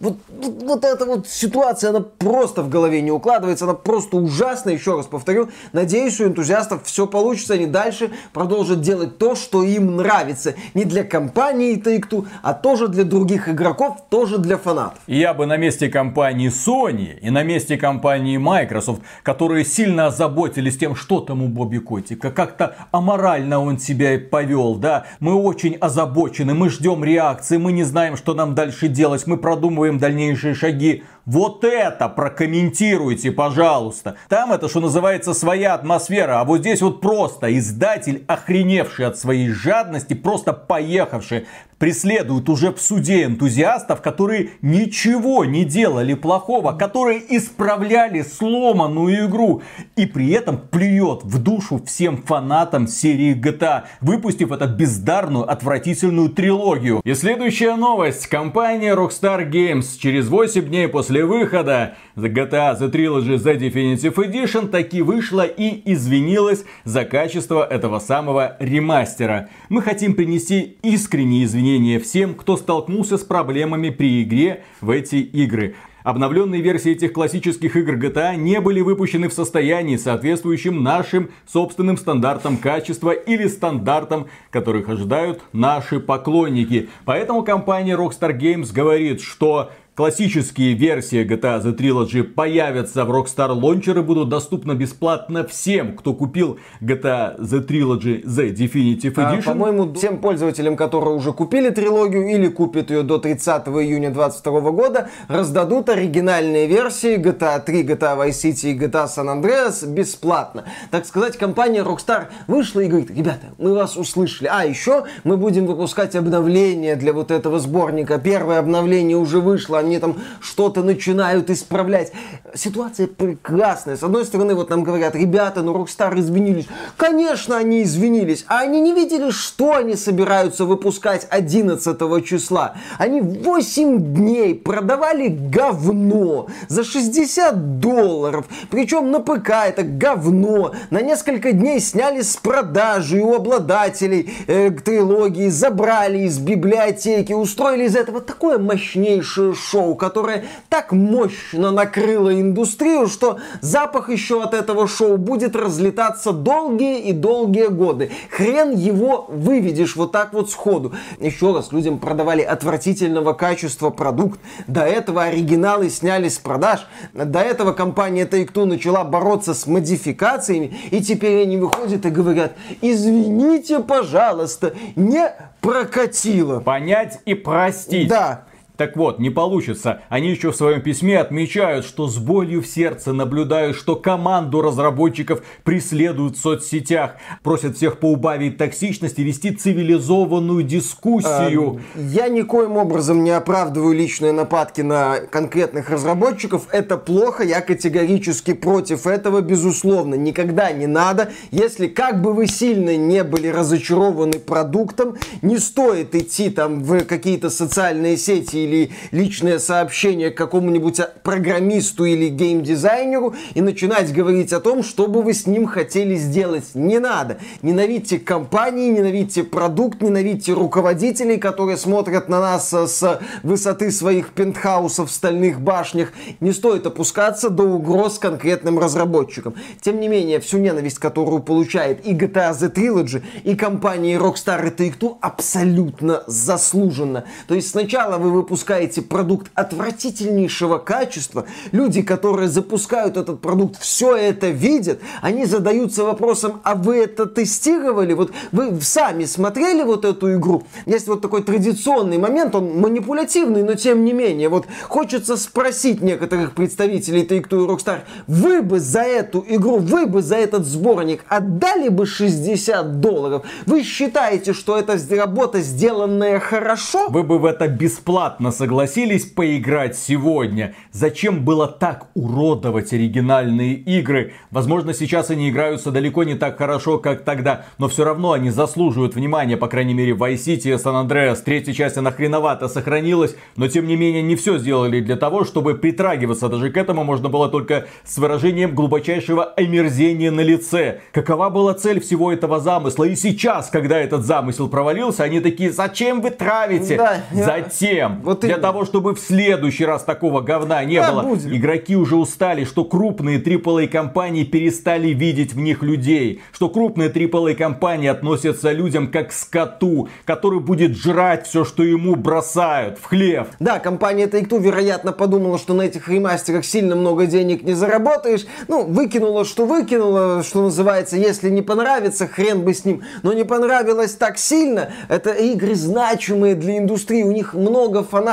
Вот, 0.00 0.18
вот, 0.28 0.62
вот 0.62 0.84
эта 0.84 1.06
вот 1.06 1.28
ситуация, 1.28 1.90
она 1.90 2.00
просто 2.00 2.62
в 2.62 2.68
голове 2.68 3.00
не 3.00 3.12
укладывается, 3.12 3.64
она 3.64 3.74
просто 3.74 4.16
ужасная, 4.16 4.74
еще 4.74 4.96
раз 4.96 5.06
повторю. 5.06 5.48
Надеюсь, 5.72 6.20
у 6.20 6.24
энтузиастов 6.24 6.84
все 6.84 7.06
получится, 7.06 7.54
они 7.54 7.66
дальше 7.66 8.10
продолжат 8.32 8.80
делать 8.80 9.18
то, 9.18 9.34
что 9.36 9.62
им 9.62 9.96
нравится. 9.96 10.54
Не 10.74 10.84
для 10.84 11.04
компании 11.04 11.80
Take-Two, 11.80 12.26
а 12.42 12.54
тоже 12.54 12.88
для 12.88 13.04
других 13.04 13.48
игроков, 13.48 13.98
тоже 14.10 14.38
для 14.38 14.58
фанатов. 14.58 14.98
Я 15.06 15.32
бы 15.32 15.46
на 15.46 15.56
месте 15.56 15.88
компании 15.88 16.50
Sony 16.50 17.18
и 17.20 17.30
на 17.30 17.44
месте 17.44 17.76
компании 17.76 18.36
Microsoft, 18.36 19.02
которые 19.22 19.64
сильно 19.64 20.06
озаботились 20.06 20.76
тем, 20.76 20.96
что 20.96 21.20
там 21.20 21.42
у 21.42 21.48
Бобби 21.48 21.78
Котика, 21.78 22.30
как-то 22.30 22.74
аморально 22.90 23.60
он 23.60 23.78
себя 23.78 24.18
повел, 24.18 24.74
да, 24.74 25.06
мы 25.20 25.34
очень 25.34 25.76
озабочены, 25.76 26.52
мы 26.54 26.68
ждем 26.68 27.04
реакции, 27.04 27.58
мы 27.58 27.72
не 27.72 27.84
знаем, 27.84 28.16
что 28.16 28.34
нам 28.34 28.54
дальше 28.54 28.88
делать, 28.88 29.26
мы 29.26 29.36
продумываем 29.36 29.83
продумываем 29.84 29.98
дальнейшие 29.98 30.54
шаги. 30.54 31.04
Вот 31.26 31.64
это 31.64 32.08
прокомментируйте, 32.08 33.32
пожалуйста. 33.32 34.16
Там 34.28 34.52
это, 34.52 34.68
что 34.68 34.80
называется, 34.80 35.32
своя 35.32 35.74
атмосфера. 35.74 36.40
А 36.40 36.44
вот 36.44 36.60
здесь 36.60 36.82
вот 36.82 37.00
просто 37.00 37.56
издатель, 37.56 38.24
охреневший 38.26 39.06
от 39.06 39.18
своей 39.18 39.48
жадности, 39.48 40.12
просто 40.12 40.52
поехавший, 40.52 41.46
преследует 41.78 42.48
уже 42.48 42.72
в 42.72 42.80
суде 42.80 43.24
энтузиастов, 43.24 44.00
которые 44.00 44.50
ничего 44.62 45.44
не 45.44 45.64
делали 45.64 46.14
плохого, 46.14 46.72
которые 46.72 47.20
исправляли 47.36 48.22
сломанную 48.22 49.26
игру. 49.26 49.62
И 49.96 50.06
при 50.06 50.30
этом 50.30 50.58
плюет 50.58 51.24
в 51.24 51.42
душу 51.42 51.82
всем 51.84 52.22
фанатам 52.22 52.86
серии 52.86 53.34
GTA, 53.34 53.84
выпустив 54.00 54.52
эту 54.52 54.68
бездарную, 54.68 55.50
отвратительную 55.50 56.30
трилогию. 56.30 57.00
И 57.04 57.14
следующая 57.14 57.76
новость. 57.76 58.26
Компания 58.28 58.94
Rockstar 58.94 59.50
Games 59.50 59.98
через 59.98 60.28
8 60.28 60.62
дней 60.66 60.88
после 60.88 61.13
После 61.14 61.26
выхода 61.26 61.94
GTA 62.16 62.76
The 62.76 62.90
Trilogy 62.90 63.36
The 63.36 63.56
Definitive 63.56 64.16
Edition 64.16 64.66
таки 64.66 65.00
вышла 65.00 65.42
и 65.42 65.80
извинилась 65.92 66.64
за 66.82 67.04
качество 67.04 67.64
этого 67.64 68.00
самого 68.00 68.56
ремастера. 68.58 69.48
Мы 69.68 69.80
хотим 69.80 70.14
принести 70.14 70.76
искренние 70.82 71.44
извинения 71.44 72.00
всем, 72.00 72.34
кто 72.34 72.56
столкнулся 72.56 73.16
с 73.16 73.22
проблемами 73.22 73.90
при 73.90 74.24
игре 74.24 74.64
в 74.80 74.90
эти 74.90 75.14
игры. 75.14 75.76
Обновленные 76.02 76.60
версии 76.60 76.92
этих 76.92 77.14
классических 77.14 77.76
игр 77.76 77.94
GTA 77.94 78.36
не 78.36 78.60
были 78.60 78.82
выпущены 78.82 79.30
в 79.30 79.32
состоянии, 79.32 79.96
соответствующим 79.96 80.82
нашим 80.82 81.30
собственным 81.46 81.96
стандартам 81.96 82.58
качества 82.58 83.12
или 83.12 83.46
стандартам, 83.46 84.26
которых 84.50 84.90
ожидают 84.90 85.40
наши 85.54 86.00
поклонники. 86.00 86.90
Поэтому 87.06 87.42
компания 87.42 87.96
Rockstar 87.96 88.38
Games 88.38 88.70
говорит, 88.70 89.22
что 89.22 89.70
Классические 89.94 90.74
версии 90.74 91.24
GTA 91.24 91.62
The 91.62 91.76
Trilogy 91.76 92.24
появятся 92.24 93.04
в 93.04 93.12
Rockstar 93.12 93.56
Launcher 93.56 94.00
и 94.00 94.02
будут 94.02 94.28
доступны 94.28 94.72
бесплатно 94.72 95.46
всем, 95.46 95.96
кто 95.96 96.14
купил 96.14 96.58
GTA 96.80 97.38
The 97.38 97.64
Trilogy 97.64 98.24
The 98.24 98.52
Definitive 98.52 99.12
а, 99.18 99.36
Edition. 99.36 99.42
А, 99.44 99.50
по-моему, 99.52 99.94
всем 99.94 100.18
пользователям, 100.18 100.76
которые 100.76 101.14
уже 101.14 101.32
купили 101.32 101.70
трилогию 101.70 102.28
или 102.28 102.48
купят 102.48 102.90
ее 102.90 103.04
до 103.04 103.18
30 103.18 103.68
июня 103.68 104.10
2022 104.10 104.70
года, 104.72 105.10
раздадут 105.28 105.88
оригинальные 105.88 106.66
версии 106.66 107.16
GTA 107.16 107.62
3, 107.64 107.84
GTA 107.84 108.18
Vice 108.18 108.30
City 108.30 108.72
и 108.72 108.76
GTA 108.76 109.06
San 109.06 109.28
Andreas 109.28 109.86
бесплатно. 109.86 110.64
Так 110.90 111.06
сказать, 111.06 111.36
компания 111.36 111.84
Rockstar 111.84 112.30
вышла 112.48 112.80
и 112.80 112.88
говорит, 112.88 113.12
ребята, 113.12 113.54
мы 113.58 113.74
вас 113.74 113.96
услышали. 113.96 114.48
А 114.50 114.64
еще 114.64 115.04
мы 115.22 115.36
будем 115.36 115.66
выпускать 115.66 116.16
обновления 116.16 116.96
для 116.96 117.12
вот 117.12 117.30
этого 117.30 117.60
сборника. 117.60 118.18
Первое 118.18 118.58
обновление 118.58 119.16
уже 119.16 119.38
вышло, 119.38 119.83
они 119.84 119.98
там 119.98 120.16
что-то 120.40 120.82
начинают 120.82 121.50
исправлять. 121.50 122.12
Ситуация 122.54 123.06
прекрасная. 123.06 123.96
С 123.96 124.02
одной 124.02 124.24
стороны, 124.24 124.54
вот 124.54 124.70
нам 124.70 124.84
говорят, 124.84 125.14
ребята, 125.14 125.62
ну 125.62 125.74
Rockstar 125.74 126.18
извинились. 126.18 126.66
Конечно, 126.96 127.56
они 127.56 127.82
извинились. 127.82 128.44
А 128.48 128.60
они 128.60 128.80
не 128.80 128.94
видели, 128.94 129.30
что 129.30 129.74
они 129.74 129.96
собираются 129.96 130.64
выпускать 130.64 131.26
11 131.30 132.24
числа. 132.24 132.74
Они 132.98 133.20
8 133.20 134.14
дней 134.14 134.54
продавали 134.54 135.28
говно 135.28 136.48
за 136.68 136.84
60 136.84 137.80
долларов. 137.80 138.46
Причем 138.70 139.10
на 139.10 139.20
ПК 139.20 139.50
это 139.66 139.82
говно. 139.82 140.72
На 140.90 141.00
несколько 141.00 141.52
дней 141.52 141.80
сняли 141.80 142.22
с 142.22 142.36
продажи 142.36 143.20
у 143.20 143.34
обладателей 143.34 144.32
э, 144.46 144.70
трилогии, 144.70 145.48
забрали 145.48 146.20
из 146.20 146.38
библиотеки, 146.38 147.32
устроили 147.32 147.84
из 147.84 147.96
этого 147.96 148.20
такое 148.20 148.58
мощнейшее 148.58 149.54
шоу, 149.54 149.73
которое 149.96 150.44
так 150.68 150.92
мощно 150.92 151.70
накрыло 151.70 152.32
индустрию, 152.40 153.08
что 153.08 153.38
запах 153.60 154.08
еще 154.08 154.42
от 154.42 154.54
этого 154.54 154.86
шоу 154.86 155.16
будет 155.16 155.56
разлетаться 155.56 156.32
долгие 156.32 157.00
и 157.00 157.12
долгие 157.12 157.66
годы. 157.66 158.10
Хрен 158.30 158.70
его 158.70 159.26
выведешь 159.28 159.96
вот 159.96 160.12
так 160.12 160.32
вот 160.32 160.50
сходу. 160.50 160.92
Еще 161.20 161.52
раз, 161.52 161.72
людям 161.72 161.98
продавали 161.98 162.42
отвратительного 162.42 163.32
качества 163.32 163.90
продукт. 163.90 164.40
До 164.66 164.82
этого 164.82 165.24
оригиналы 165.24 165.90
сняли 165.90 166.28
с 166.28 166.38
продаж. 166.38 166.86
До 167.12 167.40
этого 167.40 167.72
компания 167.72 168.24
Take-Two 168.24 168.64
начала 168.64 169.04
бороться 169.04 169.54
с 169.54 169.66
модификациями. 169.66 170.76
И 170.90 171.02
теперь 171.02 171.42
они 171.42 171.56
выходят 171.56 172.06
и 172.06 172.10
говорят, 172.10 172.52
извините, 172.80 173.80
пожалуйста, 173.80 174.74
не 174.96 175.34
прокатило. 175.60 176.60
Понять 176.60 177.20
и 177.24 177.34
простить. 177.34 178.08
Да. 178.08 178.44
Так 178.76 178.96
вот, 178.96 179.20
не 179.20 179.30
получится. 179.30 180.00
Они 180.08 180.30
еще 180.30 180.50
в 180.50 180.56
своем 180.56 180.82
письме 180.82 181.20
отмечают, 181.20 181.86
что 181.86 182.08
с 182.08 182.18
болью 182.18 182.60
в 182.60 182.66
сердце 182.66 183.12
наблюдают, 183.12 183.76
что 183.76 183.94
команду 183.94 184.62
разработчиков 184.62 185.42
преследуют 185.62 186.36
в 186.36 186.40
соцсетях. 186.40 187.12
Просят 187.44 187.76
всех 187.76 188.00
поубавить 188.00 188.56
токсичность 188.56 189.20
и 189.20 189.22
вести 189.22 189.52
цивилизованную 189.52 190.64
дискуссию. 190.64 191.80
А, 191.94 192.00
я 192.00 192.26
никоим 192.26 192.76
образом 192.76 193.22
не 193.22 193.30
оправдываю 193.30 193.94
личные 193.94 194.32
нападки 194.32 194.80
на 194.80 195.20
конкретных 195.20 195.88
разработчиков. 195.88 196.66
Это 196.72 196.96
плохо, 196.96 197.44
я 197.44 197.60
категорически 197.60 198.54
против 198.54 199.06
этого, 199.06 199.40
безусловно. 199.40 200.16
Никогда 200.16 200.72
не 200.72 200.88
надо. 200.88 201.30
Если 201.52 201.86
как 201.86 202.20
бы 202.20 202.32
вы 202.32 202.48
сильно 202.48 202.96
не 202.96 203.22
были 203.22 203.46
разочарованы 203.46 204.40
продуктом, 204.40 205.16
не 205.42 205.58
стоит 205.58 206.16
идти 206.16 206.50
там 206.50 206.82
в 206.82 207.04
какие-то 207.04 207.50
социальные 207.50 208.16
сети 208.16 208.63
или 208.64 208.90
личное 209.10 209.58
сообщение 209.58 210.30
к 210.30 210.36
какому-нибудь 210.36 211.00
программисту 211.22 212.04
или 212.04 212.28
геймдизайнеру 212.28 213.34
и 213.54 213.60
начинать 213.60 214.12
говорить 214.12 214.52
о 214.52 214.60
том, 214.60 214.82
что 214.82 215.06
бы 215.06 215.22
вы 215.22 215.34
с 215.34 215.46
ним 215.46 215.66
хотели 215.66 216.16
сделать. 216.16 216.74
Не 216.74 216.98
надо. 216.98 217.38
Ненавидьте 217.62 218.18
компании, 218.18 218.90
ненавидьте 218.90 219.44
продукт, 219.44 220.02
ненавидьте 220.02 220.52
руководителей, 220.52 221.36
которые 221.36 221.76
смотрят 221.76 222.28
на 222.28 222.40
нас 222.40 222.72
с 222.72 223.20
высоты 223.42 223.90
своих 223.90 224.30
пентхаусов 224.30 225.10
в 225.10 225.12
стальных 225.12 225.60
башнях. 225.60 226.12
Не 226.40 226.52
стоит 226.52 226.86
опускаться 226.86 227.50
до 227.50 227.64
угроз 227.64 228.18
конкретным 228.18 228.78
разработчикам. 228.78 229.54
Тем 229.80 230.00
не 230.00 230.08
менее, 230.08 230.40
всю 230.40 230.58
ненависть, 230.58 230.98
которую 230.98 231.42
получает 231.42 232.06
и 232.06 232.14
GTA 232.14 232.52
The 232.52 232.72
Trilogy, 232.72 233.22
и 233.44 233.54
компании 233.54 234.18
Rockstar 234.18 234.66
и 234.66 234.70
Take-Two 234.70 235.16
абсолютно 235.20 236.22
заслуженно. 236.26 237.24
То 237.46 237.54
есть 237.54 237.70
сначала 237.70 238.18
вы 238.18 238.30
выпускаете 238.30 238.53
выпускаете 238.54 239.02
продукт 239.02 239.50
отвратительнейшего 239.56 240.78
качества, 240.78 241.44
люди, 241.72 242.02
которые 242.02 242.48
запускают 242.48 243.16
этот 243.16 243.40
продукт, 243.40 243.80
все 243.80 244.14
это 244.14 244.50
видят, 244.50 245.00
они 245.22 245.44
задаются 245.44 246.04
вопросом, 246.04 246.60
а 246.62 246.76
вы 246.76 246.98
это 246.98 247.26
тестировали? 247.26 248.12
Вот 248.12 248.30
вы 248.52 248.80
сами 248.80 249.24
смотрели 249.24 249.82
вот 249.82 250.04
эту 250.04 250.36
игру? 250.36 250.62
Есть 250.86 251.08
вот 251.08 251.20
такой 251.20 251.42
традиционный 251.42 252.18
момент, 252.18 252.54
он 252.54 252.78
манипулятивный, 252.78 253.64
но 253.64 253.74
тем 253.74 254.04
не 254.04 254.12
менее. 254.12 254.48
Вот 254.48 254.66
хочется 254.88 255.36
спросить 255.36 256.00
некоторых 256.00 256.54
представителей 256.54 257.24
Take-Two 257.24 257.64
и 257.64 257.68
Rockstar, 257.68 258.02
вы 258.28 258.62
бы 258.62 258.78
за 258.78 259.00
эту 259.02 259.44
игру, 259.48 259.78
вы 259.78 260.06
бы 260.06 260.22
за 260.22 260.36
этот 260.36 260.64
сборник 260.64 261.24
отдали 261.28 261.88
бы 261.88 262.06
60 262.06 263.00
долларов? 263.00 263.42
Вы 263.66 263.82
считаете, 263.82 264.52
что 264.52 264.78
это 264.78 264.96
работа, 265.16 265.60
сделанная 265.60 266.38
хорошо? 266.38 267.08
Вы 267.08 267.24
бы 267.24 267.40
в 267.40 267.46
это 267.46 267.66
бесплатно 267.66 268.43
внезапно 268.44 268.50
согласились 268.50 269.24
поиграть 269.24 269.96
сегодня. 269.96 270.74
Зачем 270.92 271.44
было 271.44 271.66
так 271.66 272.08
уродовать 272.14 272.92
оригинальные 272.92 273.74
игры? 273.74 274.32
Возможно, 274.50 274.94
сейчас 274.94 275.30
они 275.30 275.48
играются 275.48 275.90
далеко 275.90 276.24
не 276.24 276.34
так 276.34 276.58
хорошо, 276.58 276.98
как 276.98 277.24
тогда, 277.24 277.64
но 277.78 277.88
все 277.88 278.04
равно 278.04 278.32
они 278.32 278.50
заслуживают 278.50 279.14
внимания, 279.14 279.56
по 279.56 279.68
крайней 279.68 279.94
мере, 279.94 280.14
в 280.14 280.22
Vice 280.22 280.44
City 280.46 280.68
и 280.68 280.76
San 280.76 281.06
Andreas. 281.06 281.42
Третья 281.44 281.72
часть, 281.72 281.96
она 281.96 282.10
хреновато 282.10 282.68
сохранилась, 282.68 283.36
но 283.56 283.68
тем 283.68 283.86
не 283.86 283.96
менее 283.96 284.22
не 284.22 284.36
все 284.36 284.58
сделали 284.58 285.00
для 285.00 285.16
того, 285.16 285.44
чтобы 285.44 285.74
притрагиваться 285.74 286.48
даже 286.48 286.70
к 286.70 286.76
этому 286.76 287.04
можно 287.04 287.28
было 287.28 287.48
только 287.48 287.86
с 288.04 288.18
выражением 288.18 288.74
глубочайшего 288.74 289.44
омерзения 289.44 290.30
на 290.30 290.42
лице. 290.42 291.00
Какова 291.12 291.50
была 291.50 291.74
цель 291.74 292.00
всего 292.00 292.32
этого 292.32 292.60
замысла? 292.60 293.04
И 293.04 293.16
сейчас, 293.16 293.70
когда 293.70 293.98
этот 293.98 294.24
замысел 294.24 294.68
провалился, 294.68 295.24
они 295.24 295.40
такие, 295.40 295.70
зачем 295.70 296.20
вы 296.20 296.30
травите? 296.30 296.96
Да, 296.96 297.20
Затем, 297.32 298.20
вот 298.34 298.40
Для 298.44 298.58
того, 298.58 298.84
чтобы 298.84 299.14
в 299.14 299.20
следующий 299.20 299.84
раз 299.84 300.04
такого 300.04 300.40
говна 300.40 300.84
не 300.84 301.00
да, 301.00 301.12
было. 301.12 301.22
Будем. 301.22 301.54
Игроки 301.54 301.96
уже 301.96 302.16
устали, 302.16 302.64
что 302.64 302.84
крупные 302.84 303.40
AAA 303.40 303.88
компании 303.88 304.44
перестали 304.44 305.08
видеть 305.08 305.52
в 305.54 305.58
них 305.58 305.82
людей. 305.82 306.42
Что 306.52 306.68
крупные 306.68 307.08
AAA 307.10 307.54
компании 307.54 308.08
относятся 308.08 308.72
людям 308.72 309.10
как 309.10 309.30
к 309.30 309.32
скоту, 309.32 310.08
который 310.24 310.60
будет 310.60 310.96
жрать 310.96 311.46
все, 311.46 311.64
что 311.64 311.82
ему 311.82 312.16
бросают 312.16 312.98
в 312.98 313.04
хлев. 313.04 313.48
Да, 313.60 313.78
компания 313.78 314.26
Take-Two, 314.26 314.60
вероятно, 314.60 315.12
подумала, 315.12 315.58
что 315.58 315.74
на 315.74 315.82
этих 315.82 316.08
ремастерах 316.08 316.64
сильно 316.64 316.96
много 316.96 317.26
денег 317.26 317.62
не 317.62 317.72
заработаешь. 317.74 318.46
Ну, 318.68 318.84
выкинула, 318.84 319.44
что 319.44 319.66
выкинула, 319.66 320.42
что 320.42 320.62
называется, 320.62 321.16
если 321.16 321.50
не 321.50 321.62
понравится, 321.62 322.26
хрен 322.26 322.62
бы 322.62 322.74
с 322.74 322.84
ним. 322.84 323.02
Но 323.22 323.32
не 323.32 323.44
понравилось 323.44 324.14
так 324.14 324.38
сильно. 324.38 324.90
Это 325.08 325.30
игры 325.30 325.74
значимые 325.74 326.54
для 326.54 326.78
индустрии, 326.78 327.22
у 327.22 327.32
них 327.32 327.54
много 327.54 328.02
фанатов. 328.02 328.23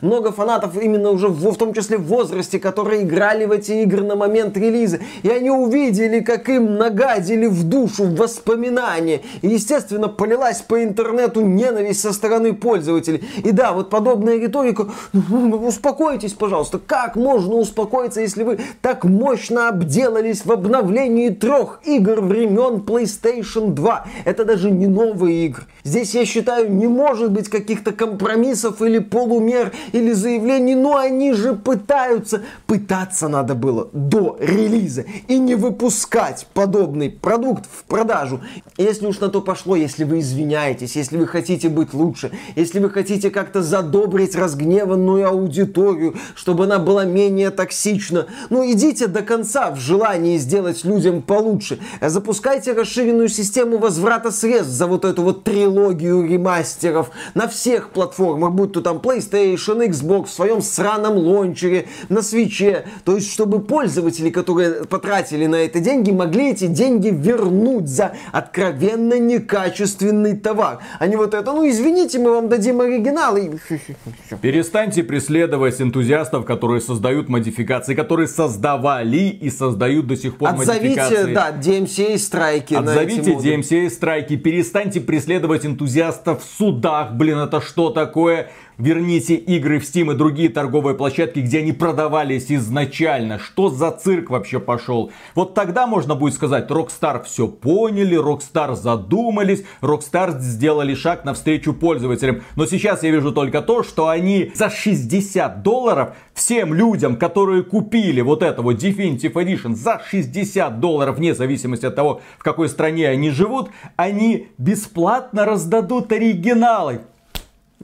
Много 0.00 0.32
фанатов 0.32 0.76
именно 0.80 1.10
уже 1.10 1.28
в, 1.28 1.52
в 1.52 1.56
том 1.56 1.72
числе 1.72 1.98
в 1.98 2.06
возрасте, 2.06 2.58
которые 2.58 3.02
играли 3.02 3.44
в 3.44 3.52
эти 3.52 3.72
игры 3.82 4.02
на 4.02 4.16
момент 4.16 4.56
релиза. 4.56 5.00
И 5.22 5.28
они 5.28 5.50
увидели, 5.50 6.20
как 6.20 6.48
им 6.48 6.76
нагадили 6.76 7.46
в 7.46 7.64
душу 7.64 8.04
воспоминания. 8.04 9.22
И, 9.42 9.48
естественно, 9.48 10.08
полилась 10.08 10.60
по 10.62 10.82
интернету 10.82 11.40
ненависть 11.40 12.00
со 12.00 12.12
стороны 12.12 12.52
пользователей. 12.52 13.24
И 13.44 13.50
да, 13.50 13.72
вот 13.72 13.90
подобная 13.90 14.38
риторика. 14.38 14.88
«Ну, 15.12 15.66
успокойтесь, 15.66 16.32
пожалуйста. 16.32 16.78
Как 16.78 17.16
можно 17.16 17.54
успокоиться, 17.54 18.20
если 18.20 18.42
вы 18.42 18.58
так 18.80 19.04
мощно 19.04 19.68
обделались 19.68 20.44
в 20.44 20.52
обновлении 20.52 21.30
трех 21.30 21.80
игр 21.84 22.20
времен 22.20 22.82
PlayStation 22.86 23.72
2? 23.72 24.06
Это 24.24 24.44
даже 24.44 24.70
не 24.70 24.86
новые 24.86 25.46
игры. 25.46 25.64
Здесь, 25.84 26.14
я 26.14 26.24
считаю, 26.24 26.72
не 26.72 26.86
может 26.86 27.30
быть 27.30 27.48
каких-то 27.48 27.92
компромиссов 27.92 28.82
или 28.82 28.98
полумер, 29.34 29.72
или 29.92 30.12
заявлений, 30.12 30.74
но 30.74 30.96
они 30.96 31.32
же 31.32 31.54
пытаются. 31.54 32.42
Пытаться 32.66 33.28
надо 33.28 33.54
было 33.54 33.88
до 33.92 34.36
релиза 34.40 35.04
и 35.28 35.38
не 35.38 35.54
выпускать 35.54 36.46
подобный 36.54 37.10
продукт 37.10 37.64
в 37.66 37.84
продажу. 37.84 38.40
Если 38.76 39.06
уж 39.06 39.20
на 39.20 39.28
то 39.28 39.40
пошло, 39.40 39.76
если 39.76 40.04
вы 40.04 40.20
извиняетесь, 40.20 40.96
если 40.96 41.16
вы 41.16 41.26
хотите 41.26 41.68
быть 41.68 41.94
лучше, 41.94 42.30
если 42.56 42.78
вы 42.78 42.90
хотите 42.90 43.30
как-то 43.30 43.62
задобрить 43.62 44.36
разгневанную 44.36 45.28
аудиторию, 45.28 46.14
чтобы 46.34 46.64
она 46.64 46.78
была 46.78 47.04
менее 47.04 47.50
токсична, 47.50 48.26
ну 48.50 48.70
идите 48.70 49.06
до 49.06 49.22
конца 49.22 49.70
в 49.70 49.78
желании 49.78 50.38
сделать 50.38 50.84
людям 50.84 51.22
получше. 51.22 51.78
Запускайте 52.00 52.72
расширенную 52.72 53.28
систему 53.28 53.78
возврата 53.78 54.30
средств 54.30 54.72
за 54.72 54.86
вот 54.86 55.04
эту 55.04 55.22
вот 55.22 55.44
трилогию 55.44 56.26
ремастеров 56.26 57.10
на 57.34 57.48
всех 57.48 57.90
платформах, 57.90 58.52
будь 58.52 58.72
то 58.72 58.80
там 58.80 58.98
PlayStation, 58.98 59.23
Xbox, 59.32 60.26
в 60.26 60.30
своем 60.30 60.62
сраном 60.62 61.16
лончере, 61.16 61.86
на 62.08 62.22
свече. 62.22 62.84
То 63.04 63.16
есть, 63.16 63.32
чтобы 63.32 63.60
пользователи, 63.60 64.30
которые 64.30 64.84
потратили 64.84 65.46
на 65.46 65.56
это 65.56 65.80
деньги, 65.80 66.10
могли 66.10 66.50
эти 66.50 66.66
деньги 66.66 67.08
вернуть 67.08 67.88
за 67.88 68.14
откровенно 68.32 69.18
некачественный 69.18 70.36
товар. 70.36 70.78
А 70.98 71.06
не 71.06 71.16
вот 71.16 71.34
это, 71.34 71.52
ну 71.52 71.68
извините, 71.68 72.18
мы 72.18 72.32
вам 72.32 72.48
дадим 72.48 72.80
оригинал. 72.80 73.36
И... 73.36 73.50
Перестаньте 74.40 75.02
преследовать 75.02 75.80
энтузиастов, 75.80 76.44
которые 76.44 76.80
создают 76.80 77.28
модификации, 77.28 77.94
которые 77.94 78.28
создавали 78.28 79.28
и 79.28 79.50
создают 79.50 80.06
до 80.06 80.16
сих 80.16 80.36
пор 80.36 80.50
Отзовите, 80.50 81.00
модификации. 81.00 81.34
да, 81.34 81.50
DMCA 81.52 82.18
страйки. 82.18 82.74
Отзовите 82.74 83.32
DMCA 83.32 83.90
страйки. 83.90 84.36
Перестаньте 84.36 85.00
преследовать 85.00 85.66
энтузиастов 85.66 86.42
в 86.42 86.58
судах. 86.58 87.12
Блин, 87.12 87.38
это 87.38 87.60
что 87.60 87.90
такое? 87.90 88.50
Верните 88.78 89.36
игры 89.36 89.78
в 89.78 89.84
Steam 89.84 90.12
и 90.12 90.16
другие 90.16 90.48
торговые 90.48 90.96
площадки, 90.96 91.38
где 91.38 91.60
они 91.60 91.72
продавались 91.72 92.50
изначально. 92.50 93.38
Что 93.38 93.68
за 93.68 93.92
цирк 93.92 94.30
вообще 94.30 94.58
пошел? 94.58 95.12
Вот 95.36 95.54
тогда 95.54 95.86
можно 95.86 96.16
будет 96.16 96.34
сказать, 96.34 96.68
Rockstar 96.68 97.22
все 97.24 97.46
поняли, 97.46 98.20
Rockstar 98.20 98.74
задумались, 98.74 99.64
Rockstar 99.80 100.40
сделали 100.40 100.94
шаг 100.94 101.24
навстречу 101.24 101.72
пользователям. 101.72 102.42
Но 102.56 102.66
сейчас 102.66 103.04
я 103.04 103.10
вижу 103.10 103.30
только 103.32 103.62
то, 103.62 103.84
что 103.84 104.08
они 104.08 104.50
за 104.54 104.70
60 104.70 105.62
долларов 105.62 106.16
всем 106.34 106.74
людям, 106.74 107.16
которые 107.16 107.62
купили 107.62 108.22
вот 108.22 108.42
это 108.42 108.60
вот 108.60 108.82
Definitive 108.82 109.32
Edition 109.34 109.74
за 109.74 110.02
60 110.10 110.80
долларов, 110.80 111.16
вне 111.16 111.34
зависимости 111.34 111.86
от 111.86 111.94
того, 111.94 112.22
в 112.38 112.42
какой 112.42 112.68
стране 112.68 113.08
они 113.08 113.30
живут, 113.30 113.70
они 113.94 114.48
бесплатно 114.58 115.44
раздадут 115.44 116.10
оригиналы. 116.10 117.02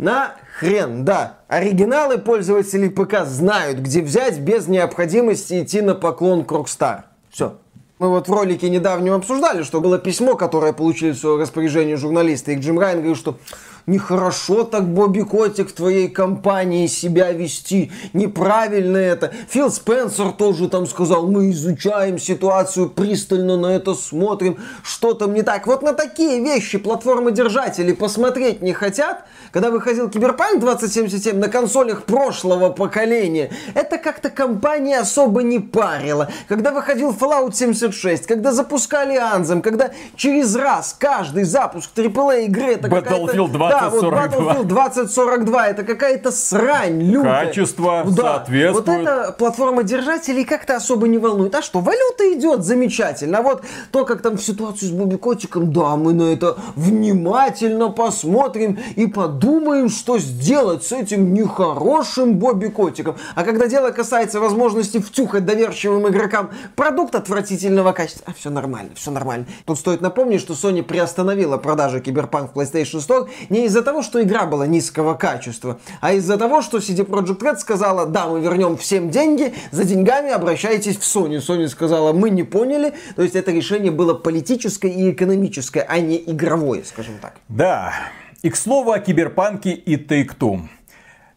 На 0.00 0.36
хрен, 0.58 1.04
да. 1.04 1.40
Оригиналы 1.46 2.16
пользователи 2.16 2.88
ПК 2.88 3.26
знают, 3.26 3.80
где 3.80 4.00
взять 4.00 4.38
без 4.38 4.66
необходимости 4.66 5.62
идти 5.62 5.82
на 5.82 5.94
поклон 5.94 6.46
к 6.46 6.52
Rockstar. 6.52 7.02
Все. 7.28 7.58
Мы 7.98 8.08
вот 8.08 8.26
в 8.26 8.32
ролике 8.32 8.70
недавнем 8.70 9.12
обсуждали, 9.12 9.62
что 9.62 9.82
было 9.82 9.98
письмо, 9.98 10.36
которое 10.36 10.72
получили 10.72 11.10
в 11.10 11.18
свое 11.18 11.38
распоряжение 11.38 11.98
журналисты, 11.98 12.54
и 12.54 12.56
Джим 12.58 12.78
Райан 12.78 12.96
говорил, 12.96 13.14
что 13.14 13.36
Нехорошо 13.90 14.62
так, 14.62 14.86
Бобби 14.86 15.22
Котик, 15.22 15.70
в 15.70 15.72
твоей 15.72 16.06
компании 16.08 16.86
себя 16.86 17.32
вести. 17.32 17.90
Неправильно 18.12 18.96
это. 18.96 19.32
Фил 19.48 19.68
Спенсер 19.68 20.30
тоже 20.30 20.68
там 20.68 20.86
сказал, 20.86 21.26
мы 21.26 21.50
изучаем 21.50 22.16
ситуацию, 22.16 22.88
пристально 22.88 23.56
на 23.56 23.66
это 23.74 23.94
смотрим, 23.94 24.58
что 24.84 25.14
там 25.14 25.34
не 25.34 25.42
так. 25.42 25.66
Вот 25.66 25.82
на 25.82 25.92
такие 25.92 26.40
вещи 26.40 26.78
платформы-держатели 26.78 27.92
посмотреть 27.92 28.62
не 28.62 28.72
хотят. 28.72 29.24
Когда 29.50 29.70
выходил 29.72 30.08
Киберпанк 30.08 30.60
2077 30.60 31.36
на 31.40 31.48
консолях 31.48 32.04
прошлого 32.04 32.70
поколения, 32.70 33.50
это 33.74 33.98
как-то 33.98 34.30
компания 34.30 35.00
особо 35.00 35.42
не 35.42 35.58
парила. 35.58 36.30
Когда 36.46 36.70
выходил 36.70 37.10
Fallout 37.10 37.54
76, 37.54 38.24
когда 38.28 38.52
запускали 38.52 39.16
Anthem, 39.20 39.62
когда 39.62 39.90
через 40.14 40.54
раз 40.54 40.94
каждый 40.96 41.42
запуск 41.42 41.90
AAA 41.96 42.44
игры 42.44 42.74
это 42.74 42.86
Battlefield 42.86 43.48
20 43.48 43.79
да, 43.80 43.90
вот 43.90 44.04
Battlefield 44.04 44.64
2042 44.64 45.68
это 45.68 45.82
какая-то 45.84 46.30
срань 46.30 47.02
лютая. 47.02 47.46
Качество 47.46 48.04
да. 48.06 48.22
соответствует. 48.22 48.86
Вот 48.86 48.88
эта 48.88 49.32
платформа 49.32 49.82
держателей 49.82 50.44
как-то 50.44 50.76
особо 50.76 51.08
не 51.08 51.18
волнует. 51.18 51.54
А 51.54 51.62
что, 51.62 51.80
валюта 51.80 52.32
идет 52.32 52.64
замечательно. 52.64 53.38
А 53.38 53.42
вот 53.42 53.64
то, 53.90 54.04
как 54.04 54.22
там 54.22 54.36
в 54.36 54.42
ситуацию 54.42 54.88
с 54.88 54.92
Бобби 54.92 55.16
Котиком, 55.16 55.72
да, 55.72 55.96
мы 55.96 56.12
на 56.12 56.32
это 56.32 56.56
внимательно 56.76 57.88
посмотрим 57.90 58.78
и 58.96 59.06
подумаем, 59.06 59.88
что 59.88 60.18
сделать 60.18 60.84
с 60.84 60.92
этим 60.92 61.32
нехорошим 61.34 62.38
Бобби 62.38 62.68
Котиком. 62.68 63.16
А 63.34 63.44
когда 63.44 63.66
дело 63.66 63.90
касается 63.90 64.40
возможности 64.40 64.98
втюхать 64.98 65.44
доверчивым 65.44 66.08
игрокам 66.08 66.50
продукт 66.76 67.14
отвратительного 67.14 67.92
качества, 67.92 68.24
а 68.26 68.32
все 68.32 68.50
нормально, 68.50 68.90
все 68.94 69.10
нормально. 69.10 69.46
Тут 69.64 69.78
стоит 69.78 70.00
напомнить, 70.00 70.40
что 70.40 70.54
Sony 70.54 70.82
приостановила 70.82 71.56
продажи 71.56 72.00
Киберпанк 72.00 72.52
в 72.52 72.58
PlayStation 72.58 72.98
Store 72.98 73.28
не 73.48 73.59
из-за 73.66 73.82
того, 73.82 74.02
что 74.02 74.22
игра 74.22 74.46
была 74.46 74.66
низкого 74.66 75.14
качества, 75.14 75.78
а 76.00 76.12
из-за 76.12 76.36
того, 76.36 76.62
что 76.62 76.78
CD 76.78 77.04
Projekt 77.04 77.40
Red 77.40 77.56
сказала, 77.58 78.06
да, 78.06 78.26
мы 78.26 78.40
вернем 78.40 78.76
всем 78.76 79.10
деньги, 79.10 79.54
за 79.70 79.84
деньгами 79.84 80.30
обращайтесь 80.30 80.96
в 80.96 81.02
Sony. 81.02 81.38
Sony 81.38 81.68
сказала, 81.68 82.12
мы 82.12 82.30
не 82.30 82.42
поняли. 82.42 82.94
То 83.16 83.22
есть 83.22 83.36
это 83.36 83.50
решение 83.52 83.90
было 83.90 84.14
политическое 84.14 84.90
и 84.90 85.10
экономическое, 85.10 85.82
а 85.82 85.98
не 86.00 86.18
игровое, 86.18 86.84
скажем 86.84 87.18
так. 87.20 87.34
Да. 87.48 87.92
И 88.42 88.50
к 88.50 88.56
слову 88.56 88.92
о 88.92 88.98
киберпанке 88.98 89.72
и 89.72 89.96
Take-Two. 89.96 90.62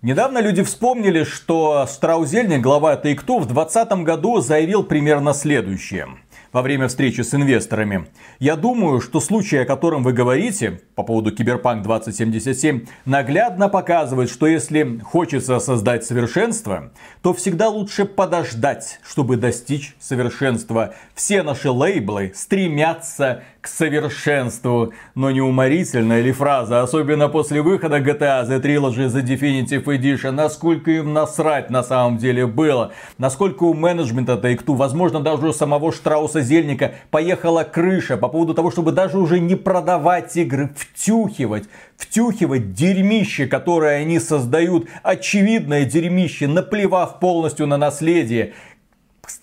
Недавно 0.02 0.40
люди 0.40 0.64
вспомнили, 0.64 1.24
что 1.24 1.86
Страузельник, 1.88 2.62
глава 2.62 2.96
Take-Two, 2.96 3.40
в 3.40 3.46
2020 3.46 3.92
году 4.04 4.42
заявил 4.42 4.84
примерно 4.84 5.34
следующее– 5.34 6.08
во 6.54 6.62
время 6.62 6.88
встречи 6.88 7.22
с 7.22 7.34
инвесторами. 7.34 8.08
Я 8.40 8.56
думаю, 8.56 9.02
что 9.02 9.20
случай, 9.20 9.58
о 9.58 9.66
котором 9.66 10.04
вы 10.04 10.14
говорите, 10.14 10.82
по 10.96 11.04
поводу 11.04 11.32
Киберпанк 11.32 11.84
2077, 11.84 12.86
наглядно 13.06 13.68
показывает, 13.68 14.30
что 14.30 14.48
если 14.48 15.00
хочется 15.00 15.60
создать 15.60 16.06
совершенство, 16.06 16.94
то 17.22 17.34
всегда 17.34 17.68
лучше 17.68 18.06
подождать, 18.06 19.00
чтобы 19.04 19.36
достичь 19.36 19.96
совершенства. 20.00 20.94
Все 21.16 21.44
наши 21.44 21.70
лейблы 21.70 22.32
стремятся 22.36 23.44
к 23.64 23.68
совершенству. 23.68 24.92
Но 25.16 25.32
не 25.32 25.40
уморительная 25.40 26.20
ли 26.20 26.34
фраза, 26.34 26.82
особенно 26.82 27.30
после 27.30 27.62
выхода 27.62 28.00
GTA 28.00 28.46
The 28.46 28.62
Trilogy 28.62 29.08
The 29.08 29.24
Definitive 29.24 29.86
Edition, 29.86 30.32
насколько 30.32 30.92
им 30.92 31.14
насрать 31.14 31.70
на 31.70 31.82
самом 31.82 32.18
деле 32.18 32.46
было, 32.46 32.92
насколько 33.18 33.64
у 33.64 33.74
менеджмента 33.74 34.34
Take-Two, 34.34 34.76
возможно 34.76 35.22
даже 35.22 35.48
у 35.48 35.54
самого 35.54 35.94
Штрауса 35.94 36.42
Зельника 36.42 36.96
поехала 37.10 37.64
крыша 37.64 38.18
по 38.18 38.28
поводу 38.28 38.54
того, 38.54 38.70
чтобы 38.70 38.92
даже 38.92 39.18
уже 39.18 39.40
не 39.40 39.56
продавать 39.56 40.36
игры, 40.36 40.72
втюхивать, 40.76 41.70
втюхивать 41.96 42.74
дерьмище, 42.74 43.48
которое 43.48 44.02
они 44.02 44.20
создают, 44.20 44.90
очевидное 45.04 45.86
дерьмище, 45.86 46.50
наплевав 46.50 47.20
полностью 47.22 47.66
на 47.68 47.78
наследие 47.78 48.56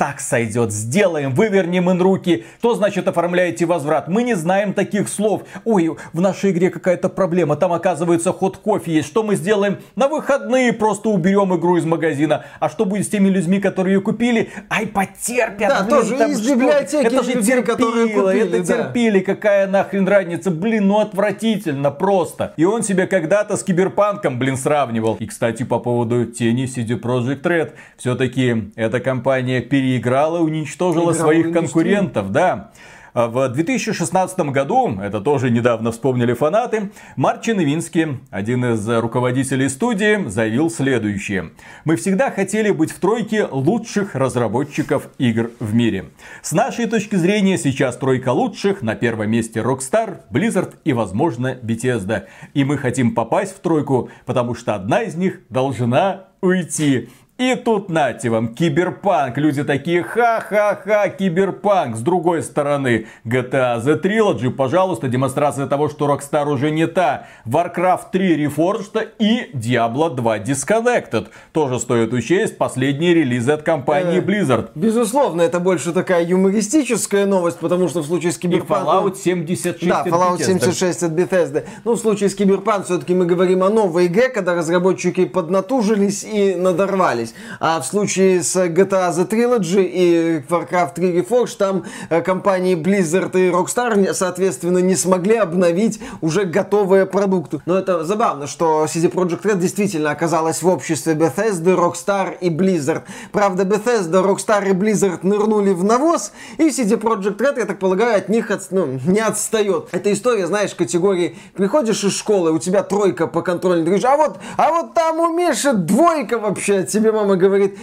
так 0.01 0.20
сойдет, 0.20 0.73
сделаем, 0.73 1.35
вывернем 1.35 1.90
им 1.90 2.01
руки. 2.01 2.44
Что 2.59 2.74
значит 2.74 3.07
оформляете 3.07 3.66
возврат? 3.66 4.09
Мы 4.09 4.23
не 4.23 4.35
знаем 4.35 4.73
таких 4.73 5.11
слов. 5.11 5.43
Ой, 5.66 5.94
в 6.15 6.20
нашей 6.23 6.52
игре 6.52 6.70
какая-то 6.70 7.11
проблема, 7.11 7.57
там 7.57 7.73
оказывается 7.73 8.32
ход 8.32 8.57
кофе 8.57 8.93
есть. 8.93 9.09
Что 9.09 9.23
мы 9.23 9.36
сделаем? 9.36 9.78
На 9.97 10.09
выходные 10.09 10.73
просто 10.73 11.09
уберем 11.11 11.55
игру 11.55 11.77
из 11.77 11.85
магазина. 11.85 12.44
А 12.61 12.69
что 12.69 12.85
будет 12.85 13.07
с 13.07 13.09
теми 13.09 13.28
людьми, 13.28 13.59
которые 13.61 13.97
ее 13.97 14.01
купили? 14.01 14.51
Ай, 14.69 14.86
потерпят. 14.86 15.69
Да, 15.69 15.82
блин, 15.82 15.90
тоже 15.90 16.16
там 16.16 16.31
из 16.31 16.43
что? 16.43 16.55
библиотеки 16.55 17.07
Это 17.07 17.23
же 17.23 17.32
людей, 17.32 17.62
терпило, 17.62 18.31
купили, 18.31 18.59
это 18.59 18.66
да. 18.66 18.77
терпили, 18.77 19.20
какая 19.20 19.66
нахрен 19.66 20.09
разница. 20.09 20.51
Блин, 20.51 20.89
ну 20.89 21.01
отвратительно 21.01 21.90
просто. 21.90 22.55
И 22.57 22.65
он 22.65 22.82
себя 22.82 23.07
когда-то 23.07 23.57
с 23.57 23.62
киберпанком, 23.62 24.39
блин, 24.39 24.57
сравнивал. 24.57 25.16
И, 25.16 25.27
кстати, 25.27 25.62
по 25.62 25.78
поводу 25.78 26.27
тени 26.27 26.65
CD 26.65 27.01
Project 27.01 27.43
Red. 27.43 27.73
Все-таки 27.97 28.73
эта 28.77 29.01
компания 29.01 29.61
переиграла 29.71 30.39
и 30.39 30.43
уничтожила 30.43 31.13
Играла 31.13 31.15
своих 31.15 31.53
конкурентов, 31.53 32.33
да. 32.33 32.73
А 33.13 33.27
в 33.27 33.49
2016 33.49 34.39
году, 34.51 34.99
это 35.01 35.21
тоже 35.21 35.51
недавно 35.51 35.91
вспомнили 35.91 36.33
фанаты, 36.33 36.93
Марчин 37.17 37.61
Ивинский, 37.61 38.21
один 38.31 38.65
из 38.65 38.89
руководителей 38.89 39.69
студии, 39.69 40.29
заявил 40.29 40.71
следующее. 40.71 41.51
Мы 41.85 41.97
всегда 41.97 42.31
хотели 42.31 42.71
быть 42.71 42.93
в 42.93 43.01
тройке 43.01 43.47
лучших 43.51 44.15
разработчиков 44.15 45.09
игр 45.19 45.51
в 45.59 45.75
мире. 45.75 46.11
С 46.43 46.53
нашей 46.53 46.87
точки 46.87 47.17
зрения 47.17 47.59
сейчас 47.59 47.97
тройка 47.97 48.31
лучших, 48.31 48.83
на 48.83 48.95
первом 48.95 49.31
месте 49.31 49.61
Rockstar, 49.61 50.21
Blizzard 50.31 50.75
и, 50.85 50.93
возможно, 50.93 51.59
Bethesda. 51.61 52.27
И 52.55 52.63
мы 52.63 52.79
хотим 52.79 53.15
попасть 53.15 53.57
в 53.57 53.61
тройку, 53.61 54.11
потому 54.25 54.55
что 54.55 54.75
одна 54.77 55.03
из 55.03 55.17
них 55.17 55.41
должна 55.49 56.27
уйти. 56.41 57.09
И 57.41 57.55
тут 57.55 57.89
нате 57.89 58.29
вам, 58.29 58.49
киберпанк. 58.55 59.39
Люди 59.39 59.65
такие, 59.65 60.03
ха-ха-ха, 60.03 61.09
киберпанк. 61.09 61.97
С 61.97 62.01
другой 62.01 62.43
стороны, 62.43 63.07
GTA 63.25 63.83
The 63.83 63.99
Trilogy, 63.99 64.51
пожалуйста, 64.51 65.09
демонстрация 65.09 65.67
того, 65.67 65.89
что 65.89 66.07
Rockstar 66.07 66.47
уже 66.47 66.71
не 66.71 66.87
та. 66.87 67.29
Warcraft 67.47 68.11
3 68.12 68.45
Reforged 68.45 69.09
и 69.19 69.53
Diablo 69.55 70.15
2 70.15 70.41
Disconnected. 70.41 71.29
Тоже 71.53 71.81
стоит 71.81 72.12
учесть 72.12 72.59
последние 72.59 73.15
релизы 73.15 73.53
от 73.53 73.62
компании 73.62 74.19
э, 74.19 74.21
Blizzard. 74.21 74.73
Безусловно, 74.75 75.41
это 75.41 75.61
больше 75.61 75.93
такая 75.93 76.23
юмористическая 76.27 77.25
новость, 77.25 77.59
потому 77.59 77.89
что 77.89 78.03
в 78.03 78.07
случае 78.07 78.33
с 78.33 78.39
киберпанком... 78.39 79.09
И 79.09 79.12
Fallout 79.12 79.17
76 79.17 79.89
Да, 79.89 80.05
Fallout 80.07 80.37
Bethesda. 80.37 80.45
76 80.45 81.03
от 81.05 81.12
Bethesda. 81.12 81.65
Ну, 81.85 81.95
в 81.95 81.99
случае 81.99 82.29
с 82.29 82.35
киберпанк 82.35 82.85
все-таки 82.85 83.15
мы 83.15 83.25
говорим 83.25 83.62
о 83.62 83.71
новой 83.71 84.09
игре, 84.09 84.29
когда 84.29 84.55
разработчики 84.55 85.25
поднатужились 85.25 86.23
и 86.23 86.55
надорвались 86.55 87.30
есть. 87.31 87.35
А 87.61 87.81
в 87.81 87.86
случае 87.86 88.43
с 88.43 88.57
GTA 88.57 89.12
The 89.12 89.28
Trilogy 89.28 89.85
и 89.85 90.43
Warcraft 90.48 90.94
3 90.94 91.20
Reforged 91.20 91.57
там 91.57 91.85
э, 92.09 92.23
компании 92.23 92.77
Blizzard 92.77 93.32
и 93.39 93.51
Rockstar, 93.51 94.12
соответственно, 94.15 94.78
не 94.78 94.97
смогли 94.97 95.36
обновить 95.36 96.01
уже 96.20 96.44
готовые 96.44 97.07
продукты. 97.07 97.61
Но 97.66 97.78
это 97.78 98.05
забавно, 98.05 98.47
что 98.47 98.85
CD 98.85 99.11
Projekt 99.11 99.43
Red 99.43 99.59
действительно 99.59 100.11
оказалась 100.11 100.62
в 100.62 100.69
обществе 100.69 101.15
Bethesda, 101.15 101.77
Rockstar 101.77 102.36
и 102.40 102.51
Blizzard. 102.51 103.02
Правда, 103.32 103.65
Bethesda, 103.65 104.24
Rockstar 104.24 104.69
и 104.69 104.73
Blizzard 104.73 105.20
нырнули 105.23 105.70
в 105.70 105.85
навоз, 105.85 106.32
и 106.59 106.69
CD 106.69 106.98
Projekt 106.98 107.39
Red, 107.39 107.59
я 107.59 107.66
так 107.66 107.78
полагаю, 107.78 108.19
от 108.19 108.28
них 108.28 108.51
от, 108.51 108.70
ну, 108.70 108.98
не 109.07 109.20
отстает. 109.20 109.89
Это 109.93 110.12
история, 110.12 110.47
знаешь, 110.47 110.74
категории, 110.74 111.36
приходишь 111.55 112.05
из 112.05 112.16
школы, 112.16 112.52
у 112.52 112.59
тебя 112.59 112.82
тройка 112.82 113.27
по 113.27 113.43
контрольной, 113.43 113.98
ты 113.98 114.07
а 114.07 114.16
вот, 114.16 114.39
а 114.57 114.70
вот 114.70 114.94
там 114.94 115.19
у 115.20 115.28
Миши 115.36 115.73
двойка 115.73 116.39
вообще, 116.39 116.85
тебе 116.85 117.12
мама 117.21 117.37
говорит, 117.37 117.79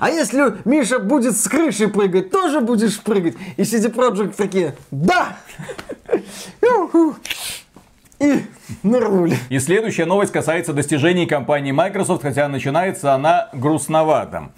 а 0.00 0.10
если 0.10 0.56
Миша 0.64 0.98
будет 0.98 1.36
с 1.36 1.48
крыши 1.48 1.88
прыгать, 1.88 2.30
тоже 2.30 2.60
будешь 2.60 3.00
прыгать? 3.00 3.36
И 3.56 3.62
CD 3.62 3.92
Projekt 3.92 4.34
такие, 4.36 4.74
да! 4.90 5.36
И 8.20 8.44
Нырнули. 8.82 9.36
И 9.50 9.58
следующая 9.58 10.06
новость 10.06 10.32
касается 10.32 10.72
достижений 10.72 11.26
компании 11.26 11.72
Microsoft, 11.72 12.22
хотя 12.22 12.48
начинается 12.48 13.12
она 13.12 13.48
грустновато. 13.52 14.50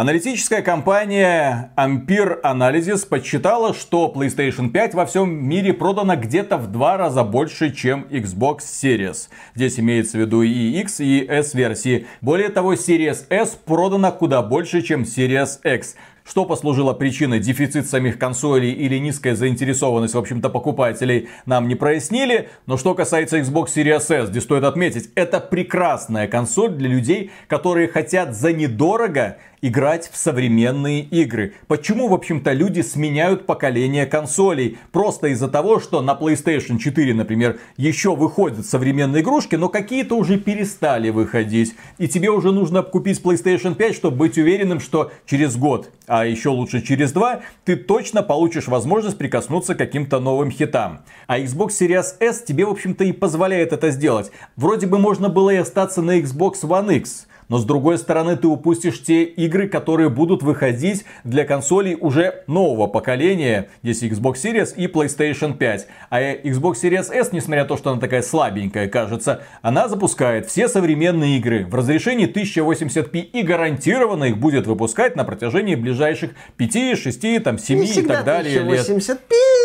Аналитическая 0.00 0.62
компания 0.62 1.72
Ampere 1.76 2.40
Analysis 2.44 3.04
подсчитала, 3.04 3.74
что 3.74 4.12
PlayStation 4.14 4.70
5 4.70 4.94
во 4.94 5.06
всем 5.06 5.28
мире 5.28 5.72
продано 5.72 6.14
где-то 6.14 6.56
в 6.56 6.70
два 6.70 6.96
раза 6.96 7.24
больше, 7.24 7.74
чем 7.74 8.06
Xbox 8.08 8.58
Series. 8.58 9.28
Здесь 9.56 9.80
имеется 9.80 10.16
в 10.16 10.20
виду 10.20 10.42
и 10.42 10.80
X, 10.82 11.00
и 11.00 11.26
S 11.28 11.52
версии. 11.52 12.06
Более 12.20 12.50
того, 12.50 12.74
Series 12.74 13.24
S 13.28 13.56
продано 13.56 14.12
куда 14.12 14.40
больше, 14.40 14.82
чем 14.82 15.02
Series 15.02 15.58
X. 15.64 15.96
Что 16.24 16.44
послужило 16.44 16.92
причиной 16.92 17.40
дефицит 17.40 17.88
самих 17.88 18.18
консолей 18.18 18.70
или 18.72 18.98
низкая 18.98 19.34
заинтересованность, 19.34 20.12
в 20.14 20.18
общем-то, 20.18 20.50
покупателей, 20.50 21.28
нам 21.46 21.66
не 21.68 21.74
прояснили. 21.74 22.50
Но 22.66 22.76
что 22.76 22.94
касается 22.94 23.38
Xbox 23.38 23.68
Series 23.74 24.14
S, 24.14 24.28
здесь 24.28 24.42
стоит 24.42 24.62
отметить, 24.62 25.10
это 25.14 25.40
прекрасная 25.40 26.28
консоль 26.28 26.72
для 26.72 26.88
людей, 26.88 27.30
которые 27.46 27.88
хотят 27.88 28.36
за 28.36 28.52
недорого 28.52 29.38
играть 29.62 30.10
в 30.12 30.16
современные 30.16 31.02
игры. 31.02 31.54
Почему, 31.66 32.08
в 32.08 32.14
общем-то, 32.14 32.52
люди 32.52 32.80
сменяют 32.80 33.46
поколение 33.46 34.06
консолей? 34.06 34.78
Просто 34.92 35.28
из-за 35.28 35.48
того, 35.48 35.80
что 35.80 36.00
на 36.00 36.12
PlayStation 36.12 36.78
4, 36.78 37.14
например, 37.14 37.58
еще 37.76 38.14
выходят 38.14 38.66
современные 38.66 39.22
игрушки, 39.22 39.56
но 39.56 39.68
какие-то 39.68 40.16
уже 40.16 40.38
перестали 40.38 41.10
выходить. 41.10 41.74
И 41.98 42.08
тебе 42.08 42.30
уже 42.30 42.52
нужно 42.52 42.82
купить 42.82 43.20
PlayStation 43.22 43.74
5, 43.74 43.94
чтобы 43.94 44.16
быть 44.16 44.38
уверенным, 44.38 44.80
что 44.80 45.12
через 45.26 45.56
год, 45.56 45.90
а 46.06 46.26
еще 46.26 46.50
лучше 46.50 46.82
через 46.82 47.12
два, 47.12 47.40
ты 47.64 47.76
точно 47.76 48.22
получишь 48.22 48.68
возможность 48.68 49.18
прикоснуться 49.18 49.74
к 49.74 49.78
каким-то 49.78 50.20
новым 50.20 50.50
хитам. 50.50 51.00
А 51.26 51.38
Xbox 51.38 51.68
Series 51.68 52.14
S 52.20 52.42
тебе, 52.42 52.64
в 52.64 52.70
общем-то, 52.70 53.04
и 53.04 53.12
позволяет 53.12 53.72
это 53.72 53.90
сделать. 53.90 54.30
Вроде 54.56 54.86
бы 54.86 54.98
можно 54.98 55.28
было 55.28 55.50
и 55.50 55.56
остаться 55.56 56.02
на 56.02 56.18
Xbox 56.18 56.62
One 56.62 56.96
X 56.96 57.27
но 57.48 57.58
с 57.58 57.64
другой 57.64 57.98
стороны 57.98 58.36
ты 58.36 58.46
упустишь 58.46 59.02
те 59.02 59.24
игры, 59.24 59.68
которые 59.68 60.08
будут 60.10 60.42
выходить 60.42 61.04
для 61.24 61.44
консолей 61.44 61.96
уже 61.98 62.42
нового 62.46 62.86
поколения. 62.86 63.68
Здесь 63.82 64.02
Xbox 64.02 64.34
Series 64.34 64.74
и 64.76 64.86
PlayStation 64.86 65.56
5. 65.56 65.86
А 66.10 66.20
Xbox 66.20 66.74
Series 66.82 67.12
S, 67.12 67.32
несмотря 67.32 67.62
на 67.62 67.68
то, 67.68 67.76
что 67.76 67.90
она 67.90 68.00
такая 68.00 68.22
слабенькая, 68.22 68.88
кажется, 68.88 69.42
она 69.62 69.88
запускает 69.88 70.46
все 70.46 70.68
современные 70.68 71.38
игры 71.38 71.66
в 71.66 71.74
разрешении 71.74 72.28
1080p 72.30 73.18
и 73.18 73.42
гарантированно 73.42 74.24
их 74.24 74.38
будет 74.38 74.66
выпускать 74.66 75.16
на 75.16 75.24
протяжении 75.24 75.74
ближайших 75.74 76.32
5, 76.56 76.98
6, 76.98 77.42
там, 77.42 77.58
7 77.58 77.84
и 77.84 78.02
так 78.02 78.24
далее 78.24 78.62
1080p, 78.62 79.18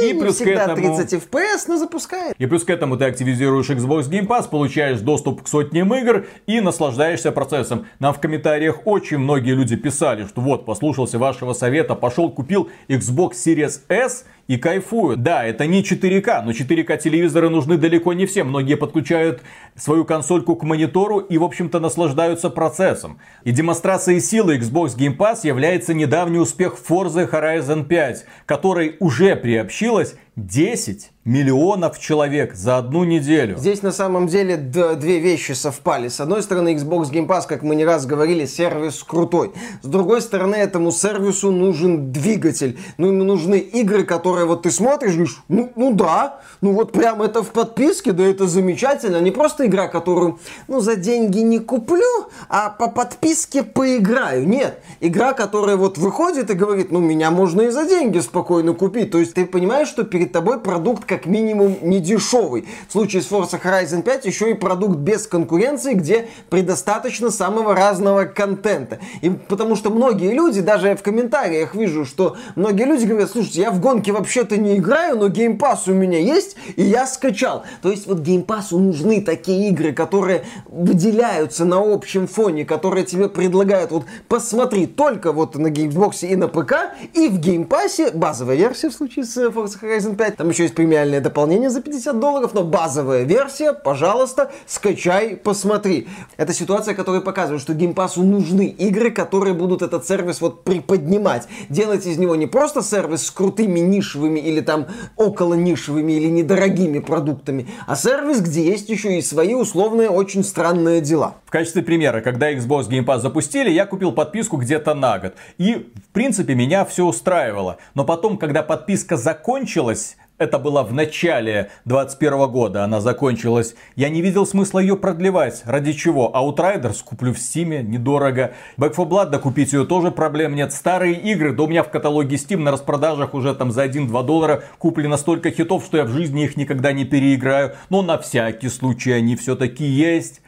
и 0.04 0.14
плюс 0.14 0.38
к 0.38 0.48
этому... 0.48 0.98
30 0.98 1.14
FPS, 1.14 1.66
но 1.68 1.78
запускает. 1.78 2.36
И 2.38 2.46
плюс 2.46 2.64
к 2.64 2.70
этому 2.70 2.98
ты 2.98 3.06
активизируешь 3.06 3.70
Xbox 3.70 4.10
Game 4.10 4.28
Pass, 4.28 4.50
получаешь 4.50 5.00
доступ 5.00 5.44
к 5.44 5.48
сотням 5.48 5.94
игр 5.94 6.26
и 6.48 6.60
наслаждаешься 6.62 7.32
процессом 7.32 7.73
процессом. 7.74 7.88
Нам 8.00 8.14
в 8.14 8.20
комментариях 8.20 8.86
очень 8.86 9.18
многие 9.18 9.56
люди 9.56 9.76
писали, 9.76 10.26
что 10.26 10.42
вот, 10.42 10.66
послушался 10.66 11.20
вашего 11.20 11.54
совета, 11.54 11.96
пошел 11.96 12.30
купил 12.30 12.70
Xbox 12.88 13.32
Series 13.34 13.82
S 13.90 14.26
и 14.48 14.58
кайфуют. 14.58 15.24
Да, 15.24 15.46
это 15.46 15.66
не 15.68 15.84
4К, 15.84 16.44
но 16.44 16.52
4К 16.52 16.98
телевизоры 16.98 17.50
нужны 17.50 17.78
далеко 17.78 18.14
не 18.14 18.26
всем. 18.26 18.50
Многие 18.50 18.76
подключают 18.76 19.42
свою 19.76 20.06
консольку 20.06 20.56
к 20.56 20.64
монитору 20.64 21.20
и, 21.20 21.38
в 21.38 21.44
общем-то, 21.44 21.80
наслаждаются 21.80 22.50
процессом. 22.50 23.20
И 23.44 23.52
демонстрацией 23.52 24.20
силы 24.20 24.58
Xbox 24.58 24.98
Game 24.98 25.18
Pass 25.18 25.40
является 25.44 25.94
недавний 25.94 26.40
успех 26.40 26.78
Forza 26.88 27.30
Horizon 27.30 27.86
5, 27.86 28.26
который 28.46 28.98
уже 29.00 29.36
приобщилась 29.36 30.16
10 30.36 31.12
миллионов 31.26 32.00
человек 32.00 32.56
за 32.56 32.80
одну 32.80 33.04
неделю. 33.04 33.56
Здесь 33.58 33.84
на 33.84 33.92
самом 33.92 34.28
деле 34.28 34.58
две 34.58 35.20
вещи 35.20 35.52
совпали. 35.52 36.08
С 36.08 36.20
одной 36.20 36.42
стороны, 36.42 36.74
Xbox 36.74 37.12
Game 37.12 37.28
Pass, 37.28 37.44
как 37.48 37.62
мы 37.62 37.76
не 37.76 37.86
раз 37.86 38.08
говорили, 38.08 38.46
сервис 38.46 39.04
крутой. 39.04 39.54
С 39.84 39.88
другой 39.88 40.22
стороны, 40.22 40.56
этому 40.56 40.92
сервису 40.92 41.52
нужен 41.52 42.12
двигатель. 42.12 42.80
Ну, 42.98 43.08
ему 43.08 43.24
нужны 43.24 43.60
игры, 43.60 44.04
которые 44.04 44.33
вот 44.42 44.64
ты 44.64 44.72
смотришь, 44.72 45.14
говоришь, 45.14 45.44
ну, 45.48 45.72
ну 45.76 45.94
да, 45.94 46.40
ну 46.62 46.74
вот 46.74 46.92
прям 46.92 47.22
это 47.22 47.44
в 47.44 47.50
подписке, 47.50 48.12
да 48.12 48.24
это 48.24 48.48
замечательно. 48.48 49.22
Не 49.22 49.32
просто 49.32 49.66
игра, 49.66 49.88
которую, 49.88 50.40
ну, 50.68 50.80
за 50.80 50.96
деньги 50.96 51.40
не 51.40 51.60
куплю, 51.60 52.28
а 52.50 52.70
по 52.70 52.90
подписке 52.90 53.64
поиграю. 53.64 54.48
Нет, 54.48 54.80
игра, 55.00 55.34
которая 55.34 55.76
вот 55.76 55.98
выходит 55.98 56.50
и 56.50 56.54
говорит, 56.54 56.92
ну, 56.92 57.00
меня 57.00 57.32
можно 57.32 57.62
и 57.62 57.70
за 57.70 57.86
деньги 57.86 58.20
спокойно 58.20 58.74
купить. 58.74 59.12
То 59.12 59.20
есть 59.20 59.34
ты 59.34 59.46
понимаешь, 59.46 59.88
что 59.88 60.04
перед 60.04 60.32
тобой 60.32 60.60
продукт 60.60 61.06
как 61.06 61.26
минимум 61.26 61.78
не 61.82 62.00
дешевый. 62.00 62.68
В 62.88 62.92
случае 62.92 63.22
с 63.22 63.30
Forza 63.30 63.62
Horizon 63.62 64.02
5 64.02 64.26
еще 64.26 64.52
и 64.52 64.54
продукт 64.54 64.98
без 64.98 65.28
конкуренции, 65.28 65.94
где 65.94 66.30
предостаточно 66.50 67.30
самого 67.30 67.76
разного 67.76 68.26
контента. 68.26 69.00
И 69.22 69.30
потому 69.30 69.76
что 69.76 69.90
многие 69.90 70.32
люди, 70.34 70.62
даже 70.62 70.96
в 70.96 71.04
комментариях 71.04 71.76
вижу, 71.76 72.06
что 72.06 72.38
многие 72.56 72.86
люди 72.86 73.06
говорят, 73.06 73.30
слушайте, 73.30 73.62
я 73.62 73.72
в 73.72 73.80
гонке 73.80 74.12
вообще-то 74.24 74.56
не 74.56 74.78
играю, 74.78 75.18
но 75.18 75.28
Game 75.28 75.58
Pass 75.58 75.92
у 75.92 75.94
меня 75.94 76.18
есть, 76.18 76.56
и 76.78 76.84
я 76.84 77.06
скачал. 77.06 77.64
То 77.82 77.92
есть 77.92 78.08
вот 78.08 78.20
Game 78.20 78.46
Pass 78.46 78.68
нужны 78.72 79.22
такие 79.22 79.70
игры, 79.70 79.92
которые 79.92 80.46
выделяются 80.68 81.66
на 81.66 81.78
общем 81.78 82.26
фоне, 82.28 82.64
которые 82.64 83.06
тебе 83.06 83.28
предлагают, 83.28 83.92
вот 83.92 84.06
посмотри, 84.30 84.88
только 84.88 85.34
вот 85.34 85.56
на 85.56 85.68
Xbox 85.68 86.26
и 86.26 86.38
на 86.38 86.48
ПК, 86.48 86.94
и 87.14 87.28
в 87.28 87.38
Game 87.40 87.68
Pass, 87.68 88.16
базовая 88.16 88.56
версия 88.56 88.90
в 88.90 88.94
случае 88.94 89.26
с 89.26 89.38
Forza 89.38 89.78
Horizon 89.82 90.16
5, 90.16 90.38
там 90.38 90.50
еще 90.50 90.64
есть 90.64 90.76
премиальное 90.76 91.20
дополнение 91.20 91.70
за 91.70 91.82
50 91.82 92.18
долларов, 92.18 92.54
но 92.54 92.64
базовая 92.64 93.24
версия, 93.24 93.74
пожалуйста, 93.74 94.52
скачай, 94.66 95.36
посмотри. 95.36 96.08
Это 96.38 96.54
ситуация, 96.54 96.96
которая 96.96 97.22
показывает, 97.22 97.62
что 97.62 97.74
геймпасу 97.74 98.24
нужны 98.24 98.68
игры, 98.68 99.12
которые 99.12 99.54
будут 99.54 99.82
этот 99.82 100.08
сервис 100.08 100.40
вот 100.40 100.64
приподнимать. 100.64 101.50
Делать 101.68 102.06
из 102.06 102.18
него 102.18 102.38
не 102.38 102.48
просто 102.48 102.82
сервис 102.82 103.28
с 103.28 103.32
крутыми 103.32 103.82
нишевыми 104.14 104.40
или 104.40 104.62
там 104.62 104.88
около 105.16 105.54
нишевыми 105.56 106.14
или 106.14 106.28
недорогими 106.28 107.00
продуктами, 107.00 107.68
а 107.88 107.96
сервис, 107.96 108.42
где 108.42 108.64
есть 108.64 108.90
еще 108.90 109.18
и 109.18 109.22
свои 109.22 109.54
условные 109.54 110.10
очень 110.10 110.44
странные 110.44 111.02
дела. 111.02 111.36
В 111.46 111.52
качестве 111.52 111.82
примера, 111.82 112.22
когда 112.22 112.52
Xbox 112.52 112.90
Game 112.90 113.06
Pass 113.06 113.20
запустили, 113.20 113.70
я 113.70 113.86
купил 113.86 114.12
подписку 114.12 114.58
где-то 114.58 114.94
на 114.94 115.20
год. 115.20 115.34
И, 115.58 115.74
в 115.76 116.14
принципе, 116.14 116.56
меня 116.56 116.86
все 116.86 117.06
устраивало. 117.06 117.78
Но 117.96 118.06
потом, 118.06 118.38
когда 118.38 118.64
подписка 118.64 119.18
закончилась, 119.18 120.18
это 120.38 120.60
было 120.60 120.84
в 120.84 120.94
начале 120.94 121.72
21 121.86 122.50
года, 122.50 122.84
она 122.84 123.02
закончилась. 123.02 123.76
Я 123.96 124.10
не 124.10 124.22
видел 124.22 124.46
смысла 124.46 124.80
ее 124.80 124.98
продлевать. 124.98 125.62
Ради 125.66 125.94
чего? 125.94 126.32
Outriders 126.34 127.04
куплю 127.04 127.34
в 127.34 127.38
Steam, 127.38 127.82
недорого. 127.84 128.54
Back 128.78 128.92
4 128.92 129.08
Blood, 129.08 129.30
да 129.30 129.40
купить 129.40 129.74
ее 129.74 129.86
тоже 129.86 130.12
проблем 130.12 130.56
нет. 130.56 130.74
Старые 130.74 131.16
игры, 131.16 131.54
да 131.54 131.64
у 131.64 131.68
меня 131.68 131.84
в 131.84 131.90
каталоге 131.90 132.36
Steam 132.36 132.58
на 132.58 132.72
распродажах 132.72 133.34
уже 133.34 133.54
там 133.56 133.72
за 133.72 133.86
1-2 133.86 134.26
доллара 134.26 134.64
куплены 134.78 135.18
столько 135.18 135.52
хитов, 135.52 135.86
что 135.86 135.98
я 135.98 136.04
в 136.04 136.10
жизни 136.10 136.44
их 136.44 136.58
никогда 136.58 136.92
не 136.92 137.06
переиграю. 137.06 137.74
Но 137.90 138.02
на 138.02 138.18
всякий 138.18 138.70
случай 138.70 139.12
они 139.12 139.36
все-таки 139.36 139.86
есть. 139.86 140.43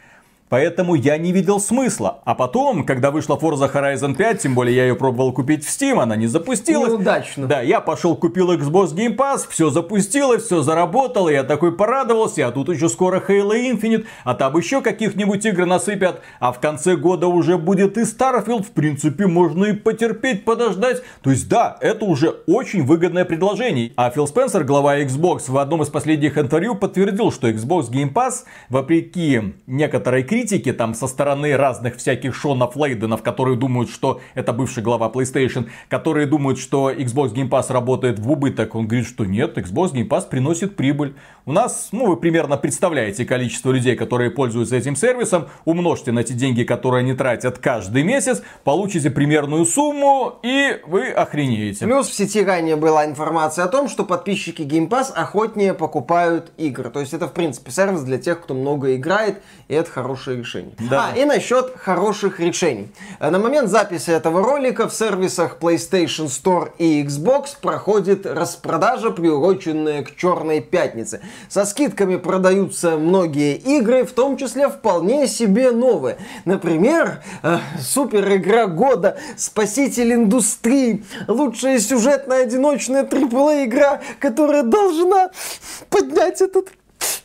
Поэтому 0.48 0.94
я 0.94 1.18
не 1.18 1.32
видел 1.32 1.60
смысла. 1.60 2.22
А 2.24 2.36
потом, 2.36 2.86
когда 2.86 3.10
вышла 3.10 3.36
Forza 3.36 3.72
Horizon 3.72 4.16
5, 4.16 4.42
тем 4.44 4.54
более 4.54 4.76
я 4.76 4.84
ее 4.86 4.96
пробовал 4.96 5.34
купить 5.34 5.66
в 5.66 5.70
Steam, 5.70 6.00
она 6.00 6.16
не 6.16 6.28
запустилась. 6.28 6.92
Неудачно. 6.92 7.48
Да, 7.48 7.62
я 7.62 7.82
пошел 7.82 8.16
купил 8.16 8.54
Xbox 8.54 8.94
Game 8.94 9.16
Pass, 9.16 9.48
все 9.50 9.72
запустилось, 9.72 10.44
все 10.44 10.62
заработало, 10.62 11.30
я 11.30 11.44
такой 11.44 11.76
порадовался, 11.76 12.48
а 12.48 12.52
тут 12.52 12.70
еще 12.70 12.90
скоро 12.90 13.24
Halo 13.28 13.54
Infinite, 13.54 14.06
а 14.24 14.36
там 14.36 14.56
еще 14.56 14.82
каких-нибудь 14.82 15.44
игр 15.46 15.66
насыпят, 15.66 16.22
а 16.40 16.52
в 16.52 16.60
конце 16.60 16.96
года 16.96 17.26
уже 17.26 17.58
будет 17.58 17.98
и 17.98 18.02
Starfield, 18.02 18.64
в 18.64 18.72
принципе, 18.72 19.26
можно 19.26 19.66
и 19.66 19.74
потерпеть, 19.74 20.46
подождать. 20.46 21.02
То 21.24 21.32
есть 21.32 21.50
да, 21.50 21.76
это 21.82 22.06
уже 22.06 22.30
очень 22.46 22.84
выгодное 22.86 23.26
предложение. 23.26 23.94
А 23.96 24.12
Фил 24.12 24.28
Спенсер, 24.28 24.64
глава 24.64 25.00
Xbox, 25.00 25.50
в 25.50 25.58
одном 25.58 25.82
из 25.82 25.90
последних 25.90 26.38
интервью 26.38 26.76
подтвердил, 26.76 27.32
что 27.32 27.50
Xbox 27.50 27.90
Game 27.90 28.14
Pass, 28.14 28.44
вопреки 28.70 29.56
некоторой 29.66 30.22
критике, 30.22 30.35
критики 30.36 30.74
там 30.74 30.94
со 30.94 31.08
стороны 31.08 31.56
разных 31.56 31.96
всяких 31.96 32.36
Шонов 32.36 32.76
Лейденов, 32.76 33.24
которые 33.24 33.56
думают, 33.56 33.90
что 33.90 34.20
это 34.34 34.52
бывший 34.52 34.84
глава 34.84 35.10
PlayStation, 35.10 35.70
которые 35.88 36.28
думают, 36.28 36.60
что 36.60 36.92
Xbox 36.92 37.34
Game 37.34 37.48
Pass 37.48 37.72
работает 37.72 38.20
в 38.20 38.30
убыток. 38.30 38.76
Он 38.76 38.86
говорит, 38.86 39.08
что 39.08 39.24
нет, 39.24 39.58
Xbox 39.58 39.94
Game 39.94 40.10
Pass 40.10 40.28
приносит 40.28 40.76
прибыль. 40.76 41.16
У 41.46 41.54
нас, 41.54 41.90
ну, 41.94 42.08
вы 42.08 42.18
примерно 42.18 42.58
представляете 42.58 43.24
количество 43.24 43.72
людей, 43.72 43.96
которые 43.96 44.30
пользуются 44.30 44.76
этим 44.76 44.98
сервисом. 44.98 45.48
Умножьте 45.64 46.12
на 46.12 46.24
те 46.24 46.34
деньги, 46.34 46.64
которые 46.64 47.00
они 47.00 47.14
тратят 47.14 47.60
каждый 47.60 48.04
месяц, 48.04 48.44
получите 48.66 49.12
примерную 49.12 49.64
сумму, 49.66 50.40
и 50.44 50.82
вы 50.86 51.12
охренеете. 51.12 51.86
Плюс 51.86 52.10
в 52.10 52.14
сети 52.14 52.44
ранее 52.44 52.76
была 52.76 53.06
информация 53.06 53.64
о 53.64 53.70
том, 53.70 53.88
что 53.88 54.04
подписчики 54.04 54.64
Game 54.64 54.90
Pass 54.90 55.14
охотнее 55.14 55.74
покупают 55.74 56.52
игры. 56.58 56.90
То 56.90 57.00
есть 57.00 57.14
это, 57.14 57.28
в 57.28 57.32
принципе, 57.32 57.72
сервис 57.72 58.02
для 58.02 58.18
тех, 58.18 58.42
кто 58.42 58.54
много 58.54 58.96
играет, 58.96 59.42
и 59.70 59.76
это 59.76 59.90
хороший 59.90 60.25
хорошее 60.26 60.38
решение. 60.38 60.74
Да. 60.90 61.12
А, 61.14 61.18
и 61.18 61.26
насчет 61.26 61.74
хороших 61.78 62.40
решений. 62.40 62.90
Э, 63.20 63.30
На 63.30 63.40
момент 63.40 63.70
записи 63.70 64.10
этого 64.10 64.44
ролика 64.44 64.88
в 64.88 64.94
сервисах 64.94 65.58
PlayStation 65.60 66.28
Store 66.28 66.72
и 66.78 67.04
Xbox 67.04 67.50
проходит 67.62 68.26
распродажа, 68.26 69.12
приуроченная 69.12 70.04
к 70.04 70.16
Черной 70.16 70.62
Пятнице. 70.62 71.22
Со 71.50 71.66
скидками 71.66 72.18
продаются 72.18 72.98
многие 72.98 73.56
игры, 73.56 74.04
в 74.04 74.12
том 74.12 74.38
числе 74.38 74.70
вполне 74.70 75.28
себе 75.28 75.72
новые. 75.72 76.18
Например, 76.46 77.22
э, 77.44 77.58
супер 77.80 78.36
игра 78.36 78.68
года, 78.68 79.18
спаситель 79.38 80.14
индустрии, 80.14 81.04
лучшая 81.28 81.80
сюжетная 81.80 82.44
одиночная 82.44 83.04
AAA 83.04 83.66
игра, 83.66 84.02
которая 84.20 84.64
должна 84.64 85.30
поднять 85.90 86.42
этот 86.42 86.70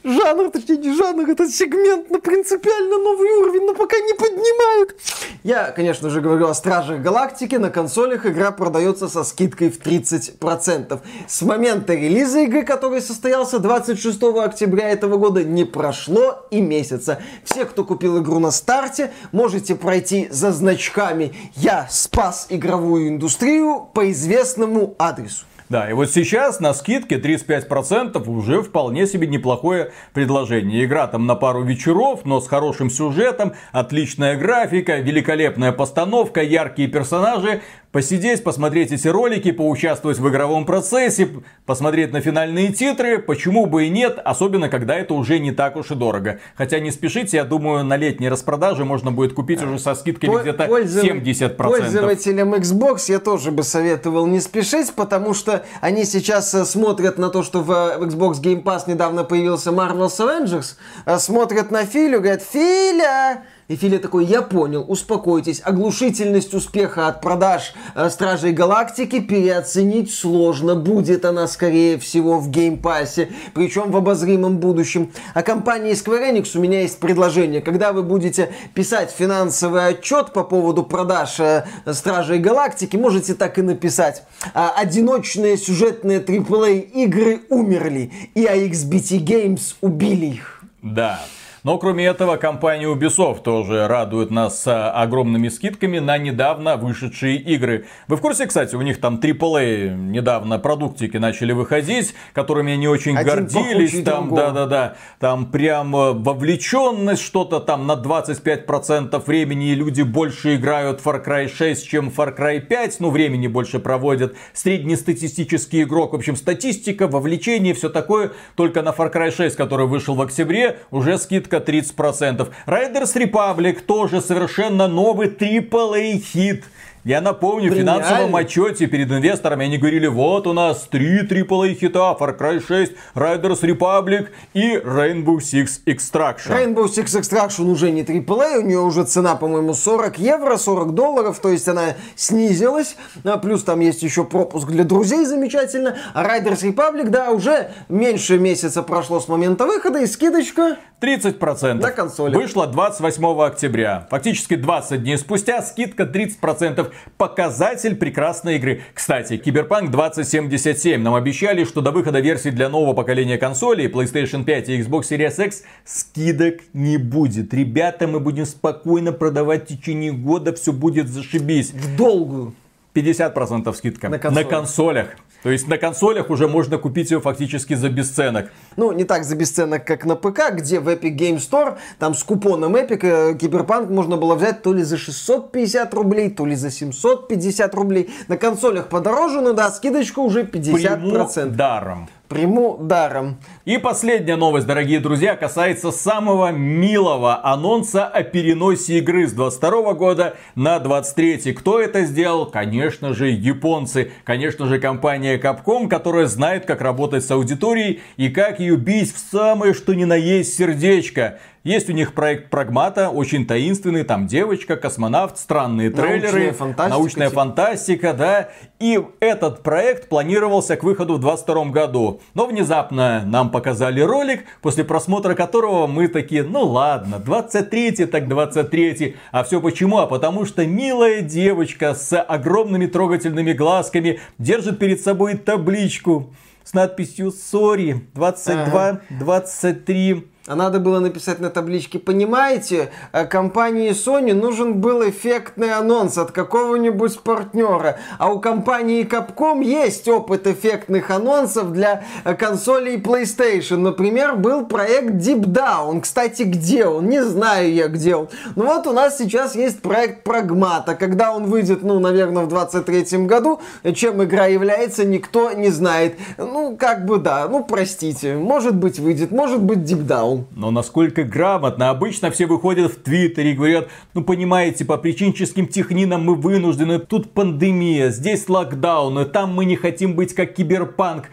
жанр, 0.04 0.50
точнее 0.50 0.78
не 0.78 0.94
жанр, 0.94 1.28
этот 1.28 1.50
сегмент 1.50 2.10
на 2.10 2.20
принципиально 2.20 2.98
новый 2.98 3.30
уровень, 3.40 3.66
но 3.66 3.74
пока 3.74 3.96
не 3.98 4.14
поднимают. 4.14 4.96
Я, 5.42 5.70
конечно 5.70 6.10
же, 6.10 6.20
говорю 6.20 6.48
о 6.48 6.54
Стражах 6.54 7.00
Галактики. 7.00 7.54
На 7.56 7.70
консолях 7.70 8.26
игра 8.26 8.50
продается 8.50 9.08
со 9.08 9.24
скидкой 9.24 9.70
в 9.70 9.80
30%. 9.80 11.00
С 11.26 11.42
момента 11.42 11.94
релиза 11.94 12.40
игры, 12.40 12.64
который 12.64 13.00
состоялся 13.00 13.58
26 13.58 14.22
октября 14.22 14.90
этого 14.90 15.16
года, 15.16 15.44
не 15.44 15.64
прошло 15.64 16.46
и 16.50 16.60
месяца. 16.60 17.22
Все, 17.44 17.64
кто 17.64 17.84
купил 17.84 18.22
игру 18.22 18.38
на 18.38 18.50
старте, 18.50 19.12
можете 19.32 19.74
пройти 19.74 20.28
за 20.30 20.52
значками 20.52 21.34
«Я 21.54 21.86
спас 21.90 22.46
игровую 22.50 23.08
индустрию» 23.08 23.88
по 23.94 24.10
известному 24.10 24.94
адресу. 24.98 25.44
Да, 25.70 25.88
и 25.88 25.92
вот 25.92 26.10
сейчас 26.10 26.58
на 26.58 26.74
скидке 26.74 27.14
35% 27.20 28.28
уже 28.28 28.60
вполне 28.60 29.06
себе 29.06 29.28
неплохое 29.28 29.92
предложение. 30.12 30.84
Игра 30.84 31.06
там 31.06 31.26
на 31.26 31.36
пару 31.36 31.62
вечеров, 31.62 32.22
но 32.24 32.40
с 32.40 32.48
хорошим 32.48 32.90
сюжетом, 32.90 33.52
отличная 33.70 34.36
графика, 34.36 34.96
великолепная 34.96 35.70
постановка, 35.70 36.42
яркие 36.42 36.88
персонажи. 36.88 37.62
Посидеть, 37.92 38.44
посмотреть 38.44 38.92
эти 38.92 39.08
ролики, 39.08 39.50
поучаствовать 39.50 40.18
в 40.18 40.28
игровом 40.28 40.64
процессе, 40.64 41.28
посмотреть 41.66 42.12
на 42.12 42.20
финальные 42.20 42.72
титры, 42.72 43.18
почему 43.18 43.66
бы 43.66 43.86
и 43.86 43.88
нет, 43.88 44.20
особенно 44.24 44.68
когда 44.68 44.94
это 44.94 45.14
уже 45.14 45.40
не 45.40 45.50
так 45.50 45.74
уж 45.74 45.90
и 45.90 45.96
дорого. 45.96 46.38
Хотя 46.54 46.78
не 46.78 46.92
спешите, 46.92 47.38
я 47.38 47.44
думаю, 47.44 47.82
на 47.82 47.96
летней 47.96 48.28
распродаже 48.28 48.84
можно 48.84 49.10
будет 49.10 49.32
купить 49.32 49.60
уже 49.60 49.80
со 49.80 49.96
скидками 49.96 50.30
По- 50.36 50.38
где-то 50.38 50.66
пользов- 50.66 51.04
70%. 51.04 51.56
Пользователям 51.56 52.54
Xbox 52.54 53.06
я 53.08 53.18
тоже 53.18 53.50
бы 53.50 53.64
советовал 53.64 54.28
не 54.28 54.38
спешить, 54.38 54.92
потому 54.94 55.34
что 55.34 55.64
они 55.80 56.04
сейчас 56.04 56.54
э, 56.54 56.64
смотрят 56.64 57.18
на 57.18 57.28
то, 57.28 57.42
что 57.42 57.60
в 57.60 57.72
э, 57.72 57.98
Xbox 58.04 58.40
Game 58.40 58.62
Pass 58.62 58.82
недавно 58.86 59.24
появился 59.24 59.70
Marvel's 59.70 60.16
Avengers, 60.20 60.76
э, 61.06 61.18
смотрят 61.18 61.72
на 61.72 61.84
Филю, 61.86 62.20
говорят, 62.20 62.42
Филя! 62.42 63.42
И 63.70 63.76
Филя 63.76 64.00
такой, 64.00 64.24
я 64.24 64.42
понял, 64.42 64.84
успокойтесь, 64.88 65.62
оглушительность 65.64 66.54
успеха 66.54 67.06
от 67.06 67.20
продаж 67.20 67.72
э, 67.94 68.10
Стражей 68.10 68.50
Галактики 68.50 69.20
переоценить 69.20 70.12
сложно. 70.12 70.74
Будет 70.74 71.24
она, 71.24 71.46
скорее 71.46 71.96
всего, 71.96 72.40
в 72.40 72.50
геймпассе, 72.50 73.28
причем 73.54 73.92
в 73.92 73.96
обозримом 73.96 74.58
будущем. 74.58 75.12
А 75.34 75.44
компании 75.44 75.92
Square 75.92 76.32
Enix 76.32 76.58
у 76.58 76.60
меня 76.60 76.80
есть 76.80 76.98
предложение. 76.98 77.60
Когда 77.60 77.92
вы 77.92 78.02
будете 78.02 78.52
писать 78.74 79.14
финансовый 79.16 79.86
отчет 79.86 80.32
по 80.32 80.42
поводу 80.42 80.82
продаж 80.82 81.38
э, 81.38 81.64
Стражей 81.92 82.40
Галактики, 82.40 82.96
можете 82.96 83.34
так 83.34 83.56
и 83.60 83.62
написать. 83.62 84.24
А, 84.52 84.70
Одиночные 84.76 85.56
сюжетные 85.56 86.18
AAA 86.18 86.80
игры 86.90 87.42
умерли, 87.48 88.10
и 88.34 88.46
AXBT 88.46 89.24
Games 89.24 89.76
убили 89.80 90.26
их. 90.26 90.64
Да. 90.82 91.20
Но 91.62 91.76
кроме 91.76 92.06
этого, 92.06 92.36
компания 92.36 92.86
Ubisoft 92.86 93.42
тоже 93.42 93.86
радует 93.86 94.30
нас 94.30 94.66
а, 94.66 94.92
огромными 94.92 95.48
скидками 95.48 95.98
на 95.98 96.16
недавно 96.16 96.78
вышедшие 96.78 97.36
игры. 97.36 97.84
Вы 98.08 98.16
в 98.16 98.20
курсе, 98.22 98.46
кстати, 98.46 98.74
у 98.76 98.80
них 98.80 98.98
там 98.98 99.16
AAA 99.16 99.94
недавно 99.94 100.58
продуктики 100.58 101.18
начали 101.18 101.52
выходить, 101.52 102.14
которыми 102.32 102.72
они 102.72 102.88
очень 102.88 103.14
Один 103.14 103.46
гордились. 103.46 104.02
Там, 104.04 104.34
да-да-да, 104.34 104.96
там 105.18 105.50
прям 105.50 105.94
э, 105.94 106.12
вовлеченность, 106.12 107.22
что-то 107.22 107.60
там 107.60 107.86
на 107.86 107.92
25% 107.92 109.22
времени 109.26 109.72
и 109.72 109.74
люди 109.74 110.00
больше 110.00 110.56
играют 110.56 111.00
в 111.02 111.06
Far 111.06 111.22
Cry 111.22 111.48
6, 111.54 111.86
чем 111.86 112.08
Far 112.08 112.34
Cry 112.34 112.60
5, 112.60 113.00
ну 113.00 113.10
времени 113.10 113.48
больше 113.48 113.80
проводят. 113.80 114.34
Среднестатистический 114.54 115.82
игрок, 115.82 116.12
в 116.12 116.16
общем, 116.16 116.36
статистика, 116.36 117.06
вовлечение, 117.06 117.74
все 117.74 117.90
такое. 117.90 118.32
Только 118.54 118.80
на 118.80 118.90
Far 118.90 119.12
Cry 119.12 119.30
6, 119.30 119.56
который 119.56 119.86
вышел 119.86 120.14
в 120.14 120.22
октябре, 120.22 120.78
уже 120.90 121.18
скидка 121.18 121.49
30%. 121.58 122.48
Riders 122.66 123.14
Republic 123.14 123.80
тоже 123.80 124.20
совершенно 124.20 124.88
новый 124.88 125.28
AAA 125.28 126.18
хит. 126.18 126.64
Я 127.04 127.22
напомню, 127.22 127.72
в 127.72 127.74
финансовом 127.74 128.36
отчете 128.36 128.86
перед 128.86 129.10
инвесторами 129.10 129.64
они 129.64 129.78
говорили, 129.78 130.06
вот 130.06 130.46
у 130.46 130.52
нас 130.52 130.86
три 130.90 131.22
AAA 131.22 131.74
хита, 131.74 132.14
Far 132.18 132.38
Cry 132.38 132.62
6, 132.66 132.92
Riders 133.14 133.62
Republic 133.62 134.28
и 134.52 134.76
Rainbow 134.76 135.38
Six 135.38 135.80
Extraction. 135.86 136.50
Rainbow 136.50 136.84
Six 136.84 137.18
Extraction 137.18 137.70
уже 137.70 137.90
не 137.90 138.02
AAA, 138.02 138.58
у 138.58 138.62
нее 138.62 138.80
уже 138.80 139.04
цена, 139.04 139.34
по-моему, 139.34 139.72
40 139.72 140.18
евро, 140.18 140.58
40 140.58 140.94
долларов, 140.94 141.38
то 141.40 141.48
есть 141.48 141.66
она 141.68 141.94
снизилась. 142.16 142.96
А 143.24 143.38
Плюс 143.38 143.62
там 143.64 143.80
есть 143.80 144.02
еще 144.02 144.24
пропуск 144.24 144.68
для 144.68 144.84
друзей, 144.84 145.24
замечательно. 145.24 145.96
А 146.12 146.22
Riders 146.22 146.62
Republic, 146.62 147.08
да, 147.08 147.30
уже 147.30 147.70
меньше 147.88 148.38
месяца 148.38 148.82
прошло 148.82 149.20
с 149.20 149.28
момента 149.28 149.64
выхода, 149.64 150.00
и 150.00 150.06
скидочка 150.06 150.76
30%. 151.00 151.74
На 151.74 151.90
консоли. 151.92 152.36
Вышло 152.36 152.66
28 152.66 153.42
октября. 153.42 154.06
Фактически 154.10 154.56
20 154.56 155.02
дней 155.02 155.16
спустя 155.16 155.62
скидка 155.62 156.02
30%. 156.02 156.89
Показатель 157.16 157.96
прекрасной 157.96 158.56
игры. 158.56 158.82
Кстати, 158.94 159.36
Киберпанк 159.36 159.90
2077 159.90 161.00
нам 161.02 161.14
обещали, 161.14 161.64
что 161.64 161.80
до 161.80 161.90
выхода 161.90 162.20
версий 162.20 162.50
для 162.50 162.68
нового 162.68 162.92
поколения 162.94 163.38
консолей 163.38 163.88
PlayStation 163.88 164.44
5 164.44 164.68
и 164.68 164.80
Xbox 164.80 165.02
Series 165.10 165.44
X 165.46 165.62
скидок 165.84 166.56
не 166.72 166.96
будет. 166.96 167.52
Ребята, 167.54 168.06
мы 168.06 168.20
будем 168.20 168.46
спокойно 168.46 169.12
продавать 169.12 169.64
в 169.64 169.66
течение 169.66 170.12
года, 170.12 170.52
все 170.54 170.72
будет 170.72 171.08
зашибись. 171.08 171.72
в 171.72 171.96
долгую. 171.96 172.54
50% 172.94 173.72
скидка 173.74 174.08
На 174.08 174.18
консолях. 174.18 174.48
консолях. 174.48 175.06
То 175.44 175.50
есть 175.50 175.68
на 175.68 175.78
консолях 175.78 176.28
уже 176.28 176.48
можно 176.48 176.76
купить 176.76 177.12
ее 177.12 177.20
фактически 177.20 177.74
за 177.74 177.88
бесценок. 177.88 178.50
Ну, 178.76 178.92
не 178.92 179.04
так 179.04 179.24
за 179.24 179.36
бесценок, 179.36 179.84
как 179.84 180.04
на 180.04 180.16
ПК, 180.16 180.52
где 180.52 180.80
в 180.80 180.88
Epic 180.88 181.16
Game 181.16 181.36
Store, 181.36 181.78
там 181.98 182.14
с 182.14 182.22
купоном 182.22 182.76
Epic, 182.76 183.00
э, 183.02 183.34
Киберпанк 183.34 183.90
можно 183.90 184.16
было 184.16 184.34
взять 184.34 184.62
то 184.62 184.72
ли 184.72 184.82
за 184.82 184.96
650 184.96 185.92
рублей, 185.94 186.30
то 186.30 186.46
ли 186.46 186.54
за 186.54 186.70
750 186.70 187.74
рублей. 187.74 188.10
На 188.28 188.36
консолях 188.36 188.88
подороже, 188.88 189.40
но 189.40 189.52
да, 189.52 189.70
скидочка 189.70 190.20
уже 190.20 190.42
50%. 190.42 191.40
Приму 191.40 191.56
даром. 191.56 192.08
Приму 192.30 192.76
даром. 192.80 193.38
И 193.64 193.76
последняя 193.76 194.36
новость, 194.36 194.64
дорогие 194.64 195.00
друзья, 195.00 195.34
касается 195.34 195.90
самого 195.90 196.52
милого 196.52 197.44
анонса 197.44 198.06
о 198.06 198.22
переносе 198.22 198.98
игры 198.98 199.26
с 199.26 199.32
22 199.32 199.94
года 199.94 200.36
на 200.54 200.78
23. 200.78 201.52
Кто 201.52 201.80
это 201.80 202.04
сделал? 202.04 202.46
Конечно 202.46 203.14
же, 203.14 203.30
японцы. 203.30 204.12
Конечно 204.22 204.66
же, 204.66 204.78
компания 204.78 205.40
Capcom, 205.40 205.88
которая 205.88 206.26
знает, 206.26 206.66
как 206.66 206.82
работать 206.82 207.24
с 207.24 207.30
аудиторией 207.32 208.00
и 208.16 208.28
как 208.28 208.59
ее 208.60 208.76
бить 208.76 209.14
в 209.14 209.18
самое 209.18 209.74
что 209.74 209.94
ни 209.94 210.04
на 210.04 210.14
есть 210.14 210.56
сердечко. 210.56 211.38
Есть 211.62 211.90
у 211.90 211.92
них 211.92 212.14
проект 212.14 212.48
Прагмата, 212.48 213.10
очень 213.10 213.46
таинственный, 213.46 214.02
там 214.02 214.26
девочка, 214.26 214.76
космонавт, 214.76 215.36
странные 215.36 215.90
Научная 215.90 216.20
трейлеры, 216.20 216.52
фантастика, 216.52 216.96
научная 216.96 217.28
типа. 217.28 217.40
фантастика, 217.40 218.14
да. 218.14 218.48
И 218.78 218.98
этот 219.20 219.62
проект 219.62 220.08
планировался 220.08 220.76
к 220.78 220.82
выходу 220.82 221.16
в 221.16 221.20
22 221.20 221.66
году. 221.66 222.22
Но 222.32 222.46
внезапно 222.46 223.24
нам 223.26 223.50
показали 223.50 224.00
ролик, 224.00 224.44
после 224.62 224.84
просмотра 224.84 225.34
которого 225.34 225.86
мы 225.86 226.08
такие, 226.08 226.44
ну 226.44 226.64
ладно, 226.64 227.18
23 227.18 228.06
так 228.06 228.26
23 228.26 229.16
А 229.30 229.44
все 229.44 229.60
почему? 229.60 229.98
А 229.98 230.06
потому 230.06 230.46
что 230.46 230.64
милая 230.64 231.20
девочка 231.20 231.94
с 231.94 232.18
огромными 232.18 232.86
трогательными 232.86 233.52
глазками 233.52 234.18
держит 234.38 234.78
перед 234.78 235.02
собой 235.02 235.34
табличку 235.36 236.32
с 236.70 236.72
надписью 236.72 237.32
«Сори, 237.32 238.06
22, 238.14 239.00
23». 239.10 240.29
А 240.46 240.56
надо 240.56 240.80
было 240.80 241.00
написать 241.00 241.38
на 241.38 241.50
табличке, 241.50 241.98
понимаете, 241.98 242.90
э, 243.12 243.26
компании 243.26 243.90
Sony 243.90 244.32
нужен 244.32 244.80
был 244.80 245.06
эффектный 245.06 245.74
анонс 245.74 246.16
от 246.16 246.32
какого-нибудь 246.32 247.20
партнера. 247.20 247.98
А 248.16 248.32
у 248.32 248.40
компании 248.40 249.06
Capcom 249.06 249.62
есть 249.62 250.08
опыт 250.08 250.46
эффектных 250.46 251.10
анонсов 251.10 251.72
для 251.72 252.04
э, 252.24 252.34
консолей 252.34 252.96
PlayStation. 252.96 253.76
Например, 253.76 254.34
был 254.34 254.64
проект 254.64 255.16
Deep 255.16 255.44
Down. 255.44 256.00
Кстати, 256.00 256.44
где 256.44 256.86
он? 256.86 257.10
Не 257.10 257.22
знаю 257.22 257.70
я, 257.74 257.88
где 257.88 258.16
он. 258.16 258.30
Ну 258.56 258.64
вот 258.64 258.86
у 258.86 258.92
нас 258.92 259.18
сейчас 259.18 259.54
есть 259.54 259.82
проект 259.82 260.24
Прагмата. 260.24 260.94
Когда 260.94 261.32
он 261.32 261.44
выйдет, 261.44 261.82
ну, 261.82 262.00
наверное, 262.00 262.44
в 262.44 262.48
23 262.48 263.26
году, 263.26 263.60
чем 263.94 264.24
игра 264.24 264.46
является, 264.46 265.04
никто 265.04 265.52
не 265.52 265.68
знает. 265.68 266.14
Ну, 266.38 266.78
как 266.78 267.04
бы 267.04 267.18
да, 267.18 267.46
ну, 267.46 267.62
простите. 267.62 268.36
Может 268.36 268.74
быть, 268.74 268.98
выйдет, 268.98 269.32
может 269.32 269.62
быть, 269.62 269.80
Deep 269.80 270.06
Down. 270.06 270.29
Локдаун. 270.30 270.46
Но 270.54 270.70
насколько 270.70 271.24
грамотно. 271.24 271.90
Обычно 271.90 272.30
все 272.30 272.46
выходят 272.46 272.92
в 272.92 273.02
Твиттере 273.02 273.52
и 273.52 273.54
говорят, 273.54 273.88
ну 274.14 274.22
понимаете, 274.22 274.84
по 274.84 274.96
причинческим 274.96 275.66
технинам 275.66 276.24
мы 276.24 276.34
вынуждены. 276.34 276.98
Тут 276.98 277.32
пандемия, 277.32 278.10
здесь 278.10 278.48
локдаун, 278.48 279.18
и 279.18 279.24
там 279.24 279.54
мы 279.54 279.64
не 279.64 279.76
хотим 279.76 280.14
быть 280.14 280.34
как 280.34 280.54
киберпанк 280.54 281.28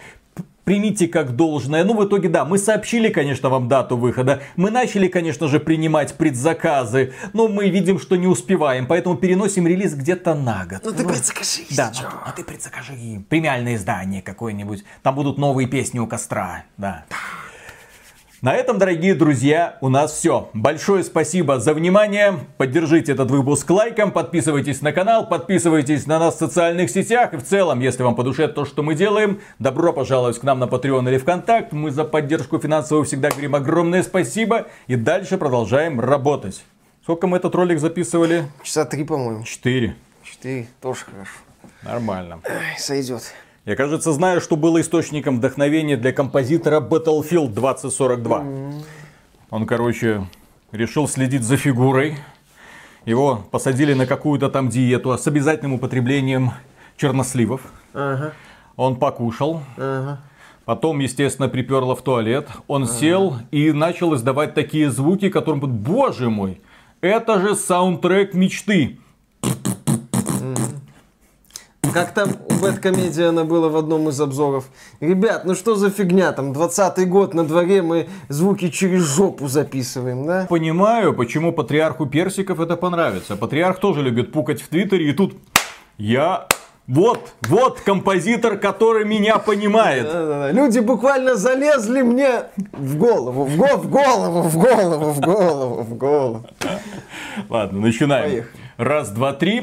примите 0.64 1.08
как 1.08 1.38
должное. 1.38 1.86
Ну, 1.86 1.96
в 1.96 2.06
итоге, 2.06 2.28
да, 2.28 2.44
мы 2.44 2.58
сообщили, 2.58 3.08
конечно, 3.08 3.48
вам 3.48 3.70
дату 3.70 3.96
выхода. 3.96 4.42
Мы 4.58 4.70
начали, 4.70 5.08
конечно 5.08 5.48
же, 5.48 5.62
принимать 5.62 6.16
предзаказы. 6.16 7.14
Но 7.32 7.48
мы 7.48 7.70
видим, 7.70 7.98
что 7.98 8.18
не 8.18 8.28
успеваем. 8.28 8.86
Поэтому 8.86 9.16
переносим 9.16 9.66
релиз 9.66 9.94
где-то 9.94 10.36
на 10.36 10.66
год. 10.66 10.82
Ну, 10.84 10.92
ты 10.92 11.08
предзакажи. 11.08 11.62
Да, 11.70 11.94
ну, 11.96 12.10
ну 12.26 12.32
ты 12.36 12.44
предзакажи. 12.44 13.24
Премиальное 13.30 13.76
издание 13.76 14.22
какое-нибудь. 14.22 14.84
Там 15.04 15.16
будут 15.16 15.38
новые 15.38 15.70
песни 15.70 16.00
у 16.00 16.06
костра. 16.08 16.66
Да. 16.76 17.06
На 18.44 18.54
этом, 18.54 18.78
дорогие 18.78 19.16
друзья, 19.16 19.80
у 19.82 19.90
нас 19.90 20.12
все. 20.12 20.52
Большое 20.54 21.04
спасибо 21.04 21.60
за 21.60 21.74
внимание. 21.74 22.36
Поддержите 22.58 23.14
этот 23.14 23.32
выпуск 23.32 23.68
лайком, 23.68 24.12
подписывайтесь 24.12 24.84
на 24.84 24.92
канал, 24.92 25.28
подписывайтесь 25.28 26.06
на 26.06 26.20
нас 26.20 26.36
в 26.36 26.38
социальных 26.38 26.92
сетях. 26.92 27.34
И 27.34 27.38
в 27.38 27.44
целом, 27.44 27.80
если 27.80 28.04
вам 28.04 28.14
по 28.14 28.22
душе 28.22 28.48
то, 28.48 28.64
что 28.64 28.84
мы 28.84 28.94
делаем, 28.94 29.42
добро 29.58 29.92
пожаловать 29.92 30.38
к 30.38 30.44
нам 30.44 30.60
на 30.60 30.66
Patreon 30.66 31.10
или 31.10 31.18
ВКонтакт. 31.18 31.72
Мы 31.72 31.90
за 31.90 32.04
поддержку 32.04 32.60
финансовую 32.60 33.06
всегда 33.06 33.32
говорим 33.32 33.56
огромное 33.56 34.04
спасибо. 34.04 34.68
И 34.86 34.96
дальше 34.96 35.40
продолжаем 35.40 36.00
работать. 36.00 36.64
Сколько 37.02 37.26
мы 37.26 37.38
этот 37.38 37.56
ролик 37.56 37.80
записывали? 37.80 38.46
Часа 38.62 38.86
три, 38.86 39.04
по-моему. 39.04 39.46
Четыре. 39.46 39.96
Четыре, 40.24 40.68
тоже 40.80 41.06
хорошо. 41.06 41.32
Нормально. 41.82 42.40
Ай, 42.48 42.78
сойдет. 42.78 43.34
Я, 43.68 43.76
кажется, 43.76 44.14
знаю, 44.14 44.40
что 44.40 44.56
было 44.56 44.80
источником 44.80 45.40
вдохновения 45.40 45.98
для 45.98 46.14
композитора 46.14 46.80
Battlefield 46.80 47.50
2042. 47.50 48.46
Он, 49.50 49.66
короче, 49.66 50.26
решил 50.72 51.06
следить 51.06 51.44
за 51.44 51.58
фигурой. 51.58 52.16
Его 53.04 53.46
посадили 53.52 53.94
на 53.94 54.06
какую-то 54.06 54.48
там 54.48 54.70
диету 54.70 55.18
с 55.18 55.28
обязательным 55.28 55.74
употреблением 55.74 56.52
черносливов. 56.96 57.60
Ага, 57.94 58.32
Он 58.78 58.96
покушал. 58.96 59.62
ага. 59.76 60.22
Потом, 60.64 61.00
естественно, 61.00 61.50
приперло 61.50 61.94
в 61.94 62.02
туалет. 62.02 62.48
Он 62.68 62.88
сел 62.88 63.36
и 63.52 63.74
начал 63.74 64.16
издавать 64.16 64.54
такие 64.54 64.90
звуки, 64.90 65.28
которым, 65.30 65.60
боже 65.60 66.30
мой, 66.30 66.62
это 67.02 67.42
же 67.42 67.54
саундтрек 67.54 68.34
мечты. 68.34 68.98
Как 71.94 72.14
там 72.14 72.30
у 72.50 72.54
Бэткомедиана 72.56 73.46
было 73.46 73.70
в 73.70 73.78
одном 73.78 74.10
из 74.10 74.20
обзоров. 74.20 74.66
Ребят, 75.00 75.46
ну 75.46 75.56
что 75.56 75.76
за 75.76 75.90
фигня 75.90 76.32
там, 76.34 76.52
20-й 76.52 77.06
год 77.06 77.34
на 77.34 77.46
дворе, 77.46 77.82
мы 77.82 78.08
звуки 78.30 78.70
через 78.70 79.04
жопу 79.04 79.48
записываем, 79.48 80.26
да? 80.26 80.46
Понимаю, 80.50 81.14
почему 81.14 81.54
патриарху 81.54 82.06
персиков 82.06 82.60
это 82.60 82.76
понравится. 82.76 83.36
Патриарх 83.38 83.80
тоже 83.80 84.02
любит 84.02 84.32
пукать 84.34 84.62
в 84.62 84.68
Твиттере, 84.68 85.10
и 85.10 85.14
тут 85.14 85.36
я... 85.98 86.48
Вот, 86.88 87.34
вот 87.50 87.82
композитор, 87.82 88.58
который 88.58 89.04
меня 89.04 89.40
понимает. 89.40 90.08
Люди 90.56 90.80
буквально 90.80 91.36
залезли 91.36 92.02
мне 92.02 92.44
в 92.72 92.98
голову, 92.98 93.44
в, 93.44 93.58
го- 93.58 93.76
в 93.78 93.90
голову, 93.90 94.42
в 94.44 94.58
голову, 94.58 95.12
в 95.12 95.20
голову, 95.20 95.82
в 95.84 95.94
голову. 95.98 96.46
Ладно, 97.50 97.82
начинаем. 97.82 98.30
Поехали. 98.30 98.52
Раз, 98.78 99.10
два, 99.10 99.34
три. 99.34 99.60